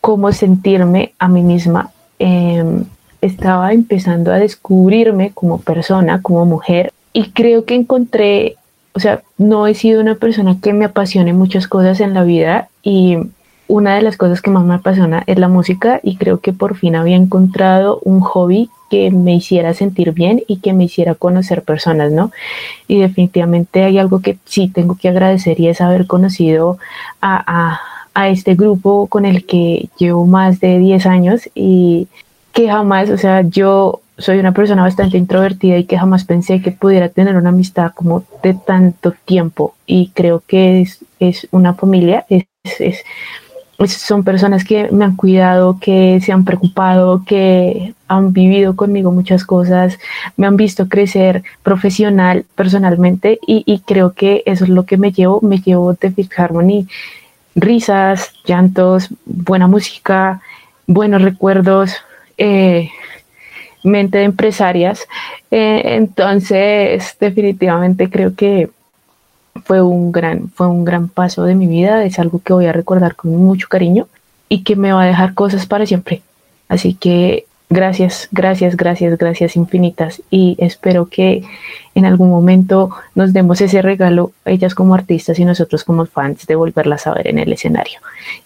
cómo 0.00 0.32
sentirme 0.32 1.14
a 1.18 1.28
mí 1.28 1.42
misma. 1.42 1.90
Em, 2.18 2.84
estaba 3.20 3.72
empezando 3.72 4.32
a 4.32 4.38
descubrirme 4.38 5.30
como 5.32 5.58
persona, 5.58 6.20
como 6.22 6.44
mujer, 6.44 6.92
y 7.12 7.30
creo 7.30 7.64
que 7.64 7.74
encontré, 7.74 8.56
o 8.94 9.00
sea, 9.00 9.22
no 9.38 9.66
he 9.66 9.74
sido 9.74 10.00
una 10.00 10.16
persona 10.16 10.58
que 10.60 10.72
me 10.72 10.84
apasione 10.84 11.32
muchas 11.32 11.66
cosas 11.66 12.00
en 12.00 12.14
la 12.14 12.24
vida 12.24 12.68
y 12.82 13.18
una 13.68 13.94
de 13.94 14.02
las 14.02 14.18
cosas 14.18 14.42
que 14.42 14.50
más 14.50 14.64
me 14.64 14.74
apasiona 14.74 15.24
es 15.26 15.38
la 15.38 15.48
música 15.48 15.98
y 16.02 16.16
creo 16.16 16.40
que 16.40 16.52
por 16.52 16.76
fin 16.76 16.94
había 16.94 17.16
encontrado 17.16 18.00
un 18.02 18.20
hobby 18.20 18.68
que 18.90 19.10
me 19.10 19.34
hiciera 19.34 19.72
sentir 19.72 20.12
bien 20.12 20.42
y 20.46 20.58
que 20.58 20.74
me 20.74 20.84
hiciera 20.84 21.14
conocer 21.14 21.62
personas, 21.62 22.12
¿no? 22.12 22.30
Y 22.86 23.00
definitivamente 23.00 23.82
hay 23.84 23.98
algo 23.98 24.20
que 24.20 24.36
sí 24.44 24.68
tengo 24.68 24.96
que 24.96 25.08
agradecer 25.08 25.58
y 25.58 25.68
es 25.68 25.80
haber 25.80 26.06
conocido 26.06 26.76
a, 27.22 27.80
a, 28.14 28.28
este 28.28 28.54
grupo 28.54 29.06
con 29.06 29.24
el 29.24 29.46
que 29.46 29.88
llevo 29.96 30.26
más 30.26 30.60
de 30.60 30.78
10 30.78 31.06
años 31.06 31.48
y 31.54 32.08
que 32.52 32.68
jamás, 32.68 33.08
o 33.08 33.16
sea, 33.16 33.40
yo 33.40 34.01
soy 34.22 34.38
una 34.38 34.52
persona 34.52 34.82
bastante 34.82 35.18
introvertida 35.18 35.76
y 35.76 35.84
que 35.84 35.98
jamás 35.98 36.24
pensé 36.24 36.62
que 36.62 36.70
pudiera 36.70 37.08
tener 37.08 37.36
una 37.36 37.50
amistad 37.50 37.92
como 37.94 38.24
de 38.42 38.54
tanto 38.54 39.12
tiempo. 39.24 39.74
Y 39.86 40.10
creo 40.14 40.42
que 40.46 40.80
es, 40.80 41.04
es 41.20 41.48
una 41.50 41.74
familia, 41.74 42.24
es, 42.28 42.46
es 42.78 43.04
son 43.88 44.22
personas 44.24 44.64
que 44.64 44.90
me 44.90 45.04
han 45.04 45.16
cuidado, 45.16 45.78
que 45.80 46.20
se 46.20 46.32
han 46.32 46.44
preocupado, 46.44 47.24
que 47.24 47.94
han 48.08 48.32
vivido 48.32 48.76
conmigo 48.76 49.10
muchas 49.10 49.44
cosas, 49.44 49.98
me 50.36 50.46
han 50.46 50.56
visto 50.56 50.88
crecer 50.88 51.42
profesional, 51.62 52.44
personalmente, 52.54 53.38
y, 53.46 53.82
creo 53.86 54.12
que 54.12 54.42
eso 54.46 54.64
es 54.64 54.70
lo 54.70 54.84
que 54.84 54.96
me 54.96 55.12
llevo, 55.12 55.40
me 55.42 55.58
llevo 55.58 55.94
de 55.94 56.10
Fifth 56.10 56.38
Harmony, 56.38 56.86
risas, 57.54 58.32
llantos, 58.44 59.08
buena 59.24 59.66
música, 59.66 60.40
buenos 60.86 61.22
recuerdos, 61.22 61.96
eh, 62.38 62.90
mente 63.82 64.18
de 64.18 64.24
empresarias. 64.24 65.06
Eh, 65.50 65.82
entonces, 65.84 67.16
definitivamente 67.18 68.10
creo 68.10 68.34
que 68.34 68.70
fue 69.64 69.82
un 69.82 70.12
gran, 70.12 70.48
fue 70.48 70.66
un 70.66 70.84
gran 70.84 71.08
paso 71.08 71.44
de 71.44 71.54
mi 71.54 71.66
vida, 71.66 72.04
es 72.04 72.18
algo 72.18 72.40
que 72.42 72.52
voy 72.52 72.66
a 72.66 72.72
recordar 72.72 73.16
con 73.16 73.36
mucho 73.36 73.68
cariño 73.68 74.08
y 74.48 74.64
que 74.64 74.76
me 74.76 74.92
va 74.92 75.02
a 75.02 75.06
dejar 75.06 75.34
cosas 75.34 75.66
para 75.66 75.86
siempre. 75.86 76.22
Así 76.68 76.94
que 76.94 77.46
gracias, 77.68 78.28
gracias, 78.32 78.76
gracias, 78.76 79.18
gracias 79.18 79.56
infinitas 79.56 80.22
y 80.30 80.56
espero 80.58 81.06
que 81.06 81.42
en 81.94 82.06
algún 82.06 82.30
momento 82.30 82.90
nos 83.14 83.32
demos 83.32 83.60
ese 83.60 83.82
regalo, 83.82 84.32
ellas 84.44 84.74
como 84.74 84.94
artistas 84.94 85.38
y 85.38 85.44
nosotros 85.44 85.84
como 85.84 86.06
fans, 86.06 86.46
de 86.46 86.54
volverlas 86.54 87.06
a 87.06 87.14
ver 87.14 87.28
en 87.28 87.38
el 87.38 87.52
escenario. 87.52 88.00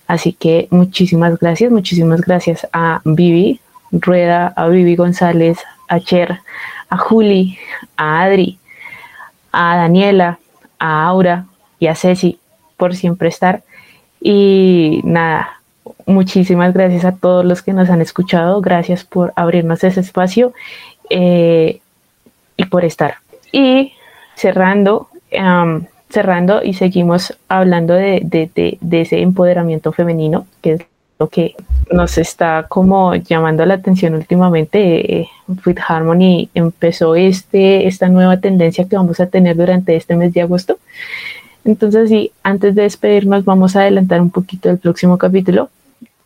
Así 0.07 0.33
que 0.33 0.69
muchísimas 0.71 1.39
gracias, 1.39 1.71
muchísimas 1.71 2.21
gracias 2.21 2.67
a 2.73 3.01
Vivi 3.05 3.61
Rueda, 4.01 4.53
a 4.57 4.69
Vivi 4.69 4.97
González, 4.97 5.59
a 5.89 6.01
Cher, 6.01 6.41
a 6.89 6.97
Juli, 6.97 7.59
a 7.97 8.23
Adri, 8.23 8.59
a 9.53 9.77
Daniela, 9.77 10.39
a 10.79 11.07
Aura 11.07 11.47
y 11.79 11.87
a 11.87 11.95
Ceci 11.95 12.39
por 12.77 12.95
siempre 12.95 13.29
estar. 13.29 13.63
Y 14.21 15.01
nada, 15.05 15.61
muchísimas 16.07 16.73
gracias 16.73 17.05
a 17.05 17.17
todos 17.17 17.45
los 17.45 17.63
que 17.63 17.73
nos 17.73 17.91
han 17.91 18.01
escuchado, 18.01 18.61
gracias 18.61 19.05
por 19.05 19.33
abrirnos 19.37 19.85
ese 19.85 20.01
espacio 20.01 20.53
eh, 21.11 21.81
y 22.57 22.65
por 22.67 22.85
estar. 22.85 23.17
Y 23.53 23.93
cerrando, 24.35 25.09
cerrando 26.11 26.63
y 26.63 26.75
seguimos 26.75 27.37
hablando 27.49 27.95
de, 27.95 28.21
de, 28.23 29.01
ese 29.01 29.23
empoderamiento 29.23 29.93
femenino, 29.93 30.47
que 30.63 30.73
es 30.73 30.83
lo 31.19 31.29
que 31.29 31.55
nos 31.91 32.19
está 32.19 32.67
como 32.69 33.15
llamando 33.15 33.65
la 33.65 33.75
atención 33.75 34.15
últimamente. 34.15 35.21
Eh, 35.21 35.29
Harmony 35.87 36.49
empezó 36.55 37.15
este, 37.15 37.87
esta 37.87 38.09
nueva 38.09 38.39
tendencia 38.39 38.87
que 38.89 38.97
vamos 38.97 39.21
a 39.21 39.27
tener 39.27 39.57
durante 39.57 39.97
este 39.97 40.17
mes 40.17 40.33
de 40.35 40.43
agosto. 40.43 40.79
Entonces, 41.65 42.09
sí, 42.09 42.33
antes 42.43 42.75
de 42.75 42.83
despedirnos, 42.83 43.45
vamos 43.45 43.75
a 43.75 43.81
adelantar 43.81 44.21
un 44.21 44.31
poquito 44.31 44.71
el 44.71 44.79
próximo 44.79 45.19
capítulo. 45.19 45.71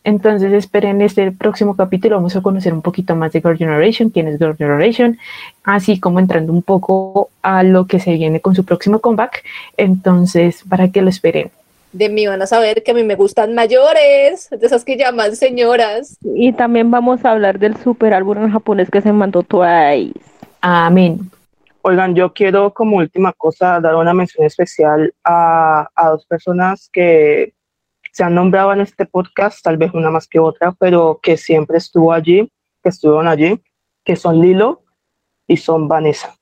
Entonces, 0.03 0.53
esperen 0.53 1.01
este 1.03 1.31
próximo 1.33 1.77
capítulo. 1.77 2.17
Vamos 2.17 2.37
a 2.37 2.43
conocer 2.43 2.73
un 2.73 2.83
poquito 2.83 3.15
más 3.17 3.33
de 3.33 3.41
Girl 3.41 3.57
Generation, 3.57 4.11
quién 4.11 4.29
es 4.29 4.39
Girl 4.39 4.57
Generation, 4.57 5.19
así 5.63 6.01
como 6.01 6.21
entrando 6.21 6.53
un 6.53 6.63
poco 6.63 7.31
a 7.43 7.63
lo 7.63 7.87
que 7.87 8.01
se 8.01 8.15
viene 8.15 8.41
con 8.41 8.55
su 8.55 8.65
próximo 8.65 8.99
comeback. 9.01 9.45
Entonces, 9.77 10.65
para 10.69 10.91
que 10.91 11.03
lo 11.03 11.11
esperen 11.11 11.51
de 11.93 12.09
mí 12.09 12.27
van 12.27 12.43
a 12.43 12.47
saber 12.47 12.83
que 12.83 12.93
a 12.93 12.95
mí 12.95 13.03
me 13.03 13.17
gustan 13.17 13.55
mayores, 13.55 14.49
de 14.51 14.67
esas 14.67 14.85
que 14.85 14.97
llaman 14.97 15.37
señoras. 15.37 16.17
Y 16.23 16.53
también 16.53 16.91
vamos 16.91 17.25
a 17.25 17.33
hablar 17.33 17.59
del 17.59 17.77
super 17.79 18.15
álbum 18.15 18.39
en 18.39 18.53
japonés 18.53 18.91
que 18.91 19.03
se 19.03 19.13
mandó 19.13 19.43
Twice. 19.43 20.21
Amén. 20.61 21.31
Oigan, 21.83 22.15
yo 22.15 22.33
quiero 22.33 22.73
como 22.75 22.99
última 22.99 23.33
cosa 23.33 23.81
dar 23.81 23.97
una 23.97 24.13
mención 24.13 24.47
especial 24.47 25.15
a, 25.25 25.89
a 25.95 26.11
dos 26.11 26.27
personas 26.27 26.91
que 26.93 27.55
se 28.13 28.23
han 28.23 28.35
nombrado 28.35 28.73
en 28.73 28.81
este 28.81 29.07
podcast, 29.07 29.63
tal 29.63 29.79
vez 29.79 29.93
una 29.95 30.11
más 30.11 30.29
que 30.29 30.39
otra, 30.39 30.73
pero 30.73 31.21
que 31.23 31.37
siempre 31.37 31.79
estuvo 31.79 32.13
allí, 32.13 32.53
que 32.83 32.91
estuvieron 32.91 33.29
allí, 33.29 33.61
que 34.05 34.17
son 34.17 34.41
Lilo 34.41 34.83
y 35.47 35.57
son 35.57 35.89
Vanessa. 35.89 36.35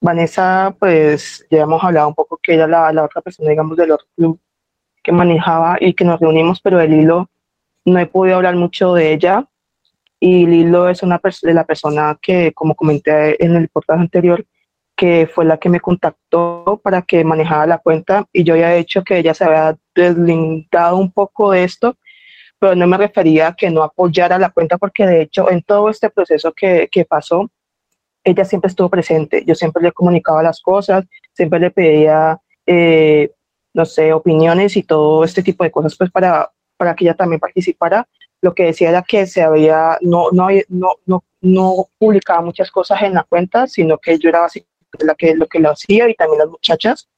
Vanessa, 0.00 0.74
pues 0.78 1.46
ya 1.50 1.62
hemos 1.62 1.82
hablado 1.84 2.08
un 2.08 2.14
poco 2.14 2.38
que 2.42 2.54
era 2.54 2.66
la, 2.66 2.90
la 2.92 3.04
otra 3.04 3.20
persona, 3.20 3.50
digamos, 3.50 3.76
del 3.76 3.90
otro 3.90 4.06
club 4.16 4.40
que 5.02 5.12
manejaba 5.12 5.76
y 5.80 5.94
que 5.94 6.04
nos 6.04 6.20
reunimos, 6.20 6.60
pero 6.60 6.80
el 6.80 6.92
hilo 6.92 7.30
no 7.84 7.98
he 7.98 8.06
podido 8.06 8.36
hablar 8.36 8.56
mucho 8.56 8.94
de 8.94 9.12
ella. 9.12 9.46
Y 10.18 10.46
Lilo 10.46 10.88
es 10.88 11.02
una 11.02 11.20
de 11.42 11.54
la 11.54 11.64
persona 11.64 12.18
que, 12.20 12.52
como 12.52 12.74
comenté 12.74 13.42
en 13.42 13.56
el 13.56 13.68
podcast 13.68 14.00
anterior, 14.00 14.44
que 14.94 15.26
fue 15.26 15.46
la 15.46 15.56
que 15.56 15.70
me 15.70 15.80
contactó 15.80 16.78
para 16.84 17.00
que 17.00 17.24
manejara 17.24 17.66
la 17.66 17.78
cuenta 17.78 18.26
y 18.34 18.44
yo 18.44 18.54
ya 18.54 18.74
he 18.74 18.80
hecho 18.80 19.02
que 19.02 19.16
ella 19.16 19.32
se 19.32 19.44
había 19.44 19.78
deslindado 19.94 20.98
un 20.98 21.10
poco 21.10 21.52
de 21.52 21.64
esto, 21.64 21.96
pero 22.58 22.74
no 22.74 22.86
me 22.86 22.98
refería 22.98 23.48
a 23.48 23.56
que 23.56 23.70
no 23.70 23.82
apoyara 23.82 24.38
la 24.38 24.50
cuenta 24.50 24.76
porque 24.76 25.06
de 25.06 25.22
hecho 25.22 25.50
en 25.50 25.62
todo 25.62 25.88
este 25.88 26.10
proceso 26.10 26.52
que, 26.52 26.88
que 26.92 27.06
pasó, 27.06 27.50
ella 28.24 28.44
siempre 28.44 28.68
estuvo 28.68 28.90
presente. 28.90 29.42
Yo 29.46 29.54
siempre 29.54 29.82
le 29.82 29.92
comunicaba 29.92 30.42
las 30.42 30.60
cosas, 30.60 31.06
siempre 31.32 31.60
le 31.60 31.70
pedía 31.70 32.38
eh, 32.66 33.30
no 33.74 33.84
sé, 33.84 34.12
opiniones 34.12 34.76
y 34.76 34.82
todo 34.82 35.24
este 35.24 35.42
tipo 35.42 35.64
de 35.64 35.70
cosas, 35.70 35.96
pues 35.96 36.10
para, 36.10 36.50
para 36.76 36.94
que 36.94 37.04
ella 37.04 37.14
también 37.14 37.40
participara. 37.40 38.06
Lo 38.42 38.54
que 38.54 38.64
decía 38.64 38.88
era 38.88 39.02
que 39.02 39.26
se 39.26 39.42
había, 39.42 39.98
no, 40.00 40.30
no, 40.32 40.48
no, 40.68 40.94
no, 41.06 41.24
no 41.40 41.88
publicaba 41.98 42.40
muchas 42.40 42.70
cosas 42.70 43.02
en 43.02 43.14
la 43.14 43.24
cuenta, 43.24 43.66
sino 43.66 43.98
que 43.98 44.18
yo 44.18 44.30
era 44.30 44.40
básicamente 44.40 45.04
la 45.04 45.14
que, 45.14 45.34
lo 45.34 45.46
que 45.46 45.58
lo 45.58 45.70
hacía 45.70 46.08
y 46.08 46.14
también 46.14 46.38
las 46.38 46.48
muchachas. 46.48 47.08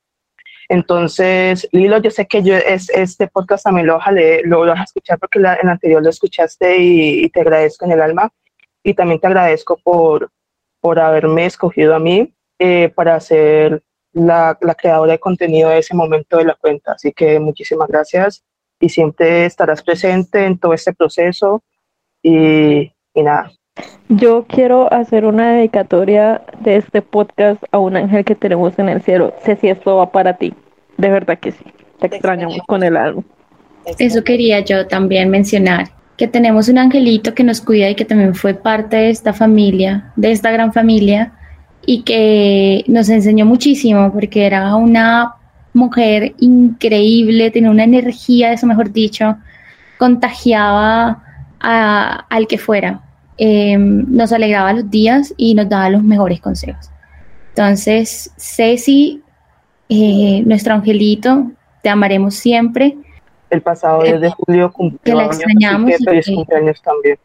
Entonces, 0.68 1.68
Lilo, 1.72 2.00
yo 2.00 2.10
sé 2.10 2.26
que 2.26 2.42
yo 2.42 2.56
es, 2.56 2.88
este 2.90 3.28
podcast 3.28 3.64
también 3.64 3.86
lo, 3.86 3.98
lo, 4.44 4.60
vas 4.66 4.80
a 4.80 4.84
escuchar 4.84 5.18
porque 5.18 5.38
en 5.38 5.44
el 5.44 5.68
anterior 5.68 6.02
lo 6.02 6.10
escuchaste 6.10 6.76
y, 6.78 7.28
te 7.30 7.40
agradezco 7.40 7.84
en 7.84 7.92
el 7.92 8.00
alma. 8.00 8.32
Y 8.82 8.94
también 8.94 9.20
te 9.20 9.26
agradezco 9.26 9.76
por, 9.76 10.30
por 10.80 10.98
haberme 10.98 11.46
escogido 11.46 11.94
a 11.94 11.98
mí 11.98 12.34
eh, 12.58 12.90
para 12.94 13.16
hacer 13.16 13.82
la, 14.12 14.56
creadora 14.76 15.12
de 15.12 15.18
contenido 15.18 15.70
de 15.70 15.78
ese 15.78 15.94
momento 15.94 16.38
de 16.38 16.44
la 16.44 16.54
cuenta. 16.54 16.92
Así 16.92 17.12
que 17.12 17.38
muchísimas 17.40 17.88
gracias 17.88 18.44
y 18.80 18.88
siempre 18.88 19.46
estarás 19.46 19.82
presente 19.82 20.44
en 20.44 20.58
todo 20.58 20.74
este 20.74 20.92
proceso 20.92 21.62
y, 22.22 22.92
y 23.14 23.22
nada. 23.22 23.52
Yo 24.08 24.44
quiero 24.46 24.92
hacer 24.92 25.24
una 25.24 25.54
dedicatoria 25.54 26.42
de 26.60 26.76
este 26.76 27.00
podcast 27.00 27.62
a 27.70 27.78
un 27.78 27.96
ángel 27.96 28.24
que 28.24 28.34
tenemos 28.34 28.78
en 28.78 28.88
el 28.88 29.00
cielo. 29.02 29.34
Sé 29.44 29.56
si 29.56 29.68
esto 29.68 29.96
va 29.96 30.12
para 30.12 30.36
ti. 30.36 30.52
De 30.98 31.08
verdad 31.08 31.38
que 31.38 31.52
sí. 31.52 31.64
Te 31.98 32.08
extrañamos 32.08 32.58
con 32.66 32.82
el 32.82 32.96
alma. 32.96 33.22
Eso 33.98 34.22
quería 34.22 34.60
yo 34.60 34.86
también 34.86 35.30
mencionar, 35.30 35.88
que 36.16 36.28
tenemos 36.28 36.68
un 36.68 36.78
angelito 36.78 37.34
que 37.34 37.42
nos 37.42 37.60
cuida 37.60 37.88
y 37.90 37.94
que 37.94 38.04
también 38.04 38.34
fue 38.34 38.54
parte 38.54 38.96
de 38.96 39.10
esta 39.10 39.32
familia, 39.32 40.12
de 40.16 40.30
esta 40.30 40.50
gran 40.50 40.72
familia, 40.72 41.32
y 41.86 42.02
que 42.02 42.84
nos 42.86 43.08
enseñó 43.08 43.44
muchísimo 43.46 44.12
porque 44.12 44.46
era 44.46 44.74
una 44.76 45.34
mujer 45.74 46.34
increíble, 46.38 47.50
tenía 47.50 47.70
una 47.70 47.84
energía, 47.84 48.52
eso 48.52 48.66
mejor 48.66 48.92
dicho, 48.92 49.36
contagiaba 49.98 51.22
al 51.60 52.46
que 52.48 52.58
fuera. 52.58 53.00
Em, 53.38 54.04
nos 54.08 54.32
alegraba 54.32 54.72
los 54.72 54.90
días 54.90 55.32
y 55.36 55.54
nos 55.54 55.68
daba 55.68 55.88
los 55.90 56.02
mejores 56.02 56.40
consejos. 56.40 56.90
Entonces, 57.50 58.32
Ceci, 58.36 59.22
eh, 59.88 60.42
nuestro 60.44 60.74
angelito, 60.74 61.50
te 61.82 61.88
amaremos 61.88 62.34
siempre. 62.34 62.96
el 63.50 63.60
pasado 63.62 64.02
10 64.02 64.20
de 64.20 64.30
julio 64.30 64.72
cumplió 64.72 65.14
la 65.14 65.22
años, 65.24 65.36
extrañamos 65.36 65.90
que 65.90 65.98
feliz 65.98 66.26
que- 66.26 66.34
cumpleaños 66.34 66.82
también. 66.82 67.18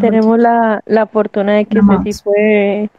Tenemos 0.00 0.38
la, 0.38 0.80
la 0.86 1.06
fortuna 1.06 1.54
de 1.54 1.64
que. 1.64 1.80
Ceci 1.80 2.22
fue, 2.22 2.90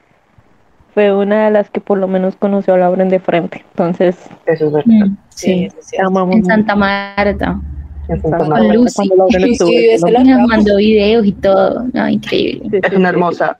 fue 0.97 1.13
una 1.13 1.45
de 1.45 1.51
las 1.51 1.69
que 1.69 1.79
por 1.79 1.99
lo 1.99 2.07
menos 2.07 2.35
conoció 2.37 2.73
a 2.73 2.77
Lauren 2.79 3.07
de 3.09 3.19
frente. 3.19 3.63
Entonces, 3.69 4.15
Eso 4.47 4.65
es 4.65 4.71
verdad. 4.73 5.05
Mm, 5.05 5.17
Sí, 5.29 5.67
amamos 6.03 6.37
en. 6.37 6.45
Santa 6.45 6.75
Marta. 6.75 7.61
En 8.07 8.19
Santa 8.19 8.39
Marta. 8.39 8.55
Con 8.65 8.73
Lucy. 8.75 8.95
Cuando 9.07 9.15
Lauren 9.17 9.41
Sí, 9.45 9.51
estuvo, 9.51 9.69
sí, 9.69 9.89
ese 9.91 10.05
¿no? 10.07 10.11
la- 10.11 10.23
Nos 10.23 10.47
mandó 10.47 10.77
videos 10.77 11.23
y 11.27 11.33
todo. 11.33 11.85
No, 11.93 12.09
increíble. 12.09 12.67
Sí, 12.71 12.79
Es 12.81 12.93
una 12.93 13.09
hermosa. 13.09 13.59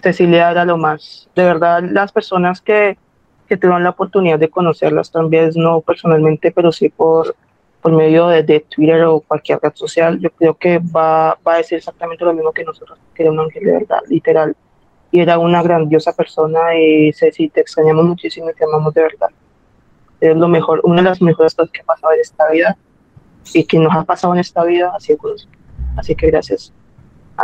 Cecilia 0.00 0.52
era 0.52 0.64
lo 0.64 0.76
más. 0.78 1.28
De 1.34 1.42
verdad, 1.42 1.82
las 1.90 2.12
personas 2.12 2.60
que, 2.60 2.96
que 3.48 3.56
tuvieron 3.56 3.82
la 3.82 3.90
oportunidad 3.90 4.38
de 4.38 4.48
conocerlas, 4.48 5.10
vez 5.28 5.56
no 5.56 5.80
personalmente, 5.80 6.52
pero 6.52 6.70
sí 6.70 6.88
por, 6.88 7.34
por 7.82 7.90
medio 7.90 8.28
de, 8.28 8.44
de 8.44 8.60
Twitter 8.60 9.02
o 9.06 9.18
cualquier 9.22 9.58
red 9.60 9.72
social, 9.74 10.20
yo 10.20 10.30
creo 10.30 10.54
que 10.54 10.78
va, 10.78 11.36
va 11.44 11.54
a 11.54 11.56
decir 11.56 11.78
exactamente 11.78 12.24
lo 12.24 12.32
mismo 12.32 12.52
que 12.52 12.62
nosotros, 12.62 12.96
que 13.12 13.24
era 13.24 13.32
un 13.32 13.40
ángel 13.40 13.64
de 13.64 13.72
verdad, 13.72 13.98
literal. 14.08 14.54
Era 15.20 15.38
una 15.38 15.62
grandiosa 15.62 16.12
persona 16.12 16.78
y 16.78 17.12
Ceci, 17.12 17.48
te 17.48 17.60
extrañamos 17.60 18.04
muchísimo 18.04 18.50
y 18.50 18.54
te 18.54 18.64
amamos 18.64 18.92
de 18.94 19.02
verdad. 19.02 19.28
Es 20.20 20.36
lo 20.36 20.48
mejor, 20.48 20.80
una 20.84 20.96
de 20.96 21.02
las 21.10 21.20
mejores 21.22 21.54
cosas 21.54 21.70
que 21.70 21.80
ha 21.80 21.84
pasado 21.84 22.12
en 22.14 22.20
esta 22.20 22.48
vida 22.50 22.76
y 23.52 23.64
que 23.64 23.78
nos 23.78 23.94
ha 23.94 24.04
pasado 24.04 24.32
en 24.34 24.40
esta 24.40 24.64
vida, 24.64 24.92
así 24.96 25.12
de 25.12 25.18
conocer. 25.18 25.48
Así 25.96 26.14
que 26.14 26.26
gracias. 26.28 26.72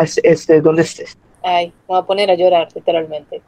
Es- 0.01 0.19
Estés 0.25 0.63
donde 0.63 0.83
estés. 0.83 1.17
Ay, 1.43 1.67
me 1.69 1.73
voy 1.89 1.99
a 1.99 2.03
poner 2.03 2.31
a 2.31 2.35
llorar, 2.35 2.69
literalmente. 2.75 3.43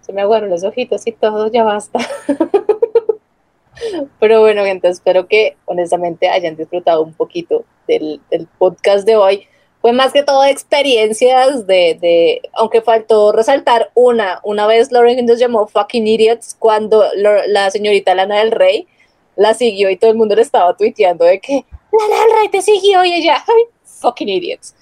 Se 0.00 0.12
me 0.12 0.22
aguaron 0.22 0.50
los 0.50 0.64
ojitos 0.64 1.06
y 1.06 1.12
todo, 1.12 1.50
ya 1.50 1.64
basta. 1.64 1.98
Pero 4.20 4.40
bueno, 4.40 4.64
gente, 4.64 4.88
espero 4.88 5.26
que 5.26 5.56
honestamente 5.64 6.28
hayan 6.28 6.56
disfrutado 6.56 7.02
un 7.02 7.14
poquito 7.14 7.64
del 7.88 8.20
podcast 8.58 9.06
de 9.06 9.16
hoy. 9.16 9.46
Fue 9.82 9.92
más 9.92 10.12
que 10.12 10.22
todo 10.22 10.44
experiencias 10.44 11.66
de, 11.66 11.98
de, 12.00 12.40
aunque 12.54 12.82
faltó 12.82 13.32
resaltar 13.32 13.90
una, 13.94 14.40
una 14.44 14.68
vez 14.68 14.92
Lauren 14.92 15.26
nos 15.26 15.40
llamó 15.40 15.66
fucking 15.66 16.06
idiots 16.06 16.56
cuando 16.56 17.04
la 17.16 17.70
señorita 17.70 18.14
Lana 18.14 18.38
del 18.38 18.52
Rey 18.52 18.86
la 19.34 19.54
siguió 19.54 19.90
y 19.90 19.96
todo 19.96 20.12
el 20.12 20.16
mundo 20.16 20.36
le 20.36 20.42
estaba 20.42 20.76
tuiteando 20.76 21.24
de 21.24 21.40
que 21.40 21.64
Lana 21.92 22.22
del 22.22 22.36
Rey 22.38 22.48
te 22.48 22.62
siguió 22.62 23.04
y 23.04 23.12
ella, 23.12 23.44
ay, 23.46 23.64
fucking 23.82 24.28
idiots. 24.28 24.74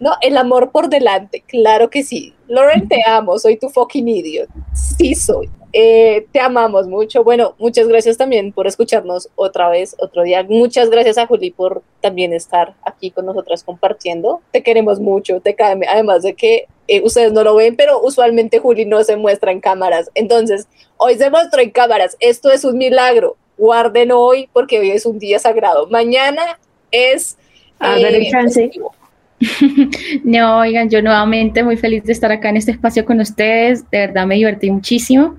No, 0.00 0.14
el 0.20 0.36
amor 0.36 0.70
por 0.72 0.88
delante, 0.88 1.42
claro 1.46 1.88
que 1.88 2.02
sí. 2.02 2.34
Lauren, 2.48 2.88
te 2.88 3.02
amo, 3.06 3.38
soy 3.38 3.56
tu 3.58 3.68
fucking 3.68 4.08
idiot. 4.08 4.48
Sí 4.74 5.14
soy. 5.14 5.48
Eh, 5.72 6.26
te 6.32 6.40
amamos 6.40 6.86
mucho. 6.86 7.24
Bueno, 7.24 7.54
muchas 7.58 7.88
gracias 7.88 8.16
también 8.16 8.52
por 8.52 8.66
escucharnos 8.66 9.28
otra 9.34 9.68
vez, 9.68 9.94
otro 9.98 10.22
día. 10.22 10.42
Muchas 10.42 10.88
gracias 10.88 11.18
a 11.18 11.26
Juli 11.26 11.50
por 11.50 11.82
también 12.00 12.32
estar 12.32 12.74
aquí 12.84 13.10
con 13.10 13.26
nosotras 13.26 13.62
compartiendo. 13.64 14.40
Te 14.50 14.62
queremos 14.62 15.00
mucho, 15.00 15.40
te 15.40 15.54
cae. 15.54 15.78
Además 15.88 16.22
de 16.22 16.34
que 16.34 16.66
eh, 16.86 17.02
ustedes 17.04 17.32
no 17.32 17.44
lo 17.44 17.54
ven, 17.54 17.76
pero 17.76 18.00
usualmente 18.00 18.60
Juli 18.60 18.86
no 18.86 19.04
se 19.04 19.16
muestra 19.16 19.52
en 19.52 19.60
cámaras. 19.60 20.10
Entonces, 20.14 20.68
hoy 20.96 21.16
se 21.16 21.30
mostró 21.30 21.60
en 21.60 21.70
cámaras. 21.70 22.16
Esto 22.20 22.50
es 22.50 22.64
un 22.64 22.78
milagro. 22.78 23.36
Guarden 23.58 24.12
hoy 24.12 24.48
porque 24.52 24.78
hoy 24.78 24.90
es 24.90 25.04
un 25.04 25.18
día 25.18 25.38
sagrado. 25.38 25.86
Mañana 25.88 26.58
es... 26.90 27.36
Hagan 27.78 28.14
el 28.14 28.30
chance. 28.30 28.62
festivo. 28.62 28.92
No, 30.24 30.58
oigan, 30.58 30.90
yo 30.90 31.00
nuevamente 31.02 31.62
muy 31.62 31.76
feliz 31.76 32.02
de 32.04 32.12
estar 32.12 32.32
acá 32.32 32.48
en 32.48 32.56
este 32.56 32.72
espacio 32.72 33.04
con 33.04 33.20
ustedes. 33.20 33.88
De 33.90 33.98
verdad 33.98 34.26
me 34.26 34.34
divertí 34.36 34.70
muchísimo. 34.70 35.36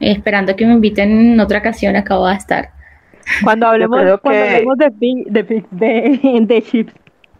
Esperando 0.00 0.54
que 0.56 0.66
me 0.66 0.72
inviten 0.74 1.32
en 1.32 1.40
otra 1.40 1.58
ocasión, 1.60 1.96
acabo 1.96 2.26
de 2.26 2.34
estar. 2.34 2.70
Cuando 3.44 3.66
hablemos, 3.66 4.00
creo 4.00 4.20
cuando 4.20 4.42
que- 4.42 4.48
hablemos 4.54 4.78
de, 4.78 4.90
de, 5.26 5.64
de, 5.70 6.40
de 6.46 6.62
chips, 6.62 6.92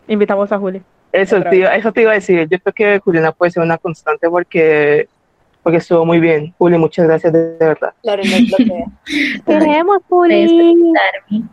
invitamos 0.06 0.50
a 0.52 0.58
Juli. 0.58 0.82
Eso 1.12 1.42
te, 1.42 1.56
iba- 1.56 1.74
eso 1.74 1.92
te 1.92 2.02
iba 2.02 2.10
a 2.10 2.14
decir. 2.14 2.46
Yo 2.50 2.58
creo 2.60 2.74
que 2.74 2.98
Juliana 3.00 3.32
puede 3.32 3.50
ser 3.50 3.62
una 3.62 3.78
constante 3.78 4.28
porque, 4.28 5.08
porque 5.62 5.78
estuvo 5.78 6.04
muy 6.04 6.20
bien. 6.20 6.54
Juli, 6.58 6.76
muchas 6.76 7.06
gracias 7.06 7.32
de, 7.32 7.56
de 7.56 7.66
verdad. 7.66 7.94
Ustedes 8.02 9.84
por 10.08 10.30
invitarme. 10.30 11.48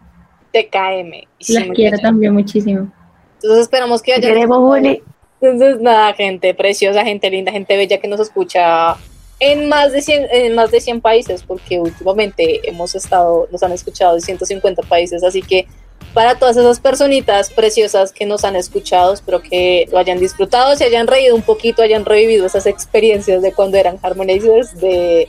TKM. 0.52 1.28
Sí, 1.40 1.54
Las 1.54 1.64
quiero 1.70 1.92
bien. 1.98 2.02
también 2.02 2.34
muchísimo. 2.34 2.92
Entonces 3.36 3.62
esperamos 3.62 4.02
que 4.02 4.12
Te 4.14 4.18
haya. 4.20 4.28
queremos, 4.30 4.58
Juli. 4.60 5.02
Entonces, 5.42 5.80
nada, 5.82 6.14
gente 6.14 6.54
preciosa, 6.54 7.04
gente 7.04 7.30
linda, 7.30 7.52
gente 7.52 7.76
bella 7.78 8.00
que 8.00 8.08
nos 8.08 8.20
escucha 8.20 8.96
en 9.40 9.68
más 9.68 9.92
de 9.92 10.02
100, 10.02 10.28
en 10.32 10.56
más 10.56 10.72
de 10.72 10.82
100 10.82 11.02
países, 11.02 11.44
porque 11.44 11.80
últimamente 11.80 12.68
hemos 12.70 12.96
estado, 12.96 13.48
nos 13.52 13.64
han 13.64 13.72
escuchado 13.72 14.16
en 14.16 14.22
150 14.22 14.82
países, 14.84 15.24
así 15.24 15.42
que 15.42 15.68
para 16.14 16.40
todas 16.40 16.56
esas 16.56 16.80
personitas 16.80 17.52
preciosas 17.52 18.14
que 18.14 18.26
nos 18.26 18.46
han 18.46 18.56
escuchado, 18.56 19.14
espero 19.14 19.42
que 19.42 19.88
lo 19.92 19.98
hayan 19.98 20.18
disfrutado, 20.18 20.76
se 20.78 20.86
hayan 20.86 21.08
reído 21.08 21.36
un 21.36 21.42
poquito, 21.42 21.82
hayan 21.82 22.06
revivido 22.06 22.46
esas 22.46 22.66
experiencias 22.66 23.42
de 23.42 23.52
cuando 23.52 23.76
eran 23.78 24.00
Harmonizers, 24.02 24.80
de, 24.80 25.28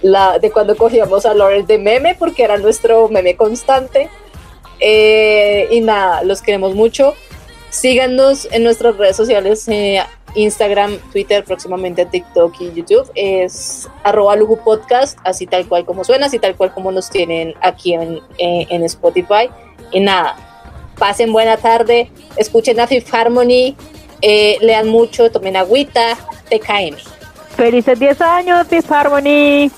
la, 0.00 0.38
de 0.38 0.52
cuando 0.52 0.76
cogíamos 0.76 1.26
a 1.26 1.34
Lawrence 1.34 1.66
de 1.66 1.78
meme, 1.78 2.14
porque 2.14 2.44
era 2.44 2.56
nuestro 2.56 3.08
meme 3.08 3.34
constante. 3.34 4.08
Eh, 4.78 5.66
y 5.72 5.80
nada, 5.80 6.22
los 6.22 6.40
queremos 6.40 6.74
mucho. 6.74 7.14
Síganos 7.70 8.46
en 8.52 8.62
nuestras 8.62 8.96
redes 8.96 9.16
sociales, 9.16 9.66
eh, 9.68 10.00
Instagram, 10.34 10.98
Twitter, 11.10 11.44
próximamente 11.44 12.06
TikTok 12.06 12.54
y 12.60 12.72
YouTube. 12.72 13.10
Es 13.14 13.88
arroba 14.02 14.36
Lugu 14.36 14.58
Podcast, 14.58 15.18
así 15.24 15.46
tal 15.46 15.66
cual 15.66 15.84
como 15.84 16.04
suena, 16.04 16.26
así 16.26 16.38
tal 16.38 16.56
cual 16.56 16.72
como 16.72 16.92
nos 16.92 17.10
tienen 17.10 17.54
aquí 17.60 17.94
en, 17.94 18.20
eh, 18.38 18.66
en 18.70 18.82
Spotify. 18.84 19.50
Y 19.92 20.00
nada, 20.00 20.36
pasen 20.98 21.32
buena 21.32 21.56
tarde, 21.56 22.10
escuchen 22.36 22.80
a 22.80 22.86
Fifth 22.86 23.12
Harmony, 23.12 23.76
eh, 24.22 24.56
lean 24.60 24.88
mucho, 24.88 25.30
tomen 25.30 25.56
agüita, 25.56 26.16
TKM. 26.48 26.96
Felices 27.56 27.98
10 27.98 28.20
años, 28.20 28.66
Fifth 28.68 28.90
Harmony. 28.90 29.70